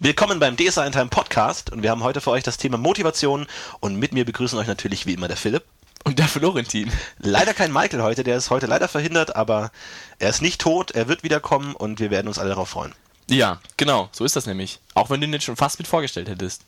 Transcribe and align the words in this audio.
Willkommen 0.00 0.40
beim 0.40 0.56
DSA 0.56 0.86
in 0.86 0.92
Time 0.92 1.06
Podcast 1.06 1.70
und 1.70 1.84
wir 1.84 1.90
haben 1.90 2.02
heute 2.02 2.20
für 2.20 2.32
euch 2.32 2.42
das 2.42 2.56
Thema 2.56 2.76
Motivation 2.76 3.46
und 3.78 3.94
mit 3.94 4.12
mir 4.12 4.24
begrüßen 4.24 4.58
euch 4.58 4.66
natürlich 4.66 5.06
wie 5.06 5.12
immer 5.12 5.28
der 5.28 5.36
Philipp. 5.36 5.62
Und 6.02 6.18
der 6.18 6.26
Florentin. 6.26 6.90
Leider 7.18 7.54
kein 7.54 7.72
Michael 7.72 8.02
heute, 8.02 8.24
der 8.24 8.36
ist 8.36 8.50
heute 8.50 8.66
leider 8.66 8.88
verhindert, 8.88 9.36
aber 9.36 9.70
er 10.18 10.30
ist 10.30 10.42
nicht 10.42 10.60
tot, 10.60 10.90
er 10.90 11.06
wird 11.06 11.22
wiederkommen 11.22 11.76
und 11.76 12.00
wir 12.00 12.10
werden 12.10 12.26
uns 12.26 12.40
alle 12.40 12.48
darauf 12.48 12.70
freuen. 12.70 12.92
Ja, 13.30 13.60
genau, 13.76 14.08
so 14.10 14.24
ist 14.24 14.34
das 14.34 14.46
nämlich. 14.46 14.80
Auch 14.94 15.10
wenn 15.10 15.20
du 15.20 15.28
ihn 15.28 15.32
jetzt 15.32 15.44
schon 15.44 15.54
fast 15.54 15.78
mit 15.78 15.86
vorgestellt 15.86 16.28
hättest. 16.28 16.62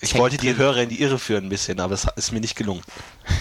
Ich 0.00 0.14
wollte 0.14 0.36
die 0.36 0.56
Hörer 0.56 0.82
in 0.82 0.90
die 0.90 1.02
Irre 1.02 1.18
führen 1.18 1.46
ein 1.46 1.50
bisschen, 1.50 1.80
aber 1.80 1.94
es 1.94 2.06
ist 2.14 2.30
mir 2.30 2.40
nicht 2.40 2.54
gelungen. 2.54 2.84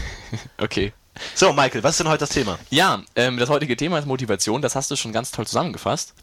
okay. 0.58 0.92
So, 1.36 1.54
Michael, 1.54 1.84
was 1.84 1.92
ist 1.92 2.00
denn 2.00 2.10
heute 2.10 2.22
das 2.22 2.30
Thema? 2.30 2.58
Ja, 2.72 3.04
ähm, 3.16 3.38
das 3.38 3.50
heutige 3.50 3.78
Thema 3.78 4.00
ist 4.00 4.08
Motivation. 4.08 4.64
Das 4.64 4.76
hast 4.76 4.90
du 4.90 4.96
schon 4.96 5.14
ganz 5.14 5.32
toll 5.32 5.46
zusammengefasst. 5.46 6.16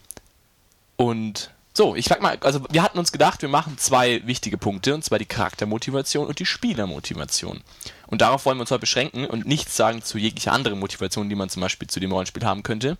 Und 0.97 1.54
so, 1.77 1.97
ich 1.97 2.07
sag 2.07 2.23
mal, 2.23 2.39
also 2.41 2.61
wir 2.71 2.83
hatten 2.85 2.99
uns 2.99 3.11
gedacht, 3.11 3.43
wir 3.43 3.49
machen 3.49 3.79
zwei 3.79 4.25
wichtige 4.27 4.57
Punkte, 4.57 4.95
und 4.95 5.05
zwar 5.05 5.19
die 5.19 5.27
Charaktermotivation 5.27 6.29
und 6.29 6.39
die 6.39 6.47
Spielermotivation. 6.47 7.63
Und 8.07 8.21
darauf 8.21 8.47
wollen 8.47 8.59
wir 8.59 8.63
uns 8.63 8.71
heute 8.71 8.81
beschränken 8.81 9.27
und 9.27 9.45
nichts 9.45 9.77
sagen 9.77 10.01
zu 10.03 10.17
jeglicher 10.17 10.53
anderen 10.53 10.79
Motivation, 10.79 11.29
die 11.29 11.35
man 11.35 11.49
zum 11.49 11.63
Beispiel 11.63 11.89
zu 11.89 11.99
dem 11.99 12.13
Rollenspiel 12.13 12.45
haben 12.45 12.63
könnte. 12.63 12.97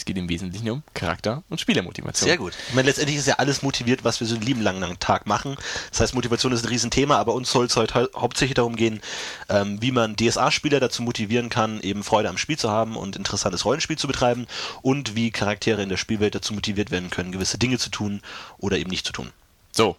Es 0.00 0.06
geht 0.06 0.16
im 0.16 0.30
Wesentlichen 0.30 0.70
um 0.70 0.82
Charakter- 0.94 1.42
und 1.50 1.60
Spielermotivation. 1.60 2.26
Sehr 2.26 2.38
gut. 2.38 2.54
Ich 2.68 2.74
meine, 2.74 2.88
letztendlich 2.88 3.18
ist 3.18 3.26
ja 3.26 3.34
alles 3.34 3.60
motiviert, 3.60 4.02
was 4.02 4.18
wir 4.18 4.26
so 4.26 4.34
einen 4.34 4.42
lieben 4.42 4.62
langen 4.62 4.98
Tag 4.98 5.26
machen. 5.26 5.56
Das 5.90 6.00
heißt, 6.00 6.14
Motivation 6.14 6.52
ist 6.52 6.64
ein 6.64 6.68
Riesenthema, 6.68 7.18
aber 7.18 7.34
uns 7.34 7.52
soll 7.52 7.66
es 7.66 7.76
heute 7.76 8.08
hauptsächlich 8.16 8.54
darum 8.54 8.76
gehen, 8.76 9.02
ähm, 9.50 9.82
wie 9.82 9.92
man 9.92 10.16
DSA-Spieler 10.16 10.80
dazu 10.80 11.02
motivieren 11.02 11.50
kann, 11.50 11.82
eben 11.82 12.02
Freude 12.02 12.30
am 12.30 12.38
Spiel 12.38 12.58
zu 12.58 12.70
haben 12.70 12.96
und 12.96 13.14
interessantes 13.14 13.66
Rollenspiel 13.66 13.98
zu 13.98 14.06
betreiben 14.06 14.46
und 14.80 15.16
wie 15.16 15.30
Charaktere 15.30 15.82
in 15.82 15.90
der 15.90 15.98
Spielwelt 15.98 16.34
dazu 16.34 16.54
motiviert 16.54 16.90
werden 16.90 17.10
können, 17.10 17.30
gewisse 17.30 17.58
Dinge 17.58 17.76
zu 17.76 17.90
tun 17.90 18.22
oder 18.56 18.78
eben 18.78 18.88
nicht 18.88 19.04
zu 19.04 19.12
tun. 19.12 19.30
So. 19.70 19.98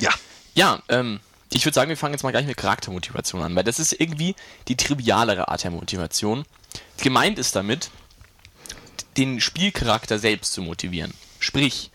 Ja. 0.00 0.12
Ja, 0.54 0.82
ähm, 0.88 1.20
ich 1.50 1.66
würde 1.66 1.74
sagen, 1.74 1.90
wir 1.90 1.98
fangen 1.98 2.14
jetzt 2.14 2.22
mal 2.22 2.30
gleich 2.30 2.46
mit 2.46 2.56
Charaktermotivation 2.56 3.42
an, 3.42 3.54
weil 3.54 3.64
das 3.64 3.78
ist 3.78 3.92
irgendwie 4.00 4.34
die 4.68 4.78
trivialere 4.78 5.48
Art 5.48 5.62
der 5.62 5.72
Motivation. 5.72 6.46
Gemeint 6.96 7.38
ist 7.38 7.54
damit, 7.54 7.90
den 9.16 9.40
Spielcharakter 9.40 10.18
selbst 10.18 10.52
zu 10.52 10.62
motivieren. 10.62 11.12
Sprich, 11.38 11.90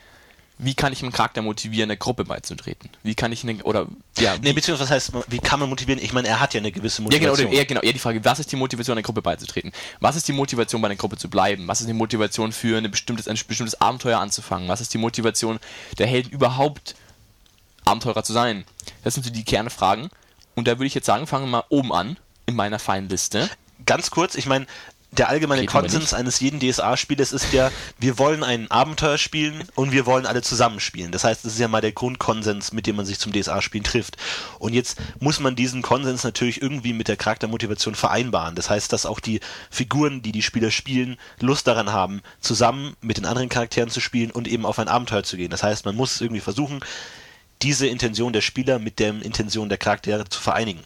wie 0.59 0.73
kann 0.73 0.91
ich 0.91 1.03
einen 1.03 1.11
Charakter 1.11 1.41
motivieren, 1.43 1.89
der 1.89 1.97
Gruppe 1.97 2.25
beizutreten? 2.25 2.89
Wie 3.03 3.13
kann 3.13 3.31
ich 3.31 3.43
eine, 3.43 3.63
oder, 3.63 3.87
ja. 4.17 4.35
Nee, 4.41 4.53
beziehungsweise 4.53 4.89
was 4.89 4.91
heißt, 4.91 5.11
wie 5.27 5.37
kann 5.37 5.59
man 5.59 5.69
motivieren? 5.69 6.01
Ich 6.03 6.13
meine, 6.13 6.27
er 6.27 6.39
hat 6.39 6.55
ja 6.55 6.59
eine 6.59 6.71
gewisse 6.71 7.03
Motivation. 7.03 7.37
Ja, 7.37 7.43
genau, 7.43 7.55
eher, 7.55 7.65
genau, 7.65 7.81
eher 7.81 7.93
die 7.93 7.99
Frage, 7.99 8.25
was 8.25 8.39
ist 8.39 8.51
die 8.51 8.55
Motivation, 8.55 8.97
einer 8.97 9.03
Gruppe 9.03 9.21
beizutreten? 9.21 9.71
Was 9.99 10.15
ist 10.15 10.27
die 10.27 10.33
Motivation, 10.33 10.81
bei 10.81 10.87
einer 10.87 10.95
Gruppe 10.95 11.17
zu 11.17 11.29
bleiben? 11.29 11.67
Was 11.67 11.81
ist 11.81 11.87
die 11.87 11.93
Motivation 11.93 12.51
für 12.51 12.77
eine 12.77 12.89
bestimmtes, 12.89 13.27
ein 13.27 13.37
bestimmtes 13.47 13.79
Abenteuer 13.79 14.19
anzufangen? 14.19 14.67
Was 14.67 14.81
ist 14.81 14.93
die 14.93 14.97
Motivation 14.97 15.59
der 15.99 16.07
Helden 16.07 16.31
überhaupt, 16.31 16.95
Abenteurer 17.85 18.23
zu 18.23 18.33
sein? 18.33 18.65
Das 19.03 19.13
sind 19.13 19.23
so 19.23 19.29
die 19.29 19.45
Kernfragen. 19.45 20.09
Und 20.55 20.67
da 20.67 20.71
würde 20.71 20.87
ich 20.87 20.95
jetzt 20.95 21.05
sagen, 21.05 21.27
fangen 21.27 21.45
wir 21.45 21.51
mal 21.51 21.63
oben 21.69 21.93
an, 21.93 22.17
in 22.47 22.55
meiner 22.55 22.79
Feinliste. 22.79 23.47
Ganz 23.85 24.09
kurz, 24.09 24.33
ich 24.33 24.47
meine, 24.47 24.65
der 25.11 25.29
allgemeine 25.29 25.61
Geht 25.61 25.69
Konsens 25.69 26.13
eines 26.13 26.39
jeden 26.41 26.59
DSA-Spieles 26.59 27.31
ist 27.31 27.53
ja, 27.53 27.71
wir 27.97 28.19
wollen 28.19 28.43
ein 28.43 28.69
Abenteuer 28.69 29.17
spielen 29.17 29.63
und 29.73 29.91
wir 29.91 30.05
wollen 30.05 30.25
alle 30.25 30.41
zusammen 30.41 30.79
spielen. 30.79 31.11
Das 31.11 31.23
heißt, 31.23 31.45
das 31.45 31.53
ist 31.53 31.59
ja 31.59 31.69
mal 31.69 31.81
der 31.81 31.93
Grundkonsens, 31.93 32.73
mit 32.73 32.87
dem 32.87 32.97
man 32.97 33.05
sich 33.05 33.17
zum 33.17 33.31
DSA-Spielen 33.31 33.85
trifft. 33.85 34.17
Und 34.59 34.73
jetzt 34.73 34.99
muss 35.19 35.39
man 35.39 35.55
diesen 35.55 35.81
Konsens 35.81 36.23
natürlich 36.23 36.61
irgendwie 36.61 36.91
mit 36.91 37.07
der 37.07 37.15
Charaktermotivation 37.15 37.95
vereinbaren. 37.95 38.55
Das 38.55 38.69
heißt, 38.69 38.91
dass 38.91 39.05
auch 39.05 39.21
die 39.21 39.39
Figuren, 39.71 40.21
die 40.21 40.33
die 40.33 40.41
Spieler 40.43 40.71
spielen, 40.71 41.17
Lust 41.39 41.67
daran 41.67 41.91
haben, 41.93 42.21
zusammen 42.41 42.95
mit 43.01 43.17
den 43.17 43.25
anderen 43.25 43.49
Charakteren 43.49 43.89
zu 43.89 44.01
spielen 44.01 44.31
und 44.31 44.47
eben 44.47 44.65
auf 44.65 44.77
ein 44.77 44.89
Abenteuer 44.89 45.23
zu 45.23 45.37
gehen. 45.37 45.49
Das 45.49 45.63
heißt, 45.63 45.85
man 45.85 45.95
muss 45.95 46.19
irgendwie 46.19 46.41
versuchen, 46.41 46.81
diese 47.61 47.87
Intention 47.87 48.33
der 48.33 48.41
Spieler 48.41 48.77
mit 48.77 48.99
der 48.99 49.09
Intention 49.21 49.69
der 49.69 49.77
Charaktere 49.77 50.25
zu 50.27 50.39
vereinigen. 50.39 50.81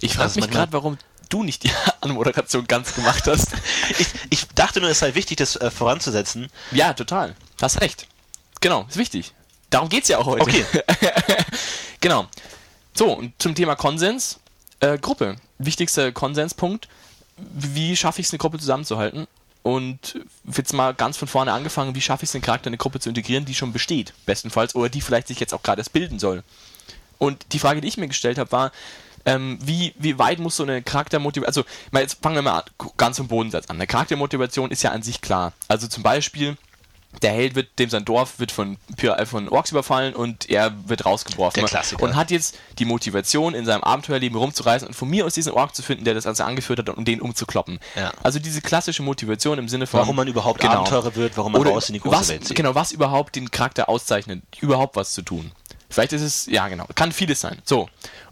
Ich 0.00 0.14
frage 0.14 0.40
mich 0.40 0.50
gerade, 0.50 0.72
warum 0.72 0.98
du 1.32 1.42
nicht 1.42 1.64
die 1.64 1.70
Anmoderation 2.00 2.66
ganz 2.66 2.94
gemacht 2.94 3.26
hast. 3.26 3.48
ich, 3.98 4.08
ich 4.30 4.48
dachte 4.48 4.80
nur, 4.80 4.90
es 4.90 4.98
sei 4.98 5.14
wichtig, 5.14 5.38
das 5.38 5.56
äh, 5.56 5.70
voranzusetzen. 5.70 6.48
Ja, 6.70 6.92
total. 6.92 7.34
Hast 7.60 7.80
recht. 7.80 8.06
Genau, 8.60 8.86
ist 8.88 8.96
wichtig. 8.96 9.32
Darum 9.70 9.88
geht 9.88 10.02
es 10.02 10.08
ja 10.08 10.18
auch 10.18 10.26
heute. 10.26 10.42
Okay. 10.42 10.64
genau. 12.00 12.26
So, 12.94 13.12
und 13.12 13.32
zum 13.38 13.54
Thema 13.54 13.74
Konsens. 13.74 14.38
Äh, 14.80 14.98
Gruppe. 14.98 15.36
Wichtigster 15.58 16.12
Konsenspunkt. 16.12 16.88
Wie 17.36 17.96
schaffe 17.96 18.20
ich 18.20 18.26
es, 18.26 18.32
eine 18.32 18.38
Gruppe 18.38 18.58
zusammenzuhalten? 18.58 19.26
Und 19.62 20.20
jetzt 20.44 20.72
mal 20.72 20.92
ganz 20.92 21.16
von 21.16 21.28
vorne 21.28 21.52
angefangen, 21.52 21.94
wie 21.94 22.00
schaffe 22.00 22.24
ich 22.24 22.30
es, 22.30 22.34
einen 22.34 22.42
Charakter 22.42 22.66
in 22.66 22.72
eine 22.72 22.78
Gruppe 22.78 23.00
zu 23.00 23.08
integrieren, 23.08 23.44
die 23.44 23.54
schon 23.54 23.72
besteht, 23.72 24.12
bestenfalls, 24.26 24.74
oder 24.74 24.88
die 24.88 25.00
vielleicht 25.00 25.28
sich 25.28 25.38
jetzt 25.38 25.54
auch 25.54 25.62
gerade 25.62 25.80
erst 25.80 25.92
bilden 25.92 26.18
soll. 26.18 26.42
Und 27.18 27.46
die 27.52 27.60
Frage, 27.60 27.80
die 27.80 27.86
ich 27.86 27.96
mir 27.96 28.08
gestellt 28.08 28.38
habe, 28.38 28.50
war, 28.50 28.72
ähm, 29.24 29.58
wie, 29.62 29.94
wie 29.98 30.18
weit 30.18 30.38
muss 30.38 30.56
so 30.56 30.62
eine 30.62 30.82
Charaktermotivation, 30.82 31.46
also 31.46 31.64
mal 31.90 32.00
jetzt 32.00 32.18
fangen 32.22 32.36
wir 32.36 32.42
mal 32.42 32.64
ganz 32.96 33.16
vom 33.18 33.28
Bodensatz 33.28 33.70
an. 33.70 33.76
Eine 33.76 33.86
Charaktermotivation 33.86 34.70
ist 34.70 34.82
ja 34.82 34.90
an 34.90 35.02
sich 35.02 35.20
klar. 35.20 35.52
Also 35.68 35.86
zum 35.86 36.02
Beispiel, 36.02 36.56
der 37.20 37.32
Held 37.32 37.54
wird, 37.54 37.78
dem 37.78 37.90
sein 37.90 38.06
Dorf 38.06 38.38
wird 38.40 38.50
von, 38.50 38.78
äh, 38.96 39.26
von 39.26 39.48
Orks 39.50 39.70
überfallen 39.70 40.14
und 40.14 40.48
er 40.48 40.72
wird 40.88 41.04
rausgeworfen. 41.04 41.60
Der 41.60 41.68
Klassiker. 41.68 42.02
Und 42.02 42.16
hat 42.16 42.30
jetzt 42.30 42.58
die 42.78 42.86
Motivation, 42.86 43.54
in 43.54 43.66
seinem 43.66 43.82
Abenteuerleben 43.82 44.38
rumzureisen 44.38 44.88
und 44.88 44.94
von 44.94 45.10
mir 45.10 45.26
aus 45.26 45.34
diesen 45.34 45.52
Ork 45.52 45.74
zu 45.74 45.82
finden, 45.82 46.04
der 46.04 46.14
das 46.14 46.26
also 46.26 46.42
angeführt 46.42 46.78
hat, 46.78 46.88
um 46.88 47.04
den 47.04 47.20
umzukloppen. 47.20 47.80
Ja. 47.96 48.12
Also 48.22 48.38
diese 48.38 48.62
klassische 48.62 49.02
Motivation 49.02 49.58
im 49.58 49.68
Sinne 49.68 49.86
von... 49.86 50.00
Warum 50.00 50.16
man 50.16 50.26
überhaupt 50.26 50.60
genau, 50.60 50.80
Abenteurer 50.80 51.14
wird, 51.14 51.36
warum 51.36 51.52
man 51.52 51.62
raus 51.62 51.90
in 51.90 51.92
die 51.92 52.00
große 52.00 52.16
was, 52.16 52.28
Welt 52.30 52.46
zieht. 52.46 52.56
Genau, 52.56 52.74
was 52.74 52.92
überhaupt 52.92 53.36
den 53.36 53.50
Charakter 53.50 53.90
auszeichnet, 53.90 54.42
überhaupt 54.60 54.96
was 54.96 55.12
zu 55.12 55.20
tun. 55.20 55.52
Vielleicht 55.92 56.12
ist 56.14 56.22
es, 56.22 56.46
ja 56.46 56.68
genau, 56.68 56.86
kann 56.94 57.12
vieles 57.12 57.40
sein. 57.40 57.58
So. 57.64 57.88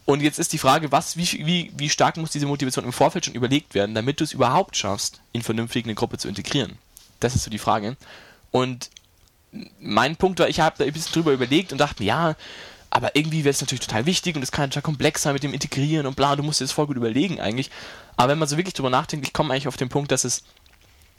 Und 0.07 0.23
jetzt 0.23 0.39
ist 0.39 0.53
die 0.53 0.59
Frage, 0.59 0.91
was, 0.91 1.17
wie, 1.17 1.47
wie, 1.47 1.73
wie 1.77 1.91
stark 1.91 2.17
muss 2.17 2.31
diese 2.31 2.47
Motivation 2.47 2.85
im 2.85 2.93
Vorfeld 2.93 3.27
schon 3.27 3.35
überlegt 3.35 3.75
werden, 3.75 3.95
damit 3.95 4.19
du 4.19 4.25
es 4.25 4.33
überhaupt 4.33 4.77
schaffst, 4.77 5.21
ihn 5.33 5.43
vernünftig 5.43 5.85
in 5.85 5.91
eine 5.91 5.95
Gruppe 5.95 6.19
zu 6.19 6.27
integrieren? 6.27 6.79
Das 7.21 7.35
ist 7.35 7.45
so 7.45 7.51
die 7.51 7.59
Frage. 7.59 7.97
Und 8.51 8.91
mein 9.79 10.17
Punkt 10.17 10.39
war, 10.41 10.49
ich 10.49 10.61
habe 10.61 10.77
da 10.79 10.85
ein 10.85 10.93
bisschen 10.93 11.13
drüber 11.13 11.33
überlegt 11.33 11.73
und 11.73 11.79
dachte 11.79 12.03
ja, 12.03 12.35
aber 12.89 13.15
irgendwie 13.15 13.45
wäre 13.45 13.51
es 13.51 13.61
natürlich 13.61 13.87
total 13.87 14.07
wichtig 14.07 14.37
und 14.37 14.43
es 14.43 14.51
kann 14.51 14.71
total 14.71 14.83
komplex 14.83 15.23
sein 15.23 15.35
mit 15.35 15.43
dem 15.43 15.55
Integrieren 15.55 16.07
und 16.07 16.17
bla, 16.17 16.35
du 16.35 16.43
musst 16.43 16.61
dir 16.61 16.65
das 16.65 16.73
voll 16.73 16.87
gut 16.87 16.97
überlegen 16.97 17.41
eigentlich. 17.41 17.71
Aber 18.17 18.33
wenn 18.33 18.39
man 18.39 18.49
so 18.49 18.57
wirklich 18.57 18.75
drüber 18.75 18.91
nachdenkt, 18.91 19.27
ich 19.27 19.33
komme 19.33 19.53
eigentlich 19.53 19.69
auf 19.69 19.77
den 19.77 19.89
Punkt, 19.89 20.11
dass 20.11 20.25
es 20.25 20.43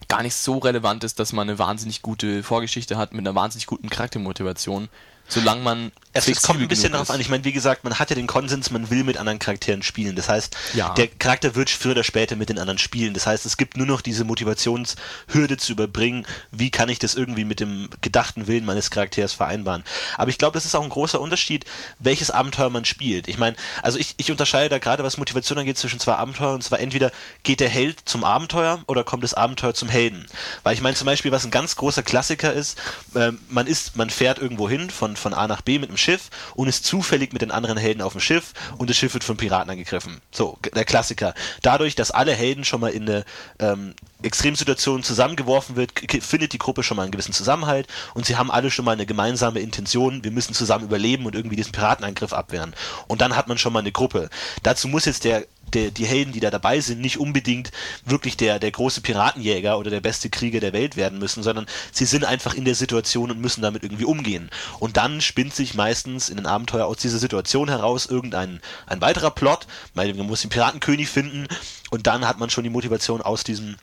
gar 0.07 0.23
nicht 0.23 0.35
so 0.35 0.57
relevant 0.57 1.03
ist, 1.03 1.19
dass 1.19 1.31
man 1.31 1.47
eine 1.47 1.59
wahnsinnig 1.59 2.01
gute 2.01 2.43
Vorgeschichte 2.43 2.97
hat 2.97 3.13
mit 3.13 3.25
einer 3.25 3.35
wahnsinnig 3.35 3.67
guten 3.67 3.89
Charaktermotivation 3.89 4.89
solange 5.31 5.61
man. 5.61 5.91
Es, 6.13 6.27
es 6.27 6.41
kommt 6.41 6.61
ein 6.61 6.67
bisschen 6.67 6.91
darauf 6.91 7.09
an. 7.09 7.21
Ich 7.21 7.29
meine, 7.29 7.45
wie 7.45 7.53
gesagt, 7.53 7.85
man 7.85 7.97
hat 7.97 8.09
ja 8.09 8.17
den 8.17 8.27
Konsens, 8.27 8.69
man 8.69 8.89
will 8.89 9.05
mit 9.05 9.15
anderen 9.15 9.39
Charakteren 9.39 9.81
spielen. 9.81 10.17
Das 10.17 10.27
heißt, 10.27 10.57
ja. 10.73 10.93
der 10.95 11.07
Charakter 11.07 11.55
wird 11.55 11.69
früher 11.69 11.93
oder 11.93 12.03
später 12.03 12.35
mit 12.35 12.49
den 12.49 12.59
anderen 12.59 12.79
spielen. 12.79 13.13
Das 13.13 13.25
heißt, 13.27 13.45
es 13.45 13.55
gibt 13.55 13.77
nur 13.77 13.87
noch 13.87 14.01
diese 14.01 14.25
Motivationshürde 14.25 15.55
zu 15.57 15.71
überbringen. 15.71 16.27
Wie 16.51 16.69
kann 16.69 16.89
ich 16.89 16.99
das 16.99 17.15
irgendwie 17.15 17.45
mit 17.45 17.61
dem 17.61 17.89
gedachten 18.01 18.47
Willen 18.47 18.65
meines 18.65 18.91
Charakters 18.91 19.31
vereinbaren? 19.31 19.85
Aber 20.17 20.29
ich 20.29 20.37
glaube, 20.37 20.53
das 20.53 20.65
ist 20.65 20.75
auch 20.75 20.83
ein 20.83 20.89
großer 20.89 21.21
Unterschied, 21.21 21.63
welches 21.99 22.29
Abenteuer 22.29 22.69
man 22.69 22.83
spielt. 22.83 23.29
Ich 23.29 23.37
meine, 23.37 23.55
also 23.81 23.97
ich, 23.97 24.15
ich 24.17 24.31
unterscheide 24.31 24.67
da 24.67 24.79
gerade, 24.79 25.03
was 25.05 25.17
Motivation 25.17 25.59
angeht, 25.59 25.77
zwischen 25.77 26.01
zwei 26.01 26.15
Abenteuern. 26.15 26.55
Und 26.55 26.63
zwar 26.63 26.81
entweder 26.81 27.11
geht 27.43 27.61
der 27.61 27.69
Held 27.69 28.01
zum 28.03 28.25
Abenteuer 28.25 28.83
oder 28.87 29.05
kommt 29.05 29.23
das 29.23 29.33
Abenteuer 29.33 29.73
zum 29.73 29.87
Helden. 29.87 30.25
Weil 30.63 30.73
ich 30.73 30.81
meine 30.81 30.97
zum 30.97 31.05
Beispiel, 31.05 31.31
was 31.31 31.45
ein 31.45 31.51
ganz 31.51 31.77
großer 31.77 32.03
Klassiker 32.03 32.51
ist, 32.51 32.77
äh, 33.15 33.31
man 33.47 33.65
ist, 33.65 33.95
man 33.95 34.09
fährt 34.09 34.39
irgendwo 34.39 34.67
hin 34.67 34.89
von 34.89 35.15
von 35.21 35.33
A 35.33 35.47
nach 35.47 35.61
B 35.61 35.79
mit 35.79 35.89
dem 35.89 35.97
Schiff 35.97 36.29
und 36.55 36.67
ist 36.67 36.85
zufällig 36.85 37.33
mit 37.33 37.41
den 37.41 37.51
anderen 37.51 37.77
Helden 37.77 38.01
auf 38.01 38.13
dem 38.13 38.21
Schiff 38.21 38.53
und 38.77 38.89
das 38.89 38.97
Schiff 38.97 39.13
wird 39.13 39.23
von 39.23 39.37
Piraten 39.37 39.69
angegriffen. 39.69 40.21
So, 40.31 40.57
der 40.75 40.85
Klassiker. 40.85 41.33
Dadurch, 41.61 41.95
dass 41.95 42.11
alle 42.11 42.33
Helden 42.33 42.65
schon 42.65 42.81
mal 42.81 42.91
in 42.91 43.03
eine 43.03 43.25
ähm, 43.59 43.93
Extremsituation 44.23 45.03
zusammengeworfen 45.03 45.75
wird, 45.75 45.91
findet 46.21 46.53
die 46.53 46.57
Gruppe 46.57 46.83
schon 46.83 46.97
mal 46.97 47.03
einen 47.03 47.11
gewissen 47.11 47.33
Zusammenhalt 47.33 47.87
und 48.13 48.25
sie 48.25 48.35
haben 48.35 48.51
alle 48.51 48.71
schon 48.71 48.85
mal 48.85 48.91
eine 48.91 49.05
gemeinsame 49.05 49.59
Intention, 49.59 50.23
wir 50.23 50.31
müssen 50.31 50.53
zusammen 50.53 50.85
überleben 50.85 51.25
und 51.25 51.35
irgendwie 51.35 51.55
diesen 51.55 51.71
Piratenangriff 51.71 52.33
abwehren. 52.33 52.73
Und 53.07 53.21
dann 53.21 53.35
hat 53.35 53.47
man 53.47 53.57
schon 53.57 53.73
mal 53.73 53.79
eine 53.79 53.91
Gruppe. 53.91 54.29
Dazu 54.63 54.87
muss 54.87 55.05
jetzt 55.05 55.23
der 55.23 55.45
der, 55.73 55.91
die 55.91 56.05
Helden, 56.05 56.33
die 56.33 56.39
da 56.39 56.49
dabei 56.49 56.79
sind, 56.79 57.01
nicht 57.01 57.17
unbedingt 57.17 57.71
wirklich 58.05 58.37
der, 58.37 58.59
der 58.59 58.71
große 58.71 59.01
Piratenjäger 59.01 59.77
oder 59.77 59.89
der 59.89 60.01
beste 60.01 60.29
Krieger 60.29 60.59
der 60.59 60.73
Welt 60.73 60.95
werden 60.95 61.19
müssen, 61.19 61.43
sondern 61.43 61.65
sie 61.91 62.05
sind 62.05 62.25
einfach 62.25 62.53
in 62.53 62.65
der 62.65 62.75
Situation 62.75 63.31
und 63.31 63.39
müssen 63.41 63.61
damit 63.61 63.83
irgendwie 63.83 64.05
umgehen. 64.05 64.49
Und 64.79 64.97
dann 64.97 65.21
spinnt 65.21 65.53
sich 65.55 65.73
meistens 65.73 66.29
in 66.29 66.37
den 66.37 66.45
Abenteuer 66.45 66.85
aus 66.85 66.97
dieser 66.97 67.19
Situation 67.19 67.69
heraus 67.69 68.05
irgendein 68.05 68.61
ein 68.85 69.01
weiterer 69.01 69.31
Plot, 69.31 69.67
weil 69.93 70.13
man 70.13 70.27
muss 70.27 70.41
den 70.41 70.49
Piratenkönig 70.49 71.09
finden 71.09 71.47
und 71.89 72.07
dann 72.07 72.27
hat 72.27 72.39
man 72.39 72.49
schon 72.49 72.63
die 72.63 72.69
Motivation 72.69 73.21
aus 73.21 73.43
diesem 73.43 73.77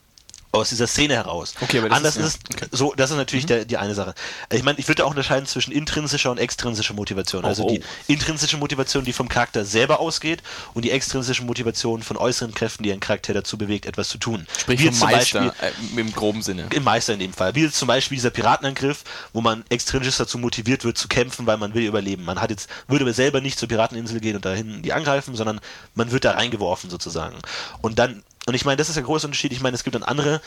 aus 0.52 0.70
dieser 0.70 0.86
Szene 0.86 1.14
heraus. 1.14 1.54
Okay, 1.60 1.78
aber 1.78 1.88
das 1.88 1.98
Anders 1.98 2.16
ist, 2.16 2.24
ist, 2.26 2.38
ja, 2.50 2.56
okay. 2.56 2.66
so, 2.72 2.94
das 2.96 3.10
ist 3.10 3.16
natürlich 3.16 3.46
der, 3.46 3.64
die 3.64 3.76
eine 3.76 3.94
Sache. 3.94 4.14
Ich 4.50 4.62
meine, 4.62 4.78
ich 4.78 4.88
würde 4.88 5.04
auch 5.04 5.10
unterscheiden 5.10 5.46
zwischen 5.46 5.72
intrinsischer 5.72 6.30
und 6.30 6.38
extrinsischer 6.38 6.94
Motivation. 6.94 7.44
Also 7.44 7.64
Oh, 7.64 7.70
die 7.70 7.80
oh. 7.80 7.84
intrinsische 8.06 8.56
Motivation, 8.56 9.04
die 9.04 9.12
vom 9.12 9.28
Charakter 9.28 9.64
selber 9.64 10.00
ausgeht, 10.00 10.42
und 10.74 10.84
die 10.84 10.90
extrinsische 10.90 11.44
Motivation 11.44 12.02
von 12.02 12.16
äußeren 12.16 12.54
Kräften, 12.54 12.82
die 12.82 12.92
einen 12.92 13.00
Charakter 13.00 13.34
dazu 13.34 13.58
bewegt, 13.58 13.84
etwas 13.86 14.08
zu 14.08 14.18
tun. 14.18 14.46
Sprich 14.58 14.80
Wie 14.80 14.90
zum 14.90 15.00
Meister 15.00 15.40
Beispiel, 15.40 15.68
äh, 15.96 16.00
im 16.00 16.12
groben 16.12 16.42
Sinne. 16.42 16.66
im 16.74 16.84
Meister 16.84 17.12
in 17.12 17.20
dem 17.20 17.32
Fall. 17.32 17.54
Wie 17.54 17.70
zum 17.70 17.88
Beispiel 17.88 18.16
dieser 18.16 18.30
Piratenangriff, 18.30 19.04
wo 19.32 19.40
man 19.40 19.64
extrinsisch 19.68 20.16
dazu 20.16 20.38
motiviert 20.38 20.84
wird 20.84 20.96
zu 20.96 21.08
kämpfen, 21.08 21.46
weil 21.46 21.58
man 21.58 21.74
will 21.74 21.84
überleben. 21.84 22.24
Man 22.24 22.40
hat 22.40 22.50
jetzt, 22.50 22.68
würde 22.86 23.04
aber 23.04 23.12
selber 23.12 23.40
nicht 23.40 23.58
zur 23.58 23.68
Pirateninsel 23.68 24.20
gehen 24.20 24.36
und 24.36 24.44
dahin 24.44 24.82
die 24.82 24.92
angreifen, 24.92 25.34
sondern 25.34 25.60
man 25.94 26.10
wird 26.10 26.24
da 26.24 26.32
reingeworfen 26.32 26.90
sozusagen. 26.90 27.36
Und 27.82 27.98
dann, 27.98 28.22
und 28.48 28.54
ich 28.54 28.64
meine, 28.64 28.76
das 28.76 28.88
ist 28.88 28.94
der 28.96 29.02
große 29.04 29.26
Unterschied. 29.26 29.52
Ich 29.52 29.60
meine, 29.60 29.74
es 29.74 29.84
gibt 29.84 29.94
dann 29.94 30.02
andere 30.02 30.40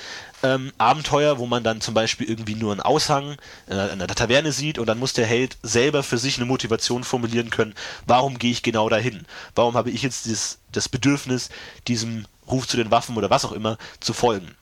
ähm, 0.44 0.71
Abenteuer, 0.77 1.38
wo 1.38 1.45
man 1.45 1.63
dann 1.63 1.81
zum 1.81 1.94
Beispiel 1.94 2.27
irgendwie 2.30 2.56
nur 2.56 2.71
einen 2.71 2.81
Aushang 2.81 3.38
in 3.68 3.74
einer, 3.74 3.86
in 3.92 4.01
einer 4.01 4.07
Taverne 4.15 4.51
sieht 4.51 4.80
und 4.80 4.88
dann 4.88 5.00
muss 5.00 5.13
der 5.13 5.25
Held 5.25 5.57
selber 5.63 6.03
für 6.03 6.18
sich 6.18 6.38
eine 6.38 6.45
Motivation 6.45 7.03
formulieren 7.03 7.50
können, 7.50 7.74
warum 8.07 8.38
gehe 8.39 8.51
ich 8.51 8.63
genau 8.63 8.89
dahin? 8.89 9.25
Warum 9.56 9.75
habe 9.75 9.89
ich 9.92 10.01
jetzt 10.01 10.25
dieses, 10.25 10.57
das 10.71 10.89
Bedürfnis, 10.89 11.50
diesem 11.88 12.25
Ruf 12.50 12.68
zu 12.68 12.77
den 12.77 12.92
Waffen 12.92 13.15
oder 13.18 13.30
was 13.30 13.45
auch 13.45 13.51
immer 13.53 13.77
zu 14.00 14.13
folgen? 14.13 14.56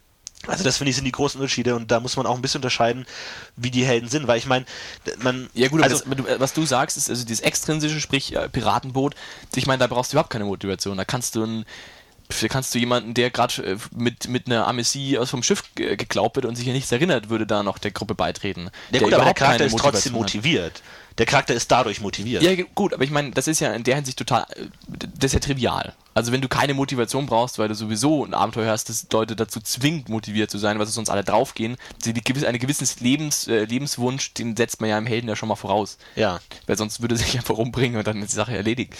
Also 0.47 0.63
das 0.63 0.77
finde 0.77 0.89
ich 0.91 0.95
sind 0.95 1.03
die 1.05 1.11
großen 1.11 1.39
Unterschiede 1.39 1.75
und 1.75 1.91
da 1.91 1.99
muss 1.99 2.15
man 2.15 2.25
auch 2.25 2.35
ein 2.35 2.41
bisschen 2.41 2.59
unterscheiden, 2.59 3.05
wie 3.57 3.71
die 3.71 3.83
Helden 3.85 4.07
sind, 4.07 4.25
weil 4.25 4.37
ich 4.37 4.45
meine, 4.45 4.65
man 5.19 5.49
Ja 5.53 5.67
gut, 5.67 5.83
also 5.83 5.99
das, 5.99 6.17
du- 6.17 6.39
was 6.39 6.53
du 6.53 6.65
sagst, 6.65 6.95
ist 6.95 7.09
also 7.09 7.25
dieses 7.25 7.41
extrinsische, 7.43 7.99
sprich 7.99 8.33
äh, 8.35 8.47
Piratenboot. 8.47 9.15
Ich 9.55 9.67
meine, 9.67 9.79
da 9.79 9.87
brauchst 9.87 10.13
du 10.13 10.15
überhaupt 10.15 10.29
keine 10.29 10.45
Motivation. 10.45 10.95
Da 10.97 11.03
kannst 11.03 11.35
du 11.35 11.43
ein, 11.43 11.65
da 12.41 12.47
kannst 12.47 12.73
du 12.75 12.79
jemanden, 12.79 13.13
der 13.13 13.31
gerade 13.31 13.63
äh, 13.63 13.77
mit, 13.95 14.27
mit 14.27 14.45
einer 14.47 14.67
Amnesie 14.67 15.17
aus 15.17 15.29
vom 15.31 15.41
Schiff 15.43 15.63
ge- 15.75 15.95
geklaut 15.95 16.35
wird 16.35 16.45
und 16.45 16.55
sich 16.55 16.67
an 16.67 16.73
nichts 16.73 16.91
erinnert, 16.91 17.29
würde 17.29 17.47
da 17.47 17.63
noch 17.63 17.77
der 17.79 17.91
Gruppe 17.91 18.15
beitreten. 18.15 18.69
ja, 18.91 18.99
gut, 18.99 19.13
aber 19.13 19.25
der 19.25 19.33
Charakter 19.33 19.65
ist 19.65 19.77
trotzdem 19.77 20.13
hat. 20.13 20.19
motiviert. 20.19 20.81
Der 21.17 21.25
Charakter 21.25 21.53
ist 21.53 21.69
dadurch 21.69 21.99
motiviert. 21.99 22.43
Ja, 22.43 22.51
gut, 22.75 22.93
aber 22.93 23.03
ich 23.03 23.09
meine, 23.11 23.31
das 23.31 23.47
ist 23.49 23.59
ja 23.59 23.73
in 23.73 23.83
der 23.83 23.95
Hinsicht 23.95 24.17
total, 24.17 24.45
äh, 24.55 24.67
das 24.87 25.25
ist 25.25 25.33
ja 25.33 25.39
trivial. 25.39 25.93
Also 26.13 26.31
wenn 26.31 26.39
du 26.41 26.47
keine 26.47 26.73
Motivation 26.73 27.25
brauchst, 27.25 27.59
weil 27.59 27.67
du 27.67 27.73
sowieso 27.75 28.23
ein 28.23 28.33
Abenteuer 28.33 28.71
hast, 28.71 28.89
das 28.89 29.07
Leute 29.11 29.35
dazu 29.35 29.59
zwingt, 29.59 30.07
motiviert 30.07 30.49
zu 30.51 30.57
sein, 30.57 30.79
weil 30.79 30.85
sie 30.85 30.91
sonst 30.93 31.09
alle 31.09 31.23
draufgehen, 31.23 31.77
einen 32.05 32.59
gewissen 32.59 32.87
Lebens, 33.03 33.47
äh, 33.47 33.65
Lebenswunsch, 33.65 34.33
den 34.35 34.55
setzt 34.55 34.79
man 34.81 34.89
ja 34.89 34.97
im 34.97 35.07
Helden 35.07 35.27
ja 35.27 35.35
schon 35.35 35.49
mal 35.49 35.55
voraus. 35.55 35.97
Ja. 36.15 36.39
Weil 36.67 36.77
sonst 36.77 37.01
würde 37.01 37.15
er 37.15 37.17
sich 37.19 37.35
einfach 37.37 37.57
umbringen 37.57 37.97
und 37.97 38.05
dann 38.07 38.21
ist 38.21 38.31
die 38.31 38.35
Sache 38.37 38.55
erledigt. 38.55 38.93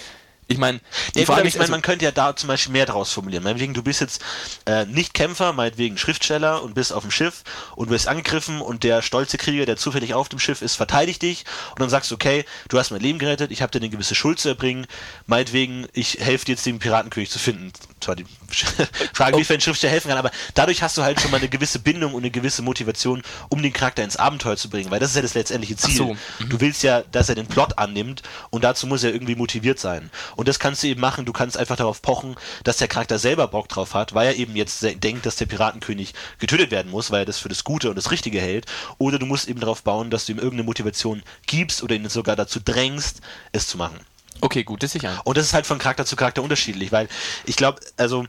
Ich 0.50 0.58
meine, 0.58 0.80
Ja, 1.14 1.22
ich 1.22 1.28
meine, 1.28 1.42
also, 1.42 1.70
man 1.70 1.80
könnte 1.80 2.04
ja 2.04 2.10
da 2.10 2.34
zum 2.34 2.48
Beispiel 2.48 2.72
mehr 2.72 2.84
draus 2.84 3.12
formulieren. 3.12 3.44
Meinetwegen, 3.44 3.72
du 3.72 3.84
bist 3.84 4.00
jetzt 4.00 4.20
äh, 4.66 4.84
nicht 4.84 5.14
Kämpfer, 5.14 5.52
meinetwegen 5.52 5.96
Schriftsteller 5.96 6.64
und 6.64 6.74
bist 6.74 6.92
auf 6.92 7.04
dem 7.04 7.12
Schiff 7.12 7.44
und 7.76 7.88
wirst 7.88 8.08
angegriffen 8.08 8.60
und 8.60 8.82
der 8.82 9.00
stolze 9.00 9.38
Krieger, 9.38 9.64
der 9.64 9.76
zufällig 9.76 10.12
auf 10.12 10.28
dem 10.28 10.40
Schiff 10.40 10.60
ist, 10.60 10.74
verteidigt 10.74 11.22
dich 11.22 11.44
und 11.70 11.78
dann 11.78 11.88
sagst 11.88 12.10
du, 12.10 12.16
okay, 12.16 12.44
du 12.68 12.80
hast 12.80 12.90
mein 12.90 13.00
Leben 13.00 13.20
gerettet, 13.20 13.52
ich 13.52 13.62
habe 13.62 13.70
dir 13.70 13.78
eine 13.78 13.90
gewisse 13.90 14.16
Schuld 14.16 14.40
zu 14.40 14.48
erbringen, 14.48 14.88
meinetwegen, 15.26 15.86
ich 15.92 16.18
helfe 16.18 16.46
dir 16.46 16.52
jetzt, 16.52 16.66
den 16.66 16.80
Piratenkönig 16.80 17.30
zu 17.30 17.38
finden. 17.38 17.72
Zwar 18.00 18.16
die 18.16 18.26
Frage, 19.14 19.38
wie 19.38 19.52
ein 19.52 19.60
Schriftsteller 19.60 19.92
helfen 19.92 20.08
kann, 20.08 20.18
aber 20.18 20.30
dadurch 20.54 20.82
hast 20.82 20.96
du 20.96 21.02
halt 21.02 21.20
schon 21.20 21.30
mal 21.30 21.38
eine 21.38 21.48
gewisse 21.48 21.78
Bindung 21.78 22.14
und 22.14 22.22
eine 22.22 22.30
gewisse 22.30 22.62
Motivation, 22.62 23.22
um 23.48 23.62
den 23.62 23.72
Charakter 23.72 24.02
ins 24.02 24.16
Abenteuer 24.16 24.56
zu 24.56 24.70
bringen, 24.70 24.90
weil 24.90 25.00
das 25.00 25.10
ist 25.10 25.16
ja 25.16 25.22
das 25.22 25.34
letztendliche 25.34 25.76
Ziel. 25.76 25.96
so, 25.96 26.16
Du 26.48 26.60
willst 26.60 26.82
ja, 26.82 27.02
dass 27.12 27.28
er 27.28 27.34
den 27.34 27.46
Plot 27.46 27.78
annimmt 27.78 28.22
und 28.50 28.64
dazu 28.64 28.86
muss 28.86 29.02
er 29.02 29.12
irgendwie 29.12 29.34
motiviert 29.34 29.78
sein. 29.78 30.10
Und 30.36 30.48
das 30.48 30.58
kannst 30.58 30.82
du 30.82 30.88
eben 30.88 31.00
machen, 31.00 31.24
du 31.24 31.32
kannst 31.32 31.56
einfach 31.56 31.76
darauf 31.76 32.02
pochen, 32.02 32.36
dass 32.64 32.78
der 32.78 32.88
Charakter 32.88 33.18
selber 33.18 33.48
Bock 33.48 33.68
drauf 33.68 33.94
hat, 33.94 34.14
weil 34.14 34.28
er 34.28 34.36
eben 34.36 34.56
jetzt 34.56 34.82
denkt, 34.82 35.26
dass 35.26 35.36
der 35.36 35.46
Piratenkönig 35.46 36.14
getötet 36.38 36.70
werden 36.70 36.90
muss, 36.90 37.10
weil 37.10 37.22
er 37.22 37.26
das 37.26 37.38
für 37.38 37.48
das 37.48 37.64
Gute 37.64 37.90
und 37.90 37.96
das 37.96 38.10
Richtige 38.10 38.40
hält. 38.40 38.66
Oder 38.98 39.18
du 39.18 39.26
musst 39.26 39.48
eben 39.48 39.60
darauf 39.60 39.82
bauen, 39.82 40.10
dass 40.10 40.26
du 40.26 40.32
ihm 40.32 40.38
irgendeine 40.38 40.64
Motivation 40.64 41.22
gibst 41.46 41.82
oder 41.82 41.94
ihn 41.94 42.08
sogar 42.08 42.36
dazu 42.36 42.60
drängst, 42.60 43.20
es 43.52 43.66
zu 43.66 43.78
machen. 43.78 43.98
Okay, 44.40 44.64
gut, 44.64 44.82
das 44.82 44.92
sicher. 44.92 45.20
Und 45.24 45.36
das 45.36 45.46
ist 45.46 45.54
halt 45.54 45.66
von 45.66 45.78
Charakter 45.78 46.04
zu 46.04 46.16
Charakter 46.16 46.42
unterschiedlich, 46.42 46.92
weil 46.92 47.08
ich 47.44 47.56
glaube, 47.56 47.80
also 47.96 48.26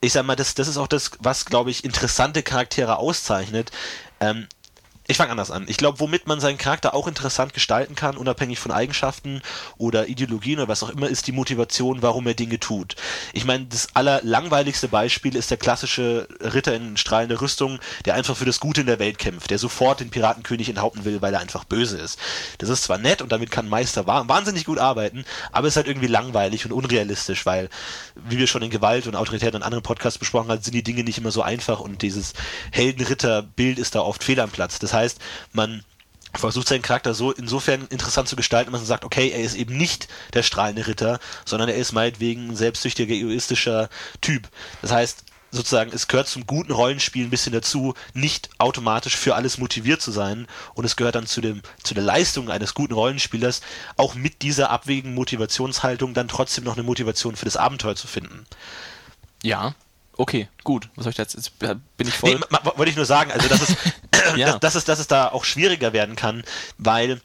ich 0.00 0.12
sag 0.12 0.24
mal, 0.24 0.36
das, 0.36 0.54
das 0.54 0.68
ist 0.68 0.78
auch 0.78 0.88
das, 0.88 1.10
was, 1.18 1.44
glaube 1.44 1.70
ich, 1.70 1.84
interessante 1.84 2.42
Charaktere 2.42 2.96
auszeichnet. 2.96 3.70
Ähm, 4.20 4.46
ich 5.10 5.16
fange 5.16 5.32
anders 5.32 5.50
an. 5.50 5.64
Ich 5.68 5.76
glaube, 5.76 6.00
womit 6.00 6.26
man 6.26 6.40
seinen 6.40 6.56
Charakter 6.58 6.94
auch 6.94 7.08
interessant 7.08 7.52
gestalten 7.52 7.94
kann, 7.94 8.16
unabhängig 8.16 8.58
von 8.58 8.70
Eigenschaften 8.70 9.42
oder 9.76 10.08
Ideologien 10.08 10.58
oder 10.58 10.68
was 10.68 10.82
auch 10.82 10.90
immer, 10.90 11.08
ist 11.08 11.26
die 11.26 11.32
Motivation, 11.32 12.02
warum 12.02 12.26
er 12.26 12.34
Dinge 12.34 12.60
tut. 12.60 12.96
Ich 13.32 13.44
meine, 13.44 13.66
das 13.66 13.88
allerlangweiligste 13.94 14.88
Beispiel 14.88 15.34
ist 15.36 15.50
der 15.50 15.58
klassische 15.58 16.28
Ritter 16.40 16.74
in 16.74 16.96
strahlender 16.96 17.40
Rüstung, 17.40 17.80
der 18.04 18.14
einfach 18.14 18.36
für 18.36 18.44
das 18.44 18.60
Gute 18.60 18.82
in 18.82 18.86
der 18.86 18.98
Welt 19.00 19.18
kämpft, 19.18 19.50
der 19.50 19.58
sofort 19.58 20.00
den 20.00 20.10
Piratenkönig 20.10 20.68
enthaupten 20.68 21.04
will, 21.04 21.20
weil 21.20 21.34
er 21.34 21.40
einfach 21.40 21.64
böse 21.64 21.98
ist. 21.98 22.18
Das 22.58 22.68
ist 22.68 22.84
zwar 22.84 22.98
nett 22.98 23.20
und 23.20 23.32
damit 23.32 23.50
kann 23.50 23.68
Meister 23.68 24.06
wa- 24.06 24.28
wahnsinnig 24.28 24.64
gut 24.64 24.78
arbeiten, 24.78 25.24
aber 25.50 25.66
es 25.66 25.72
ist 25.72 25.76
halt 25.76 25.88
irgendwie 25.88 26.06
langweilig 26.06 26.64
und 26.64 26.72
unrealistisch, 26.72 27.46
weil, 27.46 27.68
wie 28.14 28.38
wir 28.38 28.46
schon 28.46 28.62
in 28.62 28.70
Gewalt 28.70 29.06
und 29.06 29.16
Autorität 29.16 29.54
und 29.54 29.62
anderen 29.62 29.82
Podcasts 29.82 30.18
besprochen 30.18 30.50
haben, 30.50 30.62
sind 30.62 30.74
die 30.74 30.84
Dinge 30.84 31.02
nicht 31.02 31.18
immer 31.18 31.32
so 31.32 31.42
einfach 31.42 31.80
und 31.80 32.02
dieses 32.02 32.32
Heldenritter-Bild 32.70 33.78
ist 33.78 33.94
da 33.96 34.00
oft 34.00 34.22
fehl 34.22 34.38
am 34.38 34.50
Platz. 34.50 34.78
Das 34.78 34.92
heißt, 34.92 34.99
man 35.52 35.84
versucht 36.34 36.68
seinen 36.68 36.82
Charakter 36.82 37.12
so 37.12 37.32
insofern 37.32 37.86
interessant 37.88 38.28
zu 38.28 38.36
gestalten, 38.36 38.70
dass 38.72 38.80
man 38.80 38.86
sagt, 38.86 39.04
okay, 39.04 39.30
er 39.30 39.40
ist 39.40 39.56
eben 39.56 39.76
nicht 39.76 40.08
der 40.32 40.42
strahlende 40.42 40.86
Ritter, 40.86 41.18
sondern 41.44 41.68
er 41.68 41.76
ist 41.76 41.92
meinetwegen 41.92 42.50
ein 42.50 42.56
selbstsüchtiger, 42.56 43.14
egoistischer 43.14 43.88
Typ. 44.20 44.48
Das 44.80 44.92
heißt, 44.92 45.24
sozusagen, 45.50 45.90
es 45.92 46.08
gehört 46.08 46.28
zum 46.28 46.46
guten 46.46 46.72
Rollenspiel 46.72 47.24
ein 47.24 47.30
bisschen 47.30 47.52
dazu, 47.52 47.94
nicht 48.14 48.50
automatisch 48.58 49.16
für 49.16 49.34
alles 49.34 49.58
motiviert 49.58 50.00
zu 50.00 50.12
sein. 50.12 50.46
Und 50.74 50.84
es 50.84 50.96
gehört 50.96 51.16
dann 51.16 51.26
zu, 51.26 51.40
dem, 51.40 51.62
zu 51.82 51.94
der 51.94 52.04
Leistung 52.04 52.50
eines 52.50 52.74
guten 52.74 52.94
Rollenspielers, 52.94 53.60
auch 53.96 54.14
mit 54.14 54.42
dieser 54.42 54.70
abwägigen 54.70 55.14
Motivationshaltung 55.14 56.14
dann 56.14 56.28
trotzdem 56.28 56.64
noch 56.64 56.74
eine 56.74 56.84
Motivation 56.84 57.36
für 57.36 57.44
das 57.44 57.56
Abenteuer 57.56 57.96
zu 57.96 58.06
finden. 58.06 58.46
Ja, 59.42 59.74
okay, 60.20 60.48
gut. 60.64 60.88
Was 60.96 61.04
soll 61.04 61.10
ich 61.10 61.16
da 61.16 61.22
jetzt? 61.22 61.34
Jetzt 61.34 61.58
bin 61.58 62.08
ich 62.08 62.14
voll. 62.14 62.34
Nee, 62.34 62.58
wollte 62.76 62.90
ich 62.90 62.96
nur 62.96 63.06
sagen, 63.06 63.32
also 63.32 63.48
dass 63.48 63.62
es, 63.62 63.76
Ja. 64.36 64.52
dass, 64.52 64.60
dass, 64.60 64.74
es, 64.74 64.84
dass 64.84 64.98
es 64.98 65.06
da 65.06 65.28
auch 65.28 65.44
schwieriger 65.44 65.92
werden 65.92 66.14
kann, 66.14 66.44
weil 66.76 67.20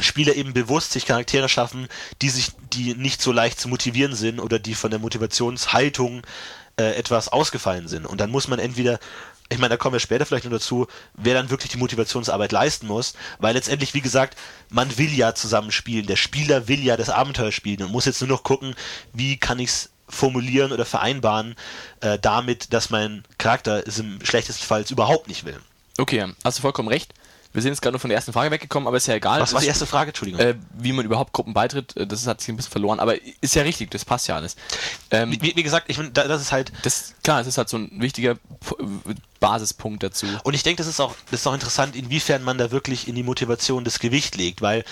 Spieler 0.00 0.36
eben 0.36 0.52
bewusst 0.52 0.92
sich 0.92 1.06
Charaktere 1.06 1.48
schaffen, 1.48 1.88
die 2.22 2.30
sich, 2.30 2.52
die 2.72 2.94
nicht 2.94 3.20
so 3.20 3.32
leicht 3.32 3.60
zu 3.60 3.68
motivieren 3.68 4.14
sind 4.14 4.38
oder 4.38 4.60
die 4.60 4.74
von 4.74 4.90
der 4.90 5.00
Motivationshaltung 5.00 6.22
äh, 6.78 6.94
etwas 6.94 7.28
ausgefallen 7.28 7.88
sind. 7.88 8.06
Und 8.06 8.20
dann 8.20 8.30
muss 8.30 8.46
man 8.46 8.60
entweder 8.60 9.00
ich 9.52 9.58
meine, 9.58 9.70
da 9.70 9.76
kommen 9.76 9.94
wir 9.94 10.00
später 10.00 10.24
vielleicht 10.24 10.44
noch 10.44 10.52
dazu, 10.52 10.86
wer 11.14 11.34
dann 11.34 11.50
wirklich 11.50 11.72
die 11.72 11.76
Motivationsarbeit 11.76 12.52
leisten 12.52 12.86
muss, 12.86 13.14
weil 13.40 13.54
letztendlich, 13.54 13.94
wie 13.94 14.00
gesagt, 14.00 14.38
man 14.68 14.96
will 14.96 15.12
ja 15.12 15.34
zusammen 15.34 15.72
spielen. 15.72 16.06
Der 16.06 16.14
Spieler 16.14 16.68
will 16.68 16.78
ja 16.84 16.96
das 16.96 17.10
Abenteuer 17.10 17.50
spielen 17.50 17.82
und 17.82 17.90
muss 17.90 18.04
jetzt 18.04 18.20
nur 18.20 18.28
noch 18.28 18.44
gucken, 18.44 18.76
wie 19.12 19.38
kann 19.38 19.58
ich 19.58 19.70
es 19.70 19.90
formulieren 20.10 20.72
oder 20.72 20.84
vereinbaren, 20.84 21.54
äh, 22.00 22.18
damit, 22.18 22.72
dass 22.72 22.90
mein 22.90 23.24
Charakter 23.38 23.86
es 23.86 23.98
im 23.98 24.18
schlechtesten 24.24 24.64
Fall 24.64 24.84
überhaupt 24.90 25.28
nicht 25.28 25.44
will. 25.44 25.58
Okay, 25.98 26.26
hast 26.44 26.58
du 26.58 26.62
vollkommen 26.62 26.88
recht. 26.88 27.12
Wir 27.52 27.62
sind 27.62 27.72
jetzt 27.72 27.82
gerade 27.82 27.94
nur 27.94 28.00
von 28.00 28.10
der 28.10 28.16
ersten 28.16 28.32
Frage 28.32 28.52
weggekommen, 28.52 28.86
aber 28.86 28.96
ist 28.96 29.08
ja 29.08 29.14
egal. 29.14 29.40
Was 29.40 29.52
war 29.52 29.60
die 29.60 29.66
erste 29.66 29.84
Frage? 29.84 30.10
Entschuldigung. 30.10 30.40
Äh, 30.40 30.54
wie 30.78 30.92
man 30.92 31.04
überhaupt 31.04 31.32
Gruppen 31.32 31.52
beitritt, 31.52 31.96
äh, 31.96 32.06
das 32.06 32.24
hat 32.28 32.40
sich 32.40 32.48
ein 32.48 32.56
bisschen 32.56 32.70
verloren, 32.70 33.00
aber 33.00 33.16
ist 33.40 33.56
ja 33.56 33.62
richtig, 33.62 33.90
das 33.90 34.04
passt 34.04 34.28
ja 34.28 34.36
alles. 34.36 34.54
Ähm, 35.10 35.32
wie, 35.32 35.56
wie 35.56 35.62
gesagt, 35.64 35.86
ich 35.90 35.98
da- 36.12 36.28
das 36.28 36.40
ist 36.42 36.52
halt 36.52 36.70
das, 36.84 37.14
klar, 37.24 37.40
es 37.40 37.48
ist 37.48 37.58
halt 37.58 37.68
so 37.68 37.76
ein 37.78 37.90
wichtiger 38.00 38.36
P- 38.36 38.76
Basispunkt 39.40 40.02
dazu. 40.04 40.26
Und 40.44 40.54
ich 40.54 40.62
denke, 40.62 40.78
das 40.80 40.86
ist 40.86 41.00
auch, 41.00 41.16
das 41.32 41.40
ist 41.40 41.46
auch 41.48 41.54
interessant, 41.54 41.96
inwiefern 41.96 42.44
man 42.44 42.56
da 42.56 42.70
wirklich 42.70 43.08
in 43.08 43.16
die 43.16 43.22
Motivation 43.24 43.82
das 43.84 43.98
Gewicht 43.98 44.36
legt, 44.36 44.60
weil, 44.62 44.84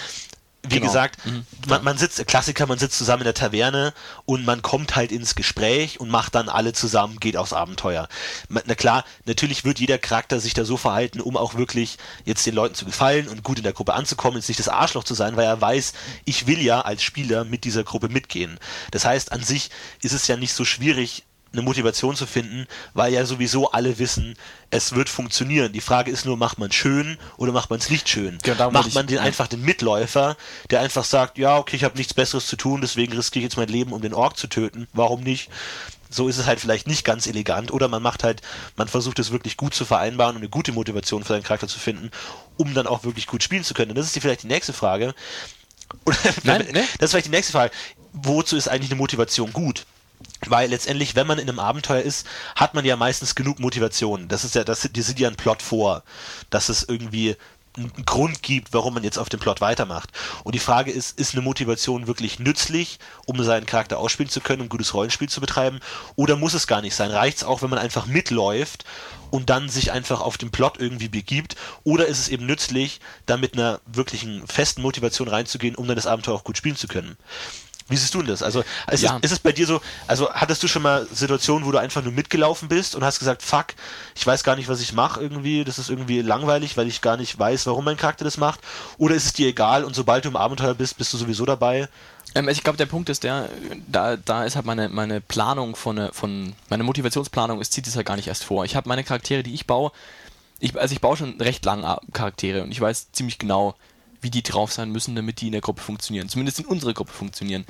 wie 0.65 0.77
Genau. 0.81 0.87
gesagt, 0.87 1.25
Mhm. 1.25 1.47
man, 1.69 1.85
man 1.85 1.99
sitzt, 1.99 2.27
Klassiker, 2.27 2.67
man 2.67 2.79
sitzt 2.79 2.99
zusammen 2.99 3.21
in 3.23 3.27
der 3.27 3.35
Taverne 3.35 3.95
und 4.25 4.45
man 4.45 4.61
kommt 4.61 4.97
halt 4.97 5.13
ins 5.13 5.35
Gespräch 5.37 6.01
und 6.01 6.09
macht 6.11 6.35
dann 6.35 6.49
alle 6.49 6.73
zusammen, 6.73 7.21
geht 7.21 7.37
aufs 7.37 7.53
Abenteuer. 7.53 8.09
Na 8.49 8.75
klar, 8.75 9.05
natürlich 9.25 9.65
wird 9.65 9.79
jeder 9.79 9.99
Charakter 9.99 10.41
sich 10.41 10.55
da 10.55 10.65
so 10.65 10.77
verhalten, 10.77 11.21
um 11.21 11.37
auch 11.37 11.55
wirklich 11.55 11.97
jetzt 12.25 12.45
den 12.45 12.55
Leuten 12.55 12.75
zu 12.75 12.85
gefallen 12.85 13.29
und 13.29 13.45
gut 13.45 13.59
in 13.59 13.65
der 13.65 13.73
Gruppe 13.73 13.95
anzukommen, 13.95 14.37
jetzt 14.37 14.49
nicht 14.49 14.61
das 14.61 14.69
Arschloch 14.69 15.05
zu 15.05 15.15
sein, 15.15 15.37
weil 15.37 15.47
er 15.47 15.61
weiß, 15.61 15.93
ich 16.25 16.47
will 16.49 16.61
ja 16.61 16.81
als 16.81 17.03
Spieler 17.05 17.45
mit 17.45 17.63
dieser 17.65 17.85
Gruppe 17.85 18.09
mitgehen. 18.09 18.59
Das 18.91 19.05
heißt, 19.05 19.31
an 19.33 19.43
sich 19.45 19.71
ist 20.03 20.13
es 20.13 20.27
ja 20.27 20.37
nicht 20.37 20.53
so 20.53 20.65
schwierig, 20.65 21.23
eine 21.53 21.63
Motivation 21.63 22.15
zu 22.15 22.27
finden, 22.27 22.67
weil 22.95 23.13
ja 23.13 23.25
sowieso 23.25 23.71
alle 23.71 23.99
wissen, 23.99 24.37
es 24.71 24.95
wird 24.95 25.09
funktionieren. 25.09 25.73
Die 25.73 25.81
Frage 25.81 26.11
ist 26.11 26.27
nur, 26.27 26.37
macht 26.37 26.59
man 26.59 26.71
schön 26.73 27.17
oder 27.39 27.53
macht 27.53 27.71
man 27.71 27.79
es 27.79 27.89
nicht 27.89 28.09
schön? 28.09 28.39
Genau, 28.43 28.71
macht 28.71 28.89
ich- 28.89 28.95
man 28.95 29.07
den 29.07 29.17
ja. 29.17 29.23
einfach 29.23 29.47
den 29.47 29.63
Mitläufer, 29.63 30.37
der 30.71 30.81
einfach 30.81 31.05
sagt, 31.05 31.39
ja, 31.39 31.57
okay, 31.57 31.77
ich 31.77 31.85
habe 31.85 31.97
nichts 31.97 32.13
Besseres 32.15 32.47
zu 32.47 32.57
tun, 32.57 32.81
deswegen 32.83 33.13
riskiere 33.15 33.41
ich 33.41 33.51
jetzt 33.51 33.57
mein 33.57 33.69
Leben, 33.69 33.93
um 33.93 34.03
den 34.03 34.13
Ork 34.15 34.37
zu 34.37 34.47
töten. 34.47 34.87
Warum 34.93 35.23
nicht? 35.23 35.49
So 36.11 36.29
ist 36.29 36.39
es 36.39 36.47
halt 36.47 36.59
vielleicht 36.61 36.87
nicht 36.87 37.05
ganz 37.05 37.27
elegant. 37.27 37.71
Oder 37.71 37.89
man 37.89 38.03
macht 38.03 38.25
halt, 38.25 38.41
man 38.77 38.89
versucht 38.89 39.19
es 39.19 39.31
wirklich 39.31 39.57
gut 39.57 39.75
zu 39.75 39.85
vereinbaren 39.85 40.37
und 40.37 40.43
eine 40.43 40.49
gute 40.49 40.73
Motivation 40.73 41.23
für 41.23 41.35
seinen 41.35 41.43
Charakter 41.43 41.69
zu 41.69 41.79
finden, 41.79 42.11
um 42.57 42.73
dann 42.75 42.87
auch 42.87 43.05
wirklich 43.05 43.27
gut 43.27 43.43
spielen 43.43 43.65
zu 43.65 43.75
können. 43.75 43.91
Und 43.91 43.97
das 43.99 44.07
ist 44.07 44.17
die, 44.17 44.21
vielleicht 44.21 44.43
die 44.43 44.47
nächste 44.49 44.73
Frage. 44.73 45.15
Oder, 46.07 46.17
Nein, 46.45 46.67
ne? 46.73 46.85
Das 46.99 47.09
ist 47.09 47.11
vielleicht 47.13 47.27
die 47.27 47.31
nächste 47.31 47.53
Frage. 47.53 47.73
Wozu 48.13 48.57
ist 48.57 48.69
eigentlich 48.69 48.91
eine 48.91 48.99
Motivation 48.99 49.53
gut? 49.53 49.85
Weil 50.47 50.71
letztendlich, 50.71 51.17
wenn 51.17 51.27
man 51.27 51.39
in 51.39 51.49
einem 51.49 51.59
Abenteuer 51.59 52.03
ist, 52.03 52.27
hat 52.55 52.75
man 52.75 52.85
ja 52.85 52.97
meistens 52.97 53.35
genug 53.35 53.59
Motivation. 53.59 54.29
Das 54.29 54.45
ist 54.45 54.55
ja, 54.55 54.65
das, 54.65 54.89
die 54.93 55.03
sind 55.03 55.19
ja 55.19 55.29
ein 55.29 55.37
Plot 55.37 55.63
vor, 55.63 56.05
dass 56.51 56.69
es 56.69 56.85
irgendwie 56.85 57.37
einen 57.79 58.05
Grund 58.05 58.43
gibt, 58.43 58.73
warum 58.73 58.95
man 58.95 59.05
jetzt 59.05 59.19
auf 59.19 59.29
dem 59.29 59.41
Plot 59.41 59.61
weitermacht. 59.61 60.11
Und 60.45 60.55
die 60.55 60.61
Frage 60.61 60.91
ist, 60.91 61.19
ist 61.19 61.35
eine 61.35 61.43
Motivation 61.43 62.07
wirklich 62.07 62.39
nützlich, 62.39 62.99
um 63.27 63.43
seinen 63.43 63.67
Charakter 63.67 63.99
ausspielen 63.99 64.31
zu 64.31 64.41
können, 64.41 64.63
um 64.63 64.69
gutes 64.69 64.95
Rollenspiel 64.95 65.29
zu 65.29 65.41
betreiben? 65.41 65.81
Oder 66.17 66.37
muss 66.37 66.55
es 66.55 66.67
gar 66.67 66.83
nicht 66.83 66.95
sein? 66.95 67.11
Reicht 67.11 67.39
es 67.39 67.45
auch, 67.45 67.63
wenn 67.63 67.71
man 67.71 67.79
einfach 67.79 68.07
mitläuft 68.07 68.85
und 69.31 69.51
dann 69.51 69.69
sich 69.69 69.93
einfach 69.93 70.21
auf 70.21 70.39
den 70.39 70.51
Plot 70.51 70.79
irgendwie 70.79 71.09
begibt? 71.09 71.57
Oder 71.85 72.07
ist 72.07 72.19
es 72.19 72.29
eben 72.29 72.47
nützlich, 72.47 73.01
da 73.27 73.37
mit 73.37 73.55
einer 73.55 73.81
wirklichen 73.87 74.47
festen 74.47 74.83
Motivation 74.83 75.29
reinzugehen, 75.29 75.77
um 75.77 75.87
dann 75.87 75.97
das 75.97 76.07
Abenteuer 76.07 76.35
auch 76.35 76.45
gut 76.45 76.59
spielen 76.59 76.77
zu 76.77 76.89
können? 76.89 77.17
Wie 77.89 77.97
siehst 77.97 78.15
du 78.15 78.19
denn 78.19 78.29
das? 78.29 78.43
Also 78.43 78.63
ist, 78.91 79.03
ja. 79.03 79.17
es, 79.17 79.27
ist 79.27 79.33
es 79.33 79.39
bei 79.39 79.53
dir 79.53 79.67
so, 79.67 79.81
also 80.07 80.31
hattest 80.33 80.63
du 80.63 80.69
schon 80.69 80.83
mal 80.83 81.07
Situationen, 81.13 81.67
wo 81.67 81.73
du 81.73 81.79
einfach 81.79 82.03
nur 82.03 82.13
mitgelaufen 82.13 82.69
bist 82.69 82.95
und 82.95 83.03
hast 83.03 83.19
gesagt, 83.19 83.43
fuck, 83.43 83.69
ich 84.15 84.27
weiß 84.27 84.45
gar 84.45 84.57
nicht, 84.57 84.69
was 84.69 84.81
ich 84.81 84.93
mache 84.93 85.21
irgendwie, 85.21 85.65
das 85.65 85.79
ist 85.79 85.89
irgendwie 85.89 86.21
langweilig, 86.21 86.77
weil 86.77 86.87
ich 86.87 87.01
gar 87.01 87.17
nicht 87.17 87.39
weiß, 87.39 87.67
warum 87.67 87.85
mein 87.85 87.97
Charakter 87.97 88.25
das 88.25 88.37
macht? 88.37 88.61
Oder 88.99 89.15
ist 89.15 89.25
es 89.25 89.33
dir 89.33 89.49
egal 89.49 89.85
und 89.85 89.95
sobald 89.95 90.25
du 90.25 90.29
im 90.29 90.37
Abenteuer 90.37 90.75
bist, 90.75 90.99
bist 90.99 91.13
du 91.13 91.17
sowieso 91.17 91.47
dabei? 91.47 91.89
Ähm, 92.35 92.47
also 92.47 92.59
ich 92.59 92.65
glaube, 92.65 92.77
der 92.77 92.87
Punkt 92.87 93.09
ist 93.09 93.25
der, 93.25 93.49
da, 93.87 94.17
da 94.17 94.45
ist 94.45 94.57
halt 94.57 94.67
meine, 94.67 94.89
meine 94.89 95.21
Planung 95.21 95.77
von, 95.77 96.11
von, 96.13 96.55
meine 96.69 96.85
Motivationsplanung, 96.85 97.61
es 97.61 97.71
zieht 97.71 97.87
es 97.87 97.97
halt 97.97 98.07
gar 98.07 98.17
nicht 98.17 98.29
erst 98.29 98.45
vor. 98.45 98.65
Ich 98.65 98.77
habe 98.77 98.89
meine 98.89 99.05
Charaktere, 99.05 99.43
die 99.43 99.55
ich 99.55 99.67
baue, 99.67 99.93
ich, 100.61 100.79
also 100.79 100.93
ich 100.93 101.01
baue 101.01 101.17
schon 101.17 101.41
recht 101.41 101.65
lange 101.65 101.99
Charaktere 102.13 102.63
und 102.63 102.73
ich 102.73 102.81
weiß 102.81 103.13
ziemlich 103.13 103.39
genau, 103.39 103.77
wie 104.21 104.31
die 104.31 104.43
drauf 104.43 104.73
sein 104.73 104.91
müssen, 104.91 105.15
damit 105.15 105.41
die 105.41 105.47
in 105.47 105.53
der 105.53 105.61
Gruppe 105.61 105.83
funktionieren. 105.83 106.29
Zumindest 106.29 106.59
in 106.61 106.67
unserer 106.67 106.95
Gruppe 106.95 107.13
funktionieren. 107.13 107.65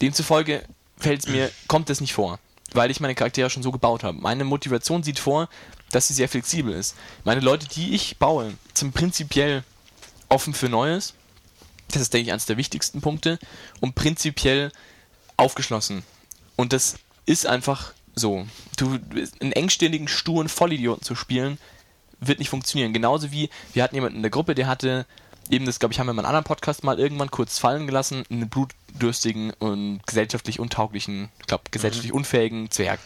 Demzufolge 0.00 0.64
fällt 0.96 1.20
es 1.20 1.28
mir, 1.28 1.50
kommt 1.66 1.90
es 1.90 2.00
nicht 2.00 2.12
vor, 2.12 2.38
weil 2.72 2.90
ich 2.90 3.00
meine 3.00 3.14
Charaktere 3.14 3.50
schon 3.50 3.62
so 3.62 3.72
gebaut 3.72 4.04
habe. 4.04 4.18
Meine 4.18 4.44
Motivation 4.44 5.02
sieht 5.02 5.18
vor, 5.18 5.48
dass 5.90 6.08
sie 6.08 6.14
sehr 6.14 6.28
flexibel 6.28 6.72
ist. 6.72 6.94
Meine 7.24 7.40
Leute, 7.40 7.66
die 7.68 7.94
ich 7.94 8.18
baue, 8.18 8.54
sind 8.74 8.94
prinzipiell 8.94 9.64
offen 10.28 10.54
für 10.54 10.68
Neues. 10.68 11.14
Das 11.90 12.02
ist, 12.02 12.12
denke 12.12 12.26
ich, 12.26 12.32
eines 12.32 12.46
der 12.46 12.58
wichtigsten 12.58 13.00
Punkte. 13.00 13.38
Und 13.80 13.94
prinzipiell 13.94 14.70
aufgeschlossen. 15.36 16.02
Und 16.56 16.72
das 16.72 16.96
ist 17.24 17.46
einfach 17.46 17.94
so. 18.14 18.46
Du, 18.76 18.98
einen 19.40 19.52
engstirnigen, 19.52 20.08
sturen 20.08 20.48
Vollidioten 20.48 21.02
zu 21.02 21.14
spielen, 21.14 21.58
wird 22.20 22.38
nicht 22.38 22.50
funktionieren. 22.50 22.92
Genauso 22.92 23.32
wie 23.32 23.48
wir 23.72 23.82
hatten 23.82 23.94
jemanden 23.94 24.16
in 24.16 24.22
der 24.22 24.30
Gruppe, 24.30 24.54
der 24.54 24.66
hatte 24.66 25.06
eben 25.50 25.66
das, 25.66 25.78
glaube 25.78 25.92
ich, 25.92 26.00
haben 26.00 26.06
wir 26.06 26.12
in 26.12 26.18
einem 26.18 26.26
anderen 26.26 26.44
Podcast 26.44 26.84
mal 26.84 26.98
irgendwann 26.98 27.30
kurz 27.30 27.58
fallen 27.58 27.86
gelassen, 27.86 28.24
einen 28.30 28.48
blutdürstigen 28.48 29.52
und 29.58 30.00
gesellschaftlich 30.06 30.60
untauglichen, 30.60 31.30
ich 31.40 31.46
glaube, 31.46 31.64
gesellschaftlich 31.70 32.12
mhm. 32.12 32.18
unfähigen 32.18 32.70
Zwerg. 32.70 33.00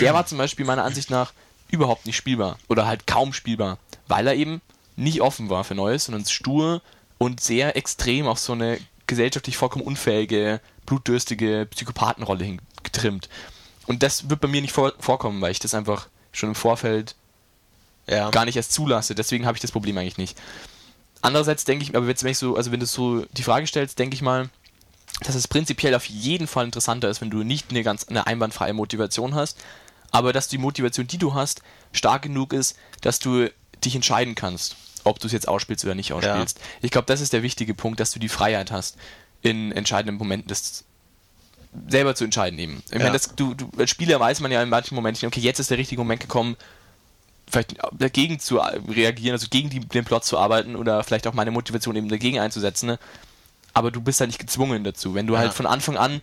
Der 0.00 0.14
war 0.14 0.26
zum 0.26 0.38
Beispiel 0.38 0.64
meiner 0.64 0.84
Ansicht 0.84 1.10
nach 1.10 1.32
überhaupt 1.70 2.06
nicht 2.06 2.16
spielbar 2.16 2.58
oder 2.68 2.86
halt 2.86 3.06
kaum 3.06 3.32
spielbar, 3.32 3.78
weil 4.06 4.26
er 4.26 4.34
eben 4.34 4.60
nicht 4.96 5.22
offen 5.22 5.48
war 5.48 5.64
für 5.64 5.74
Neues, 5.74 6.04
sondern 6.04 6.24
stur 6.26 6.82
und 7.18 7.40
sehr 7.40 7.76
extrem 7.76 8.26
auf 8.26 8.38
so 8.38 8.52
eine 8.52 8.78
gesellschaftlich 9.06 9.56
vollkommen 9.56 9.84
unfähige, 9.84 10.60
blutdürstige 10.86 11.66
Psychopathenrolle 11.70 12.44
hingetrimmt. 12.44 13.28
Und 13.86 14.02
das 14.02 14.30
wird 14.30 14.40
bei 14.40 14.48
mir 14.48 14.60
nicht 14.60 14.72
vor 14.72 14.92
vorkommen, 14.98 15.40
weil 15.40 15.52
ich 15.52 15.58
das 15.58 15.74
einfach 15.74 16.08
schon 16.32 16.50
im 16.50 16.54
Vorfeld 16.54 17.14
ja. 18.06 18.30
gar 18.30 18.44
nicht 18.44 18.56
erst 18.56 18.72
zulasse. 18.72 19.14
Deswegen 19.14 19.46
habe 19.46 19.56
ich 19.56 19.62
das 19.62 19.72
Problem 19.72 19.98
eigentlich 19.98 20.18
nicht. 20.18 20.38
Andererseits 21.22 21.64
denke 21.64 21.84
ich, 21.84 21.96
aber 21.96 22.06
wenn 22.06 22.30
ich 22.30 22.38
so, 22.38 22.56
also 22.56 22.72
wenn 22.72 22.80
du 22.80 22.86
so 22.86 23.24
die 23.32 23.44
Frage 23.44 23.66
stellst, 23.66 23.98
denke 23.98 24.14
ich 24.14 24.22
mal, 24.22 24.50
dass 25.20 25.36
es 25.36 25.48
prinzipiell 25.48 25.94
auf 25.94 26.04
jeden 26.06 26.48
Fall 26.48 26.64
interessanter 26.64 27.08
ist, 27.08 27.20
wenn 27.20 27.30
du 27.30 27.44
nicht 27.44 27.70
eine 27.70 27.82
ganz 27.84 28.04
eine 28.04 28.26
einwandfreie 28.26 28.72
Motivation 28.72 29.34
hast, 29.34 29.56
aber 30.10 30.32
dass 30.32 30.48
die 30.48 30.58
Motivation, 30.58 31.06
die 31.06 31.18
du 31.18 31.32
hast, 31.34 31.62
stark 31.92 32.22
genug 32.22 32.52
ist, 32.52 32.76
dass 33.00 33.20
du 33.20 33.48
dich 33.84 33.94
entscheiden 33.94 34.34
kannst, 34.34 34.76
ob 35.04 35.20
du 35.20 35.26
es 35.26 35.32
jetzt 35.32 35.48
ausspielst 35.48 35.84
oder 35.84 35.94
nicht 35.94 36.12
ausspielst. 36.12 36.58
Ja. 36.58 36.64
Ich 36.82 36.90
glaube, 36.90 37.06
das 37.06 37.20
ist 37.20 37.32
der 37.32 37.42
wichtige 37.42 37.74
Punkt, 37.74 38.00
dass 38.00 38.10
du 38.10 38.18
die 38.18 38.28
Freiheit 38.28 38.72
hast, 38.72 38.96
in 39.42 39.72
entscheidenden 39.72 40.18
Momenten 40.18 40.48
das 40.48 40.84
selber 41.88 42.14
zu 42.14 42.24
entscheiden 42.24 42.58
eben. 42.58 42.82
Ich 42.86 42.92
ja. 42.92 42.98
meine, 42.98 43.12
das, 43.12 43.34
du, 43.34 43.54
du, 43.54 43.70
als 43.78 43.90
Spieler 43.90 44.20
weiß 44.20 44.40
man 44.40 44.50
ja 44.50 44.62
in 44.62 44.68
manchen 44.68 44.94
Momenten, 44.94 45.26
okay, 45.26 45.40
jetzt 45.40 45.58
ist 45.58 45.70
der 45.70 45.78
richtige 45.78 46.00
Moment 46.00 46.20
gekommen, 46.20 46.56
vielleicht 47.52 47.76
dagegen 47.92 48.40
zu 48.40 48.58
reagieren, 48.58 49.32
also 49.32 49.46
gegen 49.50 49.70
die, 49.70 49.80
den 49.80 50.04
Plot 50.04 50.24
zu 50.24 50.38
arbeiten 50.38 50.74
oder 50.74 51.04
vielleicht 51.04 51.26
auch 51.26 51.34
meine 51.34 51.50
Motivation 51.50 51.94
eben 51.96 52.08
dagegen 52.08 52.38
einzusetzen. 52.38 52.86
Ne? 52.86 52.98
Aber 53.74 53.90
du 53.90 54.00
bist 54.00 54.20
halt 54.20 54.28
nicht 54.28 54.38
gezwungen 54.38 54.84
dazu. 54.84 55.14
Wenn 55.14 55.26
du 55.26 55.34
halt 55.36 55.44
ja. 55.44 55.48
halt 55.48 55.56
von 55.56 55.66
Anfang 55.66 55.96
an 55.96 56.20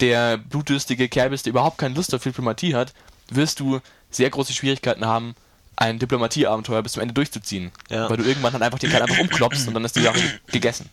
der 0.00 0.38
blutdürstige 0.38 1.08
Kerl 1.08 1.30
bist, 1.30 1.46
der 1.46 1.50
überhaupt 1.50 1.78
keine 1.78 1.94
Lust 1.94 2.14
auf 2.14 2.22
Diplomatie 2.22 2.74
hat, 2.74 2.94
wirst 3.28 3.60
du 3.60 3.80
sehr 4.10 4.30
große 4.30 4.52
Schwierigkeiten 4.52 5.04
haben, 5.04 5.34
ein 5.76 5.98
Diplomatieabenteuer 5.98 6.82
bis 6.82 6.92
zum 6.92 7.02
Ende 7.02 7.14
durchzuziehen. 7.14 7.70
Ja. 7.88 8.08
Weil 8.08 8.16
du 8.16 8.24
irgendwann 8.24 8.52
dann 8.52 8.62
einfach 8.62 8.78
den 8.78 8.90
Kerl 8.90 9.02
einfach 9.02 9.18
umklopfst 9.18 9.68
und 9.68 9.74
dann 9.74 9.84
ist 9.84 9.96
die 9.96 10.02
Sache 10.02 10.20
gegessen. 10.46 10.88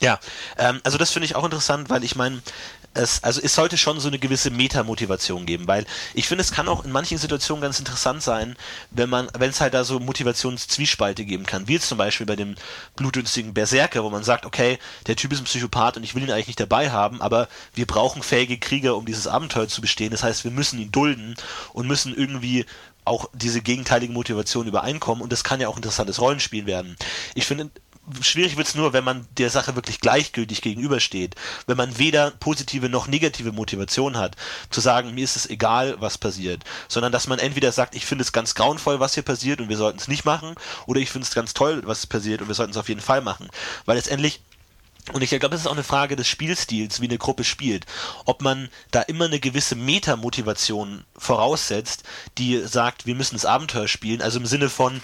Ja, 0.00 0.18
ähm, 0.58 0.80
also 0.84 0.98
das 0.98 1.10
finde 1.10 1.26
ich 1.26 1.34
auch 1.34 1.44
interessant, 1.44 1.90
weil 1.90 2.04
ich 2.04 2.16
meine, 2.16 2.40
es, 2.94 3.24
also 3.24 3.40
es 3.42 3.54
sollte 3.54 3.78
schon 3.78 4.00
so 4.00 4.08
eine 4.08 4.18
gewisse 4.18 4.50
Metamotivation 4.50 5.46
geben, 5.46 5.66
weil 5.66 5.86
ich 6.14 6.28
finde, 6.28 6.42
es 6.42 6.52
kann 6.52 6.68
auch 6.68 6.84
in 6.84 6.92
manchen 6.92 7.18
Situationen 7.18 7.62
ganz 7.62 7.78
interessant 7.78 8.22
sein, 8.22 8.56
wenn 8.90 9.08
man, 9.08 9.28
wenn 9.38 9.50
es 9.50 9.60
halt 9.60 9.74
da 9.74 9.84
so 9.84 9.98
Motivationszwiespalte 9.98 11.24
geben 11.24 11.46
kann, 11.46 11.68
wie 11.68 11.78
zum 11.78 11.98
Beispiel 11.98 12.26
bei 12.26 12.36
dem 12.36 12.54
blutdünstigen 12.96 13.54
Berserker, 13.54 14.04
wo 14.04 14.10
man 14.10 14.24
sagt, 14.24 14.44
okay, 14.46 14.78
der 15.06 15.16
Typ 15.16 15.32
ist 15.32 15.40
ein 15.40 15.44
Psychopath 15.44 15.96
und 15.96 16.04
ich 16.04 16.14
will 16.14 16.22
ihn 16.22 16.30
eigentlich 16.30 16.48
nicht 16.48 16.60
dabei 16.60 16.90
haben, 16.90 17.22
aber 17.22 17.48
wir 17.74 17.86
brauchen 17.86 18.22
fähige 18.22 18.58
Krieger, 18.58 18.96
um 18.96 19.06
dieses 19.06 19.26
Abenteuer 19.26 19.68
zu 19.68 19.80
bestehen. 19.80 20.10
Das 20.10 20.22
heißt, 20.22 20.44
wir 20.44 20.50
müssen 20.50 20.78
ihn 20.78 20.92
dulden 20.92 21.36
und 21.72 21.86
müssen 21.86 22.14
irgendwie 22.14 22.66
auch 23.04 23.28
diese 23.32 23.62
gegenteilige 23.62 24.12
Motivation 24.12 24.68
übereinkommen 24.68 25.22
und 25.22 25.32
das 25.32 25.42
kann 25.42 25.60
ja 25.60 25.68
auch 25.68 25.76
interessantes 25.76 26.20
Rollenspiel 26.20 26.66
werden. 26.66 26.96
Ich 27.34 27.46
finde, 27.46 27.70
schwierig 28.20 28.56
wird 28.56 28.66
es 28.68 28.74
nur, 28.74 28.92
wenn 28.92 29.04
man 29.04 29.26
der 29.38 29.50
Sache 29.50 29.74
wirklich 29.74 30.00
gleichgültig 30.00 30.60
gegenübersteht. 30.60 31.34
Wenn 31.66 31.76
man 31.76 31.98
weder 31.98 32.30
positive 32.30 32.88
noch 32.88 33.06
negative 33.06 33.52
Motivation 33.52 34.16
hat, 34.16 34.36
zu 34.70 34.80
sagen, 34.80 35.14
mir 35.14 35.24
ist 35.24 35.36
es 35.36 35.48
egal, 35.48 35.96
was 36.00 36.18
passiert, 36.18 36.64
sondern 36.88 37.12
dass 37.12 37.26
man 37.26 37.38
entweder 37.38 37.72
sagt, 37.72 37.94
ich 37.94 38.06
finde 38.06 38.22
es 38.22 38.32
ganz 38.32 38.54
grauenvoll, 38.54 39.00
was 39.00 39.14
hier 39.14 39.22
passiert 39.22 39.60
und 39.60 39.68
wir 39.68 39.76
sollten 39.76 39.98
es 39.98 40.08
nicht 40.08 40.24
machen, 40.24 40.54
oder 40.86 41.00
ich 41.00 41.10
finde 41.10 41.26
es 41.26 41.34
ganz 41.34 41.54
toll, 41.54 41.82
was 41.84 42.06
passiert 42.06 42.42
und 42.42 42.48
wir 42.48 42.54
sollten 42.54 42.72
es 42.72 42.76
auf 42.76 42.88
jeden 42.88 43.00
Fall 43.00 43.20
machen. 43.20 43.48
Weil 43.84 43.96
letztendlich 43.96 44.40
und 45.10 45.20
ich 45.22 45.30
glaube, 45.30 45.50
das 45.50 45.62
ist 45.62 45.66
auch 45.66 45.72
eine 45.72 45.82
Frage 45.82 46.14
des 46.14 46.28
Spielstils, 46.28 47.00
wie 47.00 47.06
eine 47.06 47.18
Gruppe 47.18 47.42
spielt. 47.42 47.86
Ob 48.24 48.40
man 48.40 48.68
da 48.92 49.02
immer 49.02 49.24
eine 49.24 49.40
gewisse 49.40 49.74
Metamotivation 49.74 51.02
voraussetzt, 51.18 52.04
die 52.38 52.62
sagt, 52.64 53.04
wir 53.04 53.16
müssen 53.16 53.34
das 53.34 53.44
Abenteuer 53.44 53.88
spielen. 53.88 54.22
Also 54.22 54.38
im 54.38 54.46
Sinne 54.46 54.68
von, 54.68 55.00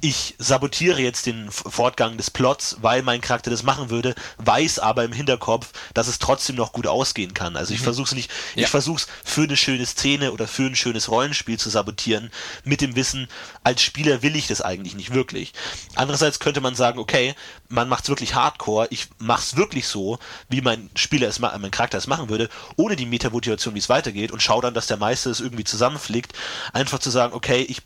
ich 0.00 0.36
sabotiere 0.38 1.02
jetzt 1.02 1.26
den 1.26 1.50
Fortgang 1.50 2.16
des 2.16 2.30
Plots, 2.30 2.78
weil 2.80 3.02
mein 3.02 3.20
Charakter 3.20 3.50
das 3.50 3.62
machen 3.62 3.90
würde, 3.90 4.14
weiß 4.38 4.78
aber 4.78 5.04
im 5.04 5.12
Hinterkopf, 5.12 5.72
dass 5.92 6.08
es 6.08 6.18
trotzdem 6.18 6.56
noch 6.56 6.72
gut 6.72 6.86
ausgehen 6.86 7.34
kann. 7.34 7.56
Also 7.56 7.74
ich 7.74 7.80
mhm. 7.80 7.84
versuche 7.84 8.06
es 8.06 8.12
nicht, 8.12 8.30
ja. 8.54 8.64
ich 8.64 8.70
versuche 8.70 9.02
es 9.02 9.08
für 9.22 9.42
eine 9.42 9.58
schöne 9.58 9.84
Szene 9.84 10.32
oder 10.32 10.48
für 10.48 10.64
ein 10.64 10.76
schönes 10.76 11.10
Rollenspiel 11.10 11.58
zu 11.58 11.68
sabotieren, 11.68 12.30
mit 12.64 12.80
dem 12.80 12.96
Wissen, 12.96 13.28
als 13.64 13.82
Spieler 13.82 14.22
will 14.22 14.34
ich 14.34 14.46
das 14.46 14.62
eigentlich 14.62 14.94
nicht 14.94 15.12
wirklich. 15.12 15.52
Andererseits 15.94 16.38
könnte 16.38 16.62
man 16.62 16.74
sagen, 16.74 16.98
okay, 16.98 17.34
man 17.72 17.88
macht 17.88 18.04
es 18.04 18.10
wirklich 18.10 18.34
hardcore, 18.34 18.86
ich 18.90 19.08
mache 19.18 19.32
mach's 19.32 19.56
wirklich 19.56 19.88
so, 19.88 20.18
wie 20.50 20.60
mein 20.60 20.90
Spieler 20.94 21.26
es 21.26 21.38
mein 21.38 21.70
Charakter 21.70 21.96
es 21.96 22.06
machen 22.06 22.28
würde, 22.28 22.50
ohne 22.76 22.96
die 22.96 23.06
Metamotivation, 23.06 23.74
wie 23.74 23.78
es 23.78 23.88
weitergeht 23.88 24.30
und 24.30 24.42
schau 24.42 24.60
dann, 24.60 24.74
dass 24.74 24.86
der 24.86 24.98
Meister 24.98 25.30
es 25.30 25.40
irgendwie 25.40 25.64
zusammenflickt, 25.64 26.34
einfach 26.74 26.98
zu 26.98 27.10
sagen, 27.10 27.32
okay, 27.32 27.62
ich 27.62 27.80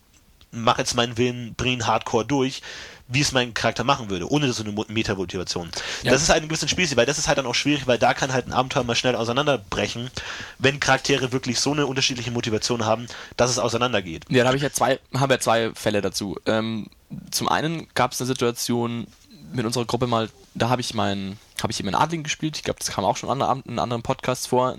mache 0.51 0.81
jetzt 0.81 0.95
meinen 0.95 1.17
Willen, 1.17 1.55
bring 1.55 1.75
ihn 1.75 1.87
Hardcore 1.87 2.25
durch, 2.25 2.63
wie 3.09 3.21
es 3.21 3.31
mein 3.31 3.55
Charakter 3.55 3.85
machen 3.85 4.11
würde, 4.11 4.29
ohne 4.31 4.53
so 4.53 4.65
eine 4.65 4.75
Metamotivation. 4.89 5.71
Ja. 6.03 6.11
Das 6.11 6.23
ist 6.23 6.31
halt 6.31 6.43
ein 6.43 6.49
bisschen 6.49 6.69
Spielstil, 6.69 6.97
weil 6.97 7.07
das 7.07 7.19
ist 7.19 7.29
halt 7.29 7.39
dann 7.39 7.47
auch 7.47 7.55
schwierig, 7.55 7.87
weil 7.87 7.99
da 7.99 8.13
kann 8.13 8.33
halt 8.33 8.49
ein 8.49 8.53
Abenteuer 8.53 8.83
mal 8.83 8.97
schnell 8.97 9.15
auseinanderbrechen, 9.15 10.11
wenn 10.59 10.81
Charaktere 10.81 11.31
wirklich 11.31 11.61
so 11.61 11.73
eine 11.73 11.87
unterschiedliche 11.87 12.33
Motivation 12.33 12.85
haben, 12.85 13.07
dass 13.37 13.51
es 13.51 13.59
auseinandergeht. 13.61 14.25
Ja, 14.29 14.43
da 14.43 14.49
habe 14.49 14.57
ich 14.57 14.63
ja 14.65 14.73
zwei, 14.73 14.99
habe 15.15 15.35
ja 15.35 15.41
zwei 15.41 15.73
Fälle 15.75 16.03
dazu. 16.03 16.37
Ähm, 16.47 16.89
zum 17.31 17.49
einen 17.49 17.87
gab 17.95 18.13
es 18.13 18.21
eine 18.21 18.27
Situation 18.27 19.07
mit 19.53 19.67
unserer 19.67 19.85
Gruppe 19.85 20.07
mal, 20.07 20.31
da 20.55 20.69
habe 20.69 20.81
ich 20.81 20.95
meinen 20.95 21.39
habe 21.63 21.73
ich 21.73 21.81
eben 21.81 21.89
in 21.89 21.95
Adling 21.95 22.23
gespielt. 22.23 22.57
Ich 22.57 22.63
glaube, 22.63 22.79
das 22.79 22.91
kam 22.91 23.05
auch 23.05 23.17
schon 23.17 23.31
in 23.31 23.79
anderen 23.79 24.03
Podcasts 24.03 24.47
vor, 24.47 24.77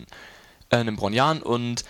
äh, 0.69 0.81
in 0.81 0.95
Bronjan. 0.95 1.41
Und 1.41 1.83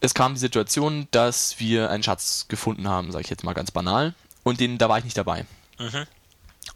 es 0.00 0.14
kam 0.14 0.34
die 0.34 0.40
Situation, 0.40 1.08
dass 1.10 1.58
wir 1.58 1.90
einen 1.90 2.02
Schatz 2.02 2.46
gefunden 2.48 2.88
haben, 2.88 3.12
sage 3.12 3.24
ich 3.24 3.30
jetzt 3.30 3.44
mal 3.44 3.54
ganz 3.54 3.70
banal. 3.70 4.14
Und 4.42 4.60
den, 4.60 4.78
da 4.78 4.88
war 4.88 4.98
ich 4.98 5.04
nicht 5.04 5.18
dabei. 5.18 5.44
Mhm. 5.78 6.06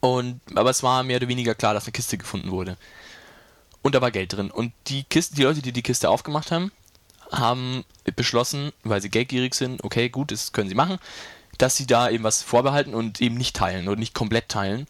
Und, 0.01 0.41
aber 0.55 0.71
es 0.71 0.83
war 0.83 1.03
mehr 1.03 1.17
oder 1.17 1.29
weniger 1.29 1.55
klar, 1.55 1.75
dass 1.75 1.85
eine 1.85 1.93
Kiste 1.93 2.19
gefunden 2.19 2.51
wurde. 2.51 2.77
Und 3.83 3.95
da 3.95 4.01
war 4.01 4.11
Geld 4.11 4.33
drin. 4.33 4.51
Und 4.51 4.73
die 4.89 5.05
Kiste, 5.05 5.37
die 5.37 5.43
Leute, 5.43 5.63
die 5.63 5.73
die 5.73 5.83
Kiste 5.83 6.09
aufgemacht 6.11 6.51
haben, 6.51 6.73
haben 7.31 7.85
beschlossen, 8.17 8.73
weil 8.83 9.01
sie 9.01 9.09
geldgierig 9.09 9.55
sind, 9.55 9.85
okay, 9.85 10.09
gut, 10.09 10.33
das 10.33 10.53
können 10.53 10.69
sie 10.69 10.75
machen, 10.75 10.99
dass 11.59 11.77
sie 11.77 11.87
da 11.87 12.11
eben 12.11 12.25
was 12.25 12.43
vorbehalten 12.43 12.95
und 12.95 13.21
eben 13.21 13.37
nicht 13.37 13.55
teilen 13.55 13.89
oder 13.89 13.99
nicht 13.99 14.15
komplett 14.15 14.49
teilen. 14.49 14.87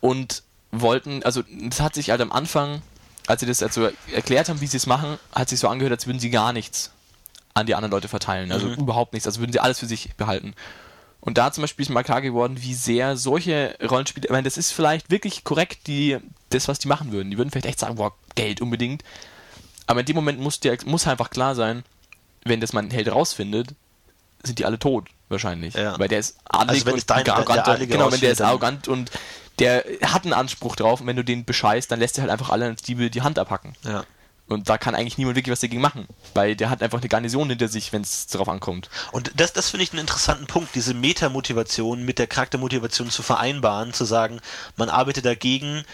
Und 0.00 0.42
wollten, 0.72 1.22
also 1.24 1.42
das 1.68 1.80
hat 1.80 1.94
sich 1.94 2.10
halt 2.10 2.20
am 2.20 2.32
Anfang, 2.32 2.82
als 3.26 3.40
sie 3.40 3.46
das 3.46 3.62
also 3.62 3.90
erklärt 4.12 4.48
haben, 4.48 4.60
wie 4.60 4.66
sie 4.66 4.76
es 4.76 4.86
machen, 4.86 5.18
hat 5.32 5.48
sich 5.48 5.60
so 5.60 5.68
angehört, 5.68 5.92
als 5.92 6.06
würden 6.06 6.20
sie 6.20 6.30
gar 6.30 6.52
nichts 6.52 6.90
an 7.54 7.66
die 7.66 7.74
anderen 7.74 7.90
Leute 7.90 8.08
verteilen. 8.08 8.52
Also 8.52 8.68
mhm. 8.68 8.74
überhaupt 8.74 9.12
nichts. 9.12 9.26
Also 9.26 9.40
würden 9.40 9.52
sie 9.52 9.60
alles 9.60 9.78
für 9.78 9.86
sich 9.86 10.14
behalten. 10.16 10.54
Und 11.20 11.36
da 11.36 11.52
zum 11.52 11.62
Beispiel 11.62 11.82
ist 11.82 11.90
mal 11.90 12.02
klar 12.02 12.22
geworden, 12.22 12.56
wie 12.60 12.74
sehr 12.74 13.16
solche 13.16 13.76
Rollenspiele, 13.82 14.26
ich 14.26 14.32
meine, 14.32 14.44
das 14.44 14.56
ist 14.56 14.72
vielleicht 14.72 15.10
wirklich 15.10 15.44
korrekt, 15.44 15.86
die, 15.86 16.16
das, 16.48 16.66
was 16.66 16.78
die 16.78 16.88
machen 16.88 17.12
würden. 17.12 17.30
Die 17.30 17.36
würden 17.36 17.50
vielleicht 17.50 17.66
echt 17.66 17.78
sagen, 17.78 17.96
boah, 17.96 18.14
Geld 18.34 18.62
unbedingt. 18.62 19.02
Aber 19.86 20.00
in 20.00 20.06
dem 20.06 20.16
Moment 20.16 20.40
muss, 20.40 20.60
der, 20.60 20.78
muss 20.86 21.06
einfach 21.06 21.30
klar 21.30 21.54
sein, 21.54 21.84
wenn 22.44 22.60
das 22.60 22.72
mein 22.72 22.90
Held 22.90 23.12
rausfindet, 23.12 23.74
sind 24.42 24.58
die 24.58 24.64
alle 24.64 24.78
tot, 24.78 25.08
wahrscheinlich. 25.28 25.74
Ja. 25.74 25.98
Weil 25.98 26.08
der 26.08 26.20
ist 26.20 26.38
adlig 26.44 26.86
also 26.86 26.96
und 26.96 27.28
arrogant. 27.28 27.66
Der, 27.66 27.76
der 27.76 27.86
genau, 27.86 28.10
wenn 28.10 28.20
der 28.20 28.32
ist 28.32 28.40
arrogant 28.40 28.88
und 28.88 29.10
der 29.60 29.84
hat 30.02 30.24
einen 30.24 30.32
Anspruch 30.32 30.74
drauf 30.74 31.00
und 31.00 31.06
wenn 31.06 31.16
du 31.16 31.24
den 31.24 31.44
bescheißt, 31.44 31.90
dann 31.90 32.00
lässt 32.00 32.18
er 32.18 32.22
halt 32.22 32.32
einfach 32.32 32.50
alle 32.50 32.74
Diebe 32.74 33.10
die 33.10 33.22
Hand 33.22 33.38
abhacken. 33.38 33.74
Ja. 33.84 34.04
Und 34.48 34.68
da 34.68 34.78
kann 34.78 34.96
eigentlich 34.96 35.16
niemand 35.16 35.36
wirklich 35.36 35.52
was 35.52 35.60
dagegen 35.60 35.80
machen, 35.80 36.08
weil 36.34 36.56
der 36.56 36.70
hat 36.70 36.82
einfach 36.82 36.98
eine 36.98 37.08
Garnison 37.08 37.48
hinter 37.48 37.68
sich, 37.68 37.92
wenn 37.92 38.02
es 38.02 38.26
darauf 38.26 38.48
ankommt. 38.48 38.90
Und 39.12 39.30
das, 39.36 39.52
das 39.52 39.70
finde 39.70 39.84
ich 39.84 39.92
einen 39.92 40.00
interessanten 40.00 40.48
Punkt, 40.48 40.74
diese 40.74 40.92
Metamotivation 40.92 42.04
mit 42.04 42.18
der 42.18 42.26
Charaktermotivation 42.26 43.10
zu 43.10 43.22
vereinbaren, 43.22 43.92
zu 43.92 44.04
sagen, 44.04 44.40
man 44.76 44.88
arbeitet 44.88 45.24
dagegen, 45.24 45.84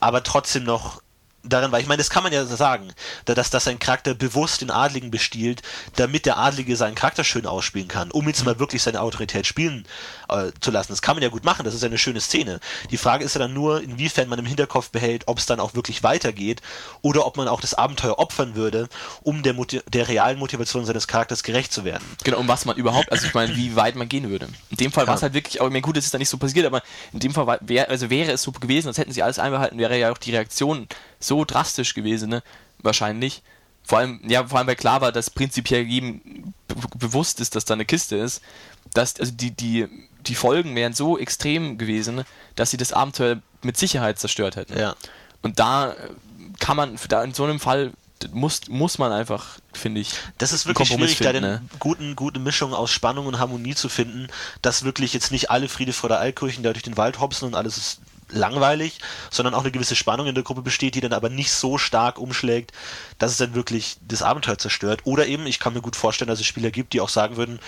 aber 0.00 0.22
trotzdem 0.22 0.64
noch 0.64 1.00
darin 1.44 1.72
war. 1.72 1.80
Ich 1.80 1.86
meine, 1.86 1.98
das 1.98 2.10
kann 2.10 2.22
man 2.22 2.32
ja 2.32 2.44
sagen, 2.44 2.92
dass, 3.26 3.50
dass 3.50 3.68
ein 3.68 3.78
Charakter 3.78 4.14
bewusst 4.14 4.60
den 4.60 4.70
Adligen 4.70 5.10
bestiehlt, 5.10 5.62
damit 5.96 6.26
der 6.26 6.38
Adlige 6.38 6.76
seinen 6.76 6.94
Charakter 6.94 7.24
schön 7.24 7.46
ausspielen 7.46 7.88
kann, 7.88 8.10
um 8.10 8.26
jetzt 8.26 8.44
mal 8.44 8.58
wirklich 8.58 8.82
seine 8.82 9.00
Autorität 9.00 9.46
spielen 9.46 9.86
äh, 10.28 10.52
zu 10.60 10.70
lassen. 10.70 10.92
Das 10.92 11.02
kann 11.02 11.16
man 11.16 11.22
ja 11.22 11.28
gut 11.28 11.44
machen, 11.44 11.64
das 11.64 11.74
ist 11.74 11.82
ja 11.82 11.88
eine 11.88 11.98
schöne 11.98 12.20
Szene. 12.20 12.60
Die 12.90 12.96
Frage 12.96 13.24
ist 13.24 13.34
ja 13.34 13.40
dann 13.40 13.52
nur, 13.52 13.82
inwiefern 13.82 14.28
man 14.28 14.38
im 14.38 14.46
Hinterkopf 14.46 14.90
behält, 14.90 15.24
ob 15.26 15.38
es 15.38 15.46
dann 15.46 15.60
auch 15.60 15.74
wirklich 15.74 16.02
weitergeht 16.02 16.62
oder 17.02 17.26
ob 17.26 17.36
man 17.36 17.48
auch 17.48 17.60
das 17.60 17.74
Abenteuer 17.74 18.18
opfern 18.18 18.54
würde, 18.54 18.88
um 19.22 19.42
der, 19.42 19.54
der 19.88 20.08
realen 20.08 20.38
Motivation 20.38 20.84
seines 20.86 21.08
Charakters 21.08 21.42
gerecht 21.42 21.72
zu 21.72 21.84
werden. 21.84 22.04
Genau, 22.24 22.38
um 22.38 22.48
was 22.48 22.64
man 22.64 22.76
überhaupt, 22.76 23.12
also 23.12 23.26
ich 23.26 23.34
meine, 23.34 23.54
wie 23.56 23.76
weit 23.76 23.96
man 23.96 24.08
gehen 24.08 24.30
würde. 24.30 24.48
In 24.70 24.76
dem 24.76 24.92
Fall 24.92 25.06
war 25.06 25.14
es 25.14 25.22
halt 25.22 25.34
wirklich, 25.34 25.60
aber 25.60 25.70
meine, 25.70 25.82
gut, 25.82 25.96
es 25.96 26.06
ist 26.06 26.14
da 26.14 26.18
nicht 26.18 26.28
so 26.28 26.38
passiert, 26.38 26.66
aber 26.66 26.82
in 27.12 27.20
dem 27.20 27.34
Fall 27.34 27.58
wär, 27.60 27.90
also 27.90 28.10
wäre 28.10 28.32
es 28.32 28.42
so 28.42 28.52
gewesen, 28.52 28.88
als 28.88 28.98
hätten 28.98 29.12
sie 29.12 29.22
alles 29.22 29.38
einbehalten, 29.38 29.78
wäre 29.78 29.98
ja 29.98 30.10
auch 30.10 30.18
die 30.18 30.30
Reaktion 30.30 30.88
so 31.26 31.44
drastisch 31.44 31.94
gewesen, 31.94 32.30
ne? 32.30 32.42
Wahrscheinlich. 32.78 33.42
Vor 33.82 33.98
allem, 33.98 34.20
ja, 34.26 34.46
vor 34.46 34.58
allem, 34.58 34.66
weil 34.66 34.76
klar 34.76 35.00
war, 35.02 35.12
dass 35.12 35.28
prinzipiell 35.28 35.82
jedem 35.82 36.54
bewusst 36.96 37.40
ist, 37.40 37.54
dass 37.54 37.66
da 37.66 37.74
eine 37.74 37.84
Kiste 37.84 38.16
ist, 38.16 38.40
dass, 38.94 39.20
also 39.20 39.32
die, 39.32 39.50
die, 39.50 39.86
die 40.26 40.34
Folgen 40.34 40.74
wären 40.74 40.94
so 40.94 41.18
extrem 41.18 41.76
gewesen, 41.76 42.24
dass 42.56 42.70
sie 42.70 42.78
das 42.78 42.94
Abenteuer 42.94 43.40
mit 43.62 43.76
Sicherheit 43.76 44.18
zerstört 44.18 44.56
hätten. 44.56 44.78
Ja. 44.78 44.96
Und 45.42 45.58
da 45.58 45.94
kann 46.60 46.76
man, 46.76 46.98
da 47.08 47.22
in 47.22 47.34
so 47.34 47.44
einem 47.44 47.60
Fall 47.60 47.92
muss, 48.32 48.68
muss 48.68 48.98
man 48.98 49.12
einfach, 49.12 49.58
finde 49.72 50.00
ich. 50.00 50.12
Das 50.38 50.52
ist 50.52 50.66
wirklich 50.66 50.88
schwierig, 50.88 51.18
finden, 51.18 51.32
da 51.32 51.38
eine 51.38 51.54
ne? 51.56 51.62
guten, 51.78 52.16
gute 52.16 52.40
Mischung 52.40 52.72
aus 52.72 52.90
Spannung 52.90 53.26
und 53.26 53.38
Harmonie 53.38 53.74
zu 53.74 53.88
finden, 53.88 54.28
dass 54.62 54.84
wirklich 54.84 55.12
jetzt 55.12 55.30
nicht 55.30 55.50
alle 55.50 55.68
Friede 55.68 55.92
vor 55.92 56.08
der 56.08 56.20
Eilkirchen 56.20 56.62
da 56.62 56.72
durch 56.72 56.84
den 56.84 56.96
Wald 56.96 57.20
hopsen 57.20 57.46
und 57.46 57.54
alles 57.54 57.76
ist 57.76 58.00
langweilig, 58.30 58.98
sondern 59.30 59.54
auch 59.54 59.62
eine 59.62 59.70
gewisse 59.70 59.96
Spannung 59.96 60.26
in 60.26 60.34
der 60.34 60.44
Gruppe 60.44 60.62
besteht, 60.62 60.94
die 60.94 61.00
dann 61.00 61.12
aber 61.12 61.28
nicht 61.28 61.52
so 61.52 61.78
stark 61.78 62.18
umschlägt, 62.18 62.72
dass 63.18 63.32
es 63.32 63.38
dann 63.38 63.54
wirklich 63.54 63.96
das 64.06 64.22
Abenteuer 64.22 64.58
zerstört. 64.58 65.00
Oder 65.04 65.26
eben, 65.26 65.46
ich 65.46 65.58
kann 65.58 65.74
mir 65.74 65.80
gut 65.80 65.96
vorstellen, 65.96 66.28
dass 66.28 66.40
es 66.40 66.46
Spieler 66.46 66.70
gibt, 66.70 66.92
die 66.92 67.00
auch 67.00 67.08
sagen 67.08 67.36
würden, 67.36 67.58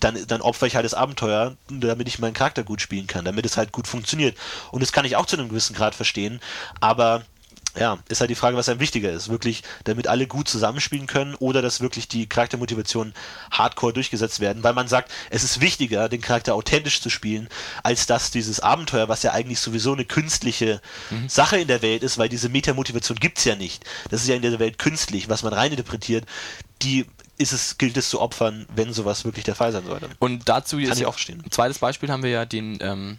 dann, 0.00 0.26
dann 0.26 0.40
opfer 0.40 0.66
ich 0.66 0.74
halt 0.74 0.84
das 0.84 0.94
Abenteuer, 0.94 1.56
damit 1.68 2.08
ich 2.08 2.18
meinen 2.18 2.34
Charakter 2.34 2.64
gut 2.64 2.80
spielen 2.80 3.06
kann, 3.06 3.24
damit 3.24 3.46
es 3.46 3.56
halt 3.56 3.72
gut 3.72 3.86
funktioniert. 3.86 4.36
Und 4.70 4.82
das 4.82 4.92
kann 4.92 5.04
ich 5.04 5.16
auch 5.16 5.26
zu 5.26 5.36
einem 5.36 5.48
gewissen 5.48 5.76
Grad 5.76 5.94
verstehen, 5.94 6.40
aber 6.80 7.22
ja, 7.78 7.98
ist 8.08 8.20
halt 8.20 8.30
die 8.30 8.34
Frage, 8.34 8.56
was 8.56 8.68
einem 8.68 8.80
wichtiger 8.80 9.10
ist. 9.10 9.28
Wirklich, 9.28 9.62
damit 9.84 10.06
alle 10.06 10.26
gut 10.26 10.48
zusammenspielen 10.48 11.06
können 11.06 11.34
oder 11.36 11.62
dass 11.62 11.80
wirklich 11.80 12.06
die 12.06 12.26
Charaktermotivationen 12.26 13.14
hardcore 13.50 13.92
durchgesetzt 13.92 14.40
werden, 14.40 14.62
weil 14.62 14.74
man 14.74 14.88
sagt, 14.88 15.10
es 15.30 15.42
ist 15.42 15.60
wichtiger, 15.60 16.08
den 16.08 16.20
Charakter 16.20 16.54
authentisch 16.54 17.00
zu 17.00 17.08
spielen, 17.08 17.48
als 17.82 18.06
dass 18.06 18.30
dieses 18.30 18.60
Abenteuer, 18.60 19.08
was 19.08 19.22
ja 19.22 19.32
eigentlich 19.32 19.60
sowieso 19.60 19.92
eine 19.92 20.04
künstliche 20.04 20.80
mhm. 21.10 21.28
Sache 21.28 21.58
in 21.58 21.68
der 21.68 21.82
Welt 21.82 22.02
ist, 22.02 22.18
weil 22.18 22.28
diese 22.28 22.48
Metamotivation 22.50 23.18
gibt's 23.18 23.44
ja 23.44 23.56
nicht. 23.56 23.84
Das 24.10 24.22
ist 24.22 24.28
ja 24.28 24.36
in 24.36 24.42
der 24.42 24.58
Welt 24.58 24.78
künstlich, 24.78 25.28
was 25.28 25.42
man 25.42 25.54
reininterpretiert, 25.54 26.26
die 26.82 27.06
ist 27.38 27.52
es, 27.52 27.78
gilt 27.78 27.96
es 27.96 28.10
zu 28.10 28.20
opfern, 28.20 28.66
wenn 28.74 28.92
sowas 28.92 29.24
wirklich 29.24 29.44
der 29.44 29.54
Fall 29.54 29.72
sein 29.72 29.84
sollte. 29.86 30.08
Und 30.18 30.48
dazu 30.48 30.76
Kann 30.76 30.86
ist 30.86 31.00
ich 31.00 31.06
auch. 31.06 31.18
Ein 31.28 31.50
zweites 31.50 31.78
Beispiel 31.78 32.10
haben 32.10 32.22
wir 32.22 32.30
ja 32.30 32.44
den 32.44 32.78
ähm, 32.80 33.18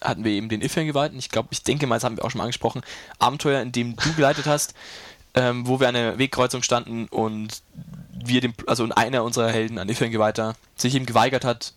hatten 0.00 0.24
wir 0.24 0.32
eben 0.32 0.48
den 0.48 0.62
Ifan 0.62 0.86
geweihten. 0.86 1.18
Ich 1.18 1.28
glaube, 1.28 1.48
ich 1.50 1.62
denke 1.62 1.86
mal, 1.86 1.96
das 1.96 2.04
haben 2.04 2.16
wir 2.16 2.24
auch 2.24 2.30
schon 2.30 2.38
mal 2.38 2.44
angesprochen. 2.44 2.82
Abenteuer, 3.18 3.60
in 3.62 3.72
dem 3.72 3.96
du 3.96 4.12
geleitet 4.14 4.46
hast, 4.46 4.74
ähm, 5.34 5.66
wo 5.66 5.80
wir 5.80 5.88
an 5.88 5.94
der 5.94 6.18
Wegkreuzung 6.18 6.62
standen 6.62 7.06
und 7.08 7.62
wir 8.12 8.40
dem, 8.40 8.54
also 8.66 8.88
einer 8.94 9.24
unserer 9.24 9.50
Helden, 9.50 9.78
ein 9.78 9.88
Ifan 9.88 10.10
geweihter, 10.10 10.56
sich 10.76 10.94
eben 10.94 11.06
geweigert 11.06 11.44
hat, 11.44 11.74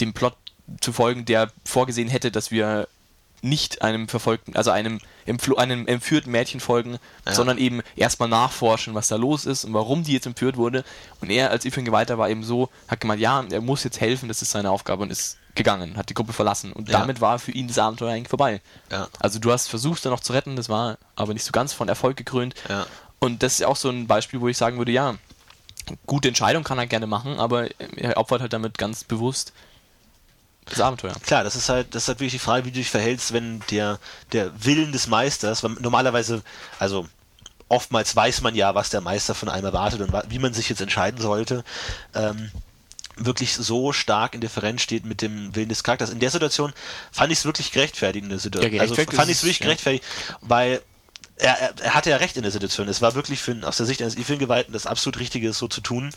dem 0.00 0.12
Plot 0.12 0.36
zu 0.80 0.92
folgen, 0.92 1.24
der 1.24 1.50
vorgesehen 1.64 2.08
hätte, 2.08 2.30
dass 2.30 2.50
wir 2.50 2.88
nicht 3.42 3.82
einem 3.82 4.06
verfolgten, 4.06 4.54
also 4.54 4.70
einem, 4.70 5.00
einem 5.56 5.86
entführten 5.88 6.30
Mädchen 6.30 6.60
folgen, 6.60 6.98
ja. 7.26 7.32
sondern 7.32 7.58
eben 7.58 7.82
erstmal 7.96 8.28
nachforschen, 8.28 8.94
was 8.94 9.08
da 9.08 9.16
los 9.16 9.46
ist 9.46 9.64
und 9.64 9.74
warum 9.74 10.04
die 10.04 10.12
jetzt 10.12 10.26
entführt 10.26 10.56
wurde. 10.56 10.84
Und 11.20 11.28
er 11.28 11.50
als 11.50 11.64
Ifan 11.64 11.84
Geweihter 11.84 12.18
war 12.18 12.30
eben 12.30 12.44
so, 12.44 12.70
hat 12.86 13.00
gemeint, 13.00 13.20
ja, 13.20 13.44
er 13.50 13.60
muss 13.60 13.82
jetzt 13.82 14.00
helfen, 14.00 14.28
das 14.28 14.42
ist 14.42 14.52
seine 14.52 14.70
Aufgabe 14.70 15.02
und 15.02 15.10
ist 15.10 15.38
gegangen, 15.54 15.96
hat 15.96 16.08
die 16.08 16.14
Gruppe 16.14 16.32
verlassen 16.32 16.72
und 16.72 16.88
ja. 16.88 16.98
damit 16.98 17.20
war 17.20 17.38
für 17.38 17.52
ihn 17.52 17.68
das 17.68 17.78
Abenteuer 17.78 18.12
eigentlich 18.12 18.28
vorbei. 18.28 18.60
Ja. 18.90 19.08
Also 19.18 19.38
du 19.38 19.52
hast 19.52 19.68
versucht, 19.68 20.04
da 20.04 20.10
noch 20.10 20.20
zu 20.20 20.32
retten, 20.32 20.56
das 20.56 20.68
war 20.68 20.98
aber 21.14 21.34
nicht 21.34 21.44
so 21.44 21.52
ganz 21.52 21.72
von 21.72 21.88
Erfolg 21.88 22.16
gekrönt. 22.16 22.54
Ja. 22.68 22.86
Und 23.18 23.42
das 23.42 23.54
ist 23.54 23.64
auch 23.64 23.76
so 23.76 23.90
ein 23.90 24.06
Beispiel, 24.06 24.40
wo 24.40 24.48
ich 24.48 24.56
sagen 24.56 24.78
würde, 24.78 24.92
ja, 24.92 25.16
gute 26.06 26.28
Entscheidung 26.28 26.64
kann 26.64 26.78
er 26.78 26.86
gerne 26.86 27.06
machen, 27.06 27.38
aber 27.38 27.68
er 27.96 28.16
opfert 28.16 28.40
halt 28.40 28.52
damit 28.52 28.78
ganz 28.78 29.04
bewusst 29.04 29.52
das 30.66 30.80
Abenteuer. 30.80 31.14
Klar, 31.24 31.44
das 31.44 31.56
ist 31.56 31.68
halt, 31.68 31.94
das 31.94 32.04
ist 32.04 32.08
halt 32.08 32.20
wirklich 32.20 32.32
die 32.32 32.38
Frage, 32.38 32.64
wie 32.64 32.70
du 32.70 32.78
dich 32.78 32.90
verhältst, 32.90 33.32
wenn 33.32 33.60
der, 33.70 33.98
der 34.32 34.64
Willen 34.64 34.92
des 34.92 35.06
Meisters, 35.06 35.62
weil 35.62 35.72
normalerweise, 35.80 36.42
also 36.78 37.08
oftmals 37.68 38.14
weiß 38.14 38.42
man 38.42 38.54
ja, 38.54 38.74
was 38.74 38.90
der 38.90 39.00
Meister 39.00 39.34
von 39.34 39.48
einem 39.48 39.66
erwartet 39.66 40.00
und 40.00 40.12
wie 40.30 40.38
man 40.38 40.54
sich 40.54 40.68
jetzt 40.68 40.80
entscheiden 40.80 41.20
sollte. 41.20 41.64
Ähm, 42.14 42.50
wirklich 43.16 43.54
so 43.54 43.92
stark 43.92 44.34
in 44.34 44.40
Differenz 44.40 44.82
steht 44.82 45.04
mit 45.04 45.22
dem 45.22 45.54
Willen 45.54 45.68
des 45.68 45.84
Charakters. 45.84 46.10
In 46.10 46.20
der 46.20 46.30
Situation 46.30 46.72
fand 47.10 47.32
ich 47.32 47.38
es 47.38 47.44
wirklich 47.44 47.72
gerechtfertigt 47.72 48.24
in 48.24 48.30
der 48.30 48.38
Situation. 48.38 48.72
Ja, 48.72 48.80
also 48.80 48.94
fand 48.94 49.30
ich 49.30 49.36
es 49.36 49.42
wirklich 49.42 49.60
gerechtfertigt, 49.60 50.04
weil 50.40 50.80
er, 51.36 51.58
er, 51.58 51.74
er, 51.80 51.94
hatte 51.94 52.10
ja 52.10 52.16
recht 52.16 52.36
in 52.36 52.42
der 52.42 52.52
Situation. 52.52 52.88
Es 52.88 53.02
war 53.02 53.14
wirklich 53.14 53.40
für, 53.40 53.56
aus 53.66 53.76
der 53.76 53.86
Sicht 53.86 54.00
eines 54.00 54.16
Ifin-Geweihten 54.16 54.72
das 54.72 54.86
absolut 54.86 55.18
Richtige, 55.18 55.52
so 55.52 55.68
zu 55.68 55.80
tun. 55.80 56.10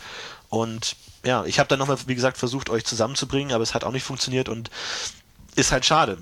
Und 0.48 0.96
ja, 1.24 1.44
ich 1.44 1.58
habe 1.58 1.68
dann 1.68 1.78
nochmal, 1.78 1.98
wie 2.06 2.14
gesagt, 2.14 2.38
versucht, 2.38 2.70
euch 2.70 2.84
zusammenzubringen, 2.84 3.52
aber 3.52 3.62
es 3.62 3.74
hat 3.74 3.84
auch 3.84 3.92
nicht 3.92 4.04
funktioniert 4.04 4.48
und 4.48 4.70
ist 5.54 5.72
halt 5.72 5.84
schade 5.84 6.18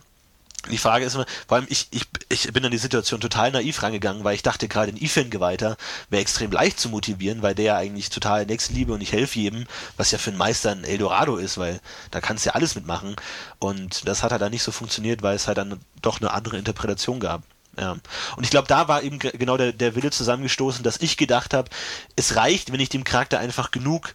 die 0.71 0.79
Frage 0.79 1.05
ist 1.05 1.15
immer, 1.15 1.27
vor 1.47 1.57
allem 1.57 1.67
ich, 1.69 1.89
ich, 1.91 2.07
ich 2.29 2.53
bin 2.53 2.65
an 2.65 2.71
die 2.71 2.79
Situation 2.79 3.21
total 3.21 3.51
naiv 3.51 3.83
rangegangen, 3.83 4.25
weil 4.25 4.35
ich 4.35 4.43
dachte, 4.43 4.69
gerade 4.69 4.93
ein 4.93 5.03
Ifan-Geweihter 5.03 5.77
wäre 6.11 6.23
extrem 6.23 6.51
leicht 6.53 6.79
zu 6.81 6.89
motivieren, 6.89 7.43
weil 7.43 7.55
der 7.55 7.65
ja 7.65 7.77
eigentlich 7.77 8.11
total 8.11 8.47
Nächstenliebe 8.47 8.93
und 8.93 9.01
ich 9.01 9.13
helfe 9.13 9.39
jedem, 9.39 9.67
was 9.97 10.11
ja 10.11 10.19
für 10.19 10.31
einen 10.31 10.39
Meister 10.39 10.71
ein 10.71 10.85
Eldorado 10.85 11.37
ist, 11.37 11.59
weil 11.59 11.81
da 12.11 12.21
kannst 12.21 12.45
du 12.45 12.51
ja 12.51 12.55
alles 12.55 12.75
mitmachen. 12.75 13.17
Und 13.59 14.07
das 14.09 14.23
hat 14.23 14.33
halt 14.33 14.43
dann 14.43 14.53
nicht 14.53 14.63
so 14.63 14.73
funktioniert, 14.73 15.23
weil 15.23 15.37
es 15.37 15.47
halt 15.47 15.59
dann 15.59 15.81
doch 16.03 16.21
eine 16.21 16.33
andere 16.33 16.59
Interpretation 16.59 17.21
gab. 17.21 17.43
Ja. 17.79 17.97
Und 18.37 18.45
ich 18.45 18.51
glaube, 18.51 18.69
da 18.69 18.89
war 18.89 19.03
eben 19.03 19.19
genau 19.19 19.57
der, 19.57 19.73
der 19.73 19.95
Wille 19.97 20.11
zusammengestoßen, 20.11 20.83
dass 20.83 21.01
ich 21.01 21.17
gedacht 21.17 21.55
habe, 21.55 21.71
es 22.17 22.37
reicht, 22.37 22.73
wenn 22.73 22.81
ich 22.81 22.89
dem 22.89 23.05
Charakter 23.05 23.39
einfach 23.39 23.71
genug 23.71 24.15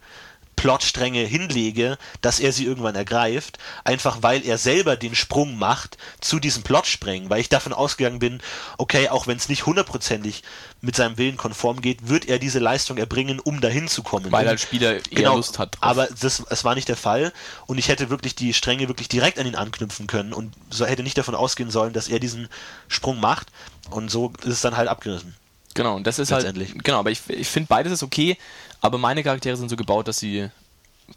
Plotstränge 0.56 1.24
hinlege, 1.24 1.96
dass 2.20 2.38
er 2.38 2.52
sie 2.52 2.66
irgendwann 2.66 2.94
ergreift, 2.94 3.58
einfach 3.82 4.18
weil 4.20 4.44
er 4.44 4.58
selber 4.58 4.96
den 4.96 5.14
Sprung 5.14 5.56
macht 5.56 5.96
zu 6.20 6.38
diesem 6.38 6.62
Plotsprengen, 6.62 7.30
weil 7.30 7.40
ich 7.40 7.48
davon 7.48 7.72
ausgegangen 7.72 8.18
bin, 8.18 8.42
okay, 8.76 9.08
auch 9.08 9.26
wenn 9.26 9.38
es 9.38 9.48
nicht 9.48 9.64
hundertprozentig 9.64 10.42
mit 10.82 10.96
seinem 10.96 11.16
Willen 11.16 11.38
konform 11.38 11.80
geht, 11.80 12.08
wird 12.08 12.26
er 12.26 12.38
diese 12.38 12.58
Leistung 12.58 12.98
erbringen, 12.98 13.40
um 13.40 13.62
dahin 13.62 13.88
zu 13.88 14.02
kommen. 14.02 14.30
Weil 14.32 14.44
er 14.44 14.52
als 14.52 14.62
Spieler 14.62 14.96
eher 14.96 15.02
genau, 15.10 15.36
Lust 15.36 15.58
hat. 15.58 15.76
Drauf. 15.76 15.82
Aber 15.82 16.08
das, 16.20 16.42
es 16.50 16.62
war 16.62 16.74
nicht 16.74 16.88
der 16.88 16.96
Fall 16.96 17.32
und 17.66 17.78
ich 17.78 17.88
hätte 17.88 18.10
wirklich 18.10 18.34
die 18.34 18.52
Stränge 18.52 18.88
wirklich 18.88 19.08
direkt 19.08 19.38
an 19.38 19.46
ihn 19.46 19.56
anknüpfen 19.56 20.06
können 20.06 20.34
und 20.34 20.52
so 20.68 20.84
hätte 20.84 21.02
nicht 21.02 21.16
davon 21.16 21.34
ausgehen 21.34 21.70
sollen, 21.70 21.94
dass 21.94 22.08
er 22.08 22.18
diesen 22.18 22.48
Sprung 22.88 23.18
macht 23.18 23.48
und 23.88 24.10
so 24.10 24.32
ist 24.42 24.52
es 24.52 24.60
dann 24.60 24.76
halt 24.76 24.88
abgerissen. 24.88 25.34
Genau, 25.74 25.96
und 25.96 26.06
das 26.06 26.18
ist 26.18 26.32
halt. 26.32 26.52
Genau, 26.82 26.98
aber 26.98 27.10
ich, 27.10 27.20
ich 27.28 27.48
finde 27.48 27.68
beides 27.68 27.92
ist 27.92 28.02
okay, 28.02 28.36
aber 28.80 28.98
meine 28.98 29.22
Charaktere 29.22 29.56
sind 29.56 29.68
so 29.68 29.76
gebaut, 29.76 30.08
dass 30.08 30.18
sie 30.18 30.50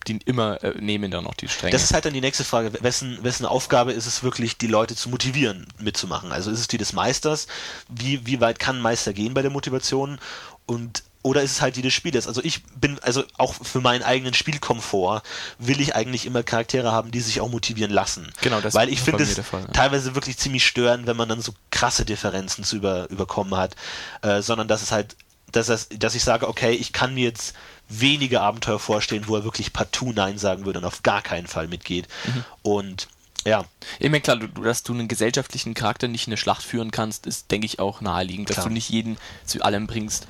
die 0.08 0.20
immer 0.26 0.64
äh, 0.64 0.74
nehmen 0.80 1.12
dann 1.12 1.24
noch 1.24 1.36
die 1.36 1.48
Stränge. 1.48 1.72
Das 1.72 1.84
ist 1.84 1.94
halt 1.94 2.06
dann 2.06 2.14
die 2.14 2.22
nächste 2.22 2.44
Frage. 2.44 2.72
Wessen, 2.82 3.20
wessen 3.22 3.46
Aufgabe 3.46 3.92
ist 3.92 4.08
es 4.08 4.24
wirklich, 4.24 4.58
die 4.58 4.68
Leute 4.68 4.96
zu 4.96 5.10
motivieren, 5.10 5.68
mitzumachen? 5.80 6.32
Also 6.32 6.50
ist 6.50 6.60
es 6.60 6.68
die 6.68 6.78
des 6.78 6.94
Meisters? 6.94 7.48
Wie, 7.90 8.26
wie 8.26 8.42
weit 8.42 8.60
kann 8.60 8.78
ein 8.78 8.82
Meister 8.82 9.14
gehen 9.14 9.34
bei 9.34 9.42
der 9.44 9.52
Motivation? 9.52 10.20
Und 10.66 11.04
oder 11.24 11.42
ist 11.42 11.52
es 11.52 11.62
halt 11.62 11.78
jedes 11.78 11.94
Spiel 11.94 12.14
ist. 12.16 12.28
Also 12.28 12.44
ich 12.44 12.64
bin, 12.76 13.00
also 13.02 13.24
auch 13.38 13.54
für 13.54 13.80
meinen 13.80 14.04
eigenen 14.04 14.34
Spielkomfort 14.34 15.22
will 15.58 15.80
ich 15.80 15.96
eigentlich 15.96 16.26
immer 16.26 16.44
Charaktere 16.44 16.92
haben, 16.92 17.12
die 17.12 17.22
sich 17.22 17.40
auch 17.40 17.50
motivieren 17.50 17.92
lassen. 17.92 18.32
Genau, 18.42 18.60
das 18.60 18.74
Weil 18.74 18.90
ich 18.90 19.02
finde 19.02 19.24
es 19.24 19.40
Fall, 19.40 19.62
ja. 19.62 19.68
teilweise 19.68 20.16
wirklich 20.16 20.38
ziemlich 20.38 20.68
störend, 20.68 21.08
wenn 21.08 21.16
man 21.16 21.30
dann 21.30 21.42
so 21.42 21.54
krasse 21.72 22.04
Differenzen 22.04 22.66
zu 22.66 22.76
über, 22.76 23.10
überkommen 23.10 23.56
hat, 23.56 23.76
äh, 24.22 24.42
sondern 24.42 24.68
dass 24.68 24.82
es 24.82 24.92
halt, 24.92 25.16
dass, 25.56 25.70
es, 25.70 25.90
dass 25.90 26.16
ich 26.16 26.24
sage, 26.24 26.48
okay, 26.48 26.72
ich 26.72 26.94
kann 26.94 27.14
mir 27.14 27.24
jetzt 27.24 27.56
wenige 27.90 28.42
Abenteuer 28.42 28.80
vorstellen, 28.80 29.28
wo 29.28 29.36
er 29.36 29.44
wirklich 29.44 29.74
partout 29.74 30.14
Nein 30.14 30.38
sagen 30.38 30.66
würde 30.66 30.80
und 30.80 30.86
auf 30.86 31.04
gar 31.04 31.22
keinen 31.22 31.48
Fall 31.48 31.68
mitgeht. 31.68 32.08
Mhm. 32.26 32.46
Und 32.62 33.08
ja. 33.46 33.66
Ich 34.00 34.10
meine, 34.10 34.22
klar, 34.22 34.38
du, 34.38 34.48
dass 34.48 34.84
du 34.84 34.94
einen 34.94 35.08
gesellschaftlichen 35.08 35.74
Charakter 35.74 36.08
nicht 36.08 36.28
in 36.28 36.32
eine 36.32 36.38
Schlacht 36.38 36.64
führen 36.64 36.92
kannst, 36.92 37.26
ist, 37.26 37.52
denke 37.52 37.66
ich, 37.66 37.80
auch 37.80 38.02
naheliegend, 38.02 38.50
dass 38.50 38.56
klar. 38.56 38.68
du 38.68 38.74
nicht 38.74 38.90
jeden 38.90 39.18
zu 39.46 39.62
allem 39.62 39.88
bringst. 39.88 40.28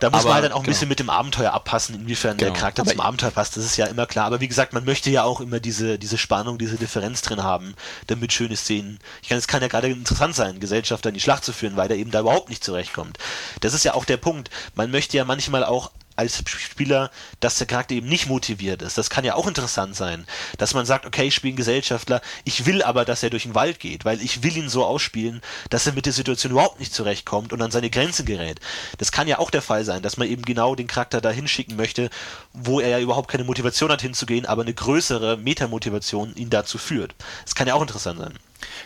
Da 0.00 0.10
muss 0.10 0.20
aber, 0.20 0.28
man 0.28 0.34
halt 0.34 0.44
dann 0.44 0.52
auch 0.52 0.56
ein 0.58 0.64
genau. 0.64 0.72
bisschen 0.72 0.88
mit 0.88 0.98
dem 0.98 1.10
Abenteuer 1.10 1.52
abpassen, 1.52 1.94
inwiefern 1.94 2.36
genau. 2.36 2.50
der 2.50 2.58
Charakter 2.58 2.82
aber 2.82 2.90
zum 2.90 3.00
Abenteuer 3.00 3.30
passt. 3.30 3.56
Das 3.56 3.64
ist 3.64 3.76
ja 3.76 3.86
immer 3.86 4.06
klar. 4.06 4.26
Aber 4.26 4.40
wie 4.40 4.48
gesagt, 4.48 4.72
man 4.72 4.84
möchte 4.84 5.10
ja 5.10 5.22
auch 5.22 5.40
immer 5.40 5.60
diese, 5.60 5.98
diese 5.98 6.18
Spannung, 6.18 6.58
diese 6.58 6.76
Differenz 6.76 7.22
drin 7.22 7.42
haben, 7.42 7.74
damit 8.06 8.32
schöne 8.32 8.56
Szenen. 8.56 8.98
Ich 9.22 9.28
kann, 9.28 9.38
es 9.38 9.46
kann 9.46 9.62
ja 9.62 9.68
gerade 9.68 9.88
interessant 9.88 10.34
sein, 10.34 10.60
Gesellschafter 10.60 11.10
in 11.10 11.14
die 11.14 11.20
Schlacht 11.20 11.44
zu 11.44 11.52
führen, 11.52 11.76
weil 11.76 11.88
der 11.88 11.96
eben 11.96 12.10
da 12.10 12.20
überhaupt 12.20 12.48
nicht 12.48 12.64
zurechtkommt. 12.64 13.18
Das 13.60 13.74
ist 13.74 13.84
ja 13.84 13.94
auch 13.94 14.04
der 14.04 14.16
Punkt. 14.16 14.50
Man 14.74 14.90
möchte 14.90 15.16
ja 15.16 15.24
manchmal 15.24 15.64
auch 15.64 15.90
als 16.16 16.42
Spieler, 16.46 17.10
dass 17.40 17.58
der 17.58 17.66
Charakter 17.66 17.94
eben 17.94 18.08
nicht 18.08 18.28
motiviert 18.28 18.82
ist. 18.82 18.96
Das 18.98 19.10
kann 19.10 19.24
ja 19.24 19.34
auch 19.34 19.46
interessant 19.46 19.96
sein, 19.96 20.26
dass 20.58 20.74
man 20.74 20.86
sagt, 20.86 21.06
okay, 21.06 21.26
ich 21.26 21.34
spiele 21.34 21.52
einen 21.52 21.56
Gesellschafter, 21.56 22.20
ich 22.44 22.66
will 22.66 22.82
aber, 22.82 23.04
dass 23.04 23.22
er 23.22 23.30
durch 23.30 23.44
den 23.44 23.54
Wald 23.54 23.80
geht, 23.80 24.04
weil 24.04 24.20
ich 24.20 24.42
will 24.42 24.56
ihn 24.56 24.68
so 24.68 24.84
ausspielen, 24.84 25.42
dass 25.70 25.86
er 25.86 25.92
mit 25.92 26.06
der 26.06 26.12
Situation 26.12 26.52
überhaupt 26.52 26.80
nicht 26.80 26.94
zurechtkommt 26.94 27.52
und 27.52 27.62
an 27.62 27.70
seine 27.70 27.90
Grenzen 27.90 28.26
gerät. 28.26 28.60
Das 28.98 29.12
kann 29.12 29.28
ja 29.28 29.38
auch 29.38 29.50
der 29.50 29.62
Fall 29.62 29.84
sein, 29.84 30.02
dass 30.02 30.16
man 30.16 30.28
eben 30.28 30.42
genau 30.42 30.74
den 30.74 30.86
Charakter 30.86 31.20
da 31.20 31.30
hinschicken 31.30 31.76
möchte, 31.76 32.10
wo 32.52 32.80
er 32.80 32.88
ja 32.88 33.00
überhaupt 33.00 33.28
keine 33.28 33.44
Motivation 33.44 33.90
hat 33.90 34.02
hinzugehen, 34.02 34.46
aber 34.46 34.62
eine 34.62 34.74
größere 34.74 35.36
Metamotivation 35.36 36.34
ihn 36.36 36.50
dazu 36.50 36.78
führt. 36.78 37.14
Das 37.44 37.54
kann 37.54 37.66
ja 37.66 37.74
auch 37.74 37.82
interessant 37.82 38.18
sein. 38.18 38.34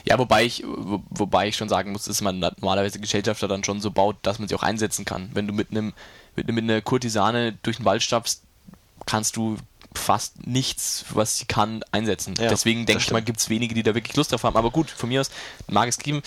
Ja, 0.04 0.18
wobei 0.18 0.44
ich, 0.44 0.64
wo, 0.66 1.02
wobei 1.10 1.48
ich 1.48 1.56
schon 1.56 1.68
sagen 1.68 1.92
muss, 1.92 2.04
dass 2.04 2.20
man 2.20 2.40
normalerweise 2.40 3.00
Gesellschafter 3.00 3.48
dann 3.48 3.64
schon 3.64 3.80
so 3.80 3.90
baut, 3.90 4.16
dass 4.22 4.38
man 4.38 4.48
sie 4.48 4.54
auch 4.54 4.62
einsetzen 4.62 5.04
kann. 5.04 5.30
Wenn 5.34 5.46
du 5.46 5.52
mit 5.52 5.70
einem 5.70 5.92
mit, 6.38 6.52
mit 6.52 6.64
einer 6.64 6.80
Kurtisane 6.80 7.58
durch 7.62 7.76
den 7.76 7.84
Wald 7.84 8.02
stapfst, 8.02 8.42
kannst 9.06 9.36
du 9.36 9.56
fast 9.94 10.46
nichts, 10.46 11.04
was 11.10 11.38
sie 11.38 11.46
kann, 11.46 11.82
einsetzen. 11.92 12.34
Ja, 12.38 12.48
Deswegen 12.48 12.86
denke 12.86 13.02
ich 13.02 13.10
mal, 13.10 13.22
gibt 13.22 13.40
es 13.40 13.48
wenige, 13.48 13.74
die 13.74 13.82
da 13.82 13.94
wirklich 13.94 14.16
Lust 14.16 14.32
drauf 14.32 14.44
haben. 14.44 14.56
Aber 14.56 14.70
gut, 14.70 14.90
von 14.90 15.08
mir 15.08 15.20
aus 15.20 15.30
mag 15.66 15.88
es 15.88 15.98
geben. 15.98 16.22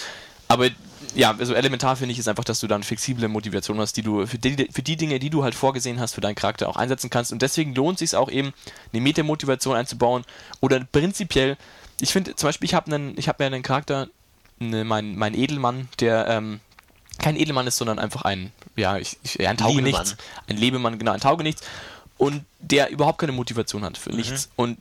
Aber 0.48 0.68
ja, 1.16 1.34
also 1.38 1.54
elementar 1.54 1.96
finde 1.96 2.12
ich 2.12 2.20
ist 2.20 2.28
einfach, 2.28 2.44
dass 2.44 2.60
du 2.60 2.68
dann 2.68 2.84
flexible 2.84 3.28
Motivation 3.28 3.80
hast, 3.80 3.96
die 3.96 4.02
du 4.02 4.26
für 4.28 4.38
die, 4.38 4.68
für 4.72 4.82
die 4.82 4.98
Dinge, 4.98 5.20
die 5.20 5.30
du 5.30 5.44
halt 5.44 5.56
vorgesehen 5.56 6.00
hast, 6.00 6.14
für 6.14 6.22
deinen 6.22 6.36
Charakter 6.36 6.68
auch 6.68 6.76
einsetzen 6.76 7.10
kannst. 7.10 7.32
Und 7.32 7.42
deswegen 7.42 7.74
lohnt 7.74 8.02
es 8.02 8.12
sich 8.12 8.18
auch 8.18 8.30
eben, 8.30 8.54
eine 8.92 9.02
Meta-Motivation 9.02 9.76
einzubauen. 9.76 10.24
Oder 10.60 10.82
prinzipiell, 10.82 11.58
ich 12.02 12.12
finde 12.12 12.36
zum 12.36 12.48
Beispiel, 12.48 12.66
ich 12.66 12.74
habe 12.74 12.94
einen, 12.94 13.18
ich 13.18 13.30
habe 13.30 13.46
einen 13.46 13.64
Charakter, 13.64 14.10
eine, 14.60 14.84
mein, 14.84 15.16
mein 15.16 15.34
Edelmann, 15.34 15.88
der 16.00 16.28
ähm, 16.28 16.60
kein 17.22 17.36
Edelmann 17.36 17.68
ist, 17.68 17.78
sondern 17.78 18.00
einfach 18.00 18.24
ein, 18.24 18.52
ja, 18.76 18.98
ich, 18.98 19.18
ich, 19.24 19.48
ein 19.48 19.58
Taugenichts. 19.58 20.18
Ein 20.48 20.58
Lebemann, 20.58 21.00
genau, 21.00 21.12
ein 21.12 21.20
Taugenichts. 21.20 21.62
Und 22.18 22.46
der 22.60 22.90
überhaupt 22.90 23.20
keine 23.20 23.32
Motivation 23.32 23.84
hat 23.84 23.98
für 23.98 24.12
mhm. 24.12 24.18
nichts. 24.18 24.50
Und 24.56 24.78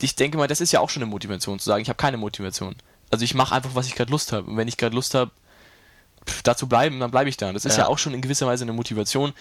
ich 0.00 0.16
denke 0.16 0.36
mal, 0.38 0.48
das 0.48 0.60
ist 0.60 0.72
ja 0.72 0.80
auch 0.80 0.90
schon 0.90 1.02
eine 1.02 1.10
Motivation, 1.10 1.58
zu 1.58 1.66
sagen, 1.66 1.82
ich 1.82 1.88
habe 1.88 1.96
keine 1.96 2.16
Motivation. 2.16 2.74
Also 3.10 3.24
ich 3.24 3.34
mache 3.34 3.54
einfach, 3.54 3.70
was 3.74 3.86
ich 3.86 3.94
gerade 3.94 4.10
Lust 4.10 4.32
habe. 4.32 4.50
Und 4.50 4.56
wenn 4.56 4.68
ich 4.68 4.76
gerade 4.76 4.94
Lust 4.94 5.14
habe, 5.14 5.30
da 6.42 6.56
zu 6.56 6.66
bleiben, 6.66 7.00
dann 7.00 7.10
bleibe 7.10 7.30
ich 7.30 7.36
da. 7.36 7.52
Das 7.52 7.64
ist 7.64 7.76
ja. 7.76 7.84
ja 7.84 7.88
auch 7.88 7.98
schon 7.98 8.12
in 8.12 8.20
gewisser 8.20 8.46
Weise 8.46 8.64
eine 8.64 8.72
Motivation, 8.72 9.32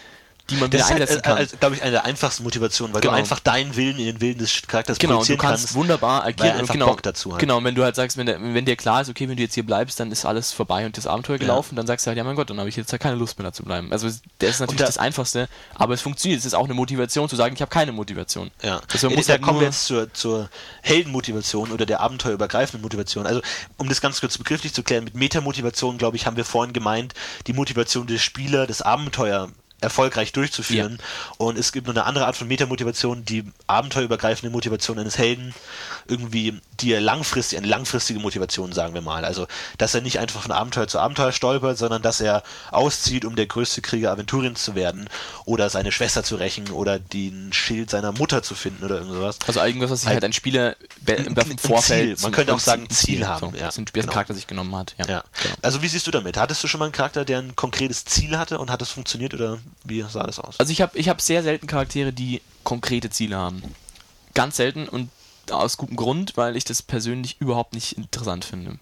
die 0.50 0.56
man 0.56 0.72
wieder 0.72 0.88
einsetzen 0.88 1.16
halt, 1.16 1.24
kann. 1.24 1.38
Also, 1.38 1.58
glaube 1.58 1.76
ich, 1.76 1.82
eine 1.82 1.92
der 1.92 2.06
einfachsten 2.06 2.44
Motivationen, 2.44 2.94
weil 2.94 3.02
genau. 3.02 3.14
du 3.14 3.20
einfach 3.20 3.40
deinen 3.40 3.76
Willen 3.76 4.00
in 4.00 4.06
den 4.06 4.22
Willen 4.22 4.38
des 4.38 4.62
Charakters 4.66 4.98
genau, 4.98 5.16
projizieren 5.16 5.40
kannst. 5.40 5.74
Genau, 5.74 5.84
du 5.84 5.90
kannst 5.90 6.02
wunderbar 6.02 6.24
agieren 6.24 6.62
und 6.62 6.70
genau, 6.70 6.88
Bock 6.88 7.04
dazu 7.04 7.32
halt. 7.32 7.40
Genau, 7.40 7.62
wenn 7.64 7.76
du 7.76 7.84
halt 7.84 7.96
sagst, 7.96 8.18
wenn, 8.18 8.26
der, 8.26 8.42
wenn 8.42 8.66
dir 8.66 8.76
klar 8.76 9.02
ist, 9.02 9.10
okay, 9.10 9.28
wenn 9.28 9.36
du 9.36 9.44
jetzt 9.44 9.56
hier 9.56 9.66
bleibst, 9.66 10.00
dann 10.00 10.12
ist 10.12 10.26
alles 10.26 10.54
vorbei 10.54 10.86
und 10.86 10.98
das 10.98 11.06
Abenteuer 11.06 11.38
gelaufen, 11.38 11.76
ja. 11.76 11.78
dann 11.78 11.88
sagst 11.88 12.06
du 12.06 12.10
halt, 12.10 12.18
ja 12.18 12.24
mein 12.24 12.36
Gott, 12.36 12.50
dann 12.50 12.60
habe 12.60 12.70
ich 12.70 12.76
jetzt 12.76 12.92
halt 12.92 13.02
keine 13.02 13.18
Lust 13.18 13.38
mehr 13.38 13.48
da 13.48 13.54
zu 13.54 13.64
bleiben. 13.64 13.92
Also 13.92 14.08
das 14.40 14.50
ist 14.50 14.60
natürlich 14.60 14.80
da, 14.80 14.86
das 14.86 14.98
Einfachste, 14.98 15.50
aber 15.76 15.94
es 15.94 16.02
funktioniert. 16.02 16.40
Es 16.40 16.46
ist 16.46 16.54
auch 16.54 16.66
eine 16.66 16.74
Motivation 16.74 17.28
zu 17.28 17.36
sagen, 17.36 17.54
ich 17.54 17.62
habe 17.62 17.70
keine 17.70 17.92
Motivation. 17.92 18.52
Ja, 18.64 18.82
also, 18.92 19.10
ja 19.10 19.16
da 19.16 19.34
halt 19.34 19.42
kommen 19.42 19.60
wir 19.60 19.68
jetzt 19.68 19.86
zur, 19.86 20.14
zur 20.14 20.50
Heldenmotivation 20.82 21.72
oder 21.72 21.86
der 21.86 22.00
abenteuerübergreifenden 22.00 22.82
Motivation. 22.82 23.26
Also 23.26 23.42
um 23.78 23.90
das 23.90 24.00
ganz 24.02 24.22
kurz 24.22 24.38
begrifflich 24.38 24.74
zu 24.74 24.84
klären, 24.84 25.04
mit 25.04 25.16
Metamotivation, 25.16 25.98
glaube 25.98 26.16
ich, 26.16 26.26
haben 26.26 26.38
wir 26.38 26.46
vorhin 26.46 26.74
gemeint, 26.74 27.14
die 27.48 27.54
Motivation 27.54 28.08
des 28.08 28.22
Spielers, 28.22 28.68
des 28.68 28.82
Abenteuer 28.82 29.50
erfolgreich 29.80 30.32
durchzuführen. 30.32 30.98
Ja. 31.00 31.36
Und 31.38 31.58
es 31.58 31.72
gibt 31.72 31.88
noch 31.88 31.94
eine 31.94 32.06
andere 32.06 32.26
Art 32.26 32.36
von 32.36 32.48
Metamotivation, 32.48 33.26
die 33.26 33.44
abenteuerübergreifende 33.68 34.52
Motivation 34.52 34.98
eines 34.98 35.18
Helden, 35.18 35.54
irgendwie 36.08 36.60
die 36.80 36.94
langfristig, 36.94 37.58
eine 37.58 37.68
langfristige 37.68 38.20
Motivation, 38.20 38.72
sagen 38.72 38.94
wir 38.94 39.02
mal. 39.02 39.26
Also, 39.26 39.48
dass 39.78 39.94
er 39.94 40.02
nicht 40.02 40.20
einfach 40.20 40.42
von 40.42 40.52
Abenteuer 40.52 40.88
zu 40.88 41.00
Abenteuer 41.00 41.32
stolpert, 41.32 41.78
sondern 41.78 42.02
dass 42.02 42.22
er 42.22 42.44
auszieht, 42.72 43.26
um 43.26 43.36
der 43.36 43.46
größte 43.46 43.82
Krieger 43.82 44.12
Aventurien 44.12 44.56
zu 44.56 44.76
werden 44.76 45.10
oder 45.46 45.70
seine 45.70 45.92
Schwester 45.92 46.24
zu 46.24 46.36
rächen 46.36 46.72
oder 46.72 47.00
den 47.00 47.54
Schild 47.54 47.90
seiner 47.90 48.12
Mutter 48.12 48.42
zu 48.44 48.56
finden 48.56 48.84
oder 48.84 49.00
irgendwas. 49.00 49.40
Also 49.46 49.62
irgendwas, 49.62 49.92
was 49.92 50.02
sich 50.02 50.10
halt 50.10 50.24
ein 50.24 50.34
Spieler 50.34 50.76
im 51.06 51.58
Vorfeld. 51.58 52.18
Ziel. 52.18 52.24
Man 52.24 52.32
könnte 52.32 52.54
auch 52.54 52.60
sagen, 52.60 52.90
Ziel, 52.90 53.18
Ziel 53.18 53.28
haben. 53.28 53.52
So, 53.52 53.58
ja, 53.58 53.70
ein 53.70 53.86
genau. 53.92 54.12
Charakter 54.12 54.34
sich 54.34 54.48
genommen 54.48 54.76
hat. 54.76 54.96
Ja. 54.98 55.06
ja. 55.08 55.24
Genau. 55.44 55.56
Also, 55.62 55.82
wie 55.82 55.88
siehst 55.88 56.08
du 56.08 56.12
damit? 56.12 56.38
Hattest 56.38 56.64
du 56.64 56.68
schon 56.68 56.80
mal 56.80 56.86
einen 56.86 56.94
Charakter, 56.94 57.26
der 57.26 57.40
ein 57.40 57.56
konkretes 57.56 58.06
Ziel 58.06 58.38
hatte 58.38 58.60
und 58.60 58.72
hat 58.72 58.82
es 58.82 58.90
funktioniert 58.90 59.34
oder 59.34 59.60
wie 59.84 60.02
sah 60.02 60.24
das 60.24 60.40
aus? 60.40 60.60
Also, 60.60 60.72
ich 60.72 60.82
habe 60.82 60.98
ich 60.98 61.10
hab 61.10 61.22
sehr 61.22 61.44
selten 61.44 61.68
Charaktere, 61.68 62.14
die 62.14 62.42
konkrete 62.64 63.10
Ziele 63.10 63.38
haben. 63.38 63.64
Ganz 64.34 64.58
selten 64.58 64.88
und 64.88 65.10
aus 65.52 65.78
gutem 65.78 65.96
Grund, 65.96 66.36
weil 66.36 66.56
ich 66.56 66.66
das 66.66 66.82
persönlich 66.82 67.38
überhaupt 67.40 67.74
nicht 67.74 67.98
interessant 67.98 68.46
finde. 68.46 68.80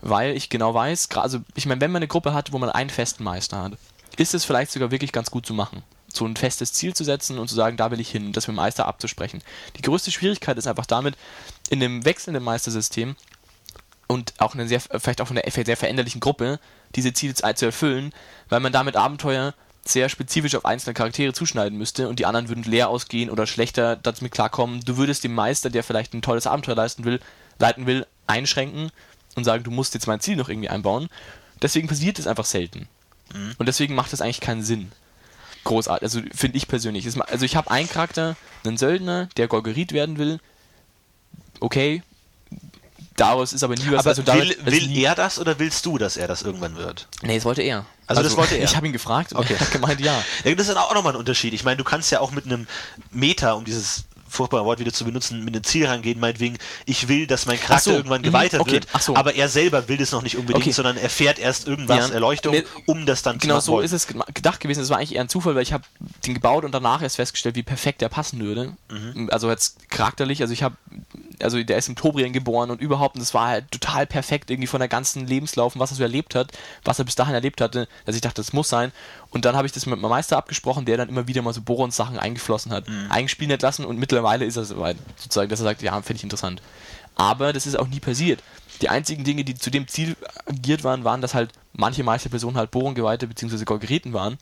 Weil 0.00 0.36
ich 0.36 0.48
genau 0.48 0.74
weiß, 0.74 1.10
also 1.12 1.40
ich 1.54 1.66
meine, 1.66 1.80
wenn 1.80 1.90
man 1.90 2.00
eine 2.00 2.08
Gruppe 2.08 2.34
hat, 2.34 2.52
wo 2.52 2.58
man 2.58 2.70
einen 2.70 2.90
festen 2.90 3.24
Meister 3.24 3.62
hat, 3.62 3.72
ist 4.16 4.34
es 4.34 4.44
vielleicht 4.44 4.72
sogar 4.72 4.90
wirklich 4.90 5.12
ganz 5.12 5.30
gut 5.30 5.46
zu 5.46 5.54
machen. 5.54 5.82
So 6.12 6.26
ein 6.26 6.36
festes 6.36 6.72
Ziel 6.72 6.94
zu 6.94 7.04
setzen 7.04 7.38
und 7.38 7.48
zu 7.48 7.54
sagen, 7.54 7.76
da 7.76 7.90
will 7.90 8.00
ich 8.00 8.10
hin, 8.10 8.32
das 8.32 8.48
mit 8.48 8.54
dem 8.54 8.56
Meister 8.56 8.86
abzusprechen. 8.86 9.42
Die 9.76 9.82
größte 9.82 10.10
Schwierigkeit 10.10 10.58
ist 10.58 10.66
einfach 10.66 10.86
damit, 10.86 11.16
in 11.68 11.78
dem 11.80 12.04
wechselnden 12.04 12.42
Meistersystem 12.42 13.14
und 14.08 14.34
auch 14.38 14.54
in 14.54 14.60
einer 14.60 14.68
sehr, 14.68 14.80
vielleicht 14.80 15.20
auch 15.20 15.28
von 15.28 15.38
einer 15.38 15.64
sehr 15.64 15.76
veränderlichen 15.76 16.20
Gruppe 16.20 16.58
diese 16.96 17.12
Ziele 17.12 17.34
zu 17.34 17.64
erfüllen, 17.64 18.12
weil 18.48 18.58
man 18.58 18.72
damit 18.72 18.96
Abenteuer 18.96 19.54
sehr 19.92 20.08
spezifisch 20.08 20.54
auf 20.54 20.64
einzelne 20.64 20.94
Charaktere 20.94 21.32
zuschneiden 21.32 21.78
müsste 21.78 22.08
und 22.08 22.18
die 22.18 22.26
anderen 22.26 22.48
würden 22.48 22.64
leer 22.64 22.88
ausgehen 22.88 23.30
oder 23.30 23.46
schlechter 23.46 23.96
damit 23.96 24.32
klarkommen. 24.32 24.80
Du 24.84 24.96
würdest 24.96 25.24
dem 25.24 25.34
Meister, 25.34 25.70
der 25.70 25.84
vielleicht 25.84 26.14
ein 26.14 26.22
tolles 26.22 26.46
Abenteuer 26.46 26.74
leisten 26.76 27.04
will, 27.04 27.20
leiten 27.58 27.86
will, 27.86 28.06
einschränken 28.26 28.90
und 29.36 29.44
sagen, 29.44 29.64
du 29.64 29.70
musst 29.70 29.94
jetzt 29.94 30.06
mein 30.06 30.20
Ziel 30.20 30.36
noch 30.36 30.48
irgendwie 30.48 30.68
einbauen. 30.68 31.08
Deswegen 31.62 31.88
passiert 31.88 32.18
es 32.18 32.26
einfach 32.26 32.44
selten. 32.44 32.88
Mhm. 33.34 33.54
Und 33.58 33.66
deswegen 33.66 33.94
macht 33.94 34.12
es 34.12 34.20
eigentlich 34.20 34.40
keinen 34.40 34.62
Sinn. 34.62 34.92
Großartig, 35.64 36.02
also 36.02 36.20
finde 36.34 36.56
ich 36.56 36.68
persönlich. 36.68 37.06
Also 37.06 37.44
ich 37.44 37.56
habe 37.56 37.70
einen 37.70 37.88
Charakter, 37.88 38.36
einen 38.64 38.78
Söldner, 38.78 39.28
der 39.36 39.46
Gorgerit 39.46 39.92
werden 39.92 40.18
will. 40.18 40.40
Okay, 41.60 42.02
daraus 43.16 43.52
ist 43.52 43.62
aber 43.62 43.74
nie 43.74 43.90
was. 43.90 44.00
Aber 44.00 44.10
also 44.10 44.26
will, 44.26 44.56
will 44.64 44.96
er 44.96 45.14
das 45.14 45.38
oder 45.38 45.58
willst 45.58 45.84
du, 45.86 45.98
dass 45.98 46.16
er 46.16 46.28
das 46.28 46.42
irgendwann 46.42 46.76
wird? 46.76 47.08
Nee, 47.22 47.36
das 47.36 47.44
wollte 47.44 47.62
er. 47.62 47.86
Also, 48.06 48.20
also 48.20 48.22
das 48.22 48.36
wollte 48.36 48.56
er. 48.56 48.64
Ich 48.70 48.76
habe 48.76 48.86
ihn 48.86 48.92
gefragt 48.92 49.32
und 49.32 49.40
okay. 49.40 49.54
er 49.54 49.60
hat 49.60 49.70
gemeint, 49.72 50.00
ja. 50.00 50.22
ja. 50.44 50.54
Das 50.54 50.68
ist 50.68 50.74
dann 50.74 50.82
auch 50.82 50.94
nochmal 50.94 51.12
ein 51.12 51.18
Unterschied. 51.18 51.54
Ich 51.54 51.64
meine, 51.64 51.76
du 51.76 51.84
kannst 51.84 52.10
ja 52.10 52.20
auch 52.20 52.30
mit 52.30 52.46
einem 52.46 52.66
Meta, 53.10 53.52
um 53.52 53.64
dieses 53.64 54.04
furchtbare 54.30 54.64
Wort 54.64 54.78
wieder 54.78 54.92
zu 54.92 55.04
benutzen, 55.04 55.44
mit 55.44 55.54
einem 55.54 55.64
Ziel 55.64 55.86
rangehen, 55.86 56.20
meinetwegen, 56.20 56.56
ich 56.86 57.08
will, 57.08 57.26
dass 57.26 57.46
mein 57.46 57.58
Charakter 57.58 57.90
so, 57.90 57.96
irgendwann 57.96 58.20
mhm, 58.20 58.26
geweitert 58.26 58.60
okay, 58.60 58.74
wird, 58.74 58.86
so. 59.00 59.16
aber 59.16 59.34
er 59.34 59.48
selber 59.48 59.88
will 59.88 59.96
das 59.96 60.12
noch 60.12 60.22
nicht 60.22 60.36
unbedingt, 60.36 60.64
okay. 60.64 60.72
sondern 60.72 60.96
er 60.96 61.10
fährt 61.10 61.38
erst 61.38 61.66
irgendwas, 61.66 62.08
ja, 62.08 62.14
Erleuchtung, 62.14 62.56
um 62.86 63.06
das 63.06 63.22
dann 63.22 63.38
genau 63.38 63.58
zu. 63.58 63.72
Genau 63.72 63.78
so 63.78 63.80
ist 63.80 63.92
es 63.92 64.06
gedacht 64.06 64.60
gewesen, 64.60 64.80
das 64.80 64.88
war 64.88 64.98
eigentlich 64.98 65.16
eher 65.16 65.22
ein 65.22 65.28
Zufall, 65.28 65.56
weil 65.56 65.62
ich 65.62 65.72
habe 65.72 65.84
den 66.24 66.34
gebaut 66.34 66.64
und 66.64 66.72
danach 66.72 67.02
erst 67.02 67.16
festgestellt, 67.16 67.56
wie 67.56 67.64
perfekt 67.64 68.00
der 68.00 68.08
passen 68.08 68.40
würde. 68.40 68.76
Mhm. 68.90 69.28
Also 69.32 69.50
jetzt 69.50 69.90
charakterlich, 69.90 70.42
also 70.42 70.52
ich 70.52 70.62
habe 70.62 70.76
also 71.42 71.62
der 71.62 71.78
ist 71.78 71.88
im 71.88 71.96
Tobrien 71.96 72.32
geboren 72.32 72.70
und 72.70 72.80
überhaupt, 72.80 73.14
und 73.14 73.20
das 73.20 73.34
war 73.34 73.48
halt 73.48 73.70
total 73.70 74.06
perfekt 74.06 74.50
irgendwie 74.50 74.66
von 74.66 74.80
der 74.80 74.88
ganzen 74.88 75.26
Lebenslauf 75.26 75.74
und 75.74 75.80
was 75.80 75.90
er 75.92 75.96
so 75.96 76.02
erlebt 76.02 76.34
hat, 76.34 76.52
was 76.84 76.98
er 76.98 77.04
bis 77.04 77.14
dahin 77.14 77.34
erlebt 77.34 77.60
hatte, 77.60 77.88
dass 78.04 78.14
ich 78.14 78.20
dachte, 78.20 78.36
das 78.36 78.52
muss 78.52 78.68
sein. 78.68 78.92
Und 79.30 79.44
dann 79.44 79.56
habe 79.56 79.66
ich 79.66 79.72
das 79.72 79.86
mit 79.86 79.98
meinem 80.00 80.10
Meister 80.10 80.36
abgesprochen, 80.36 80.84
der 80.84 80.96
dann 80.96 81.08
immer 81.08 81.26
wieder 81.26 81.42
mal 81.42 81.54
so 81.54 81.62
Borons-Sachen 81.62 82.18
eingeflossen 82.18 82.72
hat, 82.72 82.88
mhm. 82.88 83.06
eingespielen 83.10 83.52
hat 83.52 83.62
lassen 83.62 83.84
und 83.84 83.98
mittlerweile 83.98 84.44
ist 84.44 84.56
er 84.56 84.64
soweit, 84.64 84.96
sozusagen, 85.16 85.48
dass 85.48 85.60
er 85.60 85.64
sagt, 85.64 85.82
ja, 85.82 86.00
finde 86.02 86.18
ich 86.18 86.24
interessant. 86.24 86.62
Aber 87.16 87.52
das 87.52 87.66
ist 87.66 87.78
auch 87.78 87.88
nie 87.88 88.00
passiert. 88.00 88.42
Die 88.80 88.88
einzigen 88.88 89.24
Dinge, 89.24 89.44
die 89.44 89.54
zu 89.54 89.70
dem 89.70 89.88
Ziel 89.88 90.16
agiert 90.46 90.84
waren, 90.84 91.04
waren, 91.04 91.20
dass 91.20 91.34
halt 91.34 91.50
manche 91.72 92.02
Meisterpersonen 92.02 92.56
halt 92.56 92.70
Boron-Geweihte 92.70 93.26
bzw. 93.26 93.64
Gorgereten 93.64 94.12
waren 94.12 94.38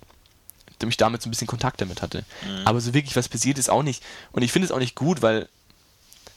damit 0.79 0.93
ich 0.93 0.97
damit 0.97 1.23
so 1.23 1.29
ein 1.29 1.31
bisschen 1.31 1.47
Kontakt 1.47 1.81
damit 1.81 2.03
hatte. 2.03 2.25
Mhm. 2.47 2.65
Aber 2.65 2.81
so 2.81 2.95
wirklich 2.95 3.17
was 3.17 3.29
passiert 3.29 3.59
ist 3.59 3.71
auch 3.71 3.83
nicht. 3.83 4.03
Und 4.33 4.43
ich 4.43 4.53
finde 4.53 4.67
es 4.67 4.73
auch 4.73 4.79
nicht 4.79 4.95
gut, 4.95 5.23
weil 5.23 5.49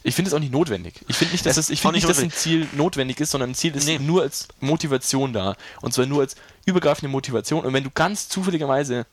ich 0.03 0.15
finde 0.15 0.29
es 0.29 0.33
auch 0.33 0.39
nicht 0.39 0.51
notwendig. 0.51 0.95
Ich 1.07 1.15
finde 1.15 1.33
nicht, 1.33 1.45
dass, 1.45 1.57
es, 1.57 1.69
ich 1.69 1.81
find 1.81 1.93
nicht, 1.93 2.09
dass 2.09 2.19
ein 2.19 2.31
Ziel 2.31 2.67
notwendig 2.73 3.19
ist, 3.19 3.31
sondern 3.31 3.51
ein 3.51 3.55
Ziel 3.55 3.75
ist 3.75 3.85
nee. 3.85 3.99
nur 3.99 4.23
als 4.23 4.47
Motivation 4.59 5.31
da. 5.33 5.55
Und 5.81 5.93
zwar 5.93 6.05
nur 6.05 6.21
als 6.21 6.35
übergreifende 6.65 7.09
Motivation. 7.09 7.63
Und 7.63 7.73
wenn 7.73 7.83
du 7.83 7.91
ganz 7.91 8.27
zufälligerweise 8.27 9.05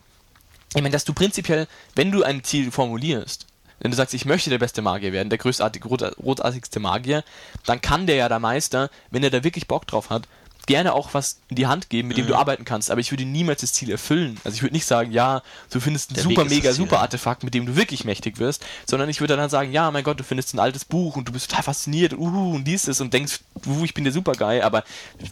ich 0.75 0.81
meine, 0.81 0.91
dass 0.91 1.05
du 1.05 1.13
prinzipiell, 1.13 1.67
wenn 1.95 2.11
du 2.11 2.23
ein 2.23 2.43
Ziel 2.43 2.71
formulierst, 2.71 3.47
wenn 3.79 3.91
du 3.91 3.97
sagst, 3.97 4.13
ich 4.13 4.25
möchte 4.25 4.49
der 4.49 4.59
beste 4.59 4.81
Magier 4.81 5.13
werden, 5.13 5.29
der 5.29 5.39
größtartig, 5.39 5.83
rotartigste 5.85 6.79
Magier, 6.79 7.23
dann 7.65 7.81
kann 7.81 8.07
der 8.07 8.17
ja 8.17 8.29
der 8.29 8.39
Meister, 8.39 8.89
wenn 9.09 9.23
er 9.23 9.29
da 9.29 9.43
wirklich 9.43 9.67
Bock 9.67 9.87
drauf 9.87 10.09
hat, 10.09 10.27
gerne 10.69 10.93
auch 10.93 11.15
was 11.15 11.39
in 11.47 11.55
die 11.55 11.65
Hand 11.65 11.89
geben, 11.89 12.07
mit 12.09 12.17
dem 12.17 12.25
mhm. 12.25 12.29
du 12.29 12.35
arbeiten 12.35 12.63
kannst, 12.63 12.91
aber 12.91 13.01
ich 13.01 13.11
würde 13.11 13.25
niemals 13.25 13.61
das 13.61 13.73
Ziel 13.73 13.89
erfüllen. 13.89 14.37
Also 14.43 14.55
ich 14.55 14.61
würde 14.61 14.75
nicht 14.75 14.85
sagen, 14.85 15.11
ja, 15.11 15.41
du 15.71 15.79
findest 15.79 16.11
ein 16.11 16.13
Der 16.13 16.23
super, 16.23 16.45
mega, 16.45 16.71
super 16.73 16.99
Artefakt, 16.99 17.43
mit 17.43 17.55
dem 17.55 17.65
du 17.65 17.75
wirklich 17.75 18.05
mächtig 18.05 18.37
wirst, 18.37 18.63
sondern 18.85 19.09
ich 19.09 19.19
würde 19.19 19.35
dann 19.35 19.49
sagen, 19.49 19.71
ja, 19.71 19.89
mein 19.89 20.03
Gott, 20.03 20.19
du 20.19 20.23
findest 20.23 20.53
ein 20.53 20.59
altes 20.59 20.85
Buch 20.85 21.15
und 21.15 21.27
du 21.27 21.31
bist 21.31 21.49
total 21.49 21.63
fasziniert, 21.63 22.13
uhu, 22.13 22.53
und 22.53 22.65
dies 22.65 22.87
ist 22.87 23.01
und 23.01 23.11
denkst, 23.11 23.39
uhu, 23.65 23.83
ich 23.83 23.95
bin 23.95 24.03
der 24.03 24.13
Superguy, 24.13 24.61
aber 24.61 24.83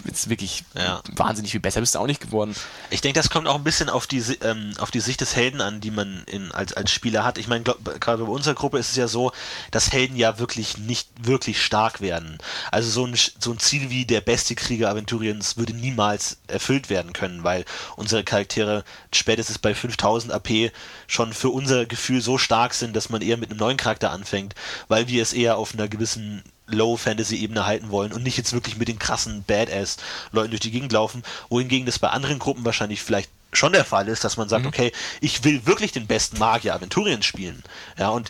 jetzt 0.06 0.28
wirklich 0.28 0.63
ja. 0.76 1.02
wahnsinnig 1.15 1.52
viel 1.52 1.60
besser 1.60 1.82
bist 1.82 1.93
du 1.93 2.00
auch 2.00 2.08
nicht 2.08 2.19
geworden. 2.21 2.56
Ich 2.89 3.02
denke, 3.02 3.19
das 3.19 3.30
kommt 3.30 3.47
auch 3.47 3.56
ein 3.56 3.63
bisschen 3.63 3.89
auf 3.89 4.08
die, 4.08 4.23
ähm, 4.41 4.73
auf 4.80 4.89
die 4.89 5.02
Sicht 5.02 5.21
des 5.21 5.36
Helden 5.36 5.62
an, 5.62 5.82
die 5.82 5.91
man 5.91 6.23
in, 6.26 6.52
als, 6.52 6.73
als 6.73 6.89
Spieler 6.89 7.23
hat. 7.23 7.38
Ich 7.38 7.47
meine, 7.47 7.63
gerade 7.63 8.23
bei 8.23 8.32
unserer 8.32 8.56
Gruppe 8.56 8.80
ist 8.80 8.89
es 8.89 8.95
ja 8.95 9.08
so, 9.08 9.32
dass 9.69 9.91
Helden 9.91 10.15
ja 10.15 10.39
wirklich 10.39 10.80
nicht 10.80 11.10
wirklich 11.21 11.63
stark 11.63 12.02
werden. 12.02 12.39
Also 12.71 12.89
so 12.89 13.06
ein, 13.06 13.15
so 13.38 13.52
ein 13.52 13.60
Ziel 13.60 13.91
wie 13.91 14.06
der 14.06 14.21
beste 14.21 14.56
Krieger 14.56 14.89
Aventuriens 15.27 15.57
würde 15.57 15.73
niemals 15.73 16.37
erfüllt 16.47 16.89
werden 16.89 17.13
können, 17.13 17.43
weil 17.43 17.65
unsere 17.95 18.23
Charaktere 18.23 18.83
spätestens 19.13 19.59
bei 19.59 19.73
5000 19.73 20.33
AP 20.33 20.71
schon 21.07 21.33
für 21.33 21.49
unser 21.49 21.85
Gefühl 21.85 22.21
so 22.21 22.37
stark 22.37 22.73
sind, 22.73 22.95
dass 22.95 23.09
man 23.09 23.21
eher 23.21 23.37
mit 23.37 23.49
einem 23.49 23.59
neuen 23.59 23.77
Charakter 23.77 24.11
anfängt, 24.11 24.55
weil 24.87 25.07
wir 25.07 25.21
es 25.21 25.33
eher 25.33 25.57
auf 25.57 25.73
einer 25.73 25.87
gewissen 25.87 26.43
Low-Fantasy-Ebene 26.67 27.65
halten 27.65 27.91
wollen 27.91 28.11
und 28.11 28.23
nicht 28.23 28.37
jetzt 28.37 28.53
wirklich 28.53 28.77
mit 28.77 28.89
den 28.89 28.99
krassen 28.99 29.43
Badass-Leuten 29.43 30.49
durch 30.49 30.59
die 30.59 30.71
Gegend 30.71 30.91
laufen, 30.91 31.23
wohingegen 31.49 31.85
das 31.85 31.99
bei 31.99 32.09
anderen 32.09 32.39
Gruppen 32.39 32.65
wahrscheinlich 32.65 33.01
vielleicht 33.01 33.29
schon 33.53 33.71
der 33.71 33.85
Fall 33.85 34.09
ist, 34.09 34.25
dass 34.25 34.35
man 34.35 34.49
sagt, 34.49 34.63
mhm. 34.63 34.69
okay, 34.69 34.91
ich 35.21 35.43
will 35.45 35.65
wirklich 35.65 35.93
den 35.93 36.07
besten 36.07 36.37
Magier 36.37 36.75
Aventuriens 36.75 37.25
spielen. 37.25 37.63
Ja, 37.97 38.09
und 38.09 38.29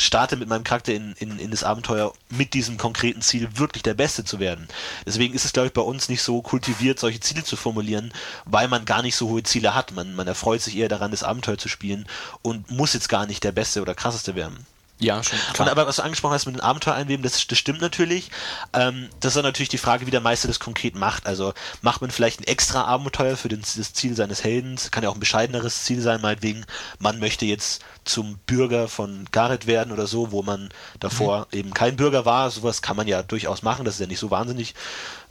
starte 0.00 0.36
mit 0.36 0.48
meinem 0.48 0.64
Charakter 0.64 0.94
in, 0.94 1.12
in, 1.18 1.38
in 1.38 1.50
das 1.50 1.64
Abenteuer 1.64 2.12
mit 2.28 2.54
diesem 2.54 2.76
konkreten 2.76 3.22
Ziel, 3.22 3.48
wirklich 3.58 3.82
der 3.82 3.94
Beste 3.94 4.24
zu 4.24 4.40
werden. 4.40 4.68
Deswegen 5.06 5.34
ist 5.34 5.44
es, 5.44 5.52
glaube 5.52 5.68
ich, 5.68 5.72
bei 5.72 5.82
uns 5.82 6.08
nicht 6.08 6.22
so 6.22 6.42
kultiviert, 6.42 6.98
solche 6.98 7.20
Ziele 7.20 7.44
zu 7.44 7.56
formulieren, 7.56 8.12
weil 8.44 8.68
man 8.68 8.84
gar 8.84 9.02
nicht 9.02 9.16
so 9.16 9.28
hohe 9.28 9.42
Ziele 9.42 9.74
hat. 9.74 9.92
Man, 9.92 10.14
man 10.14 10.26
erfreut 10.26 10.62
sich 10.62 10.76
eher 10.76 10.88
daran, 10.88 11.10
das 11.10 11.22
Abenteuer 11.22 11.58
zu 11.58 11.68
spielen 11.68 12.06
und 12.42 12.70
muss 12.70 12.94
jetzt 12.94 13.08
gar 13.08 13.26
nicht 13.26 13.44
der 13.44 13.52
Beste 13.52 13.82
oder 13.82 13.94
krasseste 13.94 14.34
werden. 14.34 14.66
Ja, 15.00 15.22
schon. 15.22 15.38
Klar. 15.54 15.66
Und 15.66 15.72
aber 15.72 15.86
was 15.86 15.96
du 15.96 16.02
angesprochen 16.02 16.34
hast 16.34 16.46
mit 16.46 16.54
den 16.54 16.60
Abenteuereinweben, 16.60 17.22
das, 17.22 17.46
das 17.46 17.58
stimmt 17.58 17.80
natürlich. 17.80 18.30
Ähm, 18.74 19.08
das 19.20 19.30
ist 19.30 19.36
dann 19.36 19.44
natürlich 19.44 19.70
die 19.70 19.78
Frage, 19.78 20.06
wie 20.06 20.10
der 20.10 20.20
Meister 20.20 20.46
das 20.46 20.60
konkret 20.60 20.94
macht. 20.94 21.26
Also 21.26 21.54
macht 21.80 22.02
man 22.02 22.10
vielleicht 22.10 22.40
ein 22.40 22.44
extra 22.44 22.84
Abenteuer 22.84 23.36
für 23.36 23.48
den, 23.48 23.62
das 23.62 23.92
Ziel 23.94 24.14
seines 24.14 24.44
Heldens, 24.44 24.90
kann 24.90 25.02
ja 25.02 25.08
auch 25.08 25.14
ein 25.14 25.20
bescheideneres 25.20 25.84
Ziel 25.84 26.02
sein, 26.02 26.20
meinetwegen, 26.20 26.66
man 26.98 27.18
möchte 27.18 27.46
jetzt 27.46 27.82
zum 28.04 28.38
Bürger 28.46 28.88
von 28.88 29.26
Gareth 29.32 29.66
werden 29.66 29.92
oder 29.92 30.06
so, 30.06 30.32
wo 30.32 30.42
man 30.42 30.68
davor 31.00 31.46
mhm. 31.50 31.58
eben 31.58 31.74
kein 31.74 31.96
Bürger 31.96 32.26
war. 32.26 32.50
Sowas 32.50 32.82
kann 32.82 32.96
man 32.96 33.08
ja 33.08 33.22
durchaus 33.22 33.62
machen, 33.62 33.84
das 33.86 33.94
ist 33.94 34.00
ja 34.00 34.06
nicht 34.06 34.20
so 34.20 34.30
wahnsinnig 34.30 34.74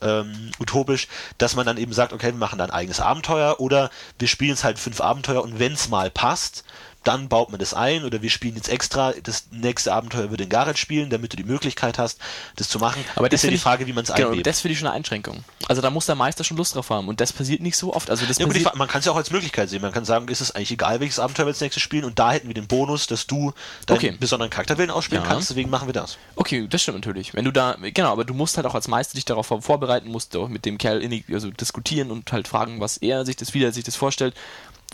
ähm, 0.01 0.51
utopisch, 0.59 1.07
dass 1.37 1.55
man 1.55 1.65
dann 1.65 1.77
eben 1.77 1.93
sagt, 1.93 2.13
okay, 2.13 2.27
wir 2.27 2.33
machen 2.33 2.57
da 2.57 2.65
ein 2.65 2.71
eigenes 2.71 2.99
Abenteuer 2.99 3.59
oder 3.59 3.89
wir 4.17 4.27
spielen 4.27 4.53
es 4.53 4.63
halt 4.63 4.79
fünf 4.79 5.01
Abenteuer 5.01 5.43
und 5.43 5.59
wenn 5.59 5.73
es 5.73 5.89
mal 5.89 6.09
passt, 6.09 6.63
dann 7.09 7.27
baut 7.27 7.49
man 7.49 7.59
das 7.59 7.73
ein 7.73 8.03
oder 8.03 8.21
wir 8.21 8.29
spielen 8.29 8.55
jetzt 8.55 8.69
extra, 8.69 9.13
das 9.23 9.45
nächste 9.49 9.91
Abenteuer 9.91 10.29
wird 10.29 10.41
in 10.41 10.49
Gareth 10.49 10.77
spielen, 10.77 11.09
damit 11.09 11.33
du 11.33 11.37
die 11.37 11.43
Möglichkeit 11.43 11.97
hast, 11.97 12.19
das 12.55 12.69
zu 12.69 12.77
machen. 12.77 13.03
Aber 13.15 13.29
das 13.29 13.39
ist 13.39 13.45
ja 13.45 13.49
die 13.49 13.57
Frage, 13.57 13.87
wie 13.87 13.93
man 13.93 14.03
es 14.03 14.13
genau, 14.13 14.29
einwebt. 14.29 14.45
Das 14.45 14.61
finde 14.61 14.73
ich 14.73 14.79
schon 14.79 14.87
eine 14.87 14.95
Einschränkung. 14.95 15.43
Also 15.67 15.81
da 15.81 15.89
muss 15.89 16.05
der 16.05 16.13
Meister 16.13 16.43
schon 16.43 16.55
Lust 16.57 16.75
drauf 16.75 16.91
haben 16.91 17.07
und 17.07 17.19
das 17.19 17.33
passiert 17.33 17.61
nicht 17.61 17.77
so 17.77 17.95
oft. 17.95 18.11
Also 18.11 18.27
das 18.27 18.37
ja, 18.37 18.45
man 18.75 18.87
kann 18.87 18.99
es 18.99 19.05
ja 19.05 19.11
auch 19.11 19.17
als 19.17 19.31
Möglichkeit 19.31 19.69
sehen. 19.69 19.81
Man 19.81 19.91
kann 19.91 20.05
sagen, 20.05 20.27
ist 20.27 20.39
es 20.39 20.51
eigentlich 20.51 20.71
egal, 20.71 20.99
welches 20.99 21.17
Abenteuer 21.17 21.47
wir 21.47 21.49
als 21.49 21.61
nächstes 21.61 21.81
spielen 21.81 22.05
und 22.05 22.19
da 22.19 22.31
hätten 22.31 22.47
wir 22.47 22.53
den 22.53 22.67
Bonus, 22.67 23.07
dass 23.07 23.25
du 23.25 23.53
deinen 23.87 23.97
okay. 23.97 24.17
besonderen 24.19 24.51
Charakterwillen 24.51 24.91
ausspielen 24.91 25.23
ja. 25.23 25.29
kannst, 25.29 25.49
deswegen 25.49 25.71
machen 25.71 25.87
wir 25.87 25.93
das. 25.93 26.19
Okay, 26.35 26.67
das 26.69 26.83
stimmt 26.83 26.99
natürlich. 26.99 27.33
Wenn 27.33 27.45
du 27.45 27.51
da, 27.51 27.75
genau, 27.81 28.11
aber 28.11 28.23
du 28.23 28.35
musst 28.35 28.55
halt 28.57 28.67
auch 28.67 28.75
als 28.75 28.87
Meister 28.87 29.15
dich 29.15 29.25
darauf 29.25 29.47
vorbereiten, 29.47 30.09
musst 30.09 30.35
auch 30.35 30.47
mit 30.47 30.65
dem 30.65 30.77
Kerl 30.77 31.01
innig, 31.01 31.25
also 31.33 31.49
diskutieren 31.49 32.11
und 32.11 32.31
halt 32.31 32.47
fragen, 32.47 32.79
was 32.79 32.97
er 32.97 33.25
sich 33.25 33.35
das, 33.35 33.55
wie 33.55 33.63
er 33.63 33.71
sich 33.71 33.83
das 33.83 33.95
vorstellt 33.95 34.35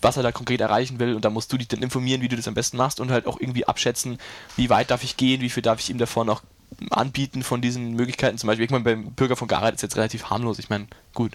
was 0.05 0.17
er 0.17 0.23
da 0.23 0.31
konkret 0.31 0.61
erreichen 0.61 0.99
will 0.99 1.15
und 1.15 1.25
da 1.25 1.29
musst 1.29 1.51
du 1.51 1.57
dich 1.57 1.67
dann 1.67 1.81
informieren, 1.81 2.21
wie 2.21 2.29
du 2.29 2.35
das 2.35 2.47
am 2.47 2.53
besten 2.53 2.77
machst 2.77 2.99
und 2.99 3.11
halt 3.11 3.27
auch 3.27 3.39
irgendwie 3.39 3.67
abschätzen, 3.67 4.19
wie 4.55 4.69
weit 4.69 4.91
darf 4.91 5.03
ich 5.03 5.17
gehen, 5.17 5.41
wie 5.41 5.49
viel 5.49 5.63
darf 5.63 5.79
ich 5.79 5.89
ihm 5.89 5.97
davor 5.97 6.25
noch 6.25 6.43
anbieten 6.91 7.43
von 7.43 7.61
diesen 7.61 7.93
Möglichkeiten. 7.93 8.37
Zum 8.37 8.47
Beispiel, 8.47 8.65
ich 8.65 8.71
meine, 8.71 8.83
beim 8.83 9.11
Bürger 9.11 9.35
von 9.35 9.47
Garrett 9.47 9.75
ist 9.75 9.81
jetzt 9.81 9.95
relativ 9.95 10.29
harmlos. 10.29 10.59
Ich 10.59 10.69
meine, 10.69 10.87
gut. 11.13 11.31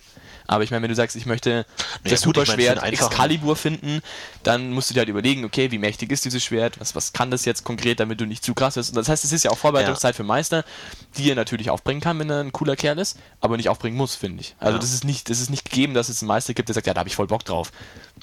Aber 0.46 0.64
ich 0.64 0.70
meine, 0.70 0.82
wenn 0.82 0.88
du 0.88 0.94
sagst, 0.94 1.16
ich 1.16 1.26
möchte 1.26 1.50
naja, 1.50 1.64
das 2.02 2.20
Superschwert 2.22 2.82
Excalibur 2.82 3.56
finden, 3.56 4.00
dann 4.42 4.72
musst 4.72 4.90
du 4.90 4.94
dir 4.94 5.00
halt 5.00 5.08
überlegen, 5.08 5.44
okay, 5.44 5.70
wie 5.70 5.78
mächtig 5.78 6.10
ist 6.10 6.24
dieses 6.24 6.42
Schwert, 6.42 6.80
was, 6.80 6.94
was 6.94 7.12
kann 7.12 7.30
das 7.30 7.44
jetzt 7.44 7.64
konkret, 7.64 8.00
damit 8.00 8.20
du 8.20 8.26
nicht 8.26 8.44
zu 8.44 8.52
krass 8.54 8.76
wirst. 8.76 8.90
Und 8.90 8.96
das 8.96 9.08
heißt, 9.08 9.24
es 9.24 9.32
ist 9.32 9.44
ja 9.44 9.50
auch 9.50 9.58
Vorbereitungszeit 9.58 10.14
ja. 10.14 10.16
für 10.16 10.24
Meister, 10.24 10.64
die 11.16 11.30
er 11.30 11.36
natürlich 11.36 11.70
aufbringen 11.70 12.00
kann, 12.00 12.18
wenn 12.18 12.30
er 12.30 12.40
ein 12.40 12.52
cooler 12.52 12.76
Kerl 12.76 12.98
ist, 12.98 13.16
aber 13.40 13.56
nicht 13.56 13.68
aufbringen 13.68 13.96
muss, 13.96 14.14
finde 14.14 14.40
ich. 14.40 14.56
Also 14.58 14.74
ja. 14.74 14.80
das 14.80 14.92
ist 14.92 15.04
nicht, 15.04 15.30
das 15.30 15.40
ist 15.40 15.50
nicht 15.50 15.64
gegeben, 15.64 15.94
dass 15.94 16.08
es 16.08 16.20
einen 16.20 16.28
Meister 16.28 16.52
gibt, 16.52 16.68
der 16.68 16.74
sagt, 16.74 16.86
ja, 16.86 16.94
da 16.94 17.00
habe 17.00 17.08
ich 17.08 17.16
voll 17.16 17.28
Bock 17.28 17.44
drauf. 17.44 17.70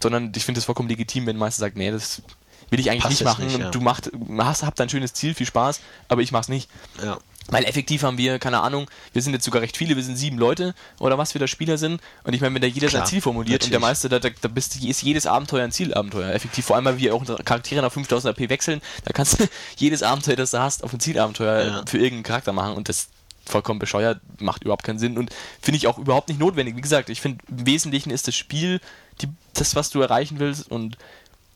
Sondern 0.02 0.32
ich 0.36 0.46
finde 0.46 0.60
es 0.60 0.66
vollkommen 0.66 0.90
legitim, 0.90 1.26
wenn 1.26 1.36
ein 1.36 1.40
Meister 1.40 1.62
sagt, 1.62 1.78
nee, 1.78 1.92
das 1.92 2.22
will 2.70 2.80
ich 2.80 2.90
eigentlich 2.90 3.04
Passt 3.04 3.12
nicht 3.12 3.24
machen. 3.24 3.46
Nicht, 3.46 3.60
ja. 3.60 3.72
Du 3.72 3.82
machst, 3.82 4.12
hast, 4.40 4.64
habt 4.64 4.80
ein 4.82 4.90
schönes 4.90 5.14
Ziel, 5.14 5.34
viel 5.34 5.48
Spaß, 5.48 5.80
aber 6.08 6.22
ich 6.22 6.32
mach's 6.32 6.50
nicht. 6.50 6.70
Ja. 7.04 7.18
Weil 7.50 7.64
effektiv 7.64 8.04
haben 8.04 8.18
wir, 8.18 8.40
keine 8.40 8.60
Ahnung, 8.60 8.90
wir 9.14 9.22
sind 9.22 9.32
jetzt 9.32 9.46
sogar 9.46 9.62
recht 9.62 9.78
viele, 9.78 9.96
wir 9.96 10.04
sind 10.04 10.18
sieben 10.18 10.38
Leute 10.38 10.76
oder 11.00 11.18
was 11.18 11.34
wir 11.34 11.40
da 11.40 11.48
Spieler 11.48 11.78
sind. 11.78 12.02
Und 12.24 12.34
ich 12.34 12.42
meine, 12.42 12.54
wenn 12.56 12.62
da 12.62 12.68
jeder 12.68 12.88
Klar, 12.88 13.04
sein 13.04 13.10
Ziel 13.10 13.22
formuliert 13.22 13.62
natürlich. 13.62 13.68
und 13.68 13.82
der 13.82 13.90
Meister, 13.90 14.10
da, 14.10 14.20
da 14.20 14.48
bist, 14.50 14.84
ist 14.84 15.02
jedes 15.02 15.26
Abenteuer 15.26 15.64
ein 15.64 15.72
Zielabenteuer. 15.72 16.34
Effektiv, 16.34 16.66
vor 16.66 16.76
allem, 16.76 16.86
weil 16.86 16.98
wir 16.98 17.16
auch 17.16 17.24
Charaktere 17.46 17.82
nach 17.82 17.92
5000 17.92 18.38
AP 18.38 18.50
wechseln, 18.50 18.82
da 19.06 19.14
kannst 19.14 19.40
du 19.40 19.48
jedes 19.78 20.04
Abenteuer, 20.04 20.36
das 20.36 20.52
du 20.52 20.60
hast, 20.60 20.84
auf 20.84 20.92
ein 20.92 21.00
Zielabenteuer 21.00 21.66
ja. 21.66 21.84
für 21.88 21.98
irgendeinen 21.98 22.24
Charakter 22.24 22.52
machen 22.52 22.74
und 22.74 22.90
das 22.90 23.08
vollkommen 23.48 23.80
bescheuert, 23.80 24.20
macht 24.40 24.64
überhaupt 24.64 24.84
keinen 24.84 25.00
Sinn 25.00 25.18
und 25.18 25.32
finde 25.62 25.78
ich 25.78 25.88
auch 25.88 25.98
überhaupt 25.98 26.30
nicht 26.30 26.40
notwendig. 26.40 26.76
Wie 26.76 26.82
gesagt, 26.82 27.10
ich 27.10 27.22
finde, 27.22 27.44
im 27.50 27.66
Wesentlichen 27.66 28.10
ist 28.10 28.28
das 28.28 28.36
Spiel 28.36 28.80
die, 29.22 29.28
das, 29.54 29.76
was 29.76 29.90
du 29.90 30.02
erreichen 30.02 30.40
willst 30.40 30.70
und 30.70 30.98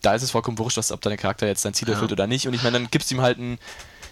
da 0.02 0.16
ist 0.16 0.24
es 0.24 0.32
vollkommen 0.32 0.58
wurscht, 0.58 0.80
ob 0.92 1.02
dein 1.02 1.18
Charakter 1.18 1.48
jetzt 1.48 1.64
dein 1.64 1.74
Ziel 1.74 1.90
erfüllt 1.90 2.12
ja. 2.12 2.16
oder 2.16 2.28
nicht. 2.28 2.48
Und 2.48 2.54
ich 2.56 2.64
meine, 2.64 2.80
dann 2.80 2.90
gibst 2.90 3.12
du 3.12 3.16
ihm 3.16 3.22
halt 3.22 3.38
ein 3.38 3.60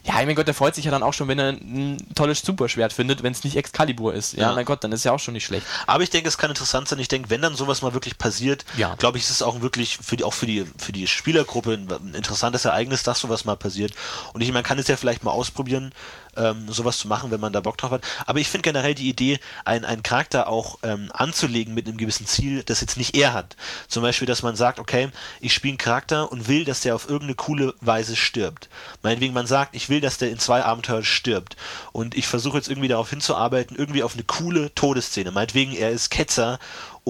ja, 0.03 0.13
mein 0.13 0.35
Gott, 0.35 0.47
der 0.47 0.53
freut 0.53 0.75
sich 0.75 0.85
ja 0.85 0.91
dann 0.91 1.03
auch 1.03 1.13
schon, 1.13 1.27
wenn 1.27 1.39
er 1.39 1.49
ein 1.49 1.97
tolles 2.15 2.41
Superschwert 2.41 2.93
findet, 2.93 3.21
wenn 3.21 3.33
es 3.33 3.43
nicht 3.43 3.57
Excalibur 3.57 4.13
ist. 4.13 4.33
Ja, 4.33 4.49
ja, 4.49 4.55
mein 4.55 4.65
Gott, 4.65 4.83
dann 4.83 4.91
ist 4.91 5.03
ja 5.03 5.11
auch 5.11 5.19
schon 5.19 5.33
nicht 5.33 5.45
schlecht. 5.45 5.65
Aber 5.87 6.03
ich 6.03 6.09
denke, 6.09 6.29
es 6.29 6.37
kann 6.37 6.49
interessant 6.49 6.87
sein. 6.87 6.99
Ich 6.99 7.09
denke, 7.09 7.29
wenn 7.29 7.41
dann 7.41 7.55
sowas 7.55 7.81
mal 7.81 7.93
wirklich 7.93 8.17
passiert, 8.17 8.65
ja. 8.77 8.95
glaube 8.95 9.17
ich, 9.17 9.25
ist 9.25 9.29
es 9.29 9.41
auch 9.41 9.61
wirklich 9.61 9.97
für 9.97 10.15
die, 10.15 10.23
auch 10.23 10.33
für 10.33 10.45
die, 10.45 10.65
für 10.77 10.91
die 10.91 11.05
Spielergruppe 11.07 11.73
ein 11.73 12.13
interessantes 12.15 12.65
Ereignis, 12.65 13.03
dass 13.03 13.19
sowas 13.19 13.45
mal 13.45 13.57
passiert. 13.57 13.93
Und 14.33 14.41
ich, 14.41 14.51
man 14.51 14.63
kann 14.63 14.79
es 14.79 14.87
ja 14.87 14.95
vielleicht 14.95 15.23
mal 15.23 15.31
ausprobieren, 15.31 15.91
ähm, 16.39 16.71
sowas 16.71 16.97
zu 16.97 17.07
machen, 17.07 17.31
wenn 17.31 17.39
man 17.39 17.53
da 17.53 17.59
Bock 17.59 17.77
drauf 17.77 17.91
hat. 17.91 18.03
Aber 18.25 18.39
ich 18.39 18.47
finde 18.47 18.63
generell 18.63 18.95
die 18.95 19.09
Idee, 19.09 19.39
einen, 19.65 19.85
einen 19.85 20.03
Charakter 20.03 20.47
auch 20.47 20.79
ähm, 20.83 21.11
anzulegen 21.13 21.73
mit 21.73 21.87
einem 21.87 21.97
gewissen 21.97 22.25
Ziel, 22.25 22.63
das 22.63 22.81
jetzt 22.81 22.97
nicht 22.97 23.15
er 23.15 23.33
hat. 23.33 23.55
Zum 23.87 24.03
Beispiel, 24.03 24.27
dass 24.27 24.43
man 24.43 24.55
sagt, 24.55 24.79
okay, 24.79 25.09
ich 25.41 25.53
spiele 25.53 25.73
einen 25.73 25.77
Charakter 25.77 26.31
und 26.31 26.47
will, 26.47 26.65
dass 26.65 26.81
der 26.81 26.95
auf 26.95 27.05
irgendeine 27.05 27.35
coole 27.35 27.73
Weise 27.81 28.15
stirbt. 28.15 28.69
Meinetwegen, 29.03 29.33
man 29.33 29.47
sagt, 29.47 29.75
ich 29.75 29.89
will, 29.89 30.01
dass 30.01 30.17
der 30.17 30.31
in 30.31 30.39
zwei 30.39 30.63
Abenteuern 30.63 31.03
stirbt. 31.03 31.55
Und 31.91 32.15
ich 32.15 32.27
versuche 32.27 32.57
jetzt 32.57 32.69
irgendwie 32.69 32.87
darauf 32.87 33.09
hinzuarbeiten, 33.09 33.75
irgendwie 33.75 34.03
auf 34.03 34.13
eine 34.13 34.23
coole 34.23 34.73
Todesszene. 34.73 35.31
Meinetwegen, 35.31 35.73
er 35.73 35.91
ist 35.91 36.09
Ketzer 36.09 36.59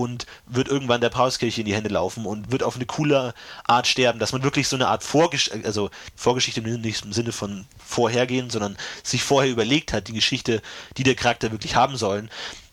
und 0.02 0.26
wird 0.46 0.68
irgendwann 0.70 1.02
der 1.02 1.10
Paulskirche 1.10 1.62
in 1.62 1.66
die 1.66 1.74
Hände 1.74 1.90
laufen 1.90 2.26
und 2.26 2.52
wird 2.52 2.64
auf 2.64 2.76
eine 2.76 2.86
coole 2.86 3.34
Art 3.66 3.88
sterben, 3.88 4.20
dass 4.20 4.32
man 4.32 4.44
wirklich 4.44 4.68
so 4.68 4.76
eine 4.76 4.88
Art 4.88 5.04
Vorgeschichte, 5.04 5.66
also 5.66 5.90
Vorgeschichte 6.16 6.62
nicht 6.62 7.04
im 7.04 7.14
Sinne 7.14 7.32
von 7.32 7.66
vorhergehen, 7.86 8.50
sondern 8.50 8.78
sich 9.04 9.24
vorher 9.24 9.52
überlegt 9.52 9.94
hat, 9.94 10.08
die 10.08 10.14
Geschichte, 10.14 10.62
die 10.98 11.04
der 11.04 11.16
Charakter 11.16 11.52
wirklich 11.52 11.76
haben 11.76 11.98
sollen, 11.98 12.30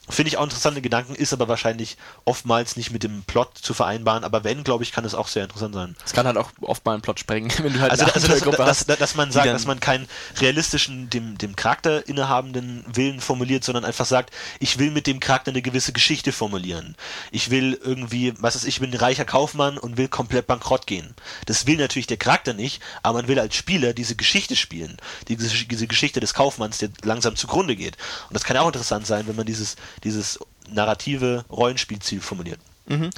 Finde 0.08 0.28
ich 0.28 0.36
auch 0.36 0.44
interessante 0.44 0.80
Gedanken, 0.80 1.14
ist 1.14 1.32
aber 1.32 1.48
wahrscheinlich 1.48 1.96
oftmals 2.24 2.76
nicht 2.76 2.92
mit 2.92 3.02
dem 3.02 3.24
Plot 3.24 3.58
zu 3.58 3.74
vereinbaren, 3.74 4.22
aber 4.22 4.44
wenn, 4.44 4.62
glaube 4.62 4.84
ich, 4.84 4.92
kann 4.92 5.04
es 5.04 5.14
auch 5.14 5.26
sehr 5.26 5.44
interessant 5.44 5.74
sein. 5.74 5.96
Es 6.04 6.12
kann 6.12 6.26
halt 6.26 6.36
auch 6.36 6.50
oft 6.60 6.84
mal 6.84 6.92
einen 6.92 7.02
Plot 7.02 7.18
sprengen, 7.18 7.50
wenn 7.58 7.72
du 7.72 7.80
halt 7.80 7.90
also, 7.90 8.04
also 8.04 8.28
dass, 8.28 8.40
dass, 8.40 8.86
dass, 8.86 8.98
dass, 8.98 9.14
man 9.16 9.32
sagt, 9.32 9.48
dass 9.48 9.66
man 9.66 9.80
keinen 9.80 10.06
realistischen, 10.40 11.10
dem, 11.10 11.36
dem 11.38 11.56
Charakter 11.56 12.06
innehabenden 12.06 12.84
Willen 12.86 13.20
formuliert, 13.20 13.64
sondern 13.64 13.84
einfach 13.84 14.06
sagt, 14.06 14.32
ich 14.60 14.78
will 14.78 14.92
mit 14.92 15.06
dem 15.06 15.18
Charakter 15.18 15.50
eine 15.50 15.62
gewisse 15.62 15.92
Geschichte 15.92 16.30
formulieren. 16.30 16.94
Ich 17.32 17.50
will 17.50 17.78
irgendwie, 17.82 18.34
was 18.38 18.54
ist, 18.54 18.66
ich 18.66 18.78
bin 18.78 18.92
ein 18.92 18.98
reicher 18.98 19.24
Kaufmann 19.24 19.76
und 19.76 19.96
will 19.96 20.08
komplett 20.08 20.46
bankrott 20.46 20.86
gehen. 20.86 21.14
Das 21.46 21.66
will 21.66 21.78
natürlich 21.78 22.06
der 22.06 22.16
Charakter 22.16 22.54
nicht, 22.54 22.80
aber 23.02 23.18
man 23.18 23.28
will 23.28 23.40
als 23.40 23.56
Spieler 23.56 23.92
diese 23.92 24.14
Geschichte 24.14 24.54
spielen. 24.54 24.96
Diese, 25.28 25.48
diese 25.66 25.86
Geschichte 25.86 26.20
des 26.20 26.34
Kaufmanns, 26.34 26.78
der 26.78 26.90
langsam 27.02 27.34
zugrunde 27.34 27.74
geht. 27.74 27.96
Und 28.28 28.34
das 28.34 28.44
kann 28.44 28.54
ja 28.54 28.62
auch 28.62 28.68
interessant 28.68 29.06
sein, 29.06 29.26
wenn 29.26 29.36
man 29.36 29.46
dieses 29.46 29.76
dieses 30.04 30.38
narrative 30.68 31.44
Rollenspielziel 31.50 32.20
formuliert. 32.20 32.58
Mhm. 32.88 33.10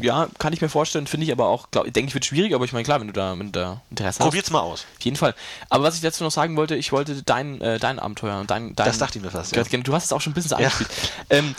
Ja, 0.00 0.28
kann 0.38 0.52
ich 0.52 0.60
mir 0.60 0.68
vorstellen, 0.68 1.06
finde 1.06 1.26
ich 1.26 1.32
aber 1.32 1.46
auch, 1.46 1.70
glaub, 1.70 1.84
denke 1.84 2.08
ich, 2.08 2.14
wird 2.14 2.24
schwierig, 2.24 2.54
aber 2.54 2.64
ich 2.64 2.72
meine, 2.72 2.84
klar, 2.84 3.00
wenn 3.00 3.06
du 3.06 3.12
da, 3.12 3.38
wenn 3.38 3.52
du 3.52 3.60
da 3.60 3.80
Interesse 3.90 4.18
hast. 4.18 4.26
Probiert's 4.26 4.50
mal 4.50 4.60
aus. 4.60 4.86
Auf 4.98 5.04
jeden 5.04 5.16
Fall. 5.16 5.34
Aber 5.70 5.84
was 5.84 5.94
ich 5.94 6.00
dazu 6.00 6.24
noch 6.24 6.32
sagen 6.32 6.56
wollte, 6.56 6.74
ich 6.74 6.90
wollte 6.90 7.22
dein, 7.22 7.60
äh, 7.60 7.78
dein 7.78 8.00
Abenteuer 8.00 8.40
und 8.40 8.50
dein, 8.50 8.74
dein. 8.74 8.86
Das 8.86 8.98
dachte 8.98 9.18
ich 9.18 9.24
mir 9.24 9.30
fast. 9.30 9.54
Ja. 9.54 9.62
Du 9.62 9.94
hast 9.94 10.06
es 10.06 10.12
auch 10.12 10.20
schon 10.20 10.32
ein 10.32 10.34
bisschen 10.34 10.50
ja. 10.50 10.56
angespielt. 10.56 10.90
Ähm, 11.30 11.54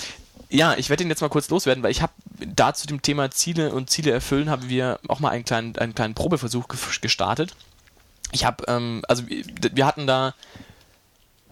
Ja, 0.49 0.75
ich 0.75 0.89
werde 0.89 1.04
ihn 1.04 1.10
jetzt 1.10 1.21
mal 1.21 1.30
kurz 1.30 1.49
loswerden, 1.49 1.84
weil 1.84 1.91
ich 1.91 2.01
habe 2.01 2.13
da 2.45 2.73
zu 2.73 2.88
dem 2.88 3.01
Thema 3.01 3.32
Ziele 3.32 3.71
und 3.71 3.89
Ziele 3.89 4.12
erfüllen, 4.12 4.49
haben 4.49 4.69
wir 4.69 4.99
auch 5.08 5.19
mal 5.19 5.30
einen 5.30 5.43
kleinen, 5.43 5.78
einen 5.78 5.95
kleinen 5.95 6.13
Probeversuch 6.13 6.67
gestartet. 7.01 7.56
Ich 8.32 8.45
habe, 8.45 8.63
ähm, 8.67 9.01
also 9.08 9.23
wir 9.28 9.86
hatten 9.86 10.08
da, 10.08 10.34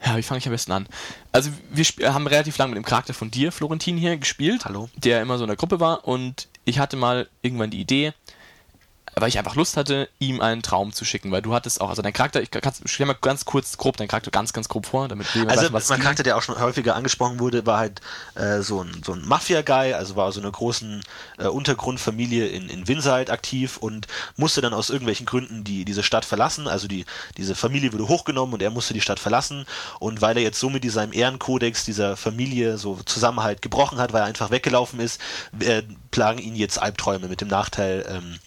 ja, 0.06 0.18
wie 0.18 0.24
fange 0.24 0.40
ich 0.40 0.46
am 0.46 0.52
besten 0.52 0.72
an? 0.72 0.88
Also 1.32 1.50
wir 1.72 2.14
haben 2.14 2.28
relativ 2.28 2.58
lange 2.58 2.72
mit 2.72 2.78
dem 2.78 2.86
Charakter 2.86 3.14
von 3.14 3.32
dir, 3.32 3.52
Florentin, 3.52 3.98
hier 3.98 4.18
gespielt. 4.18 4.66
Hallo. 4.66 4.90
Der 4.96 5.22
immer 5.22 5.38
so 5.38 5.44
in 5.44 5.50
der 5.50 5.58
Gruppe 5.58 5.80
war 5.80 6.08
und 6.08 6.48
ich 6.66 6.80
hatte 6.80 6.98
mal 6.98 7.28
irgendwann 7.42 7.70
die 7.70 7.80
Idee, 7.80 8.14
weil 9.16 9.30
ich 9.30 9.38
einfach 9.38 9.56
Lust 9.56 9.78
hatte, 9.78 10.10
ihm 10.20 10.42
einen 10.42 10.62
Traum 10.62 10.92
zu 10.92 11.06
schicken, 11.06 11.32
weil 11.32 11.42
du 11.42 11.54
hattest 11.54 11.82
auch, 11.82 11.90
also 11.90 12.02
dein 12.02 12.14
Charakter, 12.14 12.42
ich 12.42 12.50
stell 12.86 13.06
mal 13.06 13.16
ganz 13.20 13.46
kurz 13.46 13.78
grob 13.78 13.98
deinen 13.98 14.08
Charakter 14.08 14.32
ganz, 14.32 14.54
ganz 14.54 14.70
grob 14.70 14.86
vor, 14.86 15.08
damit 15.08 15.34
wir 15.36 15.50
Also 15.50 15.72
weiß, 15.72 15.90
mein 15.90 16.02
Charakter, 16.02 16.24
der 16.24 16.38
auch 16.38 16.42
schon 16.42 16.60
häufiger 16.60 16.96
angesprochen 16.96 17.40
wurde, 17.40 17.66
war 17.66 17.78
halt 17.78 18.02
äh, 18.36 18.62
so 18.62 18.82
ein, 18.82 19.02
so 19.06 19.14
ein 19.14 19.26
Mafia-Guy, 19.26 19.94
also 19.94 20.16
war 20.16 20.32
so 20.32 20.42
eine 20.42 20.52
großen 20.52 21.04
äh, 21.38 21.48
Untergrundfamilie 21.48 22.48
in, 22.48 22.70
in 22.70 22.88
Winside 22.88 23.32
aktiv 23.32 23.78
und 23.78 24.08
musste 24.36 24.62
dann 24.62 24.74
aus 24.74 24.90
irgendwelchen 24.90 25.26
Gründen 25.26 25.64
die, 25.64 25.86
diese 25.86 26.04
Stadt 26.04 26.26
verlassen, 26.26 26.68
also 26.68 26.88
die, 26.88 27.06
diese 27.38 27.56
Familie 27.56 27.94
wurde 27.94 28.08
hochgenommen 28.08 28.54
und 28.54 28.62
er 28.62 28.72
musste 28.72 28.94
die 28.94 29.02
Stadt 29.02 29.20
verlassen. 29.20 29.66
Und 30.00 30.22
weil 30.22 30.38
er 30.38 30.44
jetzt 30.44 30.60
so 30.60 30.70
mit 30.70 30.84
diesem 30.84 31.14
Ehrenkodex 31.14 31.86
dieser 31.86 32.18
Familie 32.18 32.78
so 32.78 32.96
Zusammenhalt 33.06 33.62
gebrochen 33.62 34.00
hat, 34.00 34.14
weil 34.14 34.22
er 34.22 34.28
einfach 34.28 34.52
weggelaufen 34.52 35.00
ist, 35.00 35.22
äh, 35.60 35.84
plagen 36.12 36.40
ihn 36.40 36.56
jetzt 36.56 36.82
Albträume 36.82 37.28
mit 37.28 37.42
dem 37.42 37.48
Nachteil, 37.48 38.06
ähm, 38.08 38.40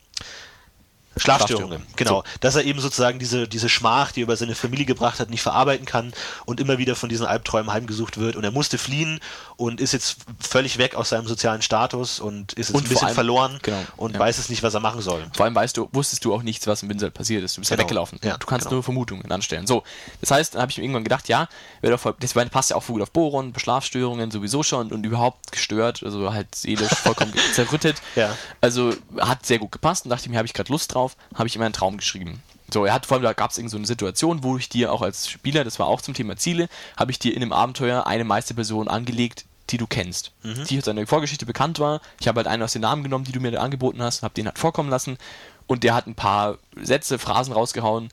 Schlafstörungen, 1.17 1.83
genau. 1.97 2.19
So. 2.19 2.25
Dass 2.41 2.57
er 2.57 2.65
eben 2.65 2.81
sozusagen 2.81 3.19
diese, 3.19 3.49
diese 3.49 3.69
Schmach, 3.69 4.13
die 4.13 4.21
er 4.21 4.25
über 4.25 4.37
seine 4.37 4.55
Familie 4.55 4.85
gebracht 4.85 5.21
hat, 5.21 5.31
nicht 5.31 5.43
verarbeiten 5.43 5.87
kann 5.87 6.13
und 6.45 6.61
immer 6.61 6.79
wieder 6.79 6.97
von 6.97 7.09
diesen 7.09 7.27
Albträumen 7.27 7.73
heimgesucht 7.73 8.19
wird. 8.19 8.37
Und 8.37 8.45
er 8.45 8.51
musste 8.51 8.79
fliehen 8.79 9.21
und 9.57 9.81
ist 9.81 9.93
jetzt 9.93 10.19
völlig 10.41 10.79
weg 10.79 10.95
aus 10.95 11.11
seinem 11.11 11.27
sozialen 11.27 11.63
Status 11.63 12.21
und 12.21 12.53
ist 12.55 12.69
jetzt 12.69 12.77
und 12.77 12.85
ein 12.85 12.89
bisschen 12.89 13.07
allem, 13.07 13.15
verloren 13.15 13.59
genau, 13.63 13.83
und 13.97 14.15
ja. 14.15 14.21
weiß 14.21 14.39
es 14.39 14.49
nicht, 14.49 14.63
was 14.63 14.75
er 14.75 14.81
machen 14.81 15.01
soll. 15.01 15.25
Vor 15.35 15.45
allem 15.45 15.55
weißt 15.55 15.77
du, 15.77 15.89
wusstest 15.93 16.25
du 16.25 16.35
auch 16.35 16.43
nichts, 16.43 16.67
was 16.67 16.83
im 16.83 16.89
Windsor 16.89 17.11
passiert 17.11 17.43
ist. 17.45 17.57
Du 17.57 17.61
bist 17.61 17.71
genau. 17.71 17.81
ja 17.81 17.85
weggelaufen. 17.85 18.21
Ja, 18.23 18.37
du 18.37 18.47
kannst 18.47 18.67
genau. 18.67 18.77
nur 18.77 18.83
Vermutungen 18.83 19.31
anstellen. 19.31 19.67
So, 19.67 19.85
das 20.21 20.31
heißt, 20.31 20.55
dann 20.55 20.63
habe 20.63 20.71
ich 20.71 20.79
mir 20.79 20.85
irgendwann 20.85 21.05
gedacht, 21.05 21.29
ja, 21.29 21.49
doch 21.83 22.01
voll, 22.01 22.15
das 22.21 22.35
passt 22.51 22.71
ja 22.71 22.77
auch 22.77 22.87
gut 22.97 23.03
auf 23.03 23.11
Boron, 23.11 23.53
Schlafstörungen 23.57 24.31
sowieso 24.31 24.63
schon 24.63 24.91
und 24.91 25.05
überhaupt 25.05 25.53
gestört, 25.53 26.03
also 26.03 26.33
halt 26.33 26.55
seelisch 26.55 26.93
vollkommen 26.95 27.33
zerrüttet. 27.55 27.97
Ja. 28.15 28.37
Also 28.61 28.95
hat 29.19 29.45
sehr 29.45 29.59
gut 29.59 29.73
gepasst 29.73 30.05
und 30.05 30.11
dachte 30.11 30.31
mir, 30.31 30.39
habe 30.39 30.47
ich 30.47 30.55
gerade 30.55 30.73
Lust 30.73 30.95
drauf, 30.95 31.06
habe 31.35 31.49
ich 31.49 31.57
immer 31.57 31.65
einen 31.65 31.75
Traum 31.75 31.97
geschrieben. 31.97 32.43
So, 32.73 32.85
er 32.85 32.95
hat 32.95 33.07
vor 33.07 33.17
allem, 33.17 33.25
da 33.25 33.33
gab 33.33 33.51
es 33.51 33.59
irgend 33.59 33.71
so 33.71 33.77
eine 33.77 33.87
Situation, 33.87 34.43
wo 34.43 34.57
ich 34.57 34.69
dir 34.69 34.93
auch 34.93 35.03
als 35.03 35.29
Spieler, 35.29 35.63
das 35.63 35.79
war 35.79 35.87
auch 35.87 36.01
zum 36.01 36.15
Thema 36.15 36.37
Ziele, 36.37 36.69
habe 36.97 37.13
ich 37.13 37.19
dir 37.19 37.35
in 37.35 37.43
einem 37.43 37.53
Abenteuer 37.53 38.07
eine 38.07 38.25
Meisterperson 38.25 38.89
angelegt, 38.89 39.45
die 39.71 39.79
du 39.79 39.87
kennst, 39.87 40.33
mhm. 40.43 40.65
die 40.65 40.81
seine 40.81 41.07
Vorgeschichte 41.07 41.47
bekannt 41.47 41.79
war. 41.79 42.01
Ich 42.21 42.29
habe 42.29 42.39
halt 42.39 42.47
einen 42.47 42.63
aus 42.63 42.73
den 42.73 42.83
Namen 42.83 43.03
genommen, 43.03 43.25
die 43.25 43.33
du 43.33 43.41
mir 43.41 43.61
angeboten 43.61 44.03
hast, 44.03 44.23
habe 44.23 44.35
den 44.35 44.47
halt 44.47 44.59
vorkommen 44.59 44.91
lassen 44.91 45.19
und 45.67 45.85
der 45.85 45.95
hat 45.95 46.07
ein 46.07 46.15
paar 46.15 46.59
Sätze, 46.81 47.19
Phrasen 47.19 47.53
rausgehauen, 47.53 48.09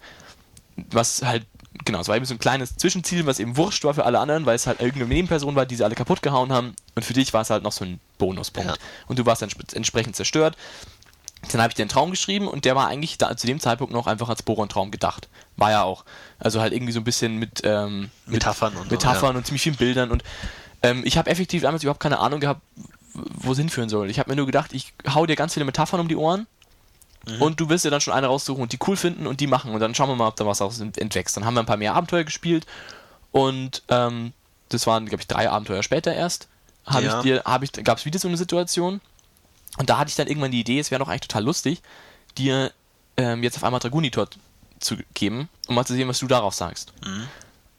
was 0.76 1.24
halt, 1.24 1.46
genau, 1.86 2.00
es 2.00 2.08
war 2.08 2.16
eben 2.16 2.26
so 2.26 2.34
ein 2.34 2.40
kleines 2.40 2.76
Zwischenziel, 2.78 3.26
was 3.26 3.40
eben 3.40 3.58
wurscht 3.58 3.84
war 3.84 3.94
für 3.94 4.06
alle 4.06 4.20
anderen, 4.20 4.46
weil 4.46 4.56
es 4.56 4.66
halt 4.68 4.80
irgendeine 4.80 5.14
Nebenperson 5.14 5.56
war, 5.56 5.66
die 5.66 5.76
sie 5.76 5.84
alle 5.84 5.96
kaputt 5.96 6.22
gehauen 6.22 6.52
haben 6.52 6.76
und 6.96 7.06
für 7.06 7.14
dich 7.14 7.34
war 7.34 7.42
es 7.42 7.50
halt 7.50 7.64
noch 7.64 7.72
so 7.72 7.86
ein 7.86 8.00
Bonuspunkt. 8.18 8.70
Ja. 8.70 8.78
Und 9.08 9.20
du 9.20 9.26
warst 9.26 9.42
dann 9.42 9.50
entsprechend 9.74 10.16
zerstört 10.16 10.58
dann 11.52 11.62
habe 11.62 11.72
ich 11.72 11.76
den 11.76 11.90
Traum 11.90 12.12
geschrieben 12.12 12.48
und 12.48 12.66
der 12.66 12.76
war 12.76 12.88
eigentlich 12.88 13.18
da, 13.18 13.36
zu 13.36 13.48
dem 13.48 13.60
Zeitpunkt 13.60 13.94
noch 13.94 14.08
einfach 14.08 14.30
als 14.30 14.44
Boron-Traum 14.44 14.92
gedacht. 14.92 15.28
War 15.58 15.72
ja 15.72 15.84
auch. 15.84 16.06
Also 16.40 16.62
halt 16.62 16.74
irgendwie 16.74 16.94
so 16.94 17.00
ein 17.00 17.04
bisschen 17.04 17.38
mit 17.38 17.62
ähm, 17.64 18.10
Metaphern, 18.26 18.76
und, 18.76 18.90
Metaphern 18.90 19.20
so, 19.20 19.28
ja. 19.28 19.38
und 19.38 19.46
ziemlich 19.46 19.62
vielen 19.62 19.76
Bildern. 19.76 20.12
Und 20.12 20.24
ähm, 20.82 21.02
ich 21.06 21.18
habe 21.18 21.30
effektiv 21.30 21.64
damals 21.64 21.84
überhaupt 21.84 22.00
keine 22.00 22.20
Ahnung 22.20 22.40
gehabt, 22.40 22.62
wo 23.14 23.52
es 23.52 23.58
hinführen 23.58 23.90
soll. 23.90 24.10
Ich 24.10 24.20
habe 24.20 24.30
mir 24.30 24.36
nur 24.36 24.46
gedacht, 24.46 24.74
ich 24.74 24.94
hau 25.14 25.26
dir 25.26 25.36
ganz 25.36 25.54
viele 25.54 25.66
Metaphern 25.66 26.00
um 26.00 26.08
die 26.08 26.16
Ohren 26.16 26.48
mhm. 27.28 27.42
und 27.42 27.60
du 27.60 27.70
wirst 27.70 27.86
dir 27.86 27.92
dann 27.92 28.02
schon 28.02 28.14
eine 28.14 28.28
raussuchen 28.28 28.62
und 28.62 28.72
die 28.72 28.80
cool 28.88 28.96
finden 28.96 29.28
und 29.28 29.40
die 29.40 29.48
machen. 29.48 29.74
Und 29.74 29.80
dann 29.80 29.94
schauen 29.94 30.10
wir 30.10 30.16
mal, 30.16 30.28
ob 30.28 30.36
da 30.36 30.46
was 30.46 30.62
aus 30.62 30.80
entwächst. 30.80 31.36
Dann 31.38 31.46
haben 31.46 31.54
wir 31.56 31.62
ein 31.62 31.68
paar 31.68 31.78
mehr 31.78 31.94
Abenteuer 31.94 32.24
gespielt 32.24 32.66
und 33.32 33.84
ähm, 33.90 34.34
das 34.70 34.88
waren, 34.88 35.06
glaube 35.06 35.22
ich, 35.22 35.28
drei 35.28 35.50
Abenteuer 35.50 35.84
später 35.84 36.14
erst. 36.14 36.48
Habe 36.86 37.06
ja. 37.06 37.18
ich 37.18 37.24
dir, 37.24 37.44
habe 37.46 37.66
ich, 37.66 37.72
gab 37.72 37.98
es 37.98 38.06
wieder 38.06 38.20
so 38.20 38.28
eine 38.28 38.38
Situation 38.38 39.02
und 39.78 39.90
da 39.90 39.98
hatte 39.98 40.10
ich 40.10 40.16
dann 40.16 40.28
irgendwann 40.28 40.52
die 40.52 40.60
Idee, 40.60 40.80
es 40.80 40.92
wäre 40.92 41.00
doch 41.00 41.08
eigentlich 41.08 41.22
total 41.22 41.44
lustig, 41.44 41.82
dir 42.38 42.72
ähm, 43.18 43.44
jetzt 43.44 43.58
auf 43.58 43.64
einmal 43.64 43.80
Dragunitor 43.80 44.28
zu 44.80 44.98
geben, 45.14 45.50
um 45.68 45.76
mal 45.76 45.86
zu 45.86 45.94
sehen, 45.94 46.08
was 46.08 46.20
du 46.20 46.28
darauf 46.28 46.54
sagst. 46.54 46.94
Mhm. 47.06 47.28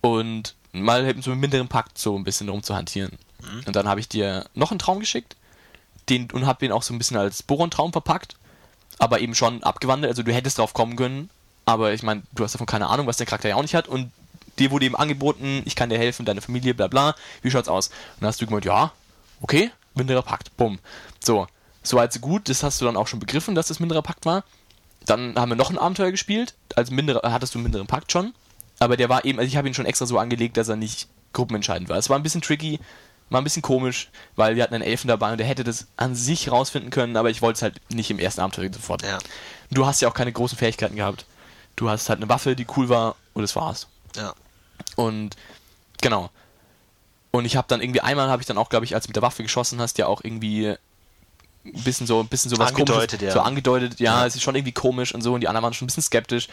Und 0.01 0.55
mal 0.73 1.07
eben 1.07 1.23
so 1.23 1.31
mit 1.31 1.41
minderen 1.41 1.69
Pakt 1.69 1.99
so 1.99 2.17
ein 2.17 2.25
bisschen 2.25 2.49
rumzuhantieren. 2.49 3.19
Mhm. 3.41 3.63
Und 3.67 3.77
dann 3.77 3.89
habe 3.89 4.01
ich 4.01 4.09
dir 4.09 4.47
noch 4.55 4.71
einen 4.71 4.79
Traum 4.79 5.01
geschickt 5.01 5.37
den, 6.09 6.31
und 6.31 6.47
habe 6.47 6.59
den 6.59 6.73
auch 6.73 6.83
so 6.83 6.93
ein 6.93 6.99
bisschen 6.99 7.17
als 7.17 7.43
Boron-Traum 7.43 7.93
verpackt, 7.93 8.37
aber 8.99 9.21
eben 9.21 9.35
schon 9.35 9.63
abgewandelt. 9.63 10.11
Also 10.11 10.23
du 10.23 10.33
hättest 10.33 10.59
drauf 10.59 10.75
kommen 10.75 10.97
können, 10.97 11.31
aber 11.65 11.93
ich 11.93 12.03
meine, 12.03 12.23
du 12.33 12.45
hast 12.45 12.55
davon 12.55 12.67
keine 12.67 12.89
Ahnung, 12.89 13.07
was 13.07 13.17
der 13.17 13.27
Charakter 13.27 13.49
ja 13.49 13.57
auch 13.57 13.63
nicht 13.63 13.75
hat. 13.75 13.89
Und 13.89 14.13
dir 14.59 14.71
wurde 14.71 14.87
eben 14.87 14.97
angeboten, 14.97 15.63
ich 15.65 15.77
kann 15.77 15.91
dir 15.91 15.99
helfen, 15.99 16.27
deine 16.27 16.41
Familie, 16.41 16.75
bla 16.75 16.89
bla. 16.89 17.15
Wie 17.43 17.51
schaut's 17.51 17.69
aus? 17.69 17.89
Und 17.89 18.23
dann 18.23 18.29
hast 18.29 18.41
du 18.41 18.47
gemeint, 18.47 18.65
ja, 18.65 18.93
okay, 19.41 19.71
minderer 19.95 20.23
Pakt, 20.23 20.57
bumm. 20.57 20.79
So, 21.21 21.47
Soweit 21.85 22.13
so 22.13 22.19
gut, 22.19 22.49
das 22.49 22.63
hast 22.63 22.81
du 22.81 22.87
dann 22.87 22.97
auch 22.97 23.07
schon 23.07 23.21
begriffen, 23.21 23.55
dass 23.55 23.69
das 23.69 23.79
minderer 23.79 24.03
Pakt 24.03 24.27
war. 24.27 24.43
Dann 25.07 25.37
haben 25.37 25.51
wir 25.51 25.57
noch 25.57 25.71
ein 25.71 25.79
Abenteuer 25.79 26.11
gespielt. 26.11 26.55
Als 26.75 26.91
minderer, 26.91 27.31
hattest 27.31 27.55
du 27.55 27.59
einen 27.59 27.65
minderen 27.65 27.87
Pakt 27.87 28.11
schon. 28.11 28.35
Aber 28.81 28.97
der 28.97 29.09
war 29.09 29.25
eben, 29.25 29.39
also 29.39 29.47
ich 29.47 29.57
habe 29.57 29.69
ihn 29.69 29.75
schon 29.75 29.87
extra 29.87 30.07
so 30.07 30.19
angelegt, 30.19 30.57
dass 30.57 30.69
er 30.69 30.77
nicht 30.77 31.09
gruppenentscheidend 31.33 31.89
war. 31.89 31.99
Es 31.99 32.09
war 32.09 32.19
ein 32.19 32.23
bisschen 32.23 32.41
tricky, 32.41 32.81
war 33.29 33.41
ein 33.41 33.45
bisschen 33.45 33.63
komisch, 33.63 34.09
weil 34.35 34.57
wir 34.57 34.63
hatten 34.63 34.75
einen 34.75 34.83
Elfen 34.83 35.09
dabei 35.09 35.33
und 35.33 35.39
der 35.39 35.47
hätte 35.47 35.65
das 35.65 35.87
an 35.97 36.15
sich 36.15 36.51
rausfinden 36.51 36.91
können, 36.91 37.17
aber 37.17 37.31
ich 37.31 37.43
wollte 37.43 37.59
es 37.59 37.63
halt 37.63 37.81
nicht 37.91 38.11
im 38.11 38.19
ersten 38.19 38.41
Abenteuer 38.41 38.73
sofort. 38.73 39.03
Ja. 39.03 39.19
Du 39.71 39.87
hast 39.87 40.01
ja 40.01 40.09
auch 40.09 40.15
keine 40.15 40.33
großen 40.33 40.57
Fähigkeiten 40.57 40.97
gehabt. 40.97 41.27
Du 41.77 41.91
hast 41.91 42.09
halt 42.09 42.21
eine 42.21 42.29
Waffe, 42.29 42.57
die 42.57 42.67
cool 42.77 42.89
war 42.89 43.17
und 43.35 43.43
das 43.43 43.57
war's. 43.57 43.89
Ja. 44.17 44.33
Und 44.97 45.37
genau. 46.01 46.31
Und 47.31 47.45
ich 47.45 47.57
habe 47.57 47.67
dann 47.69 47.81
irgendwie 47.81 48.01
einmal 48.01 48.29
habe 48.29 48.43
ich 48.43 48.47
dann 48.47 48.59
auch, 48.59 48.69
glaube 48.69 48.85
ich, 48.85 48.95
als 48.95 49.07
du 49.07 49.11
mit 49.11 49.17
der 49.17 49.23
Waffe 49.23 49.43
geschossen 49.43 49.81
hast, 49.81 49.99
ja 49.99 50.07
auch 50.07 50.23
irgendwie 50.23 50.77
ein 51.65 51.83
bisschen 51.83 52.07
so, 52.07 52.21
ein 52.21 52.29
bisschen 52.29 52.51
so 52.51 52.59
was 52.59 52.71
angedeutet, 52.71 53.21
komisches, 53.21 53.23
ja. 53.23 53.33
so 53.33 53.41
angedeutet, 53.41 54.01
ja, 54.01 54.21
ja, 54.21 54.27
es 54.27 54.35
ist 54.35 54.43
schon 54.43 54.55
irgendwie 54.55 54.73
komisch 54.73 55.15
und 55.15 55.23
so 55.23 55.35
und 55.35 55.41
die 55.41 55.49
anderen 55.49 55.65
waren 55.65 55.73
schon 55.73 55.87
ein 55.87 55.89
bisschen 55.89 56.03
skeptisch. 56.03 56.49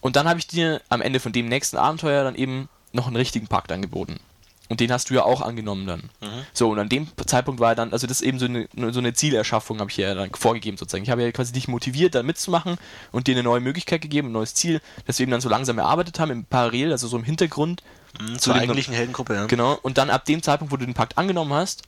Und 0.00 0.16
dann 0.16 0.28
habe 0.28 0.38
ich 0.38 0.46
dir 0.46 0.80
am 0.88 1.00
Ende 1.00 1.20
von 1.20 1.32
dem 1.32 1.48
nächsten 1.48 1.76
Abenteuer 1.76 2.24
dann 2.24 2.34
eben 2.34 2.68
noch 2.92 3.06
einen 3.06 3.16
richtigen 3.16 3.48
Pakt 3.48 3.72
angeboten. 3.72 4.20
Und 4.68 4.80
den 4.80 4.92
hast 4.92 5.08
du 5.08 5.14
ja 5.14 5.24
auch 5.24 5.40
angenommen 5.40 5.86
dann. 5.86 6.10
Mhm. 6.20 6.44
So, 6.52 6.70
und 6.70 6.78
an 6.78 6.90
dem 6.90 7.08
Zeitpunkt 7.24 7.58
war 7.58 7.74
dann, 7.74 7.92
also 7.92 8.06
das 8.06 8.20
ist 8.20 8.26
eben 8.26 8.38
so 8.38 8.44
eine, 8.44 8.68
so 8.92 8.98
eine 8.98 9.14
Zielerschaffung, 9.14 9.80
habe 9.80 9.90
ich 9.90 9.96
ja 9.96 10.14
dann 10.14 10.30
vorgegeben 10.34 10.76
sozusagen. 10.76 11.04
Ich 11.04 11.10
habe 11.10 11.22
ja 11.22 11.32
quasi 11.32 11.52
dich 11.52 11.68
motiviert, 11.68 12.14
da 12.14 12.22
mitzumachen 12.22 12.76
und 13.10 13.26
dir 13.26 13.34
eine 13.34 13.42
neue 13.42 13.60
Möglichkeit 13.60 14.02
gegeben, 14.02 14.28
ein 14.28 14.32
neues 14.32 14.54
Ziel, 14.54 14.82
das 15.06 15.18
wir 15.18 15.24
eben 15.24 15.32
dann 15.32 15.40
so 15.40 15.48
langsam 15.48 15.78
erarbeitet 15.78 16.20
haben, 16.20 16.30
im 16.30 16.44
Parallel, 16.44 16.92
also 16.92 17.08
so 17.08 17.16
im 17.16 17.24
Hintergrund. 17.24 17.82
Mhm, 18.20 18.38
zur 18.38 18.54
eigentlichen 18.54 18.92
Heldengruppe, 18.92 19.34
ja. 19.34 19.46
Genau, 19.46 19.78
und 19.80 19.96
dann 19.96 20.10
ab 20.10 20.26
dem 20.26 20.42
Zeitpunkt, 20.42 20.70
wo 20.70 20.76
du 20.76 20.84
den 20.84 20.94
Pakt 20.94 21.16
angenommen 21.16 21.54
hast, 21.54 21.82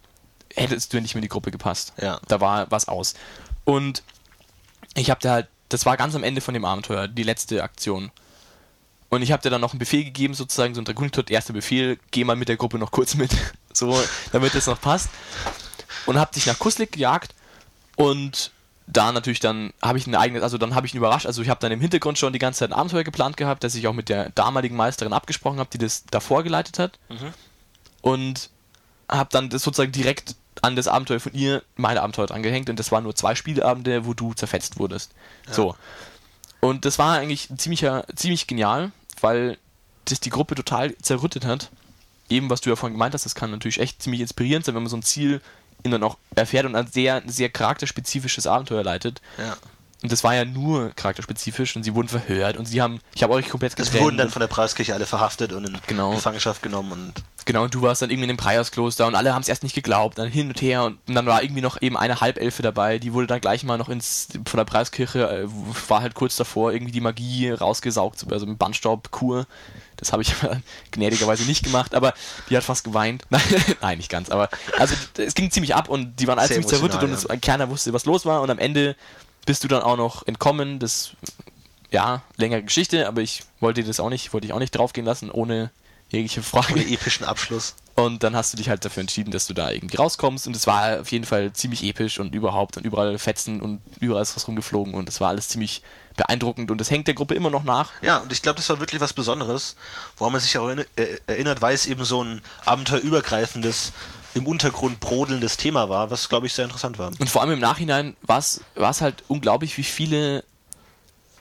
hättest 0.54 0.92
du 0.92 1.00
nicht 1.00 1.14
mehr 1.14 1.20
in 1.20 1.22
die 1.22 1.28
Gruppe 1.28 1.50
gepasst. 1.50 1.92
Ja. 2.00 2.20
Da 2.28 2.40
war 2.40 2.70
was 2.70 2.88
aus. 2.88 3.14
Und 3.64 4.02
ich 4.94 5.10
habe 5.10 5.20
da 5.20 5.32
halt, 5.32 5.48
das 5.68 5.86
war 5.86 5.96
ganz 5.96 6.14
am 6.14 6.24
Ende 6.24 6.40
von 6.40 6.54
dem 6.54 6.64
Abenteuer, 6.64 7.08
die 7.08 7.22
letzte 7.22 7.62
Aktion. 7.62 8.10
Und 9.08 9.22
ich 9.22 9.32
habe 9.32 9.42
dir 9.42 9.50
dann 9.50 9.60
noch 9.60 9.72
einen 9.72 9.78
Befehl 9.78 10.04
gegeben, 10.04 10.34
sozusagen 10.34 10.74
so 10.74 10.80
ein 10.80 10.84
Dragontod, 10.84 11.30
erster 11.30 11.52
Befehl, 11.52 11.98
geh 12.10 12.24
mal 12.24 12.36
mit 12.36 12.48
der 12.48 12.56
Gruppe 12.56 12.78
noch 12.78 12.90
kurz 12.92 13.14
mit, 13.14 13.30
so, 13.72 14.00
damit 14.32 14.54
es 14.54 14.66
noch 14.66 14.80
passt. 14.80 15.08
Und 16.06 16.18
hab 16.18 16.32
dich 16.32 16.46
nach 16.46 16.58
Kuslik 16.58 16.92
gejagt 16.92 17.34
und 17.96 18.52
da 18.86 19.12
natürlich 19.12 19.40
dann 19.40 19.72
habe 19.82 19.98
ich 19.98 20.06
ein 20.06 20.14
eigenes, 20.14 20.42
also 20.42 20.58
dann 20.58 20.74
habe 20.74 20.86
ich 20.86 20.94
ihn 20.94 20.98
überrascht, 20.98 21.26
also 21.26 21.42
ich 21.42 21.48
habe 21.48 21.60
dann 21.60 21.70
im 21.70 21.80
Hintergrund 21.80 22.18
schon 22.18 22.32
die 22.32 22.38
ganze 22.38 22.60
Zeit 22.60 22.70
ein 22.70 22.78
Abenteuer 22.78 23.04
geplant 23.04 23.36
gehabt, 23.36 23.62
das 23.62 23.74
ich 23.74 23.86
auch 23.86 23.92
mit 23.92 24.08
der 24.08 24.30
damaligen 24.30 24.76
Meisterin 24.76 25.12
abgesprochen 25.12 25.58
habe, 25.58 25.70
die 25.72 25.78
das 25.78 26.04
davor 26.10 26.42
geleitet 26.42 26.78
hat. 26.78 26.98
Mhm. 27.08 27.32
Und 28.02 28.50
habe 29.10 29.28
dann 29.32 29.50
das 29.50 29.62
sozusagen 29.62 29.92
direkt 29.92 30.36
an 30.62 30.76
das 30.76 30.88
Abenteuer 30.88 31.20
von 31.20 31.32
ihr 31.32 31.62
meine 31.76 32.02
Abenteuer 32.02 32.26
dran 32.26 32.42
gehängt 32.42 32.68
und 32.70 32.78
das 32.78 32.92
waren 32.92 33.04
nur 33.04 33.14
zwei 33.14 33.34
Spielabende, 33.34 34.04
wo 34.06 34.14
du 34.14 34.34
zerfetzt 34.34 34.78
wurdest. 34.78 35.12
Ja. 35.46 35.54
So. 35.54 35.76
Und 36.60 36.84
das 36.84 36.98
war 36.98 37.16
eigentlich 37.18 37.48
ziemlich, 37.56 37.86
ziemlich 38.14 38.46
genial, 38.46 38.92
weil 39.20 39.58
das 40.04 40.20
die 40.20 40.30
Gruppe 40.30 40.54
total 40.54 40.96
zerrüttet 40.98 41.44
hat. 41.44 41.70
Eben, 42.28 42.50
was 42.50 42.60
du 42.60 42.70
ja 42.70 42.76
vorhin 42.76 42.94
gemeint 42.94 43.14
hast, 43.14 43.24
das 43.24 43.34
kann 43.34 43.50
natürlich 43.50 43.80
echt 43.80 44.02
ziemlich 44.02 44.20
inspirierend 44.20 44.64
sein, 44.64 44.74
wenn 44.74 44.82
man 44.82 44.90
so 44.90 44.96
ein 44.96 45.02
Ziel 45.02 45.40
dann 45.82 46.02
auch 46.02 46.18
erfährt 46.34 46.66
und 46.66 46.76
ein 46.76 46.86
sehr, 46.86 47.22
sehr 47.26 47.48
charakterspezifisches 47.48 48.46
Abenteuer 48.46 48.84
leitet. 48.84 49.20
Ja. 49.38 49.56
Und 50.02 50.10
das 50.10 50.24
war 50.24 50.34
ja 50.34 50.46
nur 50.46 50.92
charakterspezifisch 50.96 51.76
und 51.76 51.82
sie 51.82 51.94
wurden 51.94 52.08
verhört 52.08 52.56
und 52.56 52.64
sie 52.64 52.80
haben, 52.80 53.00
ich 53.14 53.22
habe 53.22 53.34
euch 53.34 53.50
komplett 53.50 53.76
getrennt. 53.76 53.96
Es 53.96 54.00
wurden 54.00 54.16
dann 54.16 54.30
von 54.30 54.40
der 54.40 54.46
Preiskirche 54.46 54.94
alle 54.94 55.04
verhaftet 55.04 55.52
und 55.52 55.66
in 55.66 55.76
genau. 55.86 56.12
Gefangenschaft 56.12 56.62
genommen 56.62 56.92
und. 56.92 57.12
Genau, 57.44 57.64
und 57.64 57.74
du 57.74 57.82
warst 57.82 58.00
dann 58.00 58.10
irgendwie 58.10 58.24
in 58.24 58.36
dem 58.36 58.36
Preiskloster 58.38 59.06
und 59.06 59.14
alle 59.14 59.34
haben 59.34 59.42
es 59.42 59.48
erst 59.48 59.62
nicht 59.62 59.74
geglaubt, 59.74 60.18
dann 60.18 60.28
hin 60.28 60.48
und 60.48 60.62
her 60.62 60.84
und, 60.84 60.98
und, 61.06 61.14
dann 61.14 61.26
war 61.26 61.42
irgendwie 61.42 61.60
noch 61.60 61.82
eben 61.82 61.96
eine 61.96 62.20
Halbelfe 62.20 62.62
dabei, 62.62 62.98
die 62.98 63.12
wurde 63.12 63.26
dann 63.26 63.40
gleich 63.40 63.64
mal 63.64 63.76
noch 63.76 63.88
ins, 63.88 64.28
von 64.46 64.58
der 64.58 64.64
Preiskirche, 64.64 65.28
äh, 65.28 65.48
war 65.88 66.00
halt 66.00 66.14
kurz 66.14 66.36
davor, 66.36 66.72
irgendwie 66.72 66.92
die 66.92 67.00
Magie 67.00 67.50
rausgesaugt, 67.50 68.24
also 68.30 68.46
mit 68.46 68.58
Bandstaubkur. 68.58 69.46
Das 69.96 70.12
habe 70.12 70.22
ich 70.22 70.34
gnädigerweise 70.92 71.44
nicht 71.44 71.64
gemacht, 71.64 71.94
aber 71.94 72.14
die 72.48 72.56
hat 72.56 72.64
fast 72.64 72.84
geweint. 72.84 73.24
Nein, 73.82 73.98
nicht 73.98 74.10
ganz, 74.10 74.30
aber 74.30 74.48
also 74.78 74.94
es 75.18 75.34
ging 75.34 75.50
ziemlich 75.50 75.74
ab 75.74 75.88
und 75.88 76.20
die 76.20 76.26
waren 76.26 76.38
alle 76.38 76.48
ziemlich 76.48 76.68
zerrüttet 76.68 77.02
ja. 77.02 77.08
und 77.08 77.14
es, 77.14 77.26
keiner 77.42 77.68
wusste, 77.68 77.92
was 77.92 78.06
los 78.06 78.24
war 78.24 78.40
und 78.40 78.50
am 78.50 78.58
Ende 78.58 78.96
bist 79.46 79.64
du 79.64 79.68
dann 79.68 79.82
auch 79.82 79.96
noch 79.96 80.26
entkommen. 80.26 80.78
Das, 80.78 81.10
ja, 81.90 82.22
längere 82.36 82.62
Geschichte, 82.62 83.08
aber 83.08 83.20
ich 83.20 83.42
wollte 83.60 83.82
das 83.84 84.00
auch 84.00 84.10
nicht, 84.10 84.32
wollte 84.32 84.46
ich 84.46 84.52
auch 84.52 84.58
nicht 84.58 84.72
draufgehen 84.72 85.06
lassen, 85.06 85.30
ohne 85.30 85.70
jegliche 86.08 86.42
Frage. 86.42 86.74
Ohne 86.74 86.90
epischen 86.90 87.24
Abschluss. 87.24 87.74
Und 87.94 88.22
dann 88.22 88.34
hast 88.34 88.52
du 88.52 88.56
dich 88.56 88.68
halt 88.68 88.84
dafür 88.84 89.02
entschieden, 89.02 89.30
dass 89.30 89.46
du 89.46 89.54
da 89.54 89.70
irgendwie 89.70 89.96
rauskommst. 89.96 90.46
Und 90.46 90.56
es 90.56 90.66
war 90.66 91.00
auf 91.00 91.12
jeden 91.12 91.24
Fall 91.24 91.52
ziemlich 91.52 91.84
episch 91.84 92.18
und 92.18 92.34
überhaupt 92.34 92.76
und 92.76 92.86
überall 92.86 93.18
Fetzen 93.18 93.60
und 93.60 93.80
überall 94.00 94.22
ist 94.22 94.36
was 94.36 94.48
rumgeflogen 94.48 94.94
und 94.94 95.08
es 95.08 95.20
war 95.20 95.28
alles 95.28 95.48
ziemlich 95.48 95.82
beeindruckend 96.16 96.70
und 96.70 96.78
das 96.78 96.90
hängt 96.90 97.06
der 97.06 97.14
Gruppe 97.14 97.34
immer 97.34 97.50
noch 97.50 97.64
nach. 97.64 97.92
Ja, 98.02 98.18
und 98.18 98.32
ich 98.32 98.42
glaube, 98.42 98.56
das 98.56 98.68
war 98.68 98.80
wirklich 98.80 99.00
was 99.00 99.12
Besonderes, 99.12 99.76
woran 100.18 100.32
man 100.32 100.40
sich 100.40 100.56
auch 100.58 100.70
erinnert, 101.26 101.62
weil 101.62 101.74
es 101.74 101.86
eben 101.86 102.04
so 102.04 102.22
ein 102.22 102.42
abenteuerübergreifendes 102.64 103.92
im 104.34 104.46
Untergrund 104.46 105.00
brodelndes 105.00 105.56
Thema 105.56 105.88
war, 105.88 106.10
was 106.10 106.28
glaube 106.28 106.46
ich 106.46 106.52
sehr 106.52 106.64
interessant 106.64 106.98
war. 106.98 107.10
Und 107.18 107.28
vor 107.28 107.42
allem 107.42 107.52
im 107.52 107.58
Nachhinein 107.58 108.16
war 108.22 108.38
es 108.38 108.60
halt 109.00 109.24
unglaublich, 109.28 109.76
wie 109.76 109.84
viele 109.84 110.44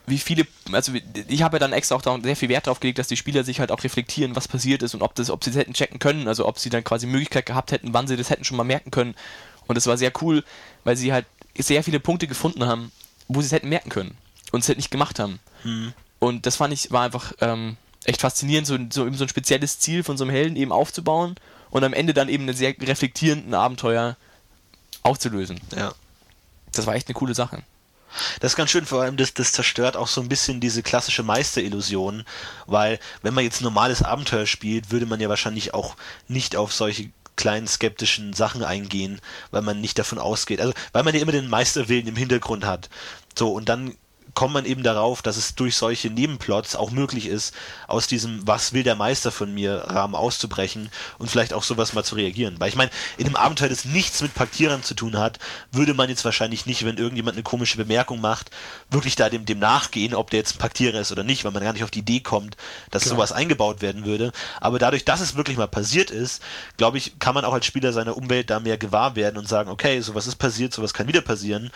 wie 0.09 0.17
viele, 0.17 0.45
also 0.71 0.91
ich 1.27 1.43
habe 1.43 1.55
ja 1.55 1.59
dann 1.59 1.71
extra 1.71 1.95
auch 1.95 2.01
da 2.01 2.17
sehr 2.21 2.35
viel 2.35 2.49
Wert 2.49 2.67
darauf 2.67 2.79
gelegt, 2.79 2.99
dass 2.99 3.07
die 3.07 3.15
Spieler 3.15 3.43
sich 3.43 3.59
halt 3.59 3.71
auch 3.71 3.83
reflektieren, 3.83 4.35
was 4.35 4.47
passiert 4.47 4.83
ist 4.83 4.93
und 4.95 5.01
ob 5.01 5.15
das, 5.15 5.29
ob 5.29 5.43
sie 5.43 5.51
das 5.51 5.59
hätten 5.59 5.73
checken 5.73 5.99
können, 5.99 6.27
also 6.27 6.47
ob 6.47 6.59
sie 6.59 6.69
dann 6.69 6.83
quasi 6.83 7.05
Möglichkeit 7.05 7.45
gehabt 7.45 7.71
hätten, 7.71 7.93
wann 7.93 8.07
sie 8.07 8.17
das 8.17 8.29
hätten 8.29 8.43
schon 8.43 8.57
mal 8.57 8.63
merken 8.63 8.91
können. 8.91 9.15
Und 9.67 9.75
das 9.75 9.87
war 9.87 9.97
sehr 9.97 10.11
cool, 10.21 10.43
weil 10.83 10.97
sie 10.97 11.13
halt 11.13 11.25
sehr 11.57 11.83
viele 11.83 11.99
Punkte 11.99 12.27
gefunden 12.27 12.65
haben, 12.65 12.91
wo 13.27 13.41
sie 13.41 13.47
es 13.47 13.51
hätten 13.51 13.69
merken 13.69 13.89
können 13.89 14.17
und 14.51 14.61
es 14.61 14.67
halt 14.67 14.77
nicht 14.77 14.91
gemacht 14.91 15.19
haben. 15.19 15.39
Hm. 15.63 15.93
Und 16.17 16.45
das 16.45 16.55
fand 16.55 16.73
ich, 16.73 16.91
war 16.91 17.03
einfach 17.03 17.33
ähm, 17.39 17.77
echt 18.03 18.21
faszinierend, 18.21 18.67
so, 18.67 18.77
so, 18.89 19.05
eben 19.05 19.15
so 19.15 19.25
ein 19.25 19.29
spezielles 19.29 19.79
Ziel 19.79 20.03
von 20.03 20.17
so 20.17 20.23
einem 20.23 20.31
Helden 20.31 20.55
eben 20.55 20.71
aufzubauen 20.71 21.35
und 21.69 21.83
am 21.83 21.93
Ende 21.93 22.13
dann 22.13 22.29
eben 22.29 22.43
einen 22.43 22.55
sehr 22.55 22.75
reflektierenden 22.79 23.53
Abenteuer 23.53 24.17
aufzulösen. 25.03 25.59
Ja. 25.75 25.93
Das 26.73 26.85
war 26.85 26.95
echt 26.95 27.07
eine 27.07 27.15
coole 27.15 27.33
Sache. 27.33 27.63
Das 28.39 28.53
ist 28.53 28.55
ganz 28.55 28.71
schön, 28.71 28.85
vor 28.85 29.01
allem 29.01 29.17
das, 29.17 29.33
das 29.33 29.51
zerstört 29.51 29.95
auch 29.95 30.07
so 30.07 30.21
ein 30.21 30.29
bisschen 30.29 30.59
diese 30.59 30.81
klassische 30.81 31.23
Meisterillusion, 31.23 32.23
weil 32.65 32.99
wenn 33.21 33.33
man 33.33 33.43
jetzt 33.43 33.61
normales 33.61 34.01
Abenteuer 34.01 34.47
spielt, 34.47 34.91
würde 34.91 35.05
man 35.05 35.19
ja 35.19 35.29
wahrscheinlich 35.29 35.73
auch 35.73 35.95
nicht 36.27 36.55
auf 36.55 36.73
solche 36.73 37.11
kleinen 37.35 37.67
skeptischen 37.67 38.33
Sachen 38.33 38.63
eingehen, 38.63 39.21
weil 39.51 39.61
man 39.61 39.79
nicht 39.79 39.97
davon 39.97 40.19
ausgeht. 40.19 40.59
Also 40.59 40.73
weil 40.91 41.03
man 41.03 41.15
ja 41.15 41.21
immer 41.21 41.31
den 41.31 41.49
Meisterwillen 41.49 42.07
im 42.07 42.15
Hintergrund 42.15 42.65
hat. 42.65 42.89
So, 43.37 43.53
und 43.53 43.69
dann 43.69 43.95
kommt 44.33 44.53
man 44.53 44.65
eben 44.65 44.83
darauf, 44.83 45.21
dass 45.21 45.37
es 45.37 45.55
durch 45.55 45.75
solche 45.75 46.09
Nebenplots 46.09 46.75
auch 46.75 46.91
möglich 46.91 47.27
ist, 47.27 47.53
aus 47.87 48.07
diesem 48.07 48.45
Was 48.47 48.73
will 48.73 48.83
der 48.83 48.95
Meister 48.95 49.31
von 49.31 49.53
mir 49.53 49.85
Rahmen 49.87 50.15
auszubrechen 50.15 50.89
und 51.17 51.29
vielleicht 51.29 51.53
auch 51.53 51.63
sowas 51.63 51.93
mal 51.93 52.03
zu 52.03 52.15
reagieren. 52.15 52.55
Weil 52.59 52.69
ich 52.69 52.75
meine, 52.75 52.91
in 53.17 53.25
einem 53.25 53.35
Abenteuer, 53.35 53.69
das 53.69 53.85
nichts 53.85 54.21
mit 54.21 54.33
Paktierern 54.33 54.83
zu 54.83 54.93
tun 54.93 55.17
hat, 55.17 55.39
würde 55.71 55.93
man 55.93 56.09
jetzt 56.09 56.25
wahrscheinlich 56.25 56.65
nicht, 56.65 56.85
wenn 56.85 56.97
irgendjemand 56.97 57.35
eine 57.35 57.43
komische 57.43 57.77
Bemerkung 57.77 58.21
macht, 58.21 58.51
wirklich 58.89 59.15
da 59.15 59.29
dem, 59.29 59.45
dem 59.45 59.59
nachgehen, 59.59 60.13
ob 60.13 60.29
der 60.29 60.39
jetzt 60.39 60.55
ein 60.55 60.59
Paktierer 60.59 60.99
ist 60.99 61.11
oder 61.11 61.23
nicht, 61.23 61.43
weil 61.43 61.51
man 61.51 61.63
gar 61.63 61.73
nicht 61.73 61.83
auf 61.83 61.91
die 61.91 61.99
Idee 61.99 62.19
kommt, 62.19 62.57
dass 62.91 63.03
genau. 63.03 63.15
sowas 63.15 63.31
eingebaut 63.31 63.81
werden 63.81 64.05
würde. 64.05 64.31
Aber 64.61 64.79
dadurch, 64.79 65.05
dass 65.05 65.21
es 65.21 65.35
wirklich 65.35 65.57
mal 65.57 65.67
passiert 65.67 66.11
ist, 66.11 66.41
glaube 66.77 66.97
ich, 66.97 67.19
kann 67.19 67.35
man 67.35 67.45
auch 67.45 67.53
als 67.53 67.65
Spieler 67.65 67.93
seiner 67.93 68.17
Umwelt 68.17 68.49
da 68.49 68.59
mehr 68.59 68.77
gewahr 68.77 69.15
werden 69.15 69.37
und 69.37 69.47
sagen, 69.47 69.69
okay, 69.69 70.01
sowas 70.01 70.27
ist 70.27 70.35
passiert, 70.35 70.73
sowas 70.73 70.93
kann 70.93 71.07
wieder 71.07 71.21
passieren 71.21 71.71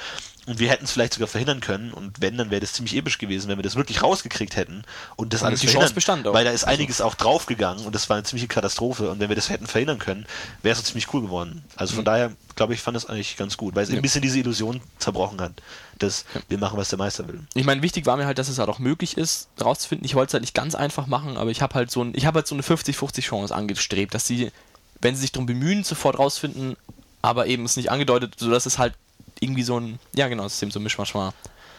und 0.45 0.59
wir 0.59 0.69
hätten 0.69 0.83
es 0.83 0.91
vielleicht 0.91 1.13
sogar 1.13 1.27
verhindern 1.27 1.61
können. 1.61 1.93
Und 1.93 2.19
wenn, 2.21 2.37
dann 2.37 2.51
wäre 2.51 2.59
das 2.59 2.73
ziemlich 2.73 2.95
episch 2.97 3.17
gewesen, 3.17 3.47
wenn 3.47 3.57
wir 3.57 3.63
das 3.63 3.75
wirklich 3.75 4.03
rausgekriegt 4.03 4.55
hätten 4.57 4.83
und 5.15 5.33
das 5.33 5.41
und 5.41 5.47
alles 5.47 5.61
die 5.61 5.67
Chance 5.67 5.93
bestand 5.93 6.27
auch. 6.27 6.33
Weil 6.33 6.43
da 6.43 6.51
ist 6.51 6.65
einiges 6.65 6.99
auch 6.99 7.15
draufgegangen 7.15 7.85
und 7.85 7.95
das 7.95 8.09
war 8.09 8.17
eine 8.17 8.25
ziemliche 8.25 8.47
Katastrophe. 8.47 9.09
Und 9.09 9.19
wenn 9.19 9.29
wir 9.29 9.37
das 9.37 9.49
hätten 9.49 9.67
verhindern 9.67 9.99
können, 9.99 10.25
wäre 10.61 10.73
es 10.73 10.79
so 10.79 10.83
ziemlich 10.83 11.13
cool 11.13 11.21
geworden. 11.21 11.63
Also 11.77 11.93
von 11.95 12.03
mhm. 12.03 12.05
daher, 12.05 12.31
glaube 12.55 12.73
ich, 12.73 12.81
fand 12.81 12.95
das 12.95 13.05
eigentlich 13.05 13.37
ganz 13.37 13.55
gut, 13.55 13.75
weil 13.75 13.83
es 13.83 13.89
ja. 13.89 13.95
ein 13.95 14.01
bisschen 14.01 14.21
diese 14.21 14.37
Illusion 14.39 14.81
zerbrochen 14.99 15.39
hat, 15.39 15.53
dass 15.97 16.25
ja. 16.33 16.41
wir 16.49 16.57
machen, 16.57 16.77
was 16.77 16.89
der 16.89 16.99
Meister 16.99 17.25
will. 17.27 17.39
Ich 17.53 17.65
meine, 17.65 17.81
wichtig 17.81 18.05
war 18.05 18.17
mir 18.17 18.25
halt, 18.25 18.37
dass 18.37 18.49
es 18.49 18.59
halt 18.59 18.67
auch 18.67 18.79
möglich 18.79 19.17
ist, 19.17 19.47
rauszufinden. 19.61 20.05
Ich 20.05 20.15
wollte 20.15 20.31
es 20.31 20.33
halt 20.33 20.43
nicht 20.43 20.53
ganz 20.53 20.75
einfach 20.75 21.07
machen, 21.07 21.37
aber 21.37 21.51
ich 21.51 21.61
habe 21.61 21.73
halt 21.75 21.89
so 21.89 22.03
ein, 22.03 22.13
ich 22.15 22.25
habe 22.25 22.39
halt 22.39 22.47
so 22.47 22.55
eine 22.55 22.63
50-50 22.63 23.21
Chance 23.21 23.55
angestrebt, 23.55 24.13
dass 24.13 24.27
sie, 24.27 24.51
wenn 24.99 25.15
sie 25.15 25.21
sich 25.21 25.31
darum 25.31 25.45
bemühen, 25.45 25.85
sofort 25.85 26.19
rausfinden, 26.19 26.75
aber 27.21 27.47
eben 27.47 27.63
es 27.63 27.77
nicht 27.77 27.89
angedeutet, 27.89 28.35
sodass 28.37 28.65
es 28.65 28.77
halt 28.77 28.93
irgendwie 29.43 29.63
so 29.63 29.79
ein, 29.79 29.99
ja 30.15 30.27
genau, 30.27 30.47
System, 30.47 30.71
so 30.71 30.79
ein 30.79 30.83
Mischmasch 30.83 31.13
war 31.13 31.33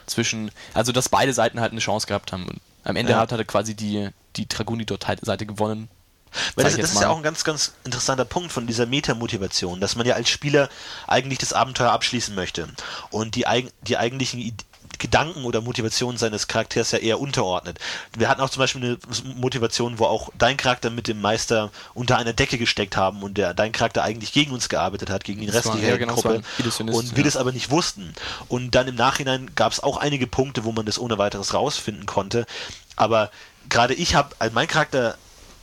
zwischen, 0.06 0.50
also 0.74 0.92
dass 0.92 1.08
beide 1.08 1.32
Seiten 1.32 1.60
halt 1.60 1.72
eine 1.72 1.80
Chance 1.80 2.06
gehabt 2.06 2.32
haben. 2.32 2.46
Und 2.46 2.60
am 2.84 2.96
Ende 2.96 3.12
ja. 3.12 3.18
hat 3.18 3.32
halt 3.32 3.46
quasi 3.48 3.74
die, 3.74 4.08
die 4.36 4.48
Draguni-Seite 4.48 5.46
gewonnen. 5.46 5.88
Weil 6.56 6.64
das, 6.64 6.76
das 6.76 6.92
ist 6.92 7.00
ja 7.00 7.10
auch 7.10 7.16
ein 7.16 7.22
ganz, 7.22 7.44
ganz 7.44 7.74
interessanter 7.84 8.24
Punkt 8.24 8.50
von 8.50 8.66
dieser 8.66 8.86
Metamotivation, 8.86 9.80
dass 9.80 9.94
man 9.94 10.04
ja 10.04 10.16
als 10.16 10.28
Spieler 10.28 10.68
eigentlich 11.06 11.38
das 11.38 11.52
Abenteuer 11.52 11.92
abschließen 11.92 12.34
möchte 12.34 12.68
und 13.10 13.36
die, 13.36 13.46
die 13.82 13.96
eigentlichen 13.96 14.40
Gedanken 14.98 15.44
oder 15.44 15.60
Motivationen 15.60 16.18
seines 16.18 16.48
Charakters 16.48 16.92
ja 16.92 16.98
eher 16.98 17.20
unterordnet. 17.20 17.78
Wir 18.16 18.28
hatten 18.28 18.40
auch 18.40 18.50
zum 18.50 18.60
Beispiel 18.60 18.82
eine 18.82 18.98
Motivation, 19.34 19.98
wo 19.98 20.06
auch 20.06 20.30
dein 20.36 20.56
Charakter 20.56 20.90
mit 20.90 21.08
dem 21.08 21.20
Meister 21.20 21.70
unter 21.94 22.18
einer 22.18 22.32
Decke 22.32 22.58
gesteckt 22.58 22.96
haben 22.96 23.22
und 23.22 23.38
der 23.38 23.54
dein 23.54 23.72
Charakter 23.72 24.02
eigentlich 24.02 24.32
gegen 24.32 24.52
uns 24.52 24.68
gearbeitet 24.68 25.10
hat, 25.10 25.24
gegen 25.24 25.40
den 25.40 25.50
Rest 25.50 25.66
der 25.74 25.88
ja, 25.88 25.96
genau, 25.96 26.14
Gruppe 26.14 26.42
und 26.78 27.16
wir 27.16 27.18
ja. 27.18 27.22
das 27.24 27.36
aber 27.36 27.52
nicht 27.52 27.70
wussten. 27.70 28.14
Und 28.48 28.74
dann 28.74 28.88
im 28.88 28.94
Nachhinein 28.94 29.50
gab 29.54 29.72
es 29.72 29.80
auch 29.80 29.96
einige 29.96 30.26
Punkte, 30.26 30.64
wo 30.64 30.72
man 30.72 30.86
das 30.86 30.98
ohne 30.98 31.18
weiteres 31.18 31.54
rausfinden 31.54 32.06
konnte. 32.06 32.46
Aber 32.96 33.30
gerade 33.68 33.94
ich 33.94 34.14
habe, 34.14 34.34
also 34.38 34.54
mein 34.54 34.68
Charakter 34.68 35.16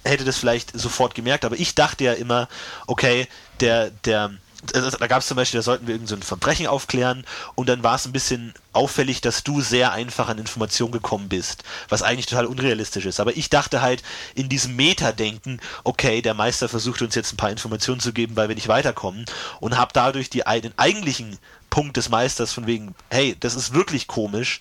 hätte 0.03 0.23
das 0.25 0.37
vielleicht 0.37 0.77
sofort 0.77 1.15
gemerkt, 1.15 1.45
aber 1.45 1.59
ich 1.59 1.75
dachte 1.75 2.03
ja 2.03 2.13
immer, 2.13 2.47
okay, 2.87 3.27
der, 3.59 3.91
der, 3.91 4.31
da 4.73 5.07
gab 5.07 5.21
es 5.21 5.27
zum 5.27 5.37
Beispiel, 5.37 5.59
da 5.59 5.63
sollten 5.63 5.87
wir 5.87 5.95
irgendein 5.95 6.21
so 6.21 6.25
Verbrechen 6.25 6.67
aufklären 6.67 7.25
und 7.55 7.67
dann 7.67 7.83
war 7.83 7.95
es 7.95 8.05
ein 8.05 8.11
bisschen 8.11 8.53
auffällig, 8.73 9.21
dass 9.21 9.43
du 9.43 9.61
sehr 9.61 9.91
einfach 9.91 10.29
an 10.29 10.37
Informationen 10.37 10.91
gekommen 10.91 11.29
bist, 11.29 11.63
was 11.89 12.03
eigentlich 12.03 12.27
total 12.27 12.45
unrealistisch 12.45 13.05
ist. 13.05 13.19
Aber 13.19 13.35
ich 13.35 13.49
dachte 13.49 13.81
halt 13.81 14.03
in 14.35 14.49
diesem 14.49 14.75
Meta-Denken, 14.75 15.59
okay, 15.83 16.21
der 16.21 16.33
Meister 16.33 16.69
versucht 16.69 17.01
uns 17.01 17.15
jetzt 17.15 17.33
ein 17.33 17.37
paar 17.37 17.49
Informationen 17.49 17.99
zu 17.99 18.13
geben, 18.13 18.35
weil 18.35 18.47
wir 18.47 18.55
nicht 18.55 18.67
weiterkommen 18.67 19.25
und 19.59 19.77
habe 19.77 19.91
dadurch 19.93 20.29
die, 20.29 20.43
den 20.61 20.77
eigentlichen 20.77 21.37
Punkt 21.69 21.97
des 21.97 22.09
Meisters 22.09 22.53
von 22.53 22.67
wegen, 22.67 22.93
hey, 23.09 23.35
das 23.39 23.55
ist 23.55 23.73
wirklich 23.73 24.07
komisch, 24.07 24.59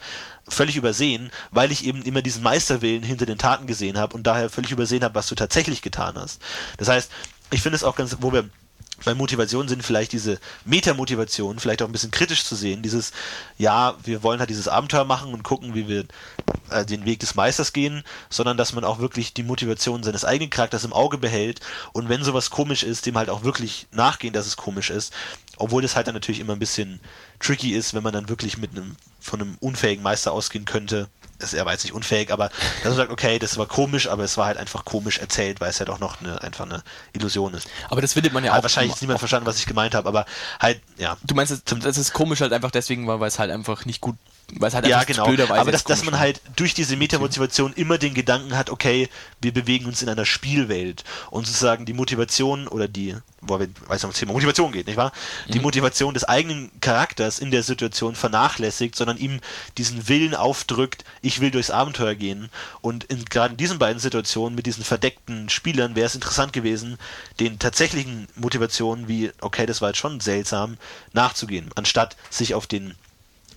völlig 0.48 0.76
übersehen, 0.76 1.30
weil 1.50 1.72
ich 1.72 1.84
eben 1.84 2.02
immer 2.02 2.22
diesen 2.22 2.42
Meisterwillen 2.42 3.02
hinter 3.02 3.26
den 3.26 3.38
Taten 3.38 3.66
gesehen 3.66 3.98
habe 3.98 4.14
und 4.14 4.26
daher 4.26 4.48
völlig 4.48 4.70
übersehen 4.70 5.04
habe, 5.04 5.14
was 5.14 5.26
du 5.26 5.34
tatsächlich 5.34 5.82
getan 5.82 6.14
hast. 6.16 6.40
Das 6.78 6.88
heißt, 6.88 7.10
ich 7.50 7.62
finde 7.62 7.76
es 7.76 7.84
auch 7.84 7.96
ganz, 7.96 8.16
wo 8.20 8.32
wir 8.32 8.48
bei 9.04 9.14
Motivation 9.14 9.68
sind 9.68 9.82
vielleicht 9.82 10.12
diese 10.12 10.38
Metamotivation 10.64 11.58
vielleicht 11.58 11.82
auch 11.82 11.86
ein 11.86 11.92
bisschen 11.92 12.10
kritisch 12.10 12.44
zu 12.44 12.54
sehen. 12.54 12.82
Dieses, 12.82 13.12
ja, 13.58 13.94
wir 14.04 14.22
wollen 14.22 14.40
halt 14.40 14.50
dieses 14.50 14.68
Abenteuer 14.68 15.04
machen 15.04 15.32
und 15.32 15.42
gucken, 15.42 15.74
wie 15.74 15.88
wir 15.88 16.04
äh, 16.70 16.84
den 16.84 17.04
Weg 17.04 17.20
des 17.20 17.34
Meisters 17.34 17.72
gehen, 17.72 18.02
sondern 18.28 18.56
dass 18.56 18.72
man 18.72 18.84
auch 18.84 18.98
wirklich 18.98 19.32
die 19.32 19.42
Motivation 19.42 20.02
seines 20.02 20.24
eigenen 20.24 20.50
Charakters 20.50 20.84
im 20.84 20.92
Auge 20.92 21.18
behält 21.18 21.60
und 21.92 22.08
wenn 22.08 22.24
sowas 22.24 22.50
komisch 22.50 22.82
ist, 22.82 23.06
dem 23.06 23.16
halt 23.16 23.30
auch 23.30 23.42
wirklich 23.42 23.86
nachgehen, 23.92 24.32
dass 24.32 24.46
es 24.46 24.56
komisch 24.56 24.90
ist. 24.90 25.12
Obwohl 25.56 25.82
das 25.82 25.96
halt 25.96 26.06
dann 26.06 26.14
natürlich 26.14 26.40
immer 26.40 26.54
ein 26.54 26.58
bisschen 26.58 27.00
tricky 27.38 27.72
ist, 27.72 27.92
wenn 27.94 28.02
man 28.02 28.12
dann 28.12 28.28
wirklich 28.28 28.58
mit 28.58 28.70
einem 28.72 28.96
von 29.20 29.40
einem 29.40 29.56
unfähigen 29.60 30.02
Meister 30.02 30.32
ausgehen 30.32 30.64
könnte, 30.64 31.08
ist, 31.42 31.54
er 31.54 31.64
war 31.64 31.72
jetzt 31.72 31.84
nicht 31.84 31.94
unfähig, 31.94 32.32
aber 32.32 32.48
dass 32.48 32.84
man 32.84 32.96
sagt, 32.96 33.10
okay, 33.10 33.38
das 33.38 33.58
war 33.58 33.66
komisch, 33.66 34.08
aber 34.08 34.24
es 34.24 34.36
war 34.36 34.46
halt 34.46 34.58
einfach 34.58 34.84
komisch 34.84 35.18
erzählt, 35.18 35.60
weil 35.60 35.70
es 35.70 35.78
ja 35.78 35.84
doch 35.86 35.98
noch 35.98 36.20
eine, 36.20 36.42
einfach 36.42 36.64
eine 36.64 36.82
Illusion 37.12 37.54
ist. 37.54 37.68
Aber 37.88 38.00
das 38.00 38.14
findet 38.14 38.32
man 38.32 38.44
ja 38.44 38.56
auch. 38.56 38.62
Wahrscheinlich 38.62 38.92
hat 38.92 39.00
niemand 39.00 39.18
verstanden, 39.18 39.46
was 39.46 39.58
ich 39.58 39.66
gemeint 39.66 39.94
habe, 39.94 40.08
aber 40.08 40.26
halt, 40.60 40.80
ja. 40.98 41.16
Du 41.22 41.34
meinst, 41.34 41.62
das 41.66 41.98
ist 41.98 42.12
komisch 42.12 42.40
halt 42.40 42.52
einfach 42.52 42.70
deswegen, 42.70 43.06
weil 43.06 43.22
es 43.28 43.38
halt 43.38 43.50
einfach 43.50 43.84
nicht 43.84 44.00
gut 44.00 44.16
weil 44.58 44.72
halt 44.72 44.86
ja, 44.86 45.04
genau. 45.04 45.26
Aber 45.26 45.72
dass, 45.72 45.84
dass 45.84 46.04
man 46.04 46.18
halt 46.18 46.40
durch 46.56 46.74
diese 46.74 46.96
Metamotivation 46.96 47.72
immer 47.74 47.98
den 47.98 48.14
Gedanken 48.14 48.56
hat, 48.56 48.70
okay, 48.70 49.08
wir 49.40 49.52
bewegen 49.52 49.86
uns 49.86 50.02
in 50.02 50.08
einer 50.08 50.24
Spielwelt 50.24 51.04
und 51.30 51.46
sozusagen 51.46 51.84
die 51.84 51.92
Motivation 51.92 52.66
oder 52.66 52.88
die, 52.88 53.16
wo 53.40 53.60
wir, 53.60 53.68
weiß 53.86 54.02
noch, 54.02 54.12
Thema 54.12 54.32
Motivation 54.32 54.72
geht, 54.72 54.86
nicht 54.86 54.96
wahr? 54.96 55.12
Die 55.48 55.58
mhm. 55.58 55.64
Motivation 55.64 56.14
des 56.14 56.24
eigenen 56.24 56.70
Charakters 56.80 57.38
in 57.38 57.50
der 57.50 57.62
Situation 57.62 58.14
vernachlässigt, 58.14 58.96
sondern 58.96 59.18
ihm 59.18 59.40
diesen 59.78 60.08
Willen 60.08 60.34
aufdrückt, 60.34 61.04
ich 61.22 61.40
will 61.40 61.50
durchs 61.50 61.70
Abenteuer 61.70 62.14
gehen. 62.14 62.50
Und 62.80 63.04
in, 63.04 63.24
gerade 63.24 63.52
in 63.52 63.58
diesen 63.58 63.78
beiden 63.78 64.00
Situationen 64.00 64.56
mit 64.56 64.66
diesen 64.66 64.84
verdeckten 64.84 65.48
Spielern 65.48 65.94
wäre 65.94 66.06
es 66.06 66.14
interessant 66.14 66.52
gewesen, 66.52 66.98
den 67.38 67.58
tatsächlichen 67.58 68.28
Motivationen 68.34 69.08
wie, 69.08 69.30
okay, 69.40 69.66
das 69.66 69.80
war 69.80 69.90
jetzt 69.90 69.98
schon 69.98 70.20
seltsam, 70.20 70.76
nachzugehen, 71.12 71.70
anstatt 71.74 72.16
sich 72.30 72.54
auf 72.54 72.66
den 72.66 72.94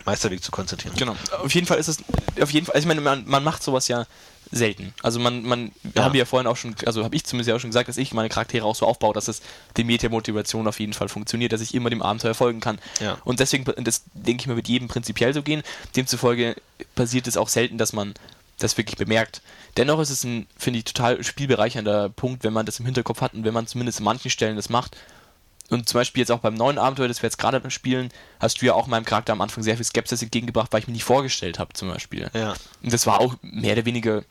Meisterweg 0.05 0.43
zu 0.43 0.51
konzentrieren. 0.51 0.95
Genau. 0.97 1.15
Auf 1.41 1.53
jeden 1.53 1.67
Fall 1.67 1.77
ist 1.77 1.87
es, 1.87 1.97
auf 2.41 2.51
jeden 2.51 2.65
Fall, 2.65 2.75
also 2.75 2.85
ich 2.85 2.87
meine, 2.87 3.01
man, 3.01 3.27
man 3.27 3.43
macht 3.43 3.63
sowas 3.63 3.87
ja 3.87 4.05
selten. 4.51 4.93
Also 5.01 5.19
man, 5.19 5.43
man 5.43 5.71
ja. 5.95 6.03
haben 6.03 6.13
wir 6.13 6.19
ja 6.19 6.25
vorhin 6.25 6.47
auch 6.47 6.57
schon, 6.57 6.75
also 6.85 7.03
habe 7.03 7.15
ich 7.15 7.25
zumindest 7.25 7.49
ja 7.49 7.55
auch 7.55 7.59
schon 7.59 7.69
gesagt, 7.69 7.89
dass 7.89 7.97
ich 7.97 8.13
meine 8.13 8.29
Charaktere 8.29 8.65
auch 8.65 8.75
so 8.75 8.85
aufbaue, 8.85 9.13
dass 9.13 9.27
es 9.27 9.41
die 9.77 9.83
Meta-Motivation 9.83 10.67
auf 10.67 10.79
jeden 10.79 10.93
Fall 10.93 11.09
funktioniert, 11.09 11.53
dass 11.53 11.61
ich 11.61 11.73
immer 11.73 11.89
dem 11.89 12.01
Abenteuer 12.01 12.33
folgen 12.33 12.59
kann. 12.59 12.79
Ja. 12.99 13.17
Und 13.23 13.39
deswegen, 13.39 13.65
das 13.83 14.03
denke 14.13 14.41
ich 14.41 14.47
mal, 14.47 14.55
wird 14.55 14.67
jedem 14.67 14.87
prinzipiell 14.87 15.33
so 15.33 15.41
gehen. 15.41 15.63
Demzufolge 15.95 16.55
passiert 16.95 17.27
es 17.27 17.37
auch 17.37 17.49
selten, 17.49 17.77
dass 17.77 17.93
man 17.93 18.13
das 18.59 18.77
wirklich 18.77 18.97
bemerkt. 18.97 19.41
Dennoch 19.77 19.99
ist 19.99 20.11
es 20.11 20.23
ein, 20.23 20.47
finde 20.57 20.79
ich, 20.79 20.85
total 20.85 21.23
spielbereichernder 21.23 22.09
Punkt, 22.09 22.43
wenn 22.43 22.53
man 22.53 22.65
das 22.65 22.79
im 22.79 22.85
Hinterkopf 22.85 23.21
hat 23.21 23.33
und 23.33 23.43
wenn 23.43 23.53
man 23.53 23.67
zumindest 23.67 23.99
in 23.99 24.05
manchen 24.05 24.29
Stellen 24.29 24.55
das 24.55 24.69
macht. 24.69 24.95
Und 25.73 25.89
zum 25.89 25.99
Beispiel 25.99 26.21
jetzt 26.21 26.31
auch 26.31 26.39
beim 26.39 26.53
neuen 26.53 26.77
Abenteuer, 26.77 27.07
das 27.07 27.21
wir 27.21 27.27
jetzt 27.27 27.37
gerade 27.37 27.69
spielen, 27.71 28.09
hast 28.39 28.61
du 28.61 28.65
ja 28.65 28.73
auch 28.73 28.87
meinem 28.87 29.05
Charakter 29.05 29.33
am 29.33 29.41
Anfang 29.41 29.63
sehr 29.63 29.75
viel 29.75 29.85
Skepsis 29.85 30.21
entgegengebracht, 30.21 30.71
weil 30.71 30.81
ich 30.81 30.87
mir 30.87 30.93
nicht 30.93 31.03
vorgestellt 31.03 31.59
habe, 31.59 31.73
zum 31.73 31.89
Beispiel. 31.89 32.29
Ja. 32.33 32.53
Und 32.81 32.93
das 32.93 33.07
war 33.07 33.19
auch 33.19 33.35
mehr 33.41 33.73
oder 33.73 33.85
weniger 33.85 34.23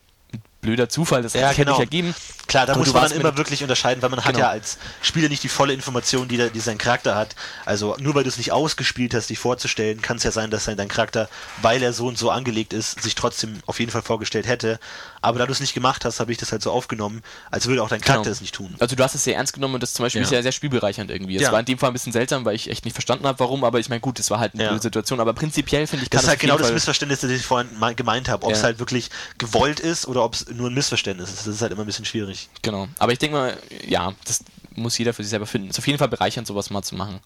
blöder 0.62 0.88
Zufall, 0.88 1.22
das 1.22 1.34
ja, 1.34 1.48
hat 1.48 1.56
genau. 1.56 1.72
sich 1.72 1.80
ergeben. 1.80 2.14
Klar, 2.46 2.66
da 2.66 2.72
Aber 2.72 2.80
muss 2.80 2.92
man 2.92 3.02
dann 3.02 3.12
immer 3.12 3.36
wirklich 3.36 3.62
unterscheiden, 3.62 4.00
weil 4.00 4.10
man 4.10 4.20
genau. 4.20 4.28
hat 4.28 4.38
ja 4.38 4.48
als 4.48 4.78
Spieler 5.00 5.28
nicht 5.28 5.42
die 5.42 5.48
volle 5.48 5.72
Information, 5.72 6.28
die, 6.28 6.36
der, 6.36 6.50
die 6.50 6.60
sein 6.60 6.78
Charakter 6.78 7.16
hat. 7.16 7.34
Also 7.66 7.96
nur 7.98 8.14
weil 8.14 8.22
du 8.22 8.28
es 8.28 8.38
nicht 8.38 8.52
ausgespielt 8.52 9.12
hast, 9.12 9.28
dich 9.28 9.38
vorzustellen, 9.38 10.00
kann 10.00 10.18
es 10.18 10.22
ja 10.22 10.30
sein, 10.30 10.50
dass 10.50 10.64
dein 10.64 10.88
Charakter, 10.88 11.28
weil 11.62 11.82
er 11.82 11.92
so 11.92 12.06
und 12.06 12.16
so 12.16 12.30
angelegt 12.30 12.72
ist, 12.72 13.02
sich 13.02 13.16
trotzdem 13.16 13.58
auf 13.66 13.80
jeden 13.80 13.90
Fall 13.90 14.02
vorgestellt 14.02 14.46
hätte. 14.46 14.78
Aber 15.20 15.38
da 15.38 15.46
du 15.46 15.52
es 15.52 15.60
nicht 15.60 15.74
gemacht 15.74 16.04
hast, 16.04 16.20
habe 16.20 16.30
ich 16.30 16.38
das 16.38 16.52
halt 16.52 16.62
so 16.62 16.70
aufgenommen, 16.70 17.22
als 17.50 17.66
würde 17.66 17.82
auch 17.82 17.88
dein 17.88 18.00
Charakter 18.00 18.24
genau. 18.24 18.32
es 18.32 18.40
nicht 18.40 18.54
tun. 18.54 18.74
Also 18.78 18.94
du 18.94 19.02
hast 19.02 19.14
es 19.14 19.24
sehr 19.24 19.36
ernst 19.36 19.52
genommen 19.52 19.74
und 19.74 19.82
das 19.82 19.94
zum 19.94 20.04
Beispiel 20.04 20.22
ja. 20.22 20.28
sehr, 20.28 20.42
sehr 20.42 20.52
spielbereichernd 20.52 21.10
irgendwie. 21.10 21.36
Es 21.36 21.42
ja. 21.42 21.52
war 21.52 21.58
in 21.60 21.66
dem 21.66 21.78
Fall 21.78 21.90
ein 21.90 21.92
bisschen 21.92 22.12
seltsam, 22.12 22.44
weil 22.44 22.54
ich 22.54 22.70
echt 22.70 22.84
nicht 22.84 22.94
verstanden 22.94 23.26
habe, 23.26 23.38
warum, 23.40 23.64
aber 23.64 23.80
ich 23.80 23.88
meine, 23.88 24.00
gut, 24.00 24.20
es 24.20 24.30
war 24.30 24.38
halt 24.38 24.54
eine 24.54 24.64
ja. 24.64 24.78
Situation, 24.78 25.18
aber 25.18 25.32
prinzipiell 25.32 25.86
finde 25.88 26.04
ich, 26.04 26.10
das 26.10 26.22
ist 26.22 26.28
halt 26.28 26.40
genau 26.40 26.56
das 26.56 26.72
Missverständnis, 26.72 27.20
das 27.20 27.30
ich 27.30 27.44
vorhin 27.44 27.68
gemeint 27.96 28.28
habe, 28.28 28.46
ob 28.46 28.52
es 28.52 28.62
halt 28.62 28.78
wirklich 28.78 29.10
gewollt 29.38 29.80
ist 29.80 30.06
oder 30.06 30.24
ob 30.24 30.34
es 30.34 30.51
nur 30.54 30.70
ein 30.70 30.74
Missverständnis. 30.74 31.34
Das 31.34 31.46
ist 31.46 31.62
halt 31.62 31.72
immer 31.72 31.82
ein 31.82 31.86
bisschen 31.86 32.04
schwierig. 32.04 32.48
Genau. 32.62 32.88
Aber 32.98 33.12
ich 33.12 33.18
denke 33.18 33.36
mal, 33.36 33.58
ja, 33.86 34.12
das 34.24 34.44
muss 34.74 34.98
jeder 34.98 35.12
für 35.12 35.22
sich 35.22 35.30
selber 35.30 35.46
finden. 35.46 35.70
Ist 35.70 35.78
auf 35.78 35.86
jeden 35.86 35.98
Fall 35.98 36.08
bereichernd, 36.08 36.46
sowas 36.46 36.70
mal 36.70 36.82
zu 36.82 36.94
machen. 36.94 37.20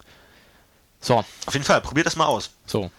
So. 1.01 1.25
Auf 1.47 1.55
jeden 1.55 1.65
Fall, 1.65 1.81
probiert 1.81 2.07
das 2.07 2.17
mal 2.17 2.27
aus. 2.27 2.51
So. 2.67 2.91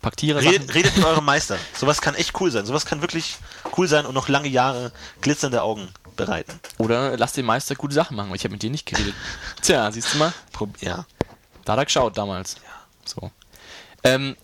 Paktiere. 0.00 0.40
Redet, 0.40 0.74
redet 0.74 0.96
mit 0.96 1.04
eurem 1.04 1.24
Meister. 1.24 1.58
Sowas 1.76 2.00
kann 2.00 2.14
echt 2.14 2.38
cool 2.40 2.50
sein. 2.50 2.66
Sowas 2.66 2.86
kann 2.86 3.00
wirklich 3.00 3.36
cool 3.76 3.88
sein 3.88 4.06
und 4.06 4.14
noch 4.14 4.28
lange 4.28 4.48
Jahre 4.48 4.92
glitzernde 5.20 5.62
Augen 5.62 5.88
bereiten. 6.16 6.60
Oder 6.78 7.16
lasst 7.16 7.36
den 7.36 7.46
Meister 7.46 7.74
gute 7.74 7.94
Sachen 7.94 8.16
machen, 8.16 8.28
weil 8.30 8.36
ich 8.36 8.44
habe 8.44 8.52
mit 8.52 8.62
dir 8.62 8.70
nicht 8.70 8.86
geredet. 8.86 9.14
Tja, 9.62 9.90
siehst 9.90 10.14
du 10.14 10.18
mal? 10.18 10.32
Prob 10.52 10.70
ja. 10.80 11.06
Da 11.64 11.72
hat 11.72 11.80
er 11.80 11.84
geschaut 11.84 12.16
damals. 12.16 12.54
Ja. 12.54 12.60
So. 13.04 13.30
Ähm, 14.04 14.36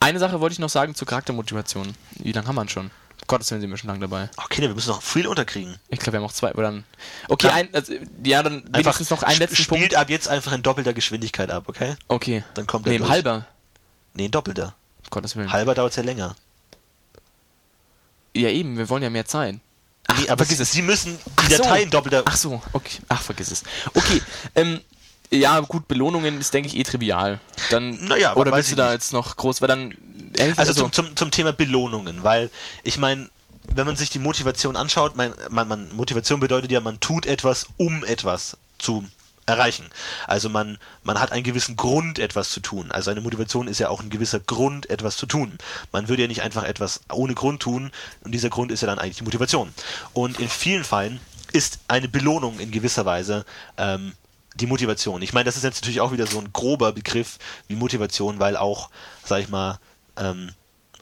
eine 0.00 0.18
Sache 0.18 0.40
wollte 0.40 0.54
ich 0.54 0.58
noch 0.58 0.68
sagen 0.68 0.94
zur 0.94 1.06
Charaktermotivation. 1.06 1.94
Wie 2.16 2.32
lange 2.32 2.48
haben 2.48 2.56
wir 2.56 2.68
schon? 2.68 2.90
Gottes 3.26 3.50
Willen 3.50 3.60
sind 3.60 3.70
wir 3.70 3.76
schon 3.76 3.88
lange 3.88 4.00
dabei. 4.00 4.30
Okay, 4.36 4.62
wir 4.62 4.74
müssen 4.74 4.90
noch 4.90 5.02
viel 5.02 5.26
unterkriegen. 5.26 5.76
Ich 5.88 5.98
glaube, 5.98 6.12
wir 6.12 6.18
haben 6.18 6.26
noch 6.26 6.32
zwei. 6.32 6.52
Oder 6.52 6.70
dann, 6.70 6.84
okay, 7.28 7.48
ein, 7.48 7.74
also, 7.74 7.92
ja, 8.24 8.42
dann 8.42 8.64
wenigstens 8.72 9.10
noch 9.10 9.22
einen 9.22 9.38
letzten 9.38 9.56
spielt 9.56 9.68
Punkt. 9.68 9.84
Spielt 9.84 10.00
ab 10.00 10.10
jetzt 10.10 10.28
einfach 10.28 10.52
in 10.52 10.62
doppelter 10.62 10.92
Geschwindigkeit 10.92 11.50
ab, 11.50 11.64
okay? 11.66 11.96
Okay. 12.08 12.44
Dann 12.54 12.66
kommt 12.66 12.86
der 12.86 12.98
Nee, 12.98 13.06
halber. 13.06 13.46
Nee, 14.14 14.26
in 14.26 14.30
doppelter. 14.30 14.74
Gottes 15.10 15.36
Willen. 15.36 15.52
Halber 15.52 15.74
dauert 15.74 15.96
ja 15.96 16.02
länger. 16.02 16.36
Ja, 18.34 18.48
eben, 18.48 18.76
wir 18.76 18.88
wollen 18.88 19.02
ja 19.02 19.10
mehr 19.10 19.24
Zeit. 19.24 19.56
Ach, 20.08 20.20
nee, 20.20 20.28
aber 20.28 20.44
vergiss 20.44 20.60
es. 20.60 20.72
Sie 20.72 20.82
müssen 20.82 21.18
die 21.48 21.54
Ach 21.54 21.58
Datei 21.58 21.82
in 21.82 21.90
doppelter. 21.90 22.22
Ach 22.26 22.36
so, 22.36 22.62
okay. 22.72 22.98
Ach, 23.08 23.22
vergiss 23.22 23.50
es. 23.50 23.62
Okay, 23.94 24.22
ähm, 24.54 24.80
ja, 25.30 25.58
gut, 25.60 25.88
Belohnungen 25.88 26.40
ist, 26.40 26.54
denke 26.54 26.68
ich, 26.68 26.76
eh 26.76 26.82
trivial. 26.84 27.40
Dann, 27.70 28.04
naja, 28.04 28.36
oder 28.36 28.52
willst 28.52 28.70
du 28.70 28.76
da 28.76 28.92
jetzt 28.92 29.12
noch 29.12 29.36
groß, 29.36 29.60
weil 29.60 29.68
dann. 29.68 29.94
Also, 30.38 30.60
also 30.60 30.72
zum, 30.72 30.92
zum, 30.92 31.16
zum 31.16 31.30
Thema 31.30 31.52
Belohnungen, 31.52 32.22
weil 32.22 32.50
ich 32.82 32.98
meine, 32.98 33.28
wenn 33.74 33.86
man 33.86 33.96
sich 33.96 34.10
die 34.10 34.18
Motivation 34.18 34.76
anschaut, 34.76 35.16
man, 35.16 35.34
man, 35.50 35.68
man, 35.68 35.94
Motivation 35.94 36.40
bedeutet 36.40 36.70
ja, 36.70 36.80
man 36.80 37.00
tut 37.00 37.26
etwas, 37.26 37.66
um 37.76 38.04
etwas 38.04 38.56
zu 38.78 39.04
erreichen. 39.46 39.86
Also 40.26 40.48
man, 40.48 40.78
man 41.04 41.20
hat 41.20 41.32
einen 41.32 41.44
gewissen 41.44 41.76
Grund, 41.76 42.18
etwas 42.18 42.50
zu 42.50 42.60
tun. 42.60 42.90
Also 42.90 43.10
eine 43.10 43.20
Motivation 43.20 43.68
ist 43.68 43.78
ja 43.78 43.88
auch 43.88 44.02
ein 44.02 44.10
gewisser 44.10 44.40
Grund, 44.40 44.90
etwas 44.90 45.16
zu 45.16 45.26
tun. 45.26 45.58
Man 45.92 46.08
würde 46.08 46.22
ja 46.22 46.28
nicht 46.28 46.42
einfach 46.42 46.64
etwas 46.64 47.00
ohne 47.12 47.34
Grund 47.34 47.62
tun 47.62 47.92
und 48.24 48.32
dieser 48.32 48.50
Grund 48.50 48.72
ist 48.72 48.80
ja 48.80 48.86
dann 48.86 48.98
eigentlich 48.98 49.18
die 49.18 49.24
Motivation. 49.24 49.72
Und 50.12 50.40
in 50.40 50.48
vielen 50.48 50.84
Fällen 50.84 51.20
ist 51.52 51.78
eine 51.86 52.08
Belohnung 52.08 52.58
in 52.58 52.72
gewisser 52.72 53.06
Weise 53.06 53.44
ähm, 53.78 54.12
die 54.56 54.66
Motivation. 54.66 55.22
Ich 55.22 55.32
meine, 55.32 55.44
das 55.44 55.56
ist 55.56 55.64
jetzt 55.64 55.82
natürlich 55.82 56.00
auch 56.00 56.12
wieder 56.12 56.26
so 56.26 56.38
ein 56.38 56.52
grober 56.52 56.92
Begriff 56.92 57.38
wie 57.68 57.76
Motivation, 57.76 58.38
weil 58.40 58.56
auch, 58.56 58.90
sag 59.24 59.40
ich 59.40 59.48
mal, 59.48 59.78
ähm, 60.16 60.50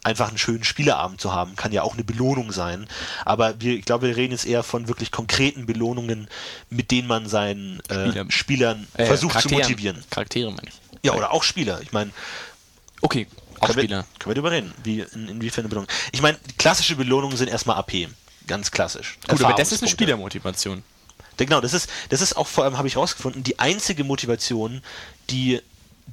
einfach 0.04 0.28
einen 0.28 0.38
schönen 0.38 0.64
Spieleabend 0.64 1.20
zu 1.20 1.32
haben, 1.32 1.56
kann 1.56 1.72
ja 1.72 1.82
auch 1.82 1.94
eine 1.94 2.04
Belohnung 2.04 2.52
sein. 2.52 2.86
Aber 3.24 3.60
wir, 3.60 3.74
ich 3.74 3.84
glaube, 3.84 4.06
wir 4.08 4.16
reden 4.16 4.32
jetzt 4.32 4.46
eher 4.46 4.62
von 4.62 4.86
wirklich 4.86 5.10
konkreten 5.10 5.66
Belohnungen, 5.66 6.28
mit 6.68 6.90
denen 6.90 7.08
man 7.08 7.26
seinen 7.26 7.80
äh, 7.88 8.10
Spieler. 8.10 8.26
Spielern 8.30 8.86
äh, 8.94 9.06
versucht 9.06 9.40
zu 9.40 9.48
motivieren. 9.48 10.04
Charaktere 10.10 10.50
meine 10.50 10.68
ich. 10.68 10.74
Ja, 11.02 11.14
oder 11.14 11.32
auch 11.32 11.42
Spieler. 11.42 11.80
Ich 11.82 11.92
meine. 11.92 12.10
Okay, 13.00 13.26
auch 13.60 13.66
können 13.66 13.78
Spieler. 13.80 13.98
Wir, 13.98 14.18
können 14.18 14.30
wir 14.30 14.34
darüber 14.34 14.50
reden, 14.50 14.74
wie, 14.84 15.00
in, 15.00 15.28
inwiefern 15.28 15.62
eine 15.62 15.68
Belohnung. 15.70 15.88
Ich 16.12 16.22
meine, 16.22 16.38
klassische 16.58 16.96
Belohnungen 16.96 17.36
sind 17.36 17.48
erstmal 17.48 17.76
AP. 17.76 18.08
Ganz 18.46 18.70
klassisch. 18.70 19.18
Gut, 19.26 19.42
aber 19.42 19.54
das 19.54 19.72
ist 19.72 19.82
eine 19.82 19.90
Spielermotivation. 19.90 20.82
Genau, 21.36 21.60
das 21.60 21.72
ist, 21.72 21.88
das 22.10 22.20
ist 22.20 22.36
auch 22.36 22.46
vor 22.46 22.64
allem, 22.64 22.78
habe 22.78 22.88
ich 22.88 22.96
rausgefunden, 22.96 23.42
die 23.42 23.58
einzige 23.58 24.04
Motivation, 24.04 24.82
die 25.30 25.60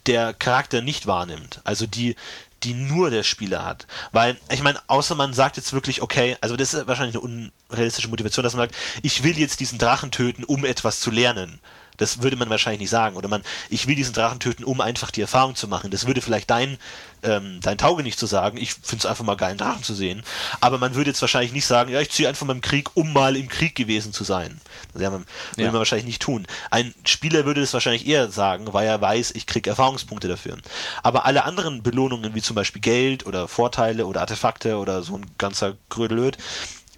der 0.06 0.34
Charakter 0.34 0.82
nicht 0.82 1.06
wahrnimmt. 1.06 1.62
Also 1.64 1.86
die, 1.86 2.16
die 2.64 2.74
nur 2.74 3.10
der 3.10 3.24
Spieler 3.24 3.66
hat. 3.66 3.88
Weil, 4.12 4.38
ich 4.52 4.64
meine, 4.64 4.80
außer 4.88 5.16
man 5.16 5.34
sagt 5.34 5.58
jetzt 5.58 5.74
wirklich, 5.74 6.02
okay, 6.02 6.38
also 6.42 6.56
das 6.56 6.74
ist 6.74 6.88
wahrscheinlich 6.88 7.16
eine 7.16 7.52
unrealistische 7.70 8.10
Motivation, 8.10 8.44
dass 8.44 8.54
man 8.56 8.70
sagt, 8.70 8.76
ich 9.02 9.24
will 9.24 9.38
jetzt 9.38 9.60
diesen 9.60 9.80
Drachen 9.80 10.12
töten, 10.12 10.44
um 10.44 10.66
etwas 10.66 11.00
zu 11.00 11.12
lernen. 11.12 11.60
Das 12.02 12.24
würde 12.24 12.36
man 12.36 12.50
wahrscheinlich 12.50 12.80
nicht 12.80 12.90
sagen. 12.90 13.16
Oder 13.16 13.28
man, 13.28 13.44
ich 13.70 13.86
will 13.86 13.94
diesen 13.94 14.16
Drachen 14.16 14.40
töten, 14.40 14.64
um 14.64 14.82
einfach 14.82 15.12
die 15.12 15.22
Erfahrung 15.22 15.54
zu 15.56 15.68
machen. 15.68 15.92
Das 15.92 16.08
würde 16.08 16.20
vielleicht 16.22 16.50
dein, 16.50 16.80
ähm, 17.22 17.60
dein 17.62 17.78
Tauge 17.78 18.02
nicht 18.02 18.18
zu 18.18 18.26
sagen. 18.26 18.58
Ich 18.58 18.74
finde 18.74 18.98
es 18.98 19.06
einfach 19.06 19.24
mal 19.24 19.38
geil, 19.38 19.50
einen 19.50 19.60
Drachen 19.60 19.84
zu 19.84 19.94
sehen. 19.94 20.24
Aber 20.62 20.80
man 20.80 20.96
würde 20.96 21.12
jetzt 21.12 21.22
wahrscheinlich 21.22 21.54
nicht 21.54 21.68
sagen, 21.68 21.92
ja, 21.92 22.02
ich 22.02 22.10
ziehe 22.10 22.28
einfach 22.28 22.48
mal 22.48 22.54
im 22.54 22.62
Krieg, 22.62 22.90
um 22.96 23.14
mal 23.14 23.36
im 23.36 23.50
Krieg 23.50 23.76
gewesen 23.76 24.14
zu 24.14 24.24
sein. 24.24 24.60
Das 24.94 25.04
ja, 25.04 25.12
würde 25.12 25.26
man 25.58 25.74
wahrscheinlich 25.74 26.08
nicht 26.08 26.24
tun. 26.24 26.48
Ein 26.72 26.96
Spieler 27.06 27.46
würde 27.46 27.62
das 27.62 27.72
wahrscheinlich 27.74 28.08
eher 28.08 28.32
sagen, 28.32 28.74
weil 28.74 28.88
er 28.88 29.00
weiß, 29.00 29.32
ich 29.36 29.46
kriege 29.46 29.70
Erfahrungspunkte 29.70 30.28
dafür. 30.28 30.58
Aber 31.04 31.26
alle 31.26 31.44
anderen 31.44 31.84
Belohnungen, 31.84 32.34
wie 32.34 32.42
zum 32.42 32.56
Beispiel 32.56 32.82
Geld 32.82 33.28
oder 33.28 33.48
Vorteile 33.48 34.08
oder 34.08 34.22
Artefakte 34.22 34.78
oder 34.78 35.04
so 35.04 35.18
ein 35.18 35.28
ganzer 35.38 35.78
Grödelöd, 35.90 36.40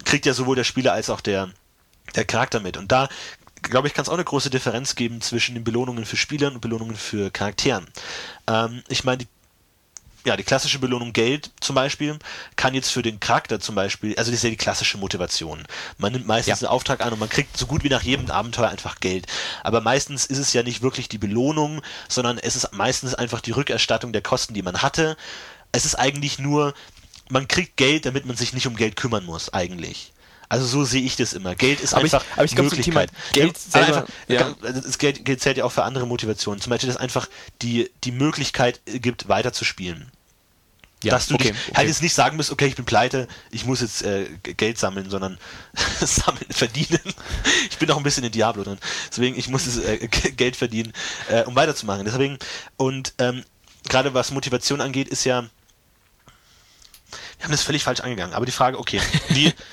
kriegt 0.05 0.25
ja 0.25 0.33
sowohl 0.33 0.55
der 0.55 0.63
Spieler 0.63 0.93
als 0.93 1.09
auch 1.09 1.19
der 1.19 1.49
der 2.15 2.25
Charakter 2.25 2.59
mit. 2.59 2.77
Und 2.77 2.91
da 2.91 3.09
glaube 3.64 3.88
ich, 3.88 3.93
kann 3.93 4.03
es 4.03 4.09
auch 4.09 4.14
eine 4.14 4.24
große 4.24 4.49
Differenz 4.49 4.95
geben 4.95 5.22
zwischen 5.22 5.55
den 5.55 5.64
Belohnungen 5.64 6.05
für 6.05 6.18
Spielern 6.18 6.55
und 6.55 6.61
Belohnungen 6.61 6.95
für 6.95 7.32
Charakteren. 7.32 7.88
Ähm, 8.47 8.84
ich 8.88 9.03
meine, 9.03 9.20
die 9.20 9.28
ja, 10.26 10.38
die 10.38 10.43
klassische 10.43 10.80
Belohnung 10.80 11.14
Geld 11.14 11.51
zum 11.59 11.76
Beispiel 11.76 12.18
kann 12.55 12.74
jetzt 12.74 12.91
für 12.91 13.01
den 13.01 13.20
Charakter 13.20 13.59
zum 13.59 13.76
Beispiel, 13.76 14.16
also 14.18 14.32
das 14.32 14.38
ist 14.38 14.43
ja 14.43 14.49
die 14.49 14.57
klassische 14.57 14.97
Motivation. 14.97 15.64
Man 15.97 16.14
nimmt 16.14 16.28
meistens 16.28 16.61
ja. 16.61 16.68
einen 16.68 16.74
Auftrag 16.74 17.01
an 17.01 17.14
und 17.14 17.20
man 17.20 17.30
kriegt 17.30 17.57
so 17.57 17.66
gut 17.66 17.84
wie 17.84 17.89
nach 17.89 18.03
jedem 18.03 18.30
Abenteuer 18.32 18.70
einfach 18.70 18.99
Geld. 18.99 19.28
Aber 19.64 19.82
meistens 19.82 20.26
ist 20.26 20.38
es 20.38 20.53
ja 20.53 20.64
nicht 20.64 20.82
wirklich 20.82 21.09
die 21.09 21.18
Belohnung, 21.18 21.82
sondern 22.07 22.38
es 22.38 22.55
ist 22.55 22.72
meistens 22.74 23.14
einfach 23.14 23.41
die 23.41 23.51
Rückerstattung 23.51 24.14
der 24.14 24.22
Kosten, 24.22 24.53
die 24.53 24.61
man 24.61 24.82
hatte. 24.82 25.18
Es 25.72 25.86
ist 25.86 25.95
eigentlich 25.95 26.39
nur, 26.39 26.74
man 27.30 27.47
kriegt 27.47 27.78
Geld, 27.78 28.05
damit 28.05 28.26
man 28.26 28.38
sich 28.38 28.53
nicht 28.53 28.68
um 28.68 28.76
Geld 28.76 28.95
kümmern 28.95 29.26
muss, 29.26 29.51
eigentlich. 29.51 30.12
Also 30.53 30.67
so 30.67 30.83
sehe 30.83 31.01
ich 31.01 31.15
das 31.15 31.33
immer. 31.33 31.55
Geld 31.55 31.79
ist 31.79 31.95
aber 31.95 32.03
einfach 32.03 32.23
ich, 32.23 32.33
aber 32.33 32.45
ich 32.45 32.55
glaub, 32.55 32.69
Möglichkeit. 32.69 33.09
Geld, 33.31 33.57
selber, 33.57 33.87
einfach, 33.87 34.07
ja. 34.27 34.55
das 34.61 34.99
Geld, 34.99 35.25
Geld 35.25 35.41
zählt 35.41 35.57
ja 35.57 35.65
auch 35.65 35.71
für 35.71 35.81
andere 35.81 36.05
Motivationen. 36.05 36.61
Zum 36.61 36.69
Beispiel, 36.69 36.89
dass 36.89 36.97
einfach 36.97 37.27
die, 37.63 37.89
die 38.03 38.11
Möglichkeit 38.11 38.79
gibt, 38.85 39.27
weiterzuspielen. 39.27 40.11
Ja, 41.01 41.13
dass 41.13 41.25
du 41.25 41.33
okay, 41.33 41.53
dich 41.53 41.61
okay. 41.69 41.75
halt 41.75 41.87
jetzt 41.87 42.03
nicht 42.03 42.13
sagen 42.13 42.37
musst, 42.37 42.51
okay, 42.51 42.67
ich 42.67 42.75
bin 42.75 42.85
pleite, 42.85 43.27
ich 43.49 43.65
muss 43.65 43.81
jetzt 43.81 44.03
äh, 44.03 44.27
Geld 44.43 44.77
sammeln, 44.77 45.09
sondern 45.09 45.39
sammeln, 45.99 46.45
verdienen. 46.51 47.01
ich 47.71 47.79
bin 47.79 47.89
auch 47.89 47.97
ein 47.97 48.03
bisschen 48.03 48.23
in 48.23 48.31
Diablo 48.31 48.63
drin. 48.63 48.77
Deswegen, 49.09 49.35
ich 49.35 49.47
muss 49.47 49.75
äh, 49.79 50.07
Geld 50.07 50.55
verdienen, 50.55 50.93
äh, 51.29 51.45
um 51.45 51.55
weiterzumachen. 51.55 52.05
Deswegen, 52.05 52.37
und 52.77 53.15
ähm, 53.17 53.43
gerade 53.89 54.13
was 54.13 54.29
Motivation 54.29 54.81
angeht, 54.81 55.07
ist 55.07 55.23
ja, 55.23 55.41
wir 55.41 55.49
haben 57.43 57.51
das 57.51 57.63
völlig 57.63 57.83
falsch 57.83 58.01
angegangen, 58.01 58.35
aber 58.35 58.45
die 58.45 58.51
Frage, 58.51 58.77
okay, 58.77 59.01
wie, 59.29 59.51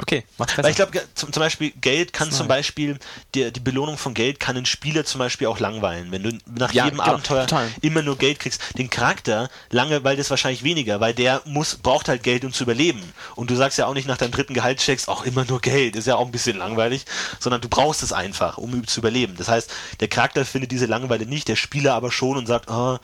Okay. 0.00 0.24
Weil 0.36 0.70
ich 0.70 0.76
glaube, 0.76 1.00
zum, 1.14 1.32
zum, 1.32 1.40
Beispiel 1.40 1.72
Geld 1.80 2.12
kann 2.12 2.30
zum 2.30 2.46
Beispiel, 2.46 2.98
die, 3.34 3.52
die 3.52 3.60
Belohnung 3.60 3.98
von 3.98 4.14
Geld 4.14 4.38
kann 4.38 4.56
einen 4.56 4.64
Spieler 4.64 5.04
zum 5.04 5.18
Beispiel 5.18 5.48
auch 5.48 5.58
langweilen. 5.58 6.12
Wenn 6.12 6.22
du 6.22 6.38
nach 6.46 6.72
ja, 6.72 6.84
jedem 6.84 6.98
genau, 6.98 7.10
Abenteuer 7.10 7.46
total. 7.46 7.68
immer 7.80 8.02
nur 8.02 8.16
Geld 8.16 8.38
kriegst. 8.38 8.78
Den 8.78 8.90
Charakter 8.90 9.50
langweilt 9.70 10.20
es 10.20 10.30
wahrscheinlich 10.30 10.62
weniger, 10.62 11.00
weil 11.00 11.14
der 11.14 11.42
muss, 11.46 11.74
braucht 11.76 12.08
halt 12.08 12.22
Geld, 12.22 12.44
um 12.44 12.52
zu 12.52 12.62
überleben. 12.62 13.02
Und 13.34 13.50
du 13.50 13.56
sagst 13.56 13.76
ja 13.76 13.86
auch 13.86 13.94
nicht 13.94 14.06
nach 14.06 14.16
deinem 14.16 14.30
dritten 14.30 14.54
Gehaltscheck, 14.54 15.08
auch 15.08 15.24
immer 15.24 15.44
nur 15.44 15.60
Geld. 15.60 15.96
Ist 15.96 16.06
ja 16.06 16.14
auch 16.14 16.26
ein 16.26 16.32
bisschen 16.32 16.58
langweilig, 16.58 17.04
sondern 17.40 17.60
du 17.60 17.68
brauchst 17.68 18.02
es 18.04 18.12
einfach, 18.12 18.56
um 18.56 18.86
zu 18.86 19.00
überleben. 19.00 19.34
Das 19.36 19.48
heißt, 19.48 19.70
der 19.98 20.08
Charakter 20.08 20.44
findet 20.44 20.70
diese 20.70 20.86
Langeweile 20.86 21.26
nicht, 21.26 21.48
der 21.48 21.56
Spieler 21.56 21.94
aber 21.94 22.12
schon 22.12 22.36
und 22.36 22.46
sagt, 22.46 22.70
oh, 22.70 22.98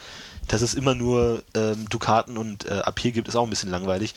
dass 0.48 0.62
es 0.62 0.74
immer 0.74 0.94
nur 0.94 1.42
ähm, 1.54 1.88
Dukaten 1.88 2.36
und 2.36 2.66
äh, 2.66 2.74
AP 2.74 3.02
gibt, 3.02 3.28
ist 3.28 3.36
auch 3.36 3.44
ein 3.44 3.50
bisschen 3.50 3.70
langweilig. 3.70 4.14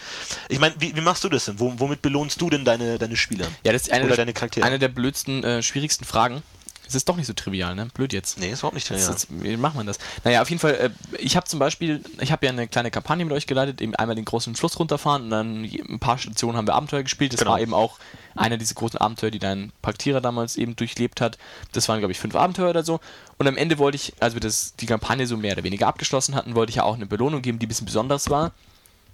Ich 0.50 0.60
meine, 0.60 0.76
wie, 0.80 0.96
wie, 0.96 1.02
machst 1.02 1.24
du 1.24 1.30
das 1.30 1.46
denn? 1.46 1.60
Wo, 1.60 1.74
womit 1.78 2.02
belohnst 2.02 2.42
du 2.42 2.50
denn 2.50 2.66
deine, 2.66 2.98
deine 2.98 3.16
Spieler? 3.16 3.48
Ja, 3.64 3.74
das 3.74 3.84
ist 3.84 3.92
eine, 3.92 4.06
Oder 4.06 4.16
deine 4.16 4.34
Charaktere? 4.34 4.66
eine 4.66 4.80
der 4.80 4.90
blödsten, 4.90 5.44
äh, 5.44 5.64
schwierigsten 5.64 6.06
Fragen. 6.06 6.44
Es 6.88 6.96
ist 6.96 7.10
doch 7.10 7.18
nicht 7.18 7.28
so 7.28 7.34
trivial, 7.34 7.76
ne? 7.76 7.88
Blöd 7.94 8.14
jetzt. 8.14 8.40
Nee, 8.40 8.50
ist 8.50 8.60
überhaupt 8.60 8.76
nicht 8.76 8.88
trivial. 8.88 9.10
Jetzt, 9.10 9.28
wie 9.30 9.58
macht 9.58 9.76
man 9.76 9.86
das? 9.86 9.98
Naja, 10.24 10.42
auf 10.42 10.50
jeden 10.50 10.60
Fall, 10.60 10.74
äh, 10.74 10.90
ich 11.18 11.36
habe 11.36 11.46
zum 11.46 11.60
Beispiel, 11.60 12.02
ich 12.20 12.32
habe 12.32 12.46
ja 12.46 12.52
eine 12.52 12.68
kleine 12.68 12.92
Kampagne 12.92 13.26
mit 13.26 13.34
euch 13.34 13.48
geleitet, 13.48 13.82
eben 13.82 13.96
einmal 13.96 14.16
den 14.16 14.26
großen 14.26 14.56
Fluss 14.56 14.80
runterfahren 14.80 15.24
und 15.24 15.30
dann 15.30 15.64
ein 15.64 16.00
paar 16.00 16.18
Stationen 16.18 16.58
haben 16.58 16.68
wir 16.68 16.76
Abenteuer 16.76 17.04
gespielt. 17.04 17.34
Das 17.34 17.40
genau. 17.40 17.52
war 17.52 17.60
eben 17.60 17.74
auch 17.74 18.00
einer 18.36 18.58
dieser 18.58 18.76
großen 18.76 19.00
Abenteuer, 19.00 19.32
die 19.32 19.40
dein 19.40 19.72
Paktierer 19.82 20.22
damals 20.22 20.56
eben 20.56 20.76
durchlebt 20.76 21.22
hat. 21.22 21.38
Das 21.74 21.90
waren, 21.90 22.00
glaube 22.00 22.12
ich, 22.12 22.20
fünf 22.20 22.36
Abenteuer 22.36 22.70
oder 22.70 22.84
so. 22.84 23.00
Und 23.38 23.48
am 23.48 23.58
Ende 23.58 23.78
wollte 23.78 23.96
ich, 23.96 24.14
als 24.20 24.34
wir 24.34 24.42
das, 24.42 24.76
die 24.76 24.86
Kampagne 24.86 25.28
so 25.28 25.38
mehr 25.38 25.54
oder 25.54 25.64
weniger 25.64 25.88
abgeschlossen 25.88 26.36
hatten, 26.36 26.56
wollte 26.56 26.70
ich 26.70 26.78
ja 26.78 26.84
auch 26.84 26.96
eine 26.96 27.06
Belohnung 27.06 27.42
geben, 27.42 27.60
die 27.60 27.66
ein 27.66 27.70
bisschen 27.70 27.86
besonders 27.86 28.30
war 28.30 28.52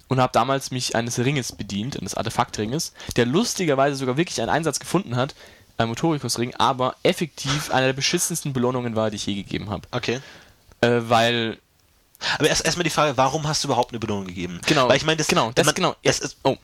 und 0.08 0.20
habe 0.20 0.32
damals 0.32 0.70
mich 0.70 0.94
eines 0.96 1.18
Ringes 1.18 1.52
bedient, 1.52 1.98
eines 1.98 2.14
Artefaktringes, 2.14 2.92
der 3.16 3.26
lustigerweise 3.26 3.96
sogar 3.96 4.16
wirklich 4.16 4.40
einen 4.40 4.50
Einsatz 4.50 4.78
gefunden 4.78 5.16
hat, 5.16 5.34
ein 5.76 5.88
Motorikusring, 5.88 6.54
aber 6.56 6.96
effektiv 7.02 7.70
eine 7.70 7.86
der 7.86 7.92
beschissensten 7.92 8.52
Belohnungen 8.52 8.96
war, 8.96 9.10
die 9.10 9.16
ich 9.16 9.26
je 9.26 9.34
gegeben 9.34 9.70
habe. 9.70 9.86
Okay. 9.90 10.20
Äh, 10.80 11.00
weil. 11.08 11.58
Aber 12.38 12.48
erst 12.48 12.64
erstmal 12.64 12.84
die 12.84 12.90
Frage, 12.90 13.16
warum 13.16 13.46
hast 13.46 13.64
du 13.64 13.68
überhaupt 13.68 13.90
eine 13.90 13.98
Belohnung 13.98 14.26
gegeben? 14.26 14.60
Genau. 14.66 14.88
Weil 14.88 14.96
ich 14.96 15.04
meine, 15.04 15.16
das, 15.16 15.26
genau, 15.26 15.52
das 15.52 15.66
man, 15.66 15.74
genau. 15.74 15.96
Es, 16.02 16.20
es, 16.20 16.36
oh. 16.42 16.56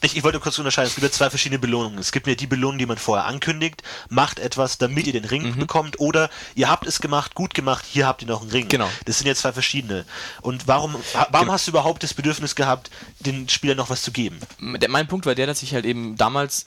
Ich, 0.00 0.16
ich, 0.16 0.22
wollte 0.22 0.38
kurz 0.38 0.56
unterscheiden, 0.58 0.88
es 0.88 0.94
gibt 0.94 1.04
ja 1.04 1.10
zwei 1.10 1.28
verschiedene 1.28 1.58
Belohnungen. 1.58 1.98
Es 1.98 2.12
gibt 2.12 2.28
ja 2.28 2.36
die 2.36 2.46
Belohnung, 2.46 2.78
die 2.78 2.86
man 2.86 2.98
vorher 2.98 3.26
ankündigt, 3.26 3.82
macht 4.08 4.38
etwas, 4.38 4.78
damit 4.78 5.08
ihr 5.08 5.12
den 5.12 5.24
Ring 5.24 5.42
mhm. 5.42 5.58
bekommt, 5.58 5.98
oder 5.98 6.30
ihr 6.54 6.70
habt 6.70 6.86
es 6.86 7.00
gemacht, 7.00 7.34
gut 7.34 7.52
gemacht, 7.52 7.84
hier 7.84 8.06
habt 8.06 8.22
ihr 8.22 8.28
noch 8.28 8.42
einen 8.42 8.52
Ring. 8.52 8.68
Genau. 8.68 8.88
Das 9.06 9.18
sind 9.18 9.26
jetzt 9.26 9.40
zwei 9.40 9.52
verschiedene. 9.52 10.04
Und 10.40 10.68
warum, 10.68 10.94
warum 11.14 11.32
genau. 11.32 11.52
hast 11.52 11.66
du 11.66 11.72
überhaupt 11.72 12.04
das 12.04 12.14
Bedürfnis 12.14 12.54
gehabt, 12.54 12.90
den 13.18 13.48
Spielern 13.48 13.76
noch 13.76 13.90
was 13.90 14.02
zu 14.02 14.12
geben? 14.12 14.38
Mein 14.58 15.08
Punkt 15.08 15.26
war 15.26 15.34
der, 15.34 15.48
dass 15.48 15.64
ich 15.64 15.74
halt 15.74 15.84
eben 15.84 16.16
damals 16.16 16.66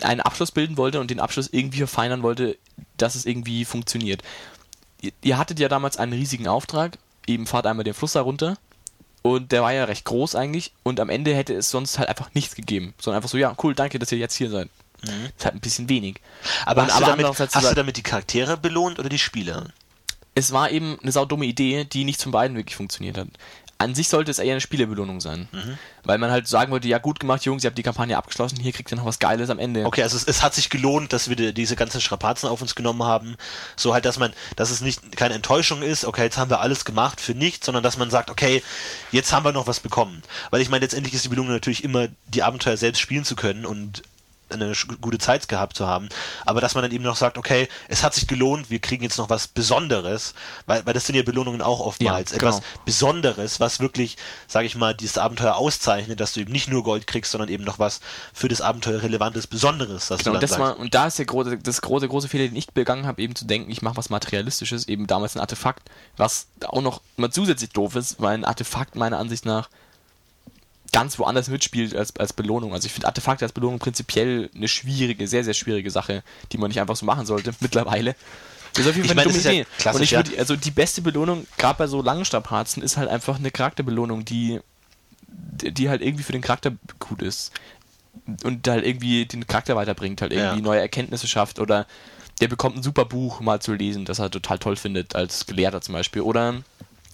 einen 0.00 0.20
Abschluss 0.20 0.50
bilden 0.50 0.76
wollte 0.76 1.00
und 1.00 1.10
den 1.10 1.20
Abschluss 1.20 1.48
irgendwie 1.50 1.78
verfeinern 1.78 2.22
wollte, 2.22 2.58
dass 2.96 3.14
es 3.14 3.26
irgendwie 3.26 3.64
funktioniert. 3.64 4.22
Ihr, 5.00 5.12
ihr 5.22 5.38
hattet 5.38 5.58
ja 5.58 5.68
damals 5.68 5.96
einen 5.96 6.12
riesigen 6.12 6.48
Auftrag, 6.48 6.98
eben 7.26 7.46
fahrt 7.46 7.66
einmal 7.66 7.84
den 7.84 7.94
Fluss 7.94 8.12
da 8.12 8.20
runter 8.20 8.56
und 9.22 9.52
der 9.52 9.62
war 9.62 9.72
ja 9.72 9.84
recht 9.84 10.04
groß 10.04 10.34
eigentlich 10.34 10.72
und 10.82 11.00
am 11.00 11.08
Ende 11.08 11.34
hätte 11.34 11.54
es 11.54 11.70
sonst 11.70 11.98
halt 11.98 12.08
einfach 12.08 12.34
nichts 12.34 12.54
gegeben, 12.54 12.94
sondern 13.00 13.18
einfach 13.18 13.30
so, 13.30 13.38
ja, 13.38 13.54
cool, 13.62 13.74
danke, 13.74 13.98
dass 13.98 14.12
ihr 14.12 14.18
jetzt 14.18 14.34
hier 14.34 14.50
seid. 14.50 14.68
Mhm. 15.02 15.30
Ist 15.36 15.44
halt 15.44 15.54
ein 15.54 15.60
bisschen 15.60 15.88
wenig. 15.88 16.20
Aber, 16.66 16.86
hast, 16.86 16.92
aber 16.92 17.16
du, 17.16 17.22
damit, 17.22 17.38
hast 17.38 17.70
du 17.70 17.74
damit 17.74 17.96
die 17.96 18.02
Charaktere 18.02 18.56
belohnt 18.56 18.98
oder 18.98 19.08
die 19.08 19.18
Spieler? 19.18 19.68
Es 20.34 20.52
war 20.52 20.70
eben 20.70 20.98
eine 21.02 21.12
saudumme 21.12 21.44
Idee, 21.44 21.84
die 21.84 22.04
nicht 22.04 22.20
zum 22.20 22.32
beiden 22.32 22.56
wirklich 22.56 22.76
funktioniert 22.76 23.18
hat 23.18 23.28
an 23.82 23.94
sich 23.94 24.08
sollte 24.08 24.30
es 24.30 24.38
eher 24.38 24.52
eine 24.52 24.60
Spielebelohnung 24.60 25.20
sein. 25.20 25.48
Mhm. 25.52 25.78
Weil 26.04 26.18
man 26.18 26.30
halt 26.30 26.48
sagen 26.48 26.72
wollte, 26.72 26.88
ja 26.88 26.98
gut 26.98 27.20
gemacht, 27.20 27.44
Jungs, 27.44 27.64
ihr 27.64 27.68
habt 27.68 27.78
die 27.78 27.82
Kampagne 27.82 28.16
abgeschlossen, 28.16 28.58
hier 28.58 28.72
kriegt 28.72 28.90
ihr 28.92 28.96
noch 28.96 29.04
was 29.04 29.18
Geiles 29.18 29.50
am 29.50 29.58
Ende. 29.58 29.84
Okay, 29.84 30.02
also 30.02 30.16
es, 30.16 30.24
es 30.24 30.42
hat 30.42 30.54
sich 30.54 30.70
gelohnt, 30.70 31.12
dass 31.12 31.28
wir 31.28 31.36
die, 31.36 31.52
diese 31.52 31.76
ganzen 31.76 32.00
Strapazen 32.00 32.48
auf 32.48 32.62
uns 32.62 32.74
genommen 32.74 33.02
haben. 33.02 33.36
So 33.76 33.92
halt, 33.92 34.04
dass 34.04 34.18
man, 34.18 34.32
dass 34.56 34.70
es 34.70 34.80
nicht 34.80 35.16
keine 35.16 35.34
Enttäuschung 35.34 35.82
ist, 35.82 36.04
okay, 36.04 36.22
jetzt 36.22 36.38
haben 36.38 36.50
wir 36.50 36.60
alles 36.60 36.84
gemacht 36.84 37.20
für 37.20 37.34
nichts, 37.34 37.66
sondern 37.66 37.82
dass 37.82 37.98
man 37.98 38.10
sagt, 38.10 38.30
okay, 38.30 38.62
jetzt 39.10 39.32
haben 39.32 39.44
wir 39.44 39.52
noch 39.52 39.66
was 39.66 39.80
bekommen. 39.80 40.22
Weil 40.50 40.60
ich 40.60 40.68
meine, 40.68 40.84
letztendlich 40.84 41.14
ist 41.14 41.24
die 41.24 41.28
Belohnung 41.28 41.52
natürlich 41.52 41.84
immer, 41.84 42.08
die 42.28 42.42
Abenteuer 42.42 42.76
selbst 42.76 43.00
spielen 43.00 43.24
zu 43.24 43.36
können 43.36 43.66
und 43.66 44.02
eine 44.52 44.72
gute 45.00 45.18
Zeit 45.18 45.48
gehabt 45.48 45.76
zu 45.76 45.86
haben, 45.86 46.08
aber 46.46 46.60
dass 46.60 46.74
man 46.74 46.82
dann 46.82 46.92
eben 46.92 47.04
noch 47.04 47.16
sagt, 47.16 47.38
okay, 47.38 47.68
es 47.88 48.02
hat 48.02 48.14
sich 48.14 48.26
gelohnt, 48.26 48.70
wir 48.70 48.78
kriegen 48.78 49.02
jetzt 49.02 49.18
noch 49.18 49.30
was 49.30 49.48
Besonderes, 49.48 50.34
weil, 50.66 50.84
weil 50.86 50.94
das 50.94 51.06
sind 51.06 51.14
ja 51.14 51.22
Belohnungen 51.22 51.62
auch 51.62 51.80
oftmals, 51.80 52.32
ja, 52.32 52.38
genau. 52.38 52.56
etwas 52.56 52.62
Besonderes, 52.84 53.60
was 53.60 53.80
wirklich, 53.80 54.16
sage 54.46 54.66
ich 54.66 54.76
mal, 54.76 54.94
dieses 54.94 55.18
Abenteuer 55.18 55.56
auszeichnet, 55.56 56.20
dass 56.20 56.32
du 56.32 56.40
eben 56.40 56.52
nicht 56.52 56.68
nur 56.68 56.82
Gold 56.82 57.06
kriegst, 57.06 57.32
sondern 57.32 57.48
eben 57.48 57.64
noch 57.64 57.78
was 57.78 58.00
für 58.32 58.48
das 58.48 58.60
Abenteuer 58.60 59.02
relevantes, 59.02 59.46
Besonderes, 59.46 60.08
genau, 60.08 60.18
du 60.18 60.30
dann 60.32 60.40
das 60.40 60.50
sagst. 60.50 60.78
Und 60.78 60.94
da 60.94 61.06
ist 61.06 61.18
der 61.18 61.26
große, 61.26 61.58
das 61.58 61.80
große, 61.80 62.08
große 62.08 62.28
Fehler, 62.28 62.48
den 62.48 62.56
ich 62.56 62.68
begangen 62.68 63.06
habe, 63.06 63.20
eben 63.22 63.34
zu 63.34 63.44
denken, 63.44 63.70
ich 63.70 63.82
mache 63.82 63.96
was 63.96 64.10
Materialistisches, 64.10 64.88
eben 64.88 65.06
damals 65.06 65.36
ein 65.36 65.40
Artefakt, 65.40 65.90
was 66.16 66.46
auch 66.64 66.82
noch 66.82 67.00
mal 67.16 67.30
zusätzlich 67.30 67.70
doof 67.70 67.96
ist, 67.96 68.20
weil 68.20 68.34
ein 68.34 68.44
Artefakt 68.44 68.96
meiner 68.96 69.18
Ansicht 69.18 69.44
nach 69.44 69.68
ganz 70.92 71.18
woanders 71.18 71.48
mitspielt 71.48 71.96
als, 71.96 72.14
als 72.16 72.32
Belohnung. 72.32 72.74
Also 72.74 72.86
ich 72.86 72.92
finde 72.92 73.08
Artefakte 73.08 73.44
als 73.44 73.52
Belohnung 73.52 73.78
prinzipiell 73.78 74.50
eine 74.54 74.68
schwierige, 74.68 75.26
sehr, 75.26 75.42
sehr 75.42 75.54
schwierige 75.54 75.90
Sache, 75.90 76.22
die 76.52 76.58
man 76.58 76.68
nicht 76.68 76.80
einfach 76.80 76.96
so 76.96 77.06
machen 77.06 77.26
sollte, 77.26 77.52
mittlerweile. 77.60 78.14
Das 78.74 78.84
ist 78.84 78.90
auf 78.90 78.96
jeden 78.96 79.08
Fall 79.08 79.18
eine 79.18 79.32
dumme. 79.32 79.66
Ja 79.84 79.92
und 79.92 80.02
ich 80.02 80.12
würde, 80.12 80.38
also 80.38 80.56
die 80.56 80.70
beste 80.70 81.02
Belohnung, 81.02 81.46
gerade 81.58 81.78
bei 81.78 81.86
so 81.86 82.00
langen 82.00 82.24
Strapazen, 82.24 82.82
ist 82.82 82.96
halt 82.96 83.08
einfach 83.08 83.38
eine 83.38 83.50
Charakterbelohnung, 83.50 84.24
die, 84.24 84.60
die 85.26 85.88
halt 85.88 86.00
irgendwie 86.00 86.22
für 86.22 86.32
den 86.32 86.40
Charakter 86.40 86.72
gut 86.98 87.22
ist. 87.22 87.52
Und 88.44 88.68
halt 88.68 88.84
irgendwie 88.84 89.26
den 89.26 89.46
Charakter 89.46 89.74
weiterbringt, 89.74 90.20
halt 90.20 90.32
irgendwie 90.32 90.58
ja. 90.58 90.62
neue 90.62 90.80
Erkenntnisse 90.80 91.26
schafft 91.26 91.58
oder 91.58 91.86
der 92.40 92.48
bekommt 92.48 92.76
ein 92.76 92.82
super 92.82 93.04
Buch 93.04 93.40
mal 93.40 93.60
zu 93.60 93.72
lesen, 93.72 94.04
das 94.04 94.18
er 94.18 94.30
total 94.30 94.58
toll 94.58 94.76
findet, 94.76 95.14
als 95.14 95.46
Gelehrter 95.46 95.80
zum 95.80 95.94
Beispiel. 95.94 96.22
Oder 96.22 96.62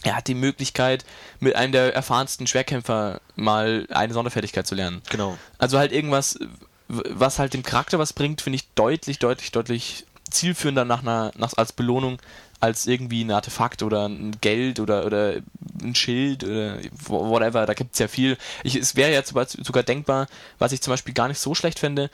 er 0.05 0.17
hat 0.17 0.29
die 0.29 0.35
Möglichkeit, 0.35 1.05
mit 1.41 1.57
einem 1.57 1.73
der 1.73 1.95
erfahrensten 1.95 2.47
Schwerkämpfer 2.47 3.21
mal 3.37 3.87
eine 3.91 4.13
Sonderfertigkeit 4.13 4.67
zu 4.67 4.75
lernen. 4.75 5.03
Genau. 5.11 5.37
Also 5.59 5.79
halt 5.79 5.93
irgendwas, 5.93 6.39
was 6.89 7.39
halt 7.39 7.55
dem 7.55 7.63
Charakter 7.63 7.99
was 7.99 8.13
bringt, 8.13 8.41
finde 8.41 8.57
ich 8.57 8.69
deutlich, 8.75 9.19
deutlich, 9.19 9.51
deutlich 9.51 10.07
zielführender 10.31 10.85
nach 10.85 11.03
einer, 11.03 11.33
nach, 11.37 11.53
als 11.57 11.73
Belohnung 11.73 12.19
als 12.61 12.87
irgendwie 12.87 13.23
ein 13.23 13.31
Artefakt 13.31 13.83
oder 13.83 14.09
ein 14.09 14.37
Geld 14.41 14.81
oder, 14.81 15.07
oder 15.07 15.35
ein 15.81 15.95
Schild 15.95 16.43
oder 16.43 16.79
whatever. 17.07 17.67
Da 17.67 17.75
gibt 17.75 17.93
es 17.93 18.01
ja 18.01 18.09
viel. 18.09 18.37
Ich, 18.65 18.75
es 18.75 18.97
wäre 18.97 19.13
ja 19.13 19.23
sogar 19.25 19.83
denkbar, 19.85 20.27
was 20.59 20.73
ich 20.73 20.81
zum 20.81 20.93
Beispiel 20.93 21.15
gar 21.15 21.29
nicht 21.29 21.39
so 21.39 21.55
schlecht 21.55 21.79
fände, 21.79 22.11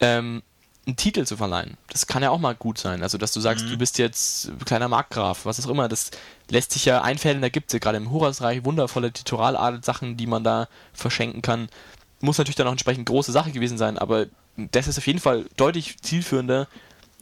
ähm, 0.00 0.42
einen 0.86 0.96
Titel 0.96 1.24
zu 1.24 1.36
verleihen. 1.36 1.76
Das 1.88 2.06
kann 2.06 2.22
ja 2.22 2.30
auch 2.30 2.38
mal 2.38 2.54
gut 2.54 2.78
sein. 2.78 3.02
Also, 3.02 3.18
dass 3.18 3.32
du 3.32 3.40
sagst, 3.40 3.64
mhm. 3.64 3.70
du 3.70 3.78
bist 3.78 3.98
jetzt 3.98 4.52
kleiner 4.64 4.88
Markgraf, 4.88 5.44
was 5.44 5.64
auch 5.64 5.70
immer. 5.70 5.88
Das 5.88 6.10
lässt 6.48 6.72
sich 6.72 6.84
ja 6.84 7.02
einfällen. 7.02 7.42
Da 7.42 7.48
gibt 7.48 7.68
es 7.68 7.72
ja 7.72 7.78
gerade 7.80 7.96
im 7.96 8.10
Horasreich 8.10 8.64
wundervolle 8.64 9.12
Titoraladel-Sachen, 9.12 10.16
die 10.16 10.26
man 10.26 10.44
da 10.44 10.68
verschenken 10.92 11.42
kann. 11.42 11.68
Muss 12.20 12.38
natürlich 12.38 12.56
dann 12.56 12.68
auch 12.68 12.72
entsprechend 12.72 13.06
große 13.06 13.32
Sache 13.32 13.50
gewesen 13.50 13.78
sein, 13.78 13.98
aber 13.98 14.26
das 14.56 14.88
ist 14.88 14.96
auf 14.96 15.06
jeden 15.06 15.18
Fall 15.18 15.44
deutlich 15.56 16.00
zielführender 16.00 16.66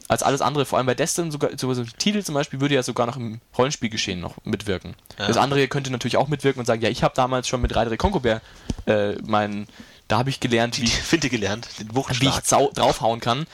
als 0.09 0.23
alles 0.23 0.43
andere. 0.43 0.67
Vor 0.67 0.79
allem 0.79 0.87
bei 0.87 0.95
Destiny 0.95 1.33
sogar, 1.33 1.51
so 1.57 1.71
ein 1.71 1.91
Titel 1.99 2.23
zum 2.23 2.35
Beispiel 2.35 2.61
würde 2.61 2.75
ja 2.75 2.83
sogar 2.83 3.07
noch 3.07 3.17
im 3.17 3.41
Rollenspielgeschehen 3.57 4.21
noch 4.21 4.37
mitwirken. 4.45 4.95
Ja. 5.19 5.27
Das 5.27 5.37
andere 5.37 5.67
könnte 5.69 5.91
natürlich 5.91 6.17
auch 6.17 6.29
mitwirken 6.29 6.61
und 6.61 6.67
sagen, 6.67 6.83
ja, 6.83 6.91
ich 6.91 7.03
habe 7.03 7.15
damals 7.15 7.49
schon 7.49 7.61
mit 7.61 7.75
Reidere 7.75 7.97
Konkobär 7.97 8.41
äh, 8.87 9.15
meinen 9.23 9.67
da 10.09 10.19
habe 10.19 10.31
ich 10.31 10.41
gelernt, 10.41 10.81
wie, 10.81 10.87
Finte 10.87 11.31
gelernt, 11.31 11.69
den 11.79 11.95
wie 11.95 12.29
ich 12.29 12.41
draufhauen 12.75 13.21
kann. 13.21 13.47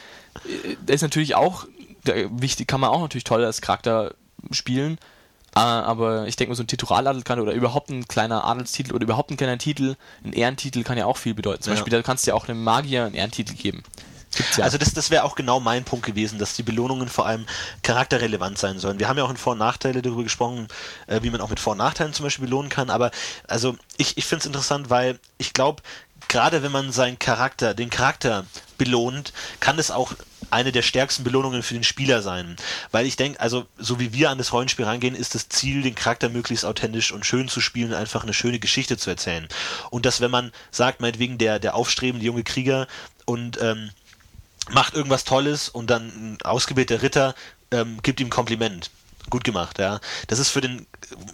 Äh, 0.44 0.76
das 0.84 0.96
ist 0.96 1.02
natürlich 1.02 1.34
auch 1.34 1.66
wichtig, 2.04 2.66
kann 2.66 2.80
man 2.80 2.90
auch 2.90 3.00
natürlich 3.00 3.24
toll 3.24 3.44
als 3.44 3.60
Charakter 3.60 4.14
spielen. 4.50 4.98
Äh, 5.54 5.60
aber 5.60 6.26
ich 6.28 6.36
denke 6.36 6.50
mal, 6.50 6.56
so 6.56 6.62
ein 6.62 6.68
Titulaladel 6.68 7.22
kann 7.22 7.40
oder 7.40 7.52
überhaupt 7.52 7.90
ein 7.90 8.06
kleiner 8.06 8.44
Adelstitel 8.44 8.94
oder 8.94 9.04
überhaupt 9.04 9.30
ein 9.30 9.36
kleiner 9.36 9.58
Titel, 9.58 9.96
ein 10.24 10.32
Ehrentitel 10.32 10.82
kann 10.84 10.96
ja 10.96 11.06
auch 11.06 11.16
viel 11.16 11.34
bedeuten. 11.34 11.62
Zum 11.62 11.72
ja. 11.72 11.76
Beispiel, 11.76 11.90
da 11.90 12.02
kannst 12.02 12.26
du 12.26 12.30
ja 12.30 12.34
auch 12.34 12.48
einem 12.48 12.62
Magier 12.62 13.04
einen 13.04 13.14
Ehrentitel 13.14 13.54
geben. 13.54 13.82
Ja. 14.56 14.64
Also 14.64 14.78
das, 14.78 14.94
das 14.94 15.10
wäre 15.10 15.24
auch 15.24 15.34
genau 15.34 15.58
mein 15.58 15.84
Punkt 15.84 16.06
gewesen, 16.06 16.38
dass 16.38 16.54
die 16.54 16.62
Belohnungen 16.62 17.08
vor 17.08 17.26
allem 17.26 17.46
charakterrelevant 17.82 18.58
sein 18.58 18.78
sollen. 18.78 19.00
Wir 19.00 19.08
haben 19.08 19.18
ja 19.18 19.24
auch 19.24 19.30
in 19.30 19.36
Vor- 19.36 19.54
und 19.54 19.58
Nachteile 19.58 20.02
darüber 20.02 20.22
gesprochen, 20.22 20.68
äh, 21.08 21.20
wie 21.22 21.30
man 21.30 21.40
auch 21.40 21.50
mit 21.50 21.58
Vor- 21.58 21.72
und 21.72 21.78
Nachteilen 21.78 22.12
zum 22.12 22.24
Beispiel 22.24 22.44
belohnen 22.44 22.70
kann, 22.70 22.90
aber 22.90 23.10
also 23.48 23.76
ich, 23.96 24.16
ich 24.16 24.26
finde 24.26 24.40
es 24.40 24.46
interessant, 24.46 24.88
weil 24.88 25.18
ich 25.38 25.52
glaube, 25.52 25.82
gerade 26.30 26.62
wenn 26.62 26.72
man 26.72 26.92
seinen 26.92 27.18
Charakter, 27.18 27.74
den 27.74 27.90
Charakter 27.90 28.46
belohnt, 28.78 29.32
kann 29.58 29.78
es 29.80 29.90
auch 29.90 30.14
eine 30.50 30.70
der 30.70 30.82
stärksten 30.82 31.24
Belohnungen 31.24 31.62
für 31.62 31.74
den 31.74 31.84
Spieler 31.84 32.22
sein. 32.22 32.56
Weil 32.92 33.04
ich 33.04 33.16
denke, 33.16 33.40
also 33.40 33.66
so 33.76 33.98
wie 33.98 34.12
wir 34.12 34.30
an 34.30 34.38
das 34.38 34.52
Rollenspiel 34.52 34.84
rangehen, 34.84 35.16
ist 35.16 35.34
das 35.34 35.48
Ziel, 35.48 35.82
den 35.82 35.96
Charakter 35.96 36.28
möglichst 36.28 36.64
authentisch 36.64 37.10
und 37.10 37.26
schön 37.26 37.48
zu 37.48 37.60
spielen, 37.60 37.92
einfach 37.92 38.22
eine 38.22 38.32
schöne 38.32 38.60
Geschichte 38.60 38.96
zu 38.96 39.10
erzählen. 39.10 39.48
Und 39.90 40.06
dass 40.06 40.20
wenn 40.20 40.30
man 40.30 40.52
sagt, 40.70 41.00
meinetwegen 41.00 41.36
der, 41.36 41.58
der 41.58 41.74
aufstrebende 41.74 42.24
junge 42.24 42.44
Krieger 42.44 42.86
und 43.24 43.60
ähm, 43.60 43.90
macht 44.70 44.94
irgendwas 44.94 45.24
Tolles 45.24 45.68
und 45.68 45.90
dann 45.90 46.06
ein 46.06 46.38
ausgebildeter 46.42 47.02
Ritter 47.02 47.34
ähm, 47.72 47.98
gibt 48.02 48.20
ihm 48.20 48.30
Kompliment 48.30 48.90
gut 49.28 49.44
gemacht, 49.44 49.78
ja. 49.78 50.00
Das 50.26 50.38
ist 50.38 50.50
für 50.50 50.60
den 50.60 50.86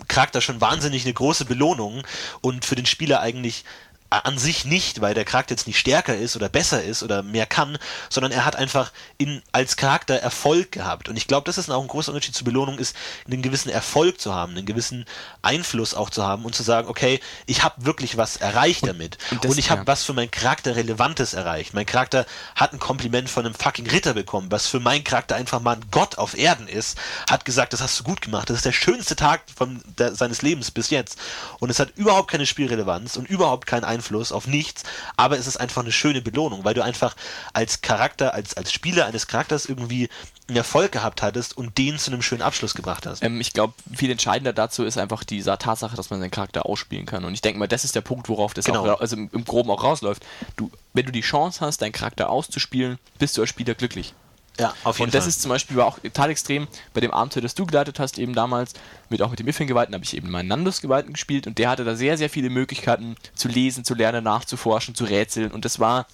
Charakter 0.08 0.40
schon 0.40 0.60
wahnsinnig 0.60 1.04
eine 1.04 1.14
große 1.14 1.44
Belohnung 1.44 2.02
und 2.40 2.64
für 2.64 2.74
den 2.74 2.86
Spieler 2.86 3.20
eigentlich 3.20 3.64
an 4.10 4.38
sich 4.38 4.64
nicht, 4.64 5.00
weil 5.00 5.14
der 5.14 5.24
Charakter 5.24 5.54
jetzt 5.54 5.66
nicht 5.66 5.78
stärker 5.78 6.16
ist 6.16 6.36
oder 6.36 6.48
besser 6.48 6.82
ist 6.82 7.02
oder 7.02 7.22
mehr 7.22 7.46
kann, 7.46 7.78
sondern 8.08 8.32
er 8.32 8.44
hat 8.44 8.56
einfach 8.56 8.92
in, 9.18 9.42
als 9.52 9.76
Charakter 9.76 10.14
Erfolg 10.14 10.72
gehabt. 10.72 11.08
Und 11.08 11.16
ich 11.16 11.26
glaube, 11.26 11.44
das 11.44 11.58
ist 11.58 11.70
auch 11.70 11.82
ein 11.82 11.88
großer 11.88 12.12
Unterschied 12.12 12.34
zur 12.34 12.44
Belohnung, 12.44 12.78
ist 12.78 12.96
einen 13.26 13.42
gewissen 13.42 13.68
Erfolg 13.68 14.20
zu 14.20 14.34
haben, 14.34 14.52
einen 14.52 14.66
gewissen 14.66 15.04
Einfluss 15.42 15.94
auch 15.94 16.10
zu 16.10 16.24
haben 16.24 16.44
und 16.44 16.54
zu 16.54 16.62
sagen, 16.62 16.88
okay, 16.88 17.20
ich 17.46 17.62
habe 17.62 17.84
wirklich 17.84 18.16
was 18.16 18.36
erreicht 18.36 18.86
damit. 18.86 19.18
Und, 19.30 19.44
und, 19.44 19.50
und 19.52 19.58
ich 19.58 19.70
habe 19.70 19.82
ja. 19.82 19.86
was 19.86 20.04
für 20.04 20.12
meinen 20.12 20.30
Charakter 20.30 20.76
Relevantes 20.76 21.34
erreicht. 21.34 21.74
Mein 21.74 21.86
Charakter 21.86 22.26
hat 22.54 22.72
ein 22.72 22.78
Kompliment 22.78 23.28
von 23.28 23.44
einem 23.44 23.54
fucking 23.54 23.88
Ritter 23.88 24.14
bekommen, 24.14 24.50
was 24.50 24.66
für 24.66 24.80
meinen 24.80 25.04
Charakter 25.04 25.34
einfach 25.34 25.60
mal 25.60 25.76
ein 25.76 25.84
Gott 25.90 26.18
auf 26.18 26.36
Erden 26.38 26.68
ist, 26.68 26.98
hat 27.28 27.44
gesagt, 27.44 27.72
das 27.72 27.80
hast 27.80 27.98
du 27.98 28.04
gut 28.04 28.22
gemacht, 28.22 28.50
das 28.50 28.58
ist 28.58 28.66
der 28.66 28.72
schönste 28.72 29.16
Tag 29.16 29.42
von 29.54 29.82
der, 29.98 30.14
seines 30.14 30.42
Lebens 30.42 30.70
bis 30.70 30.90
jetzt. 30.90 31.18
Und 31.58 31.70
es 31.70 31.78
hat 31.78 31.90
überhaupt 31.96 32.30
keine 32.30 32.46
Spielrelevanz 32.46 33.16
und 33.16 33.28
überhaupt 33.28 33.66
keinen 33.66 33.84
Einfluss 33.84 33.95
Einfluss 33.96 34.32
auf 34.32 34.46
nichts, 34.46 34.82
aber 35.16 35.38
es 35.38 35.46
ist 35.46 35.56
einfach 35.56 35.82
eine 35.82 35.92
schöne 35.92 36.22
Belohnung, 36.22 36.64
weil 36.64 36.74
du 36.74 36.82
einfach 36.82 37.16
als 37.52 37.80
Charakter, 37.80 38.34
als, 38.34 38.56
als 38.56 38.72
Spieler 38.72 39.06
eines 39.06 39.26
Charakters 39.26 39.66
irgendwie 39.66 40.08
einen 40.48 40.58
Erfolg 40.58 40.92
gehabt 40.92 41.22
hattest 41.22 41.56
und 41.56 41.76
den 41.76 41.98
zu 41.98 42.10
einem 42.10 42.22
schönen 42.22 42.42
Abschluss 42.42 42.74
gebracht 42.74 43.06
hast. 43.06 43.22
Ähm, 43.22 43.40
ich 43.40 43.52
glaube, 43.52 43.74
viel 43.92 44.10
entscheidender 44.10 44.52
dazu 44.52 44.84
ist 44.84 44.96
einfach 44.96 45.24
diese 45.24 45.56
Tatsache, 45.58 45.96
dass 45.96 46.10
man 46.10 46.20
seinen 46.20 46.30
Charakter 46.30 46.66
ausspielen 46.66 47.06
kann. 47.06 47.24
Und 47.24 47.34
ich 47.34 47.40
denke 47.40 47.58
mal, 47.58 47.66
das 47.66 47.84
ist 47.84 47.94
der 47.96 48.00
Punkt, 48.00 48.28
worauf 48.28 48.54
das 48.54 48.66
genau. 48.66 48.86
auch, 48.86 49.00
also 49.00 49.16
im, 49.16 49.28
im 49.32 49.44
Groben 49.44 49.70
auch 49.70 49.82
rausläuft. 49.82 50.24
Du, 50.56 50.70
wenn 50.92 51.06
du 51.06 51.12
die 51.12 51.22
Chance 51.22 51.64
hast, 51.64 51.82
deinen 51.82 51.92
Charakter 51.92 52.30
auszuspielen, 52.30 52.98
bist 53.18 53.36
du 53.36 53.40
als 53.40 53.50
Spieler 53.50 53.74
glücklich. 53.74 54.14
Ja, 54.58 54.74
auf 54.84 54.98
jeden 54.98 55.08
Und 55.08 55.14
das 55.14 55.24
Fall. 55.24 55.28
ist 55.28 55.42
zum 55.42 55.48
Beispiel 55.50 55.80
auch 55.80 55.98
total 55.98 56.30
extrem 56.30 56.66
bei 56.94 57.00
dem 57.00 57.10
Abenteuer, 57.10 57.42
das 57.42 57.54
du 57.54 57.66
geleitet 57.66 58.00
hast, 58.00 58.18
eben 58.18 58.34
damals, 58.34 58.72
mit 59.10 59.20
auch 59.22 59.30
mit 59.30 59.38
dem 59.38 59.48
Iffin-Geweihten, 59.48 59.94
habe 59.94 60.04
ich 60.04 60.16
eben 60.16 60.30
meinen 60.30 60.48
Nandus-Geweihten 60.48 61.12
gespielt 61.12 61.46
und 61.46 61.58
der 61.58 61.68
hatte 61.70 61.84
da 61.84 61.94
sehr, 61.94 62.16
sehr 62.16 62.30
viele 62.30 62.50
Möglichkeiten 62.50 63.16
zu 63.34 63.48
lesen, 63.48 63.84
zu 63.84 63.94
lernen, 63.94 64.24
nachzuforschen, 64.24 64.94
zu 64.94 65.04
rätseln 65.04 65.50
und 65.50 65.64
das 65.64 65.78
war 65.78 66.06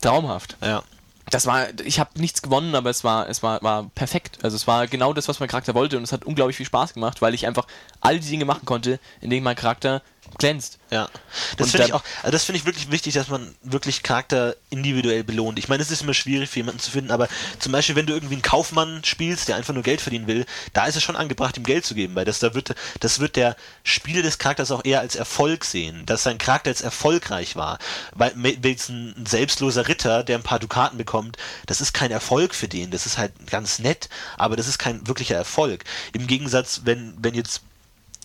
traumhaft. 0.00 0.56
Ja. 0.62 0.82
Das 1.30 1.46
war, 1.46 1.68
ich 1.84 1.98
habe 2.00 2.10
nichts 2.20 2.42
gewonnen, 2.42 2.74
aber 2.74 2.90
es 2.90 3.02
war, 3.02 3.28
es 3.28 3.42
war, 3.42 3.62
war 3.62 3.90
perfekt. 3.94 4.38
Also 4.42 4.56
es 4.56 4.66
war 4.66 4.86
genau 4.86 5.14
das, 5.14 5.26
was 5.26 5.40
mein 5.40 5.48
Charakter 5.48 5.74
wollte 5.74 5.96
und 5.96 6.04
es 6.04 6.12
hat 6.12 6.26
unglaublich 6.26 6.56
viel 6.56 6.66
Spaß 6.66 6.94
gemacht, 6.94 7.22
weil 7.22 7.32
ich 7.32 7.46
einfach 7.46 7.66
all 8.00 8.20
die 8.20 8.28
Dinge 8.28 8.44
machen 8.44 8.66
konnte, 8.66 9.00
in 9.22 9.30
denen 9.30 9.42
mein 9.42 9.56
Charakter 9.56 10.02
glänzt. 10.38 10.78
Ja. 10.90 11.08
Das 11.56 11.70
finde 11.70 11.86
ich 11.86 11.92
auch, 11.92 12.02
also 12.22 12.30
das 12.30 12.44
finde 12.44 12.58
ich 12.58 12.66
wirklich 12.66 12.90
wichtig, 12.90 13.14
dass 13.14 13.28
man 13.28 13.54
wirklich 13.62 14.02
Charakter 14.02 14.56
individuell 14.70 15.24
belohnt. 15.24 15.58
Ich 15.58 15.68
meine, 15.68 15.82
es 15.82 15.90
ist 15.90 16.02
immer 16.02 16.14
schwierig 16.14 16.50
für 16.50 16.60
jemanden 16.60 16.80
zu 16.80 16.90
finden, 16.90 17.10
aber 17.10 17.28
zum 17.58 17.72
Beispiel, 17.72 17.96
wenn 17.96 18.06
du 18.06 18.12
irgendwie 18.12 18.34
einen 18.34 18.42
Kaufmann 18.42 19.02
spielst, 19.04 19.48
der 19.48 19.56
einfach 19.56 19.74
nur 19.74 19.82
Geld 19.82 20.00
verdienen 20.00 20.26
will, 20.26 20.46
da 20.72 20.86
ist 20.86 20.96
es 20.96 21.02
schon 21.02 21.16
angebracht, 21.16 21.56
ihm 21.56 21.64
Geld 21.64 21.84
zu 21.84 21.94
geben, 21.94 22.14
weil 22.14 22.24
das 22.24 22.38
da 22.38 22.54
wird, 22.54 22.74
das 23.00 23.20
wird 23.20 23.36
der 23.36 23.56
Spieler 23.82 24.22
des 24.22 24.38
Charakters 24.38 24.70
auch 24.70 24.84
eher 24.84 25.00
als 25.00 25.16
Erfolg 25.16 25.64
sehen, 25.64 26.06
dass 26.06 26.22
sein 26.22 26.38
Charakter 26.38 26.70
jetzt 26.70 26.82
erfolgreich 26.82 27.56
war. 27.56 27.78
Weil 28.14 28.34
jetzt 28.62 28.88
ein 28.88 29.26
selbstloser 29.26 29.88
Ritter, 29.88 30.22
der 30.22 30.38
ein 30.38 30.42
paar 30.42 30.58
Dukaten 30.58 30.98
bekommt, 30.98 31.36
das 31.66 31.80
ist 31.80 31.94
kein 31.94 32.10
Erfolg 32.10 32.54
für 32.54 32.68
den. 32.68 32.90
Das 32.90 33.06
ist 33.06 33.18
halt 33.18 33.32
ganz 33.50 33.78
nett, 33.78 34.08
aber 34.36 34.56
das 34.56 34.68
ist 34.68 34.78
kein 34.78 35.06
wirklicher 35.06 35.36
Erfolg. 35.36 35.84
Im 36.12 36.26
Gegensatz, 36.26 36.82
wenn, 36.84 37.14
wenn 37.18 37.34
jetzt 37.34 37.62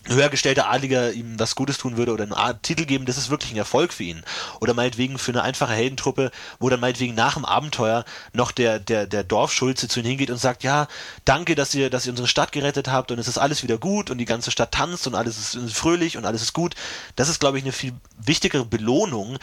höhergestellter 0.06 0.68
Adliger 0.68 1.12
ihm 1.12 1.38
was 1.38 1.54
Gutes 1.54 1.78
tun 1.78 1.96
würde 1.96 2.12
oder 2.12 2.24
einen 2.24 2.62
Titel 2.62 2.84
geben, 2.84 3.04
das 3.04 3.18
ist 3.18 3.30
wirklich 3.30 3.52
ein 3.52 3.58
Erfolg 3.58 3.92
für 3.92 4.04
ihn. 4.04 4.22
Oder 4.60 4.74
meinetwegen 4.74 5.18
für 5.18 5.32
eine 5.32 5.42
einfache 5.42 5.72
Heldentruppe, 5.72 6.30
wo 6.58 6.68
dann 6.68 6.80
meinetwegen 6.80 7.14
nach 7.14 7.34
dem 7.34 7.44
Abenteuer 7.44 8.04
noch 8.32 8.50
der, 8.50 8.78
der, 8.78 9.06
der 9.06 9.24
Dorfschulze 9.24 9.88
zu 9.88 10.00
ihnen 10.00 10.08
hingeht 10.08 10.30
und 10.30 10.38
sagt, 10.38 10.62
ja, 10.62 10.88
danke, 11.24 11.54
dass 11.54 11.74
ihr, 11.74 11.90
dass 11.90 12.06
ihr 12.06 12.12
unsere 12.12 12.28
Stadt 12.28 12.52
gerettet 12.52 12.88
habt 12.88 13.10
und 13.10 13.18
es 13.18 13.28
ist 13.28 13.38
alles 13.38 13.62
wieder 13.62 13.78
gut 13.78 14.10
und 14.10 14.18
die 14.18 14.24
ganze 14.24 14.50
Stadt 14.50 14.72
tanzt 14.72 15.06
und 15.06 15.14
alles 15.14 15.54
ist 15.54 15.74
fröhlich 15.74 16.16
und 16.16 16.24
alles 16.24 16.42
ist 16.42 16.52
gut. 16.52 16.74
Das 17.16 17.28
ist, 17.28 17.40
glaube 17.40 17.58
ich, 17.58 17.64
eine 17.64 17.72
viel 17.72 17.92
wichtigere 18.18 18.64
Belohnung, 18.64 19.38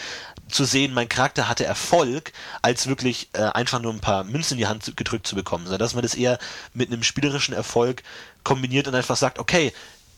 zu 0.50 0.66
sehen, 0.66 0.94
mein 0.94 1.10
Charakter 1.10 1.48
hatte 1.48 1.66
Erfolg, 1.66 2.32
als 2.62 2.88
wirklich 2.88 3.30
äh, 3.34 3.42
einfach 3.42 3.82
nur 3.82 3.94
ein 3.94 4.00
paar 4.00 4.24
Münzen 4.24 4.54
in 4.54 4.60
die 4.60 4.68
Hand 4.68 4.96
gedrückt 4.96 5.28
zu 5.28 5.36
bekommen, 5.36 5.66
sondern 5.66 5.80
dass 5.80 5.94
man 5.94 6.04
das 6.04 6.16
eher 6.16 6.40
mit 6.74 6.92
einem 6.92 7.04
spielerischen 7.04 7.54
Erfolg 7.54 8.04
kombiniert 8.44 8.88
und 8.88 8.96
einfach 8.96 9.18
sagt, 9.18 9.40
okay, 9.40 9.74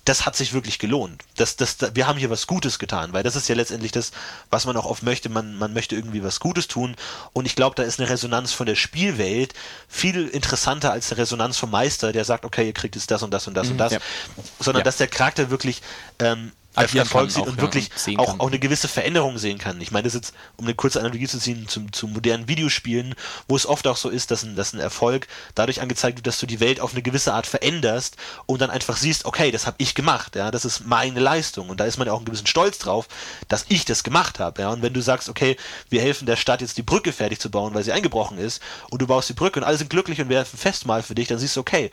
das 0.09 0.25
hat 0.25 0.35
sich 0.35 0.53
wirklich 0.53 0.79
gelohnt. 0.79 1.21
Das, 1.35 1.55
das, 1.55 1.77
wir 1.93 2.07
haben 2.07 2.17
hier 2.17 2.31
was 2.31 2.47
Gutes 2.47 2.79
getan, 2.79 3.13
weil 3.13 3.21
das 3.21 3.35
ist 3.35 3.47
ja 3.47 3.53
letztendlich 3.53 3.91
das, 3.91 4.11
was 4.49 4.65
man 4.65 4.75
auch 4.75 4.85
oft 4.85 5.03
möchte. 5.03 5.29
Man, 5.29 5.55
man 5.55 5.71
möchte 5.71 5.95
irgendwie 5.95 6.23
was 6.23 6.39
Gutes 6.39 6.67
tun. 6.67 6.95
Und 7.31 7.45
ich 7.45 7.55
glaube, 7.55 7.75
da 7.75 7.83
ist 7.83 7.99
eine 7.99 8.09
Resonanz 8.09 8.51
von 8.51 8.65
der 8.65 8.73
Spielwelt 8.73 9.53
viel 9.87 10.27
interessanter 10.27 10.91
als 10.91 11.11
eine 11.11 11.19
Resonanz 11.19 11.57
vom 11.57 11.69
Meister, 11.69 12.11
der 12.11 12.25
sagt, 12.25 12.43
okay, 12.43 12.65
ihr 12.65 12.73
kriegt 12.73 12.95
jetzt 12.95 13.11
das 13.11 13.21
und 13.21 13.31
das 13.31 13.45
und 13.47 13.53
das 13.53 13.67
mhm, 13.67 13.73
und 13.73 13.77
das. 13.77 13.93
Ja. 13.93 13.99
Sondern 14.59 14.79
ja. 14.79 14.85
dass 14.85 14.97
der 14.97 15.09
Charakter 15.09 15.51
wirklich 15.51 15.83
ähm, 16.17 16.53
Erfolg 16.79 17.31
sieht 17.31 17.43
auch, 17.43 17.47
und 17.47 17.61
wirklich 17.61 17.89
ja, 18.07 18.19
auch, 18.19 18.39
auch 18.39 18.47
eine 18.47 18.59
gewisse 18.59 18.87
Veränderung 18.87 19.37
sehen 19.37 19.57
kann. 19.57 19.79
Ich 19.81 19.91
meine, 19.91 20.03
das 20.03 20.15
ist 20.15 20.25
jetzt, 20.25 20.35
um 20.57 20.65
eine 20.65 20.75
kurze 20.75 20.99
Analogie 20.99 21.27
zu 21.27 21.39
ziehen, 21.39 21.67
zum, 21.67 21.91
zu 21.91 22.07
modernen 22.07 22.47
Videospielen, 22.47 23.15
wo 23.47 23.55
es 23.55 23.65
oft 23.65 23.87
auch 23.87 23.97
so 23.97 24.09
ist, 24.09 24.31
dass 24.31 24.43
ein, 24.43 24.55
dass 24.55 24.73
ein 24.73 24.79
Erfolg 24.79 25.27
dadurch 25.55 25.81
angezeigt 25.81 26.17
wird, 26.17 26.27
dass 26.27 26.39
du 26.39 26.45
die 26.45 26.59
Welt 26.59 26.79
auf 26.79 26.93
eine 26.93 27.01
gewisse 27.01 27.33
Art 27.33 27.47
veränderst 27.47 28.17
und 28.45 28.61
dann 28.61 28.69
einfach 28.69 28.97
siehst, 28.97 29.25
okay, 29.25 29.51
das 29.51 29.65
habe 29.65 29.75
ich 29.79 29.95
gemacht, 29.95 30.35
ja, 30.35 30.51
das 30.51 30.65
ist 30.65 30.85
meine 30.85 31.19
Leistung. 31.19 31.69
Und 31.69 31.79
da 31.79 31.85
ist 31.85 31.97
man 31.97 32.07
ja 32.07 32.13
auch 32.13 32.17
einen 32.17 32.25
gewissen 32.25 32.47
Stolz 32.47 32.77
drauf, 32.79 33.07
dass 33.47 33.65
ich 33.69 33.85
das 33.85 34.03
gemacht 34.03 34.39
habe, 34.39 34.61
ja, 34.61 34.69
und 34.69 34.81
wenn 34.81 34.93
du 34.93 35.01
sagst, 35.01 35.29
okay, 35.29 35.57
wir 35.89 36.01
helfen 36.01 36.25
der 36.25 36.35
Stadt 36.35 36.61
jetzt 36.61 36.77
die 36.77 36.83
Brücke 36.83 37.13
fertig 37.13 37.39
zu 37.39 37.49
bauen, 37.49 37.73
weil 37.73 37.83
sie 37.83 37.91
eingebrochen 37.91 38.37
ist 38.37 38.61
und 38.89 39.01
du 39.01 39.07
baust 39.07 39.29
die 39.29 39.33
Brücke 39.33 39.59
und 39.59 39.65
alle 39.65 39.77
sind 39.77 39.89
glücklich 39.89 40.21
und 40.21 40.29
werfen 40.29 40.57
Festmahl 40.57 41.03
für 41.03 41.15
dich, 41.15 41.27
dann 41.27 41.39
siehst 41.39 41.55
du, 41.55 41.61
okay, 41.61 41.91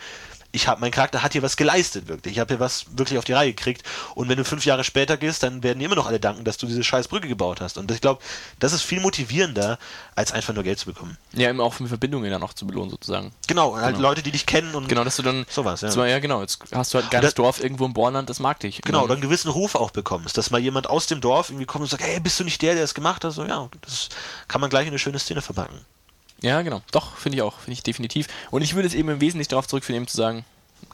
ich 0.56 0.68
habe 0.68 0.80
mein 0.80 0.90
Charakter 0.90 1.22
hat 1.22 1.32
hier 1.32 1.42
was 1.42 1.56
geleistet 1.56 2.08
wirklich. 2.08 2.34
Ich 2.34 2.40
habe 2.40 2.54
hier 2.54 2.60
was 2.60 2.86
wirklich 2.96 3.18
auf 3.18 3.24
die 3.24 3.34
Reihe 3.34 3.52
gekriegt. 3.52 3.82
Und 4.14 4.28
wenn 4.30 4.38
du 4.38 4.44
fünf 4.44 4.64
Jahre 4.64 4.84
später 4.84 5.18
gehst, 5.18 5.42
dann 5.42 5.62
werden 5.62 5.80
immer 5.82 5.94
noch 5.94 6.06
alle 6.06 6.18
danken, 6.18 6.44
dass 6.44 6.56
du 6.56 6.66
diese 6.66 6.82
scheiß 6.82 7.08
Brücke 7.08 7.28
gebaut 7.28 7.60
hast. 7.60 7.76
Und 7.76 7.90
ich 7.90 8.00
glaube, 8.00 8.22
das 8.58 8.72
ist 8.72 8.82
viel 8.82 9.00
motivierender, 9.00 9.78
als 10.14 10.32
einfach 10.32 10.54
nur 10.54 10.64
Geld 10.64 10.78
zu 10.78 10.86
bekommen. 10.86 11.18
Ja, 11.34 11.50
immer 11.50 11.62
auch 11.62 11.74
für 11.74 11.86
Verbindungen 11.86 12.30
dann 12.30 12.42
auch 12.42 12.54
zu 12.54 12.66
belohnen 12.66 12.90
sozusagen. 12.90 13.32
Genau, 13.46 13.76
halt 13.76 13.96
genau. 13.96 14.08
Leute, 14.08 14.22
die 14.22 14.30
dich 14.30 14.46
kennen 14.46 14.74
und 14.74 14.88
genau, 14.88 15.04
dass 15.04 15.16
du 15.16 15.22
dann 15.22 15.44
sowas. 15.50 15.82
Ja, 15.82 15.90
zwar, 15.90 16.08
ja 16.08 16.18
genau. 16.18 16.40
Jetzt 16.40 16.58
hast 16.74 16.94
du 16.94 16.96
halt 16.96 17.08
ein 17.08 17.10
ganzes 17.10 17.34
Dorf 17.34 17.62
irgendwo 17.62 17.84
im 17.84 17.92
Bornland, 17.92 18.30
das 18.30 18.40
mag 18.40 18.58
dich. 18.60 18.80
Genau, 18.80 19.04
oder 19.04 19.12
einen 19.12 19.22
gewissen 19.22 19.50
Ruf 19.50 19.74
auch 19.74 19.90
bekommst, 19.90 20.38
dass 20.38 20.50
mal 20.50 20.60
jemand 20.60 20.88
aus 20.88 21.06
dem 21.06 21.20
Dorf 21.20 21.50
irgendwie 21.50 21.66
kommt 21.66 21.82
und 21.82 21.90
sagt, 21.90 22.02
hey, 22.02 22.18
bist 22.18 22.40
du 22.40 22.44
nicht 22.44 22.62
der, 22.62 22.74
der 22.74 22.84
es 22.84 22.94
gemacht 22.94 23.24
hat? 23.24 23.32
So 23.32 23.44
ja, 23.44 23.68
das 23.82 24.08
kann 24.48 24.62
man 24.62 24.70
gleich 24.70 24.86
in 24.86 24.92
eine 24.92 24.98
schöne 24.98 25.18
Szene 25.18 25.42
verpacken. 25.42 25.78
Ja, 26.42 26.62
genau. 26.62 26.82
Doch, 26.92 27.16
finde 27.16 27.36
ich 27.36 27.42
auch. 27.42 27.58
Finde 27.58 27.72
ich 27.72 27.82
definitiv. 27.82 28.28
Und 28.50 28.62
ich 28.62 28.74
würde 28.74 28.88
es 28.88 28.94
eben 28.94 29.08
im 29.08 29.20
Wesentlichen 29.20 29.50
darauf 29.50 29.66
zurückführen, 29.66 30.02
eben 30.02 30.08
zu 30.08 30.16
sagen, 30.16 30.44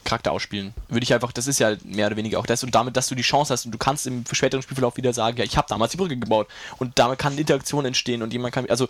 Charakter 0.03 0.31
ausspielen. 0.31 0.73
Würde 0.89 1.03
ich 1.03 1.13
einfach, 1.13 1.31
das 1.31 1.47
ist 1.47 1.59
ja 1.59 1.75
mehr 1.83 2.07
oder 2.07 2.15
weniger 2.15 2.39
auch 2.39 2.45
das 2.45 2.63
und 2.63 2.73
damit, 2.75 2.95
dass 2.97 3.07
du 3.07 3.15
die 3.15 3.23
Chance 3.23 3.53
hast 3.53 3.65
und 3.65 3.71
du 3.71 3.77
kannst 3.77 4.07
im 4.07 4.23
späteren 4.31 4.61
Spielverlauf 4.61 4.97
wieder 4.97 5.13
sagen, 5.13 5.37
ja, 5.37 5.43
ich 5.43 5.57
habe 5.57 5.67
damals 5.69 5.91
die 5.91 5.97
Brücke 5.97 6.17
gebaut 6.17 6.47
und 6.77 6.97
damit 6.99 7.19
kann 7.19 7.37
Interaktion 7.37 7.85
entstehen 7.85 8.21
und 8.21 8.33
jemand 8.33 8.53
kann, 8.53 8.69
also 8.69 8.87